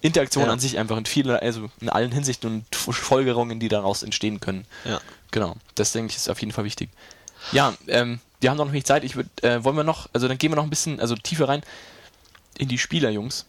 Interaktion 0.00 0.46
ja. 0.46 0.52
an 0.52 0.58
sich 0.58 0.78
einfach 0.78 0.96
in 0.96 1.06
vielen, 1.06 1.36
also 1.36 1.70
in 1.80 1.88
allen 1.88 2.12
Hinsichten 2.12 2.48
und 2.48 2.74
Folgerungen, 2.74 3.58
die 3.58 3.68
daraus 3.68 4.02
entstehen 4.02 4.40
können. 4.40 4.64
Ja. 4.84 5.00
Genau, 5.30 5.56
das 5.74 5.92
denke 5.92 6.10
ich 6.10 6.16
ist 6.16 6.28
auf 6.28 6.40
jeden 6.40 6.52
Fall 6.52 6.64
wichtig. 6.64 6.88
Ja, 7.52 7.74
ähm, 7.88 8.20
wir 8.40 8.50
haben 8.50 8.56
noch 8.56 8.70
nicht 8.70 8.86
Zeit. 8.86 9.04
Ich 9.04 9.16
würde, 9.16 9.30
äh, 9.42 9.62
wollen 9.64 9.76
wir 9.76 9.84
noch, 9.84 10.08
also 10.12 10.28
dann 10.28 10.38
gehen 10.38 10.50
wir 10.50 10.56
noch 10.56 10.64
ein 10.64 10.70
bisschen, 10.70 11.00
also 11.00 11.14
tiefer 11.16 11.48
rein 11.48 11.62
in 12.58 12.68
die 12.68 12.78
Spieler, 12.78 13.10
Jungs. 13.10 13.46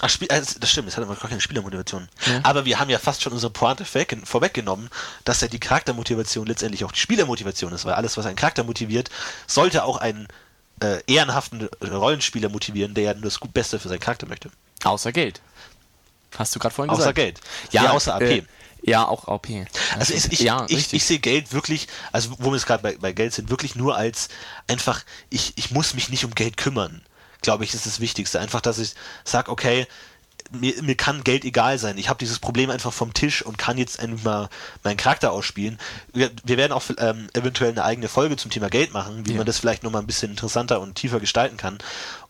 Ach, 0.00 0.08
Spiel, 0.08 0.28
äh, 0.30 0.40
das 0.40 0.70
stimmt, 0.70 0.88
das 0.88 0.96
hat 0.96 1.04
aber 1.04 1.14
gar 1.14 1.28
keine 1.28 1.40
Spielermotivation. 1.40 2.08
Ja. 2.26 2.40
Aber 2.42 2.64
wir 2.64 2.78
haben 2.80 2.90
ja 2.90 2.98
fast 2.98 3.22
schon 3.22 3.32
unsere 3.32 3.52
Pointe 3.52 3.84
vorweggenommen, 3.84 4.88
dass 5.24 5.40
ja 5.42 5.48
die 5.48 5.60
Charaktermotivation 5.60 6.46
letztendlich 6.46 6.84
auch 6.84 6.92
die 6.92 6.98
Spielermotivation 6.98 7.72
ist, 7.72 7.84
weil 7.84 7.94
alles, 7.94 8.16
was 8.16 8.26
einen 8.26 8.36
Charakter 8.36 8.64
motiviert, 8.64 9.10
sollte 9.46 9.84
auch 9.84 9.98
einen 9.98 10.28
äh, 10.82 11.02
ehrenhaften 11.06 11.68
Rollenspieler 11.82 12.48
motivieren, 12.48 12.94
der 12.94 13.04
ja 13.04 13.14
nur 13.14 13.24
das 13.24 13.38
Beste 13.52 13.78
für 13.78 13.88
seinen 13.88 14.00
Charakter 14.00 14.26
möchte. 14.26 14.50
Außer 14.82 15.12
Geld. 15.12 15.40
Hast 16.36 16.54
du 16.54 16.58
gerade 16.58 16.74
vorhin 16.74 16.90
außer 16.90 17.12
gesagt. 17.12 17.18
Außer 17.18 17.24
Geld. 17.24 17.40
Ja, 17.70 17.84
ja 17.84 17.90
außer 17.90 18.14
AP. 18.14 18.22
Äh, 18.22 18.42
ja, 18.84 19.06
auch 19.06 19.28
AP. 19.28 19.48
Also, 19.96 20.12
also 20.14 20.28
ich, 20.32 20.40
ja, 20.40 20.66
ich, 20.68 20.92
ich, 20.92 21.04
sehe 21.04 21.20
Geld 21.20 21.52
wirklich, 21.52 21.86
also 22.10 22.30
wo 22.38 22.50
wir 22.50 22.56
es 22.56 22.66
gerade 22.66 22.82
bei, 22.82 22.96
bei 22.96 23.12
Geld 23.12 23.32
sind, 23.32 23.48
wirklich 23.48 23.76
nur 23.76 23.96
als 23.96 24.28
einfach, 24.66 25.04
ich, 25.30 25.52
ich 25.56 25.70
muss 25.70 25.94
mich 25.94 26.08
nicht 26.08 26.24
um 26.24 26.34
Geld 26.34 26.56
kümmern 26.56 27.02
glaube 27.42 27.64
ich, 27.64 27.74
ist 27.74 27.86
das 27.86 28.00
Wichtigste. 28.00 28.40
Einfach, 28.40 28.60
dass 28.60 28.78
ich 28.78 28.94
sage, 29.24 29.50
okay, 29.50 29.86
mir, 30.52 30.82
mir 30.82 30.94
kann 30.94 31.24
Geld 31.24 31.44
egal 31.44 31.78
sein. 31.78 31.98
Ich 31.98 32.08
habe 32.08 32.18
dieses 32.18 32.38
Problem 32.38 32.70
einfach 32.70 32.92
vom 32.92 33.14
Tisch 33.14 33.42
und 33.42 33.58
kann 33.58 33.78
jetzt 33.78 34.00
einfach 34.00 34.24
mal 34.24 34.48
meinen 34.82 34.96
Charakter 34.96 35.32
ausspielen. 35.32 35.78
Wir, 36.12 36.30
wir 36.44 36.56
werden 36.56 36.72
auch 36.72 36.84
ähm, 36.98 37.28
eventuell 37.32 37.70
eine 37.70 37.84
eigene 37.84 38.08
Folge 38.08 38.36
zum 38.36 38.50
Thema 38.50 38.68
Geld 38.68 38.92
machen, 38.92 39.26
wie 39.26 39.32
ja. 39.32 39.38
man 39.38 39.46
das 39.46 39.58
vielleicht 39.58 39.82
nochmal 39.82 40.02
ein 40.02 40.06
bisschen 40.06 40.30
interessanter 40.30 40.80
und 40.80 40.94
tiefer 40.94 41.20
gestalten 41.20 41.56
kann. 41.56 41.78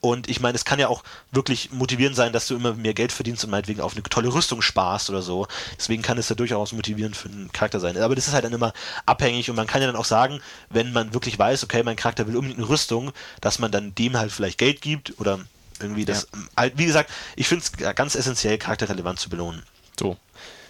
Und 0.01 0.29
ich 0.29 0.41
meine, 0.41 0.57
es 0.57 0.65
kann 0.65 0.79
ja 0.79 0.89
auch 0.89 1.05
wirklich 1.31 1.71
motivierend 1.71 2.17
sein, 2.17 2.33
dass 2.33 2.49
du 2.49 2.57
immer 2.57 2.75
mehr 2.75 2.95
Geld 2.95 3.13
verdienst 3.13 3.45
und 3.45 3.51
meinetwegen 3.51 3.81
auf 3.81 3.93
eine 3.93 4.03
tolle 4.03 4.35
Rüstung 4.35 4.63
sparst 4.63 5.11
oder 5.11 5.23
so. 5.23 5.47
Deswegen 5.79 6.03
kann 6.03 6.19
es 6.19 6.29
ja 6.29 6.35
durchaus 6.35 6.73
motivierend 6.73 7.17
für 7.17 7.29
einen 7.29 7.53
Charakter 7.53 7.79
sein. 7.79 7.97
Aber 7.97 8.15
das 8.15 8.27
ist 8.27 8.35
halt 8.35 8.45
dann 8.45 8.53
immer 8.53 8.73
abhängig 9.07 9.49
und 9.49 9.57
man 9.57 9.67
kann 9.67 9.81
ja 9.81 9.87
dann 9.87 9.97
auch 9.97 10.05
sagen, 10.05 10.41
wenn 10.71 10.93
man 10.93 11.15
wirklich 11.15 11.39
weiß, 11.39 11.63
okay, 11.65 11.83
mein 11.83 11.97
Charakter 11.97 12.27
will 12.27 12.37
unbedingt 12.37 12.59
eine 12.59 12.69
Rüstung, 12.69 13.13
dass 13.41 13.59
man 13.59 13.71
dann 13.71 13.95
dem 13.95 14.17
halt 14.17 14.33
vielleicht 14.33 14.59
Geld 14.59 14.81
gibt 14.81 15.21
oder 15.21 15.39
irgendwie 15.83 16.05
das, 16.05 16.29
ja. 16.59 16.71
wie 16.75 16.87
gesagt, 16.87 17.11
ich 17.37 17.49
finde 17.49 17.65
es 17.65 17.95
ganz 17.97 18.15
essentiell, 18.15 18.59
charakterrelevant 18.59 19.19
zu 19.19 19.29
belohnen. 19.29 19.63
So. 19.99 20.17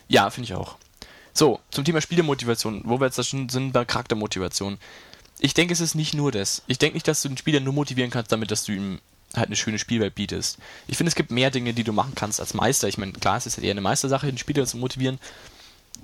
Ja, 0.08 0.30
finde 0.30 0.46
ich 0.46 0.54
auch. 0.54 0.76
So, 1.32 1.60
zum 1.70 1.84
Thema 1.84 2.00
Spielemotivation, 2.00 2.82
wo 2.84 3.00
wir 3.00 3.06
jetzt 3.06 3.18
da 3.18 3.22
schon 3.22 3.48
sind 3.48 3.72
bei 3.72 3.84
Charaktermotivation. 3.84 4.78
Ich 5.38 5.54
denke, 5.54 5.72
es 5.72 5.80
ist 5.80 5.94
nicht 5.94 6.14
nur 6.14 6.30
das. 6.30 6.62
Ich 6.66 6.78
denke 6.78 6.94
nicht, 6.94 7.08
dass 7.08 7.22
du 7.22 7.28
den 7.28 7.38
Spieler 7.38 7.60
nur 7.60 7.72
motivieren 7.72 8.10
kannst, 8.10 8.30
damit, 8.30 8.50
dass 8.50 8.64
du 8.64 8.72
ihm 8.72 9.00
halt 9.34 9.46
eine 9.46 9.56
schöne 9.56 9.78
Spielwelt 9.78 10.14
bietest. 10.14 10.58
Ich 10.86 10.96
finde, 10.96 11.08
es 11.08 11.14
gibt 11.14 11.30
mehr 11.30 11.50
Dinge, 11.50 11.72
die 11.72 11.84
du 11.84 11.92
machen 11.92 12.12
kannst 12.14 12.38
als 12.38 12.54
Meister. 12.54 12.88
Ich 12.88 12.98
meine, 12.98 13.12
klar, 13.12 13.38
es 13.38 13.46
ist 13.46 13.56
ja 13.56 13.62
eher 13.62 13.70
eine 13.70 13.80
Meistersache, 13.80 14.26
den 14.26 14.38
Spieler 14.38 14.66
zu 14.66 14.76
motivieren. 14.76 15.18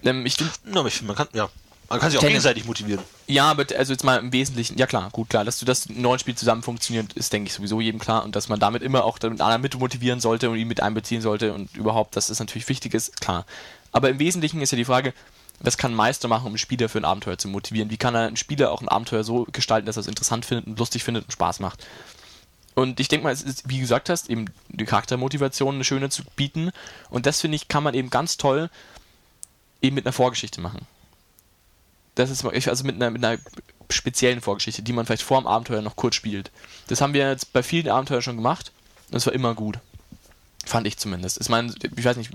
Ähm, 0.03 0.25
ich 0.25 0.37
finde, 0.37 0.53
no, 0.65 0.83
man 0.83 1.17
kann, 1.17 1.29
ja, 1.35 1.51
man 1.89 2.01
kann 2.01 2.11
sich 2.11 2.19
auch 2.19 2.25
gegenseitig 2.25 2.67
motivieren. 2.67 3.03
Ja, 3.27 3.51
aber 3.51 3.65
also 3.77 3.93
jetzt 3.93 4.05
mal 4.05 4.19
im 4.19 4.33
Wesentlichen, 4.33 4.77
ja 4.77 4.87
klar, 4.87 5.09
gut, 5.11 5.31
klar, 5.31 5.45
dass 5.45 5.59
du 5.59 5.65
das 5.65 5.89
neuen 5.89 6.19
Spiel 6.19 6.35
zusammen 6.35 6.63
funktioniert, 6.63 7.15
ist, 7.15 7.33
denke 7.33 7.49
ich, 7.49 7.55
sowieso 7.55 7.81
jedem 7.81 7.99
klar 7.99 8.25
und 8.25 8.37
dass 8.37 8.49
man 8.49 8.61
damit 8.61 8.83
immer 8.83 9.05
auch 9.05 9.19
mit 9.23 9.41
anderen 9.41 9.63
mit 9.63 9.79
motivieren 9.79 10.21
sollte 10.21 10.51
und 10.51 10.57
ihn 10.57 10.69
mit 10.69 10.83
einbeziehen 10.83 11.23
sollte 11.23 11.55
und 11.55 11.75
überhaupt, 11.77 12.17
dass 12.17 12.27
das 12.27 12.41
natürlich 12.41 12.69
wichtig 12.69 12.95
ist, 12.95 13.21
klar. 13.21 13.47
Aber 13.93 14.11
im 14.11 14.19
Wesentlichen 14.19 14.61
ist 14.61 14.71
ja 14.71 14.77
die 14.77 14.85
Frage, 14.85 15.15
was 15.61 15.79
kann 15.79 15.93
ein 15.93 15.97
Meister 15.97 16.29
machen, 16.29 16.45
um 16.45 16.53
einen 16.53 16.59
Spieler 16.59 16.89
für 16.89 16.99
ein 16.99 17.05
Abenteuer 17.05 17.39
zu 17.39 17.49
motivieren? 17.49 17.91
Wie 17.91 17.97
kann 17.97 18.15
er 18.15 18.27
einen 18.27 18.37
Spieler 18.37 18.71
auch 18.71 18.81
ein 18.81 18.89
Abenteuer 18.89 19.25
so 19.25 19.47
gestalten, 19.51 19.87
dass 19.87 19.97
er 19.97 20.01
es 20.01 20.07
interessant 20.07 20.45
findet 20.45 20.67
und 20.67 20.79
lustig 20.79 21.03
findet 21.03 21.25
und 21.25 21.33
Spaß 21.33 21.61
macht? 21.61 21.85
Und 22.75 23.01
ich 23.01 23.09
denke 23.09 23.25
mal, 23.25 23.33
es 23.33 23.43
ist, 23.43 23.69
wie 23.69 23.77
du 23.77 23.81
gesagt 23.81 24.09
hast, 24.09 24.31
eben 24.31 24.45
die 24.69 24.85
Charaktermotivation 24.85 25.75
eine 25.75 25.85
schöne 25.85 26.11
zu 26.11 26.23
bieten. 26.37 26.71
Und 27.11 27.27
das 27.27 27.41
finde 27.41 27.57
ich, 27.57 27.67
kann 27.67 27.83
man 27.83 27.95
eben 27.95 28.09
ganz 28.09 28.37
toll 28.37 28.71
eben 29.83 29.97
mit 29.97 30.07
einer 30.07 30.13
Vorgeschichte 30.13 30.61
machen. 30.61 30.87
Das 32.19 32.31
ist 32.31 32.45
also 32.45 32.85
mit 32.85 32.97
einer, 32.97 33.11
mit 33.11 33.25
einer 33.25 33.39
speziellen 33.91 34.41
Vorgeschichte, 34.41 34.83
die 34.83 34.93
man 34.93 35.07
vielleicht 35.07 35.23
vor 35.23 35.41
dem 35.41 35.47
Abenteuer 35.47 35.83
noch 35.83 35.95
kurz 35.95 36.17
spielt. 36.17 36.51
Das 36.89 37.01
haben 37.01 37.15
wir 37.15 37.29
jetzt 37.31 37.53
bei 37.53 37.63
vielen 37.63 37.89
Abenteuern 37.89 38.23
schon 38.23 38.37
gemacht. 38.37 38.73
Und 39.11 39.19
es 39.19 39.27
war 39.27 39.33
immer 39.33 39.55
gut. 39.55 39.79
Fand 40.67 40.87
ich 40.87 40.99
zumindest. 40.99 41.41
Ich 41.41 41.49
meine, 41.49 41.73
ich 41.97 42.05
weiß 42.05 42.17
nicht, 42.19 42.31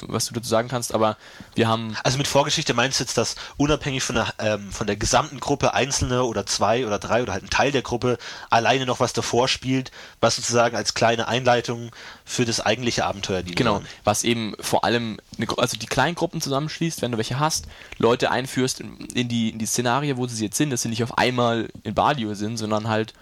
was 0.00 0.26
du 0.26 0.34
dazu 0.34 0.48
sagen 0.48 0.66
kannst, 0.66 0.92
aber 0.92 1.16
wir 1.54 1.68
haben. 1.68 1.96
Also 2.02 2.18
mit 2.18 2.26
Vorgeschichte 2.26 2.74
meinst 2.74 2.98
du 2.98 3.04
jetzt, 3.04 3.16
dass 3.16 3.36
unabhängig 3.58 4.02
von 4.02 4.16
der, 4.16 4.34
ähm, 4.40 4.72
von 4.72 4.88
der 4.88 4.96
gesamten 4.96 5.38
Gruppe 5.38 5.72
Einzelne 5.72 6.24
oder 6.24 6.46
zwei 6.46 6.84
oder 6.84 6.98
drei 6.98 7.22
oder 7.22 7.32
halt 7.32 7.44
ein 7.44 7.50
Teil 7.50 7.70
der 7.70 7.82
Gruppe 7.82 8.18
alleine 8.50 8.86
noch 8.86 8.98
was 8.98 9.12
davor 9.12 9.46
spielt, 9.46 9.92
was 10.20 10.34
sozusagen 10.36 10.74
als 10.74 10.94
kleine 10.94 11.28
Einleitung 11.28 11.92
für 12.24 12.44
das 12.44 12.60
eigentliche 12.60 13.04
Abenteuer 13.04 13.42
dient. 13.42 13.56
Genau, 13.56 13.82
was 14.02 14.24
eben 14.24 14.54
vor 14.58 14.82
allem 14.82 15.20
eine, 15.36 15.46
also 15.56 15.76
die 15.76 15.86
kleinen 15.86 16.16
Gruppen 16.16 16.40
zusammenschließt, 16.40 17.02
wenn 17.02 17.12
du 17.12 17.18
welche 17.18 17.38
hast, 17.38 17.66
Leute 17.98 18.32
einführst 18.32 18.80
in 18.80 19.28
die, 19.28 19.50
in 19.50 19.58
die 19.58 19.66
Szenarien, 19.66 20.16
wo 20.16 20.26
sie 20.26 20.44
jetzt 20.44 20.56
sind, 20.56 20.70
dass 20.70 20.82
sie 20.82 20.88
nicht 20.88 21.04
auf 21.04 21.18
einmal 21.18 21.68
in 21.84 21.94
Balio 21.94 22.34
sind, 22.34 22.56
sondern 22.56 22.88
halt 22.88 23.14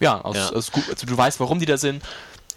ja, 0.00 0.20
aus, 0.20 0.36
ja. 0.36 0.50
aus, 0.50 0.72
also 0.74 1.06
du 1.06 1.16
weißt, 1.16 1.40
warum 1.40 1.60
die 1.60 1.66
da 1.66 1.76
sind 1.76 2.02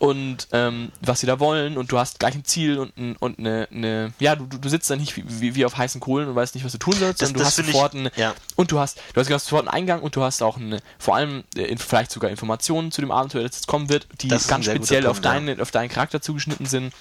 und 0.04 0.50
ähm, 0.52 0.92
was 1.00 1.22
sie 1.22 1.28
da 1.28 1.40
wollen 1.40 1.78
und 1.78 1.90
du 1.94 1.98
hast 1.98 2.20
gleich 2.20 2.36
ein 2.36 2.44
Ziel 2.44 2.78
und, 2.78 3.16
und 3.22 3.40
eine, 3.40 3.70
eine, 3.72 4.14
ja, 4.20 4.36
du, 4.36 4.46
du 4.48 4.68
sitzt 4.68 4.90
da 4.90 4.98
nicht 4.98 5.16
wie, 5.16 5.56
wie 5.56 5.64
auf 5.64 5.78
heißen 5.78 6.02
Kohlen 6.02 6.28
und 6.28 6.36
weißt 6.36 6.56
nicht, 6.56 6.66
was 6.66 6.74
du 6.74 6.78
tun 6.78 6.92
sollst, 6.92 7.20
sondern 7.20 7.40
du 7.40 7.46
hast 7.46 7.56
sofort 7.56 7.96
einen, 7.96 8.10
ja. 8.18 8.34
und 8.58 8.74
du 8.74 8.80
hast, 8.80 9.00
du 9.14 9.22
hast 9.22 9.46
sofort 9.46 9.66
einen 9.66 9.70
Eingang 9.70 10.02
und 10.02 10.18
du 10.18 10.22
hast 10.22 10.44
auch 10.44 10.58
eine, 10.58 10.82
vor 11.00 11.16
allem 11.16 11.46
äh, 11.56 11.74
vielleicht 11.78 12.12
sogar 12.12 12.30
Informationen 12.30 12.92
zu 12.92 13.00
dem 13.00 13.12
Abenteuer, 13.12 13.44
das 13.44 13.56
jetzt 13.56 13.68
kommen 13.68 13.88
wird, 13.88 14.10
die 14.20 14.28
ganz 14.28 14.66
speziell 14.66 15.04
Punkt, 15.04 15.06
auf, 15.08 15.22
deinen, 15.22 15.48
ja. 15.48 15.62
auf 15.62 15.72
deinen 15.72 15.88
Charakter 15.88 16.20
zugeschnitten 16.20 16.66
sind 16.66 16.92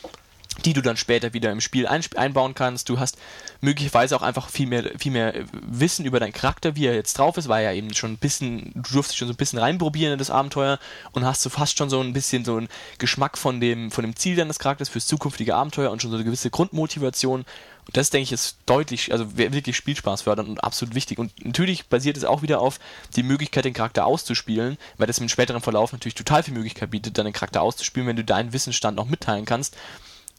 die 0.64 0.72
du 0.72 0.82
dann 0.82 0.96
später 0.96 1.32
wieder 1.32 1.50
im 1.50 1.60
Spiel 1.60 1.86
einbauen 1.86 2.54
kannst. 2.54 2.88
Du 2.88 2.98
hast 2.98 3.16
möglicherweise 3.60 4.16
auch 4.16 4.22
einfach 4.22 4.48
viel 4.48 4.66
mehr, 4.66 4.84
viel 4.98 5.12
mehr 5.12 5.34
Wissen 5.52 6.04
über 6.04 6.20
deinen 6.20 6.32
Charakter, 6.32 6.76
wie 6.76 6.86
er 6.86 6.94
jetzt 6.94 7.18
drauf 7.18 7.36
ist, 7.36 7.48
weil 7.48 7.64
er 7.64 7.74
eben 7.74 7.94
schon 7.94 8.12
ein 8.12 8.18
bisschen, 8.18 8.72
du 8.74 8.92
durfst 8.92 9.16
schon 9.16 9.28
so 9.28 9.34
ein 9.34 9.36
bisschen 9.36 9.58
reinprobieren 9.58 10.12
in 10.12 10.18
das 10.18 10.30
Abenteuer 10.30 10.78
und 11.12 11.24
hast 11.24 11.42
so 11.42 11.50
fast 11.50 11.78
schon 11.78 11.90
so 11.90 12.00
ein 12.00 12.12
bisschen 12.12 12.44
so 12.44 12.56
einen 12.56 12.68
Geschmack 12.98 13.38
von 13.38 13.60
dem, 13.60 13.90
von 13.90 14.02
dem 14.02 14.16
Ziel 14.16 14.36
deines 14.36 14.58
Charakters 14.58 14.88
fürs 14.88 15.06
zukünftige 15.06 15.54
Abenteuer 15.54 15.90
und 15.90 16.02
schon 16.02 16.10
so 16.10 16.16
eine 16.16 16.24
gewisse 16.24 16.50
Grundmotivation. 16.50 17.44
Und 17.84 17.96
das, 17.96 18.10
denke 18.10 18.24
ich, 18.24 18.32
ist 18.32 18.58
deutlich, 18.66 19.10
also 19.10 19.36
wirklich 19.36 19.76
Spielspaß 19.76 20.22
fördern 20.22 20.46
und 20.46 20.62
absolut 20.62 20.94
wichtig. 20.94 21.18
Und 21.18 21.44
natürlich 21.44 21.86
basiert 21.86 22.16
es 22.16 22.24
auch 22.24 22.42
wieder 22.42 22.60
auf 22.60 22.78
die 23.16 23.24
Möglichkeit, 23.24 23.64
den 23.64 23.74
Charakter 23.74 24.06
auszuspielen, 24.06 24.78
weil 24.98 25.08
das 25.08 25.18
im 25.18 25.28
späteren 25.28 25.62
Verlauf 25.62 25.92
natürlich 25.92 26.14
total 26.14 26.44
viel 26.44 26.54
Möglichkeit 26.54 26.92
bietet, 26.92 27.18
deinen 27.18 27.32
Charakter 27.32 27.60
auszuspielen, 27.60 28.06
wenn 28.06 28.16
du 28.16 28.24
deinen 28.24 28.52
Wissensstand 28.52 28.96
noch 28.96 29.06
mitteilen 29.06 29.46
kannst 29.46 29.76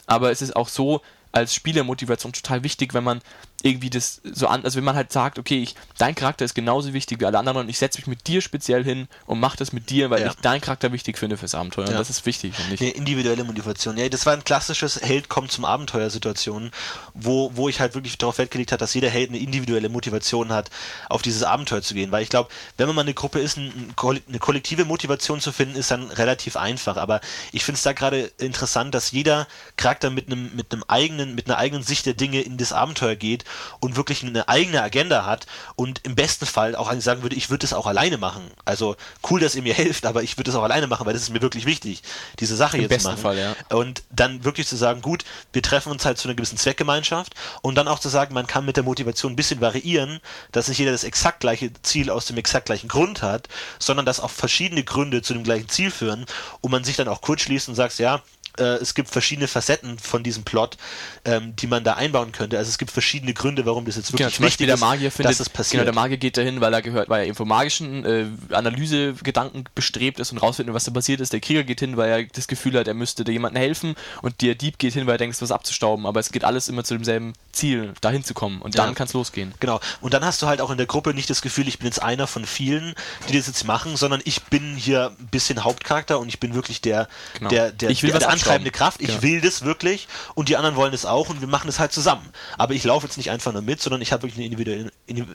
aber 0.06 0.32
es 0.32 0.42
ist 0.42 0.56
auch 0.56 0.68
so 0.68 1.02
als 1.34 1.54
Spielermotivation 1.54 2.32
total 2.32 2.64
wichtig, 2.64 2.94
wenn 2.94 3.04
man 3.04 3.22
irgendwie 3.64 3.90
das 3.90 4.22
so 4.24 4.48
an, 4.48 4.64
also 4.66 4.78
wenn 4.78 4.84
man 4.84 4.96
halt 4.96 5.12
sagt, 5.12 5.40
okay, 5.40 5.64
ich, 5.64 5.76
dein 5.98 6.16
Charakter 6.16 6.44
ist 6.44 6.54
genauso 6.54 6.94
wichtig 6.94 7.22
wie 7.22 7.26
alle 7.26 7.40
anderen 7.40 7.60
und 7.60 7.70
ich 7.70 7.78
setze 7.78 7.98
mich 7.98 8.08
mit 8.08 8.28
dir 8.28 8.42
speziell 8.42 8.84
hin 8.84 9.08
und 9.26 9.40
mache 9.40 9.58
das 9.58 9.72
mit 9.72 9.90
dir, 9.90 10.10
weil 10.10 10.22
ja. 10.22 10.28
ich 10.28 10.34
deinen 10.36 10.60
Charakter 10.60 10.92
wichtig 10.92 11.18
finde 11.18 11.38
fürs 11.38 11.56
Abenteuer. 11.56 11.86
Ja. 11.86 11.92
Und 11.92 12.00
das 12.00 12.10
ist 12.10 12.26
wichtig, 12.26 12.56
finde 12.56 12.76
ich. 12.76 12.82
Eine 12.82 12.92
individuelle 12.92 13.46
Motivation. 13.46 13.98
Ja, 13.98 14.08
das 14.10 14.26
war 14.26 14.34
ein 14.34 14.44
klassisches 14.44 15.02
Held 15.02 15.30
kommt 15.30 15.52
zum 15.52 15.64
Abenteuer-Situation, 15.64 16.72
wo, 17.14 17.52
wo 17.56 17.70
ich 17.70 17.80
halt 17.80 17.96
wirklich 17.96 18.18
darauf 18.18 18.38
Wert 18.38 18.52
gelegt 18.52 18.74
habe, 18.74 18.80
dass 18.80 18.94
jeder 18.94 19.10
Held 19.10 19.30
eine 19.30 19.40
individuelle 19.40 19.88
Motivation 19.88 20.52
hat, 20.52 20.70
auf 21.08 21.22
dieses 21.22 21.44
Abenteuer 21.44 21.82
zu 21.82 21.94
gehen. 21.94 22.12
Weil 22.12 22.24
ich 22.24 22.30
glaube, 22.30 22.50
wenn 22.76 22.88
man 22.88 22.98
mal 22.98 23.02
eine 23.04 23.14
Gruppe 23.14 23.40
ist, 23.40 23.58
ein, 23.58 23.94
eine 24.28 24.40
kollektive 24.40 24.84
Motivation 24.84 25.40
zu 25.40 25.54
finden, 25.54 25.78
ist 25.78 25.90
dann 25.90 26.12
relativ 26.12 26.58
einfach. 26.58 26.98
Aber 26.98 27.22
ich 27.54 27.64
finde 27.64 27.78
es 27.78 27.84
da 27.84 27.94
gerade 27.94 28.32
interessant, 28.40 28.94
dass 28.94 29.12
jeder 29.12 29.48
Charakter 29.78 30.10
mit 30.10 30.28
einem, 30.28 30.54
mit 30.54 30.74
einem 30.74 30.84
eigenen, 30.90 31.23
mit 31.26 31.48
einer 31.48 31.58
eigenen 31.58 31.84
Sicht 31.84 32.06
der 32.06 32.14
Dinge 32.14 32.42
in 32.42 32.58
das 32.58 32.74
Abenteuer 32.74 33.16
geht 33.16 33.46
und 33.80 33.96
wirklich 33.96 34.24
eine 34.24 34.48
eigene 34.48 34.82
Agenda 34.82 35.26
hat 35.26 35.48
und 35.76 36.02
im 36.04 36.16
besten 36.16 36.46
Fall 36.46 36.76
auch 36.76 36.92
sagen 37.00 37.24
würde, 37.24 37.36
ich 37.36 37.50
würde 37.50 37.66
es 37.66 37.74
auch 37.74 37.88
alleine 37.88 38.18
machen. 38.18 38.44
Also 38.66 38.96
cool, 39.30 39.40
dass 39.40 39.56
ihr 39.56 39.62
mir 39.62 39.74
helft, 39.84 40.06
aber 40.06 40.24
ich 40.24 40.38
würde 40.38 40.52
es 40.52 40.56
auch 40.56 40.64
alleine 40.64 40.88
machen, 40.88 41.06
weil 41.06 41.14
das 41.14 41.24
ist 41.24 41.30
mir 41.30 41.42
wirklich 41.42 41.66
wichtig, 41.66 42.04
diese 42.40 42.56
Sache 42.56 42.78
Im 42.78 42.84
jetzt 42.84 43.02
zu 43.02 43.08
machen. 43.08 43.22
Fall, 43.22 43.38
ja. 43.38 43.56
Und 43.70 44.04
dann 44.12 44.44
wirklich 44.44 44.68
zu 44.68 44.76
sagen, 44.76 45.02
gut, 45.02 45.24
wir 45.52 45.62
treffen 45.62 45.92
uns 45.92 46.06
halt 46.06 46.18
zu 46.18 46.28
einer 46.28 46.36
gewissen 46.36 46.58
Zweckgemeinschaft 46.58 47.34
und 47.62 47.76
dann 47.76 47.88
auch 47.88 48.00
zu 48.00 48.10
sagen, 48.10 48.34
man 48.34 48.48
kann 48.48 48.66
mit 48.66 48.78
der 48.78 48.84
Motivation 48.84 49.34
ein 49.34 49.36
bisschen 49.36 49.62
variieren, 49.62 50.20
dass 50.52 50.68
nicht 50.68 50.78
jeder 50.78 50.92
das 50.92 51.04
exakt 51.04 51.40
gleiche 51.40 51.72
Ziel 51.82 52.10
aus 52.10 52.26
dem 52.26 52.38
exakt 52.38 52.66
gleichen 52.66 52.88
Grund 52.88 53.22
hat, 53.22 53.48
sondern 53.80 54.06
dass 54.06 54.20
auch 54.20 54.32
verschiedene 54.32 54.84
Gründe 54.84 55.22
zu 55.22 55.34
dem 55.34 55.44
gleichen 55.44 55.70
Ziel 55.70 55.92
führen 55.92 56.26
und 56.62 56.72
man 56.72 56.84
sich 56.84 56.96
dann 56.96 57.08
auch 57.08 57.22
kurz 57.22 57.42
schließt 57.42 57.70
und 57.70 57.76
sagt, 57.76 57.98
ja, 58.00 58.22
äh, 58.58 58.76
es 58.76 58.94
gibt 58.94 59.10
verschiedene 59.10 59.48
Facetten 59.48 59.98
von 60.00 60.24
diesem 60.24 60.44
Plot, 60.44 60.78
ähm, 61.26 61.56
die 61.56 61.68
man 61.68 61.84
da 61.84 61.94
einbauen 61.94 62.32
könnte. 62.32 62.58
Also 62.58 62.70
es 62.70 62.78
gibt 62.78 62.92
verschiedene 62.92 63.34
Gründe, 63.34 63.66
warum 63.66 63.86
das 63.86 63.96
jetzt 63.96 64.08
genau, 64.08 64.20
wirklich 64.20 64.38
genau, 64.38 64.48
wichtig 64.48 64.68
der 64.68 64.78
Magier 64.78 65.08
ist, 65.08 65.16
findet, 65.16 65.32
dass 65.32 65.38
das 65.38 65.50
passiert. 65.50 65.82
Genau, 65.82 65.86
der 65.86 65.94
Magier 65.94 66.18
geht 66.18 66.38
dahin, 66.38 66.62
weil 66.62 66.74
er 66.74 66.82
gehört, 66.82 67.10
weil 67.10 67.22
er 67.22 67.28
eben 67.28 67.36
vom 67.36 67.48
magischen 67.48 68.06
äh, 68.06 68.26
Analysegedanken 68.54 69.66
bestrebt 69.76 70.20
ist 70.20 70.32
und 70.32 70.38
rausfindet, 70.40 70.74
was 70.76 70.84
da 70.84 70.92
passiert 70.92 71.22
ist. 71.22 71.34
Der 71.34 71.40
Krieger 71.40 71.64
geht 71.64 71.80
hin, 71.80 71.98
weil 71.98 72.10
er 72.10 72.24
das 72.26 72.48
Gefühl 72.48 72.78
hat, 72.78 72.88
er 72.88 72.94
müsste 72.94 73.24
da 73.24 73.32
jemandem 73.32 73.62
helfen 73.62 73.96
und 74.22 74.42
der 74.42 74.56
Dieb 74.56 74.78
geht 74.78 74.94
hin, 74.94 75.06
weil 75.08 75.16
er 75.16 75.20
denkt, 75.20 75.42
was 75.42 75.52
abzustauben. 75.52 76.06
Aber 76.06 76.20
es 76.20 76.32
geht 76.32 76.44
alles 76.44 76.68
immer 76.68 76.84
zu 76.84 76.94
demselben 76.94 77.34
Ziel, 77.52 77.94
dahin 78.02 78.24
zu 78.24 78.34
kommen. 78.34 78.62
Und 78.62 78.78
dann 78.78 78.90
ja. 78.90 78.94
kann 78.96 79.08
es 79.08 79.14
losgehen. 79.14 79.54
Genau. 79.60 79.80
Und 80.02 80.14
dann 80.14 80.26
hast 80.26 80.42
du 80.42 80.48
halt 80.48 80.62
auch 80.62 80.72
in 80.72 80.78
der 80.78 80.88
Gruppe 80.88 81.14
nicht 81.14 81.30
das 81.30 81.42
Gefühl, 81.42 81.68
ich 81.68 81.80
bin 81.80 81.88
jetzt 81.88 82.02
einer 82.02 82.28
von 82.28 82.46
vielen, 82.46 82.96
die 83.30 83.38
das 83.38 83.48
jetzt 83.48 83.66
machen, 83.66 83.96
sondern 83.96 84.22
ich 84.26 84.44
bin 84.44 84.76
hier 84.76 85.14
ein 85.20 85.28
bisschen 85.28 85.64
Hauptcharakter 85.64 86.20
und 86.20 86.28
ich 86.30 86.40
bin 86.40 86.54
wirklich 86.56 86.82
der, 86.82 87.08
genau. 87.38 87.50
der, 87.50 87.72
der, 87.72 87.90
ich 87.90 88.04
will 88.04 88.12
der, 88.12 88.20
der 88.20 88.30
antreibende 88.44 88.72
Kraft. 88.72 89.02
Ich 89.02 89.08
genau. 89.08 89.22
will 89.22 89.42
das 89.42 89.64
wirklich 89.64 90.08
und 90.36 90.50
die 90.50 90.58
anderen 90.58 90.76
wollen 90.76 90.94
es 90.94 91.06
auch 91.06 91.30
und 91.30 91.42
wir 91.42 91.48
machen 91.48 91.70
es 91.70 91.80
halt 91.80 91.92
zusammen. 91.92 92.30
Aber 92.58 92.74
ich 92.74 92.84
laufe 92.84 93.06
jetzt 93.06 93.18
nicht 93.18 93.32
einfach 93.32 93.54
nur 93.54 93.62
mit, 93.62 93.82
sondern 93.82 94.02
ich 94.02 94.12
habe 94.12 94.24
wirklich 94.24 94.38
eine 94.38 94.46
individuelle, 94.46 94.92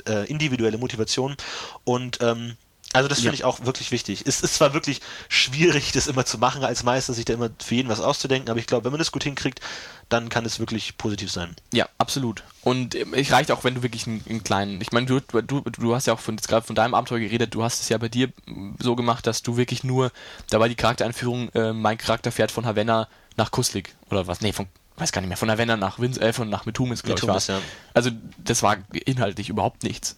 äh, 0.06 0.30
individuelle 0.30 0.78
Motivation 0.78 1.36
und 1.84 2.18
ähm, 2.20 2.56
also 2.94 3.08
das 3.08 3.18
finde 3.18 3.32
ja. 3.32 3.34
ich 3.34 3.44
auch 3.44 3.64
wirklich 3.66 3.90
wichtig. 3.90 4.24
Es 4.26 4.40
ist 4.40 4.54
zwar 4.54 4.72
wirklich 4.72 5.00
schwierig, 5.28 5.92
das 5.92 6.06
immer 6.06 6.24
zu 6.24 6.38
machen 6.38 6.64
als 6.64 6.84
Meister, 6.84 7.12
sich 7.12 7.26
da 7.26 7.34
immer 7.34 7.50
für 7.62 7.74
jeden 7.74 7.88
was 7.88 8.00
auszudenken, 8.00 8.50
aber 8.50 8.60
ich 8.60 8.66
glaube, 8.66 8.84
wenn 8.84 8.92
man 8.92 8.98
das 8.98 9.12
gut 9.12 9.24
hinkriegt, 9.24 9.60
dann 10.08 10.30
kann 10.30 10.46
es 10.46 10.58
wirklich 10.58 10.96
positiv 10.96 11.30
sein. 11.30 11.54
Ja, 11.72 11.86
absolut. 11.98 12.44
Und 12.62 12.94
ähm, 12.94 13.12
es 13.12 13.30
reicht 13.30 13.50
auch, 13.50 13.62
wenn 13.62 13.74
du 13.74 13.82
wirklich 13.82 14.06
einen, 14.06 14.24
einen 14.28 14.42
kleinen, 14.42 14.80
ich 14.80 14.90
meine, 14.92 15.06
du, 15.06 15.20
du, 15.20 15.60
du 15.60 15.94
hast 15.94 16.06
ja 16.06 16.14
auch 16.14 16.20
von, 16.20 16.36
gerade 16.36 16.66
von 16.66 16.76
deinem 16.76 16.94
Abenteuer 16.94 17.20
geredet, 17.20 17.54
du 17.54 17.62
hast 17.62 17.82
es 17.82 17.90
ja 17.90 17.98
bei 17.98 18.08
dir 18.08 18.32
so 18.78 18.96
gemacht, 18.96 19.26
dass 19.26 19.42
du 19.42 19.58
wirklich 19.58 19.84
nur, 19.84 20.10
da 20.48 20.58
war 20.58 20.68
die 20.68 20.74
Charaktereinführung, 20.74 21.50
äh, 21.50 21.74
mein 21.74 21.98
Charakter 21.98 22.32
fährt 22.32 22.50
von 22.50 22.64
Havanna 22.64 23.08
nach 23.36 23.50
Kuslik 23.50 23.94
oder 24.10 24.26
was, 24.26 24.40
nee, 24.40 24.52
von 24.52 24.66
weiß 24.96 25.12
gar 25.12 25.20
nicht 25.20 25.28
mehr, 25.28 25.36
von 25.36 25.50
Havanna 25.50 25.76
nach 25.76 25.98
Wins, 25.98 26.18
äh, 26.18 26.32
von 26.32 26.48
nach 26.48 26.66
Metumis, 26.66 27.02
glaube 27.02 27.20
ich, 27.20 27.26
war. 27.26 27.40
Ja. 27.40 27.62
Also 27.94 28.10
das 28.38 28.62
war 28.62 28.78
inhaltlich 29.04 29.48
überhaupt 29.48 29.84
nichts. 29.84 30.16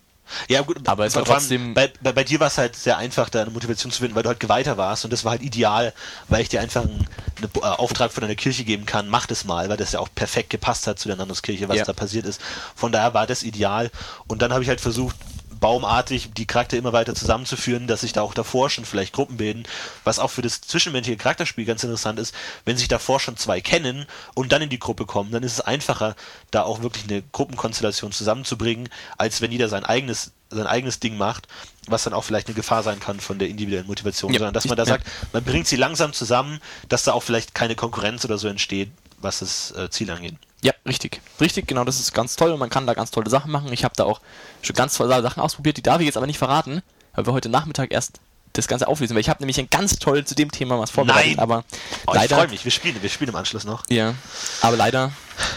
Ja, 0.49 0.63
gut, 0.63 0.89
aber 0.89 1.07
es 1.07 1.15
war 1.15 1.25
trotzdem. 1.25 1.75
Bei, 1.75 1.93
bei, 2.01 2.13
bei, 2.13 2.25
dir 2.25 2.41
war 2.41 2.49
es 2.49 2.59
halt 2.59 2.77
sehr 2.77 2.99
einfach, 2.99 3.29
da 3.29 3.43
eine 3.43 3.51
Motivation 3.51 3.93
zu 3.93 4.01
finden, 4.01 4.15
weil 4.15 4.23
du 4.23 4.29
halt 4.29 4.41
Geweihter 4.41 4.77
warst 4.77 5.05
und 5.05 5.13
das 5.13 5.25
war 5.25 5.33
halt 5.33 5.43
ideal, 5.43 5.93
weil 6.29 6.43
ich 6.43 6.49
dir 6.49 6.61
einfach 6.61 6.83
einen, 6.83 7.07
einen 7.37 7.51
äh, 7.55 7.67
Auftrag 7.67 8.13
von 8.13 8.23
deiner 8.23 8.35
Kirche 8.35 8.65
geben 8.65 8.87
kann, 8.87 9.09
mach 9.09 9.27
das 9.27 9.45
mal, 9.45 9.69
weil 9.69 9.77
das 9.77 9.93
ja 9.93 10.01
auch 10.01 10.09
perfekt 10.15 10.51
gepasst 10.51 10.87
hat 10.87 10.99
zu 10.99 11.09
der 11.09 11.17
Nandoskirche, 11.17 11.69
was 11.69 11.79
ja. 11.79 11.85
da 11.85 11.93
passiert 11.93 12.27
ist. 12.27 12.41
Von 12.75 12.93
daher 12.93 13.15
war 13.15 13.27
das 13.27 13.43
ideal 13.43 13.91
und 14.27 14.43
dann 14.43 14.53
habe 14.53 14.63
ich 14.63 14.69
halt 14.69 14.81
versucht, 14.81 15.17
baumartig 15.61 16.31
die 16.33 16.47
Charakter 16.47 16.77
immer 16.77 16.93
weiter 16.93 17.15
zusammenzuführen, 17.15 17.87
dass 17.87 18.01
sich 18.01 18.13
da 18.13 18.23
auch 18.23 18.35
davor 18.35 18.71
schon 18.71 18.85
vielleicht 18.85 19.13
Gruppen 19.13 19.37
bilden, 19.37 19.65
was 20.05 20.19
auch 20.19 20.31
für 20.31 20.43
das 20.43 20.61
zwischenmenschliche 20.61 21.19
Charakterspiel 21.19 21.65
ganz 21.65 21.85
interessant 21.85 22.19
ist, 22.19 22.35
wenn 22.65 22.77
sich 22.77 22.89
davor 22.89 23.21
schon 23.21 23.37
zwei 23.37 23.61
kennen 23.61 24.07
und 24.35 24.53
dann 24.53 24.63
in 24.63 24.71
die 24.71 24.79
Gruppe 24.79 25.07
kommen, 25.07 25.31
dann 25.31 25.43
ist 25.43 25.53
es 25.53 25.61
einfacher, 25.61 26.17
da 26.51 26.63
auch 26.63 26.83
wirklich 26.83 27.05
eine 27.05 27.23
Gruppenkonstellation 27.23 28.13
zusammenzubringen, 28.13 28.89
als 29.19 29.41
wenn 29.41 29.53
jeder 29.53 29.69
sein 29.69 29.85
eigenes 29.85 30.33
sein 30.53 30.67
eigenes 30.67 30.99
Ding 30.99 31.17
macht, 31.17 31.47
was 31.87 32.03
dann 32.03 32.13
auch 32.13 32.25
vielleicht 32.25 32.49
eine 32.49 32.57
Gefahr 32.57 32.83
sein 32.83 32.99
kann 32.99 33.21
von 33.21 33.39
der 33.39 33.49
individuellen 33.49 33.87
Motivation, 33.87 34.33
ja, 34.33 34.39
sondern 34.39 34.53
dass 34.53 34.67
man 34.67 34.77
da 34.77 34.85
sagt, 34.85 35.07
man 35.33 35.45
bringt 35.45 35.69
sie 35.69 35.77
langsam 35.77 36.13
zusammen, 36.13 36.59
dass 36.89 37.05
da 37.05 37.13
auch 37.13 37.23
vielleicht 37.23 37.55
keine 37.55 37.77
Konkurrenz 37.77 38.25
oder 38.25 38.37
so 38.37 38.49
entsteht, 38.49 38.91
was 39.19 39.39
das 39.39 39.71
äh, 39.73 39.91
Ziel 39.91 40.11
angeht. 40.11 40.35
Ja, 40.63 40.73
richtig. 40.87 41.21
Richtig, 41.41 41.67
genau, 41.67 41.85
das 41.85 41.99
ist 42.01 42.13
ganz 42.13 42.37
toll 42.37 42.51
und 42.53 42.59
man 42.59 42.69
kann 42.71 42.87
da 42.87 42.95
ganz 42.95 43.11
tolle 43.11 43.31
Sachen 43.31 43.51
machen. 43.51 43.73
Ich 43.73 43.83
habe 43.85 43.95
da 43.97 44.05
auch 44.05 44.21
schon 44.63 44.77
ganz 44.77 44.95
tolle 44.95 45.23
Sachen 45.23 45.41
ausprobiert, 45.43 45.77
die 45.79 45.83
darf 45.83 46.01
ich 46.01 46.07
jetzt 46.07 46.17
aber 46.17 46.27
nicht 46.27 46.39
verraten, 46.39 46.83
weil 47.15 47.27
wir 47.27 47.33
heute 47.33 47.49
Nachmittag 47.49 47.93
erst 47.93 48.21
das 48.53 48.67
Ganze 48.69 48.89
auflösen, 48.89 49.15
weil 49.15 49.21
ich 49.21 49.29
habe 49.29 49.41
nämlich 49.41 49.59
ein 49.61 49.71
ganz 49.71 49.99
toll 50.01 50.25
zu 50.25 50.35
dem 50.35 50.51
Thema 50.51 50.79
was 50.79 50.91
vorbereitet, 50.91 51.37
Nein. 51.37 51.39
aber 51.39 51.65
Oh, 52.07 52.13
leider, 52.13 52.25
ich 52.25 52.33
freue 52.43 52.49
mich, 52.49 52.65
wir 52.65 52.73
spielen, 52.73 53.01
wir 53.01 53.09
spielen 53.09 53.31
im 53.31 53.37
Anschluss 53.37 53.65
noch. 53.65 53.85
ja, 53.89 54.15
aber 54.61 54.77
leider, 54.77 55.13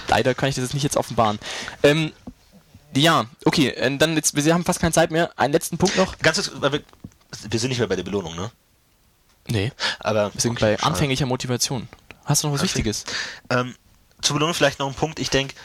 leider 0.10 0.36
kann 0.36 0.48
ich 0.50 0.56
das 0.56 0.64
jetzt 0.66 0.74
nicht 0.76 0.84
jetzt 0.84 0.96
offenbaren. 0.96 1.40
Ähm, 1.82 2.12
ja, 2.96 3.26
okay, 3.46 3.70
äh, 3.70 3.98
dann 3.98 4.16
jetzt, 4.16 4.36
wir 4.36 4.54
haben 4.54 4.64
fast 4.64 4.80
keine 4.80 4.94
Zeit 4.94 5.10
mehr. 5.10 5.32
Einen 5.38 5.52
letzten 5.54 5.80
Punkt 5.80 5.98
noch. 5.98 6.18
Ganz 6.20 6.38
kurz, 6.38 6.52
weil 6.62 6.72
wir, 6.74 6.82
wir 7.50 7.60
sind 7.60 7.70
nicht 7.70 7.80
mehr 7.80 7.88
bei 7.88 7.96
der 7.96 8.04
Belohnung, 8.04 8.36
ne? 8.36 8.52
Nee, 9.48 9.72
Aber 10.00 10.32
wir 10.34 10.40
sind 10.40 10.52
okay, 10.52 10.78
bei 10.78 10.84
anfänglicher 10.84 11.26
Motivation. 11.26 11.90
Hast 12.26 12.44
du 12.44 12.48
noch 12.48 12.54
was 12.54 12.62
Okay. 12.62 12.70
Wichtiges? 12.70 13.04
Ähm, 13.50 13.76
zur 14.24 14.36
Belohnung 14.36 14.56
vielleicht 14.56 14.80
noch 14.80 14.88
ein 14.88 14.94
Punkt. 14.96 15.20
Ich 15.20 15.30
denke, 15.30 15.56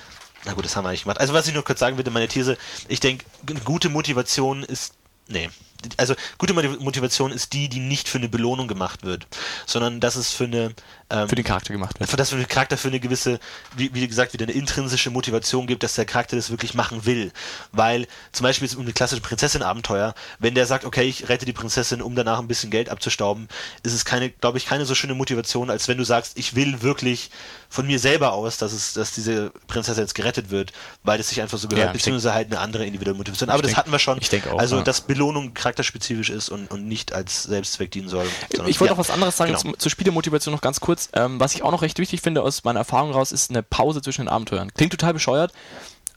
na 0.44 0.52
gut, 0.52 0.64
das 0.64 0.76
haben 0.76 0.84
wir 0.84 0.90
nicht 0.90 1.04
gemacht. 1.04 1.20
Also 1.20 1.32
was 1.32 1.46
ich 1.46 1.54
nur 1.54 1.64
kurz 1.64 1.80
sagen 1.80 1.96
würde, 1.96 2.10
meine 2.10 2.28
These, 2.28 2.56
ich 2.88 3.00
denke, 3.00 3.24
gute 3.64 3.88
Motivation 3.88 4.62
ist, 4.62 4.94
nee, 5.26 5.50
also 5.96 6.14
gute 6.38 6.54
Motiv- 6.54 6.80
Motivation 6.80 7.32
ist 7.32 7.52
die, 7.52 7.68
die 7.68 7.80
nicht 7.80 8.08
für 8.08 8.18
eine 8.18 8.28
Belohnung 8.28 8.68
gemacht 8.68 9.04
wird, 9.04 9.26
sondern 9.66 10.00
dass 10.00 10.16
es 10.16 10.32
für 10.32 10.44
eine, 10.44 10.74
ähm, 11.10 11.28
Für 11.28 11.34
den 11.36 11.44
Charakter 11.44 11.72
gemacht 11.72 11.98
wird. 11.98 12.10
für 12.10 12.16
das 12.16 12.30
für 12.30 12.36
den 12.36 12.46
Charakter 12.48 12.76
für 12.76 12.88
eine 12.88 13.00
gewisse, 13.00 13.38
wie, 13.76 13.92
wie 13.94 14.06
gesagt, 14.06 14.32
wieder 14.34 14.44
eine 14.44 14.52
intrinsische 14.52 15.10
Motivation 15.10 15.66
gibt, 15.66 15.82
dass 15.82 15.94
der 15.94 16.04
Charakter 16.04 16.36
das 16.36 16.50
wirklich 16.50 16.74
machen 16.74 17.06
will. 17.06 17.32
Weil 17.72 18.06
zum 18.32 18.44
Beispiel 18.44 18.68
um 18.76 18.82
eine 18.82 18.92
klassische 18.92 19.22
Prinzessin-Abenteuer, 19.22 20.14
wenn 20.38 20.54
der 20.54 20.66
sagt, 20.66 20.84
okay, 20.84 21.04
ich 21.04 21.28
rette 21.28 21.46
die 21.46 21.52
Prinzessin, 21.52 22.02
um 22.02 22.14
danach 22.14 22.38
ein 22.38 22.48
bisschen 22.48 22.70
Geld 22.70 22.88
abzustauben, 22.90 23.48
ist 23.82 23.94
es 23.94 24.04
keine, 24.04 24.28
glaube 24.30 24.58
ich, 24.58 24.66
keine 24.66 24.84
so 24.84 24.94
schöne 24.94 25.14
Motivation, 25.14 25.70
als 25.70 25.88
wenn 25.88 25.96
du 25.98 26.04
sagst, 26.04 26.36
ich 26.38 26.54
will 26.54 26.82
wirklich 26.82 27.30
von 27.70 27.86
mir 27.86 27.98
selber 27.98 28.32
aus, 28.32 28.58
dass 28.58 28.72
es, 28.72 28.94
dass 28.94 29.12
diese 29.12 29.50
Prinzessin 29.66 30.02
jetzt 30.02 30.14
gerettet 30.14 30.50
wird, 30.50 30.72
weil 31.04 31.20
es 31.20 31.28
sich 31.28 31.40
einfach 31.40 31.58
so 31.58 31.68
gehört, 31.68 31.86
Ja, 31.88 31.92
beziehungsweise 31.92 32.34
halt 32.34 32.48
eine 32.50 32.60
andere 32.60 32.84
individuelle 32.86 33.16
Motivation. 33.16 33.50
Aber 33.50 33.62
das 33.62 33.70
denk- 33.70 33.78
hatten 33.78 33.92
wir 33.92 33.98
schon. 33.98 34.18
ich 34.20 34.28
denk 34.28 34.46
auch, 34.46 34.58
Also, 34.58 34.76
ja. 34.78 34.82
dass 34.82 35.02
Belohnung 35.02 35.54
charakterspezifisch 35.54 36.30
ist 36.30 36.48
und, 36.48 36.70
und 36.70 36.86
nicht 36.86 37.12
als 37.12 37.44
Selbstzweck 37.44 37.90
dienen 37.90 38.08
soll. 38.08 38.26
Ich 38.66 38.80
wollte 38.80 38.84
ja, 38.84 38.90
noch 38.92 38.98
was 38.98 39.10
anderes 39.10 39.36
sagen 39.36 39.54
genau. 39.54 39.74
zur 39.76 39.90
Spielemotivation 39.90 40.52
noch 40.54 40.60
ganz 40.60 40.80
kurz. 40.80 40.97
Ähm, 41.12 41.40
was 41.40 41.54
ich 41.54 41.62
auch 41.62 41.70
noch 41.70 41.82
recht 41.82 41.98
wichtig 41.98 42.20
finde 42.20 42.42
aus 42.42 42.64
meiner 42.64 42.80
Erfahrung 42.80 43.12
raus, 43.12 43.32
ist 43.32 43.50
eine 43.50 43.62
Pause 43.62 44.02
zwischen 44.02 44.22
den 44.22 44.28
Abenteuern. 44.28 44.72
Klingt 44.74 44.92
total 44.92 45.12
bescheuert, 45.12 45.52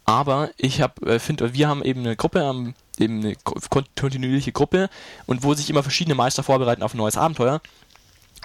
aber 0.05 0.49
ich 0.57 0.81
habe, 0.81 1.05
äh, 1.05 1.19
finde, 1.19 1.53
wir 1.53 1.67
haben 1.67 1.83
eben 1.83 2.01
eine 2.01 2.15
Gruppe, 2.15 2.43
haben 2.43 2.75
eben 2.97 3.19
eine 3.19 3.35
ko- 3.35 3.59
kon- 3.69 3.85
kontinuierliche 3.99 4.51
Gruppe 4.51 4.89
und 5.25 5.43
wo 5.43 5.53
sich 5.53 5.69
immer 5.69 5.83
verschiedene 5.83 6.15
Meister 6.15 6.43
vorbereiten 6.43 6.83
auf 6.83 6.93
ein 6.93 6.97
neues 6.97 7.17
Abenteuer 7.17 7.61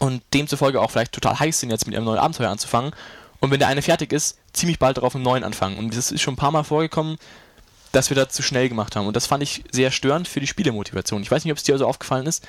und 0.00 0.22
demzufolge 0.34 0.80
auch 0.80 0.90
vielleicht 0.90 1.12
total 1.12 1.38
heiß 1.38 1.60
sind, 1.60 1.70
jetzt 1.70 1.86
mit 1.86 1.96
einem 1.96 2.04
neuen 2.04 2.18
Abenteuer 2.18 2.50
anzufangen. 2.50 2.92
Und 3.40 3.50
wenn 3.50 3.58
der 3.58 3.68
eine 3.68 3.82
fertig 3.82 4.12
ist, 4.12 4.38
ziemlich 4.52 4.78
bald 4.78 4.96
darauf 4.96 5.14
einen 5.14 5.24
neuen 5.24 5.44
anfangen. 5.44 5.78
Und 5.78 5.96
das 5.96 6.10
ist 6.10 6.22
schon 6.22 6.34
ein 6.34 6.38
paar 6.38 6.50
Mal 6.50 6.64
vorgekommen, 6.64 7.18
dass 7.92 8.10
wir 8.10 8.14
das 8.14 8.34
zu 8.34 8.42
schnell 8.42 8.68
gemacht 8.68 8.96
haben. 8.96 9.06
Und 9.06 9.14
das 9.16 9.26
fand 9.26 9.42
ich 9.42 9.64
sehr 9.70 9.90
störend 9.90 10.28
für 10.28 10.40
die 10.40 10.46
Spielemotivation. 10.46 11.22
Ich 11.22 11.30
weiß 11.30 11.44
nicht, 11.44 11.52
ob 11.52 11.58
es 11.58 11.64
dir 11.64 11.78
so 11.78 11.86
aufgefallen 11.86 12.26
ist, 12.26 12.46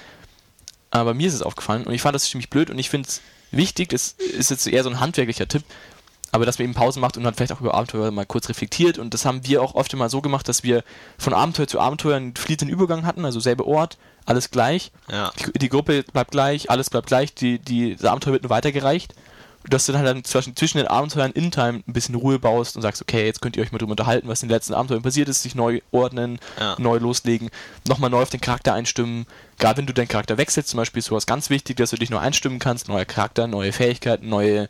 aber 0.92 1.14
mir 1.14 1.28
ist 1.28 1.34
es 1.34 1.42
aufgefallen 1.42 1.86
und 1.86 1.94
ich 1.94 2.02
fand 2.02 2.16
das 2.16 2.24
ziemlich 2.30 2.50
blöd 2.50 2.70
und 2.70 2.80
ich 2.80 2.90
finde 2.90 3.08
es 3.08 3.22
wichtig, 3.52 3.90
das 3.90 4.12
ist 4.12 4.50
jetzt 4.52 4.68
eher 4.68 4.84
so 4.84 4.90
ein 4.90 5.00
handwerklicher 5.00 5.48
Tipp, 5.48 5.64
aber 6.32 6.46
dass 6.46 6.60
man 6.60 6.66
eben 6.66 6.74
Pausen 6.74 7.00
macht 7.00 7.18
und 7.18 7.24
dann 7.24 7.34
vielleicht 7.34 7.52
auch 7.54 7.62
über 7.62 7.74
Abenteuer 7.74 8.12
mal 8.12 8.26
kurz 8.26 8.50
reflektiert. 8.50 8.98
Und 8.98 9.14
das 9.14 9.26
haben 9.26 9.46
wir 9.48 9.62
auch 9.62 9.76
oft 9.76 9.96
mal 9.96 10.10
so 10.10 10.22
gemacht, 10.22 10.48
dass 10.48 10.64
wir 10.64 10.84
von 11.18 11.34
Abenteuer 11.34 11.68
zu 11.68 11.80
Abenteuer 11.80 12.18
einen 12.18 12.36
fließenden 12.36 12.70
Übergang 12.70 13.06
hatten, 13.06 13.24
also 13.26 13.40
selbe 13.40 13.66
Ort, 13.66 13.98
alles 14.26 14.52
gleich, 14.52 14.92
Ja. 15.10 15.32
die, 15.40 15.60
die 15.60 15.70
Gruppe 15.70 16.04
bleibt 16.04 16.32
gleich, 16.32 16.70
alles 16.70 16.90
bleibt 16.90 17.08
gleich, 17.08 17.34
die, 17.34 17.60
die, 17.60 17.96
das 17.96 18.06
Abenteuer 18.06 18.34
wird 18.34 18.44
nur 18.44 18.50
weitergereicht 18.50 19.14
dass 19.70 19.86
du 19.86 19.92
dann 19.92 20.06
halt 20.06 20.28
zwischen, 20.28 20.56
zwischen 20.56 20.78
den 20.78 20.88
Abenteuern 20.88 21.32
in 21.32 21.52
Time 21.52 21.84
ein 21.88 21.94
bisschen 21.94 22.16
Ruhe 22.16 22.40
baust 22.40 22.76
und 22.76 22.82
sagst, 22.82 23.02
okay, 23.02 23.26
jetzt 23.26 23.42
könnt 23.42 23.58
ihr 23.58 23.64
euch 23.64 23.72
mal 23.72 23.78
drüber 23.78 23.92
unterhalten, 23.92 24.28
was 24.28 24.42
in 24.44 24.50
den 24.50 24.56
letzten 24.56 24.74
Abenteuern 24.74 25.02
passiert 25.02 25.30
ist, 25.30 25.44
sich 25.44 25.56
neu 25.56 25.82
ordnen, 25.92 26.40
Ja. 26.60 26.76
neu 26.80 26.98
loslegen, 26.98 27.50
nochmal 27.88 28.10
neu 28.10 28.22
auf 28.22 28.30
den 28.30 28.42
Charakter 28.42 28.74
einstimmen. 28.74 29.26
Gerade 29.60 29.78
wenn 29.78 29.86
du 29.88 29.94
deinen 29.94 30.08
Charakter 30.08 30.38
wechselst, 30.38 30.70
zum 30.70 30.78
Beispiel 30.78 31.00
ist 31.00 31.06
sowas 31.06 31.26
ganz 31.26 31.50
wichtig, 31.50 31.78
dass 31.78 31.90
du 31.90 31.98
dich 31.98 32.10
neu 32.10 32.20
einstimmen 32.20 32.60
kannst, 32.60 32.88
neuer 32.88 33.06
Charakter, 33.06 33.48
neue 33.48 33.72
Fähigkeiten, 33.74 34.30
neue 34.30 34.70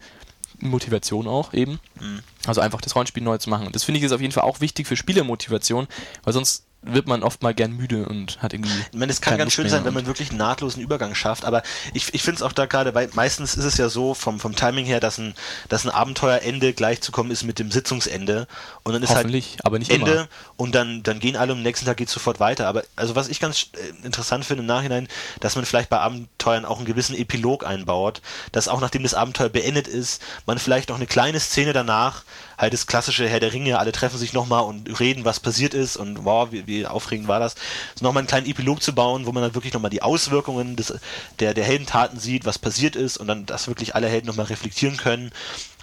Motivation 0.60 1.28
auch 1.28 1.54
eben. 1.54 1.80
Mhm. 2.00 2.22
Also 2.46 2.62
einfach 2.62 2.82
das 2.82 2.96
Rollenspiel 2.96 3.24
neu 3.24 3.38
zu 3.38 3.50
machen. 3.50 3.68
Und 3.68 3.76
das 3.76 3.84
finde 3.84 4.00
ich 4.00 4.04
ist 4.06 4.12
auf 4.12 4.22
jeden 4.22 4.34
Fall 4.34 4.44
auch 4.44 4.62
wichtig 4.62 4.88
für 4.88 4.96
Spielermotivation, 4.96 5.88
weil 6.24 6.34
sonst 6.34 6.66
wird 6.94 7.08
man 7.08 7.24
oft 7.24 7.44
mal 7.44 7.54
gern 7.54 7.72
müde 7.72 8.06
und 8.08 8.42
hat 8.42 8.54
irgendwie. 8.54 8.72
Ich 8.92 8.98
meine, 8.98 9.12
es 9.12 9.22
kann 9.22 9.38
ganz 9.38 9.48
Lust 9.48 9.56
schön 9.56 9.70
sein, 9.70 9.86
wenn 9.86 9.94
man 9.94 10.06
wirklich 10.06 10.30
einen 10.30 10.40
nahtlosen 10.40 10.82
Übergang 10.82 11.16
schafft, 11.16 11.46
aber 11.46 11.64
ich, 11.94 12.14
ich 12.14 12.24
finde 12.24 12.38
es 12.38 12.42
auch 12.42 12.54
da 12.54 12.66
gerade, 12.66 12.94
weil 12.94 13.10
meistens 13.14 13.56
ist 13.56 13.66
es 13.66 13.78
ja 13.78 13.90
so 13.90 14.14
vom, 14.14 14.40
vom 14.40 14.56
Timing 14.56 14.86
her, 14.86 15.00
dass 15.00 15.18
ein, 15.18 15.34
dass 15.70 15.86
ein 15.86 15.92
Abenteuerende 15.92 16.74
gleichzukommen 16.74 17.32
ist 17.32 17.44
mit 17.44 17.60
dem 17.60 17.72
Sitzungsende 17.72 18.48
und 18.84 18.94
dann 18.94 19.04
ist 19.04 19.10
halt 19.10 19.20
Hoffentlich, 19.20 19.58
aber 19.64 19.80
nicht 19.80 19.92
Ende 19.92 20.12
immer. 20.12 20.28
und 20.56 20.76
dann, 20.76 21.04
dann 21.04 21.20
gehen 21.20 21.36
alle 21.36 21.54
und 21.54 21.60
am 21.60 21.64
nächsten 21.64 21.86
Tag 21.86 21.98
geht 21.98 22.10
sofort 22.10 22.40
weiter. 22.40 22.68
Aber 22.68 22.84
also 22.96 23.16
was 23.16 23.28
ich 23.30 23.40
ganz 23.40 23.68
äh, 23.74 24.06
interessant 24.06 24.46
finde 24.46 24.62
im 24.62 24.68
Nachhinein, 24.68 25.08
dass 25.40 25.56
man 25.56 25.66
vielleicht 25.66 25.90
bei 25.90 26.00
Abenteuern 26.00 26.66
auch 26.66 26.78
einen 26.78 26.86
gewissen 26.86 27.16
Epilog 27.16 27.66
einbaut, 27.66 28.22
dass 28.52 28.68
auch 28.68 28.82
nachdem 28.82 29.04
das 29.04 29.14
Abenteuer 29.14 29.50
beendet 29.50 29.88
ist, 29.88 30.22
man 30.46 30.58
vielleicht 30.60 30.90
noch 30.90 30.96
eine 30.98 31.08
kleine 31.08 31.40
Szene 31.40 31.74
danach, 31.74 32.24
halt 32.58 32.74
das 32.74 32.88
klassische 32.88 33.28
Herr 33.30 33.40
der 33.40 33.54
Ringe, 33.54 33.78
alle 33.80 33.92
treffen 33.92 34.18
sich 34.18 34.34
nochmal 34.34 34.64
und 34.64 35.00
reden, 35.00 35.26
was 35.26 35.40
passiert 35.40 35.74
ist 35.74 35.96
und 35.96 36.26
wow, 36.26 36.52
wie, 36.52 36.66
wie 36.68 36.88
aufregend 36.88 37.28
war 37.28 37.40
das, 37.40 37.56
so 37.96 38.04
nochmal 38.04 38.22
einen 38.22 38.28
kleinen 38.28 38.48
Epilog 38.48 38.82
zu 38.82 38.94
bauen, 38.94 39.26
wo 39.26 39.32
man 39.32 39.44
dann 39.44 39.54
wirklich 39.56 39.74
nochmal 39.74 39.92
die 39.92 40.02
Auswirkungen 40.02 40.76
des, 40.76 40.94
der, 41.40 41.54
der 41.54 41.64
Heldentaten 41.66 42.20
sieht, 42.20 42.46
was 42.46 42.58
passiert 42.58 42.96
ist 42.96 43.18
und 43.18 43.28
dann, 43.28 43.46
dass 43.46 43.68
wirklich 43.68 43.94
alle 43.96 44.08
Helden 44.08 44.28
nochmal 44.28 44.48
reflektieren 44.48 44.98
können 44.98 45.32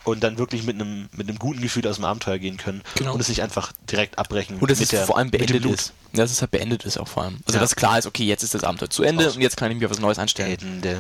und 0.03 0.23
dann 0.23 0.37
wirklich 0.37 0.65
mit 0.65 0.75
einem 0.75 1.09
mit 1.17 1.29
einem 1.29 1.39
guten 1.39 1.63
Gefühl 1.63 1.87
aus 1.89 1.97
dem 1.97 2.05
Abenteuer 2.05 2.39
gehen 2.39 2.57
können 2.59 2.83
Genau. 2.97 3.15
und 3.15 3.21
es 3.21 3.29
nicht 3.29 3.41
einfach 3.43 3.73
direkt 3.91 4.19
abbrechen. 4.19 4.59
Und 4.59 4.71
dass 4.71 4.81
es 4.81 4.89
der- 4.89 5.07
vor 5.07 5.17
allem 5.17 5.31
beendet 5.31 5.65
ist. 5.65 5.93
Ja, 6.13 6.19
dass 6.25 6.31
es 6.31 6.41
halt 6.43 6.51
beendet 6.51 6.85
ist 6.85 6.99
auch 6.99 7.09
vor 7.09 7.23
allem. 7.23 7.39
Also 7.47 7.57
Ja. 7.57 7.61
dass 7.63 7.75
klar 7.75 7.99
ist, 7.99 8.07
okay, 8.07 8.25
jetzt 8.25 8.43
ist 8.43 8.53
das 8.55 8.65
Abenteuer 8.65 8.91
zu 8.91 9.03
Ende 9.03 9.27
Aus. 9.27 9.37
und 9.37 9.41
jetzt 9.43 9.57
kann 9.57 9.71
ich 9.71 9.83
auf 9.85 9.91
was 9.91 10.01
Neues 10.01 10.19
einstellen. 10.19 10.59
Ende. 10.61 10.99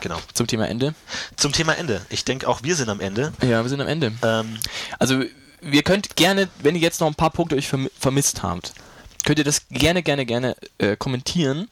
Genau. 0.00 0.18
Zum 0.34 0.46
Thema 0.46 0.68
Ende. 0.68 0.94
Zum 1.36 1.52
Thema 1.52 1.74
Ende. 1.74 2.00
Ich 2.10 2.24
denke, 2.24 2.48
auch 2.48 2.62
wir 2.62 2.74
sind 2.76 2.88
am 2.88 3.00
Ende. 3.00 3.32
Ja, 3.42 3.62
wir 3.62 3.68
sind 3.68 3.80
am 3.80 3.88
Ende. 3.88 4.12
Ähm, 4.22 4.58
Also, 4.98 5.22
wir 5.60 5.82
könnt 5.82 6.16
gerne, 6.16 6.48
wenn 6.62 6.74
ihr 6.74 6.80
jetzt 6.80 7.00
noch 7.00 7.06
ein 7.06 7.14
paar 7.14 7.30
Punkte 7.30 7.56
euch 7.56 7.68
vermi 7.68 7.90
vermisst 7.98 8.42
habt, 8.42 8.72
könnt 9.24 9.38
ihr 9.38 9.44
das 9.44 9.68
gerne, 9.70 10.02
gerne, 10.02 10.24
gerne 10.24 10.56
äh, 10.78 10.96
kommentieren. 10.96 11.68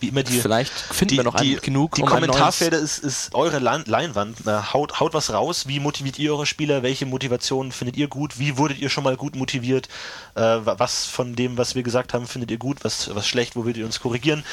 Wie 0.00 0.08
immer 0.08 0.22
die, 0.22 0.40
Vielleicht 0.40 0.72
finden 0.72 1.10
die, 1.12 1.16
wir 1.18 1.24
noch 1.24 1.36
die, 1.36 1.56
genug, 1.56 1.94
die 1.94 2.02
um 2.02 2.08
Kommentarfelder 2.08 2.78
ist, 2.78 2.98
ist 2.98 3.34
eure 3.34 3.58
Lein- 3.58 3.84
Leinwand. 3.86 4.46
Äh, 4.46 4.50
haut, 4.72 5.00
haut 5.00 5.14
was 5.14 5.32
raus. 5.32 5.66
Wie 5.68 5.80
motiviert 5.80 6.18
ihr 6.18 6.32
eure 6.32 6.46
Spieler? 6.46 6.82
Welche 6.82 7.06
Motivation 7.06 7.72
findet 7.72 7.96
ihr 7.96 8.08
gut? 8.08 8.38
Wie 8.38 8.56
wurdet 8.58 8.78
ihr 8.78 8.88
schon 8.90 9.04
mal 9.04 9.16
gut 9.16 9.36
motiviert? 9.36 9.88
Äh, 10.34 10.40
wa- 10.40 10.76
was 10.78 11.06
von 11.06 11.34
dem, 11.34 11.56
was 11.58 11.74
wir 11.74 11.82
gesagt 11.82 12.14
haben, 12.14 12.26
findet 12.26 12.50
ihr 12.50 12.58
gut? 12.58 12.84
Was, 12.84 13.14
was 13.14 13.26
schlecht? 13.26 13.56
Wo 13.56 13.64
würdet 13.64 13.78
ihr 13.80 13.86
uns 13.86 14.00
korrigieren? 14.00 14.44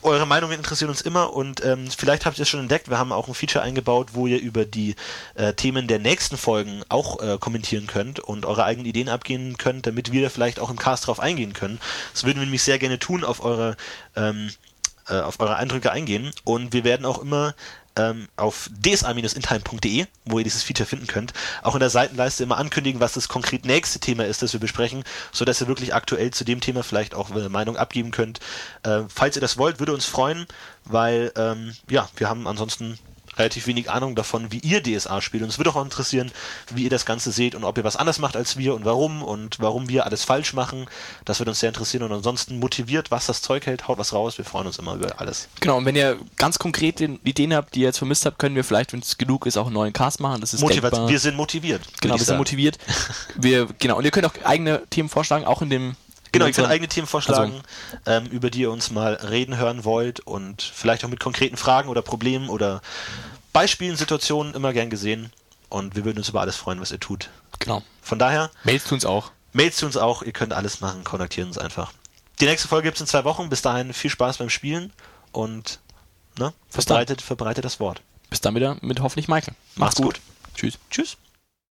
Eure 0.00 0.26
Meinungen 0.26 0.54
interessieren 0.56 0.88
uns 0.90 1.02
immer 1.02 1.34
und 1.34 1.62
ähm, 1.64 1.88
vielleicht 1.94 2.24
habt 2.24 2.38
ihr 2.38 2.42
es 2.42 2.48
schon 2.48 2.60
entdeckt. 2.60 2.88
Wir 2.88 2.98
haben 2.98 3.12
auch 3.12 3.28
ein 3.28 3.34
Feature 3.34 3.62
eingebaut, 3.62 4.10
wo 4.12 4.26
ihr 4.26 4.40
über 4.40 4.64
die 4.64 4.96
äh, 5.34 5.52
Themen 5.52 5.86
der 5.88 5.98
nächsten 5.98 6.38
Folgen 6.38 6.82
auch 6.88 7.20
äh, 7.20 7.36
kommentieren 7.38 7.86
könnt 7.86 8.18
und 8.18 8.46
eure 8.46 8.64
eigenen 8.64 8.86
Ideen 8.86 9.10
abgehen 9.10 9.58
könnt, 9.58 9.86
damit 9.86 10.10
wir 10.10 10.30
vielleicht 10.30 10.58
auch 10.58 10.70
im 10.70 10.78
Cast 10.78 11.06
drauf 11.06 11.20
eingehen 11.20 11.52
können. 11.52 11.80
Das 12.14 12.24
würden 12.24 12.38
wir 12.38 12.44
nämlich 12.44 12.62
sehr 12.62 12.78
gerne 12.78 12.98
tun, 12.98 13.24
auf 13.24 13.44
eure 13.44 13.76
ähm, 14.16 14.50
äh, 15.08 15.20
auf 15.20 15.40
eure 15.40 15.56
Eindrücke 15.56 15.92
eingehen 15.92 16.30
und 16.44 16.72
wir 16.72 16.84
werden 16.84 17.06
auch 17.06 17.20
immer 17.20 17.54
ähm, 17.96 18.28
auf 18.36 18.70
dsa-intime.de, 18.82 20.06
wo 20.24 20.38
ihr 20.38 20.44
dieses 20.44 20.62
Feature 20.62 20.86
finden 20.86 21.06
könnt, 21.06 21.32
auch 21.62 21.74
in 21.74 21.80
der 21.80 21.90
Seitenleiste 21.90 22.42
immer 22.42 22.58
ankündigen, 22.58 23.00
was 23.00 23.12
das 23.12 23.28
konkret 23.28 23.64
nächste 23.64 24.00
Thema 24.00 24.24
ist, 24.26 24.42
das 24.42 24.52
wir 24.52 24.60
besprechen, 24.60 25.04
so 25.32 25.44
ihr 25.44 25.68
wirklich 25.68 25.94
aktuell 25.94 26.30
zu 26.30 26.44
dem 26.44 26.60
Thema 26.60 26.82
vielleicht 26.82 27.14
auch 27.14 27.30
eine 27.30 27.48
Meinung 27.48 27.76
abgeben 27.76 28.10
könnt. 28.10 28.40
Äh, 28.82 29.02
falls 29.08 29.36
ihr 29.36 29.40
das 29.40 29.58
wollt, 29.58 29.78
würde 29.78 29.94
uns 29.94 30.06
freuen, 30.06 30.46
weil 30.84 31.32
ähm, 31.36 31.74
ja, 31.88 32.08
wir 32.16 32.28
haben 32.28 32.46
ansonsten 32.46 32.98
relativ 33.36 33.66
wenig 33.66 33.90
Ahnung 33.90 34.14
davon, 34.14 34.52
wie 34.52 34.58
ihr 34.58 34.82
DSA 34.82 35.20
spielt. 35.20 35.42
Und 35.42 35.48
es 35.48 35.58
würde 35.58 35.70
auch 35.70 35.82
interessieren, 35.82 36.30
wie 36.74 36.84
ihr 36.84 36.90
das 36.90 37.06
Ganze 37.06 37.32
seht 37.32 37.54
und 37.54 37.64
ob 37.64 37.78
ihr 37.78 37.84
was 37.84 37.96
anders 37.96 38.18
macht 38.18 38.36
als 38.36 38.56
wir 38.56 38.74
und 38.74 38.84
warum 38.84 39.22
und 39.22 39.60
warum 39.60 39.88
wir 39.88 40.06
alles 40.06 40.24
falsch 40.24 40.52
machen. 40.52 40.86
Das 41.24 41.40
würde 41.40 41.50
uns 41.50 41.60
sehr 41.60 41.68
interessieren 41.68 42.02
und 42.02 42.12
ansonsten 42.12 42.58
motiviert, 42.58 43.10
was 43.10 43.26
das 43.26 43.42
Zeug 43.42 43.66
hält, 43.66 43.88
haut 43.88 43.98
was 43.98 44.12
raus. 44.12 44.38
Wir 44.38 44.44
freuen 44.44 44.66
uns 44.66 44.78
immer 44.78 44.94
über 44.94 45.20
alles. 45.20 45.48
Genau, 45.60 45.78
und 45.78 45.84
wenn 45.84 45.96
ihr 45.96 46.18
ganz 46.36 46.58
konkret 46.58 47.00
Ideen 47.00 47.54
habt, 47.54 47.74
die 47.74 47.80
ihr 47.80 47.86
jetzt 47.86 47.98
vermisst 47.98 48.26
habt, 48.26 48.38
können 48.38 48.56
wir 48.56 48.64
vielleicht, 48.64 48.92
wenn 48.92 49.00
es 49.00 49.18
genug 49.18 49.46
ist, 49.46 49.56
auch 49.56 49.66
einen 49.66 49.74
neuen 49.74 49.92
Cast 49.92 50.20
machen. 50.20 50.40
Das 50.40 50.54
ist 50.54 50.60
Motivat 50.60 50.92
denkbar. 50.92 51.08
wir 51.08 51.18
sind 51.18 51.36
motiviert. 51.36 51.82
Genau, 52.00 52.18
wir 52.18 52.24
sind 52.24 52.36
motiviert. 52.36 52.78
Wir, 53.36 53.66
genau, 53.78 53.98
und 53.98 54.04
ihr 54.04 54.10
könnt 54.10 54.26
auch 54.26 54.34
eigene 54.44 54.82
Themen 54.90 55.08
vorschlagen, 55.08 55.44
auch 55.44 55.62
in 55.62 55.70
dem. 55.70 55.96
Genau, 56.34 56.46
ihr 56.46 56.52
könnt 56.52 56.68
eigene 56.68 56.88
Themen 56.88 57.06
vorschlagen, 57.06 57.62
ähm, 58.06 58.26
über 58.26 58.50
die 58.50 58.60
ihr 58.60 58.70
uns 58.70 58.90
mal 58.90 59.14
reden 59.14 59.56
hören 59.56 59.84
wollt 59.84 60.20
und 60.20 60.62
vielleicht 60.62 61.04
auch 61.04 61.08
mit 61.08 61.20
konkreten 61.20 61.56
Fragen 61.56 61.88
oder 61.88 62.02
Problemen 62.02 62.48
oder 62.48 62.82
Beispielen, 63.52 63.96
Situationen 63.96 64.54
immer 64.54 64.72
gern 64.72 64.90
gesehen. 64.90 65.32
Und 65.68 65.96
wir 65.96 66.04
würden 66.04 66.18
uns 66.18 66.28
über 66.28 66.40
alles 66.40 66.56
freuen, 66.56 66.80
was 66.80 66.92
ihr 66.92 67.00
tut. 67.00 67.30
Genau. 67.58 67.82
Von 68.02 68.18
daher, 68.18 68.50
Mails 68.64 68.84
tun's 68.84 69.04
auch. 69.04 69.30
Mails 69.52 69.76
zu 69.76 69.86
uns 69.86 69.96
auch, 69.96 70.22
ihr 70.22 70.32
könnt 70.32 70.52
alles 70.52 70.80
machen, 70.80 71.04
kontaktiert 71.04 71.46
uns 71.46 71.58
einfach. 71.58 71.92
Die 72.40 72.46
nächste 72.46 72.68
Folge 72.68 72.88
gibt 72.88 72.96
es 72.96 73.00
in 73.00 73.06
zwei 73.06 73.24
Wochen. 73.24 73.48
Bis 73.48 73.62
dahin 73.62 73.92
viel 73.92 74.10
Spaß 74.10 74.38
beim 74.38 74.50
Spielen 74.50 74.92
und 75.32 75.78
ne, 76.38 76.52
verbreitet, 76.68 77.22
verbreitet 77.22 77.64
das 77.64 77.80
Wort. 77.80 78.02
Bis 78.30 78.40
dann 78.40 78.54
wieder 78.54 78.76
mit 78.80 79.00
hoffentlich 79.00 79.28
Michael. 79.28 79.54
Macht's 79.76 80.00
gut. 80.00 80.20
Tschüss. 80.54 80.78
Tschüss. 80.90 81.16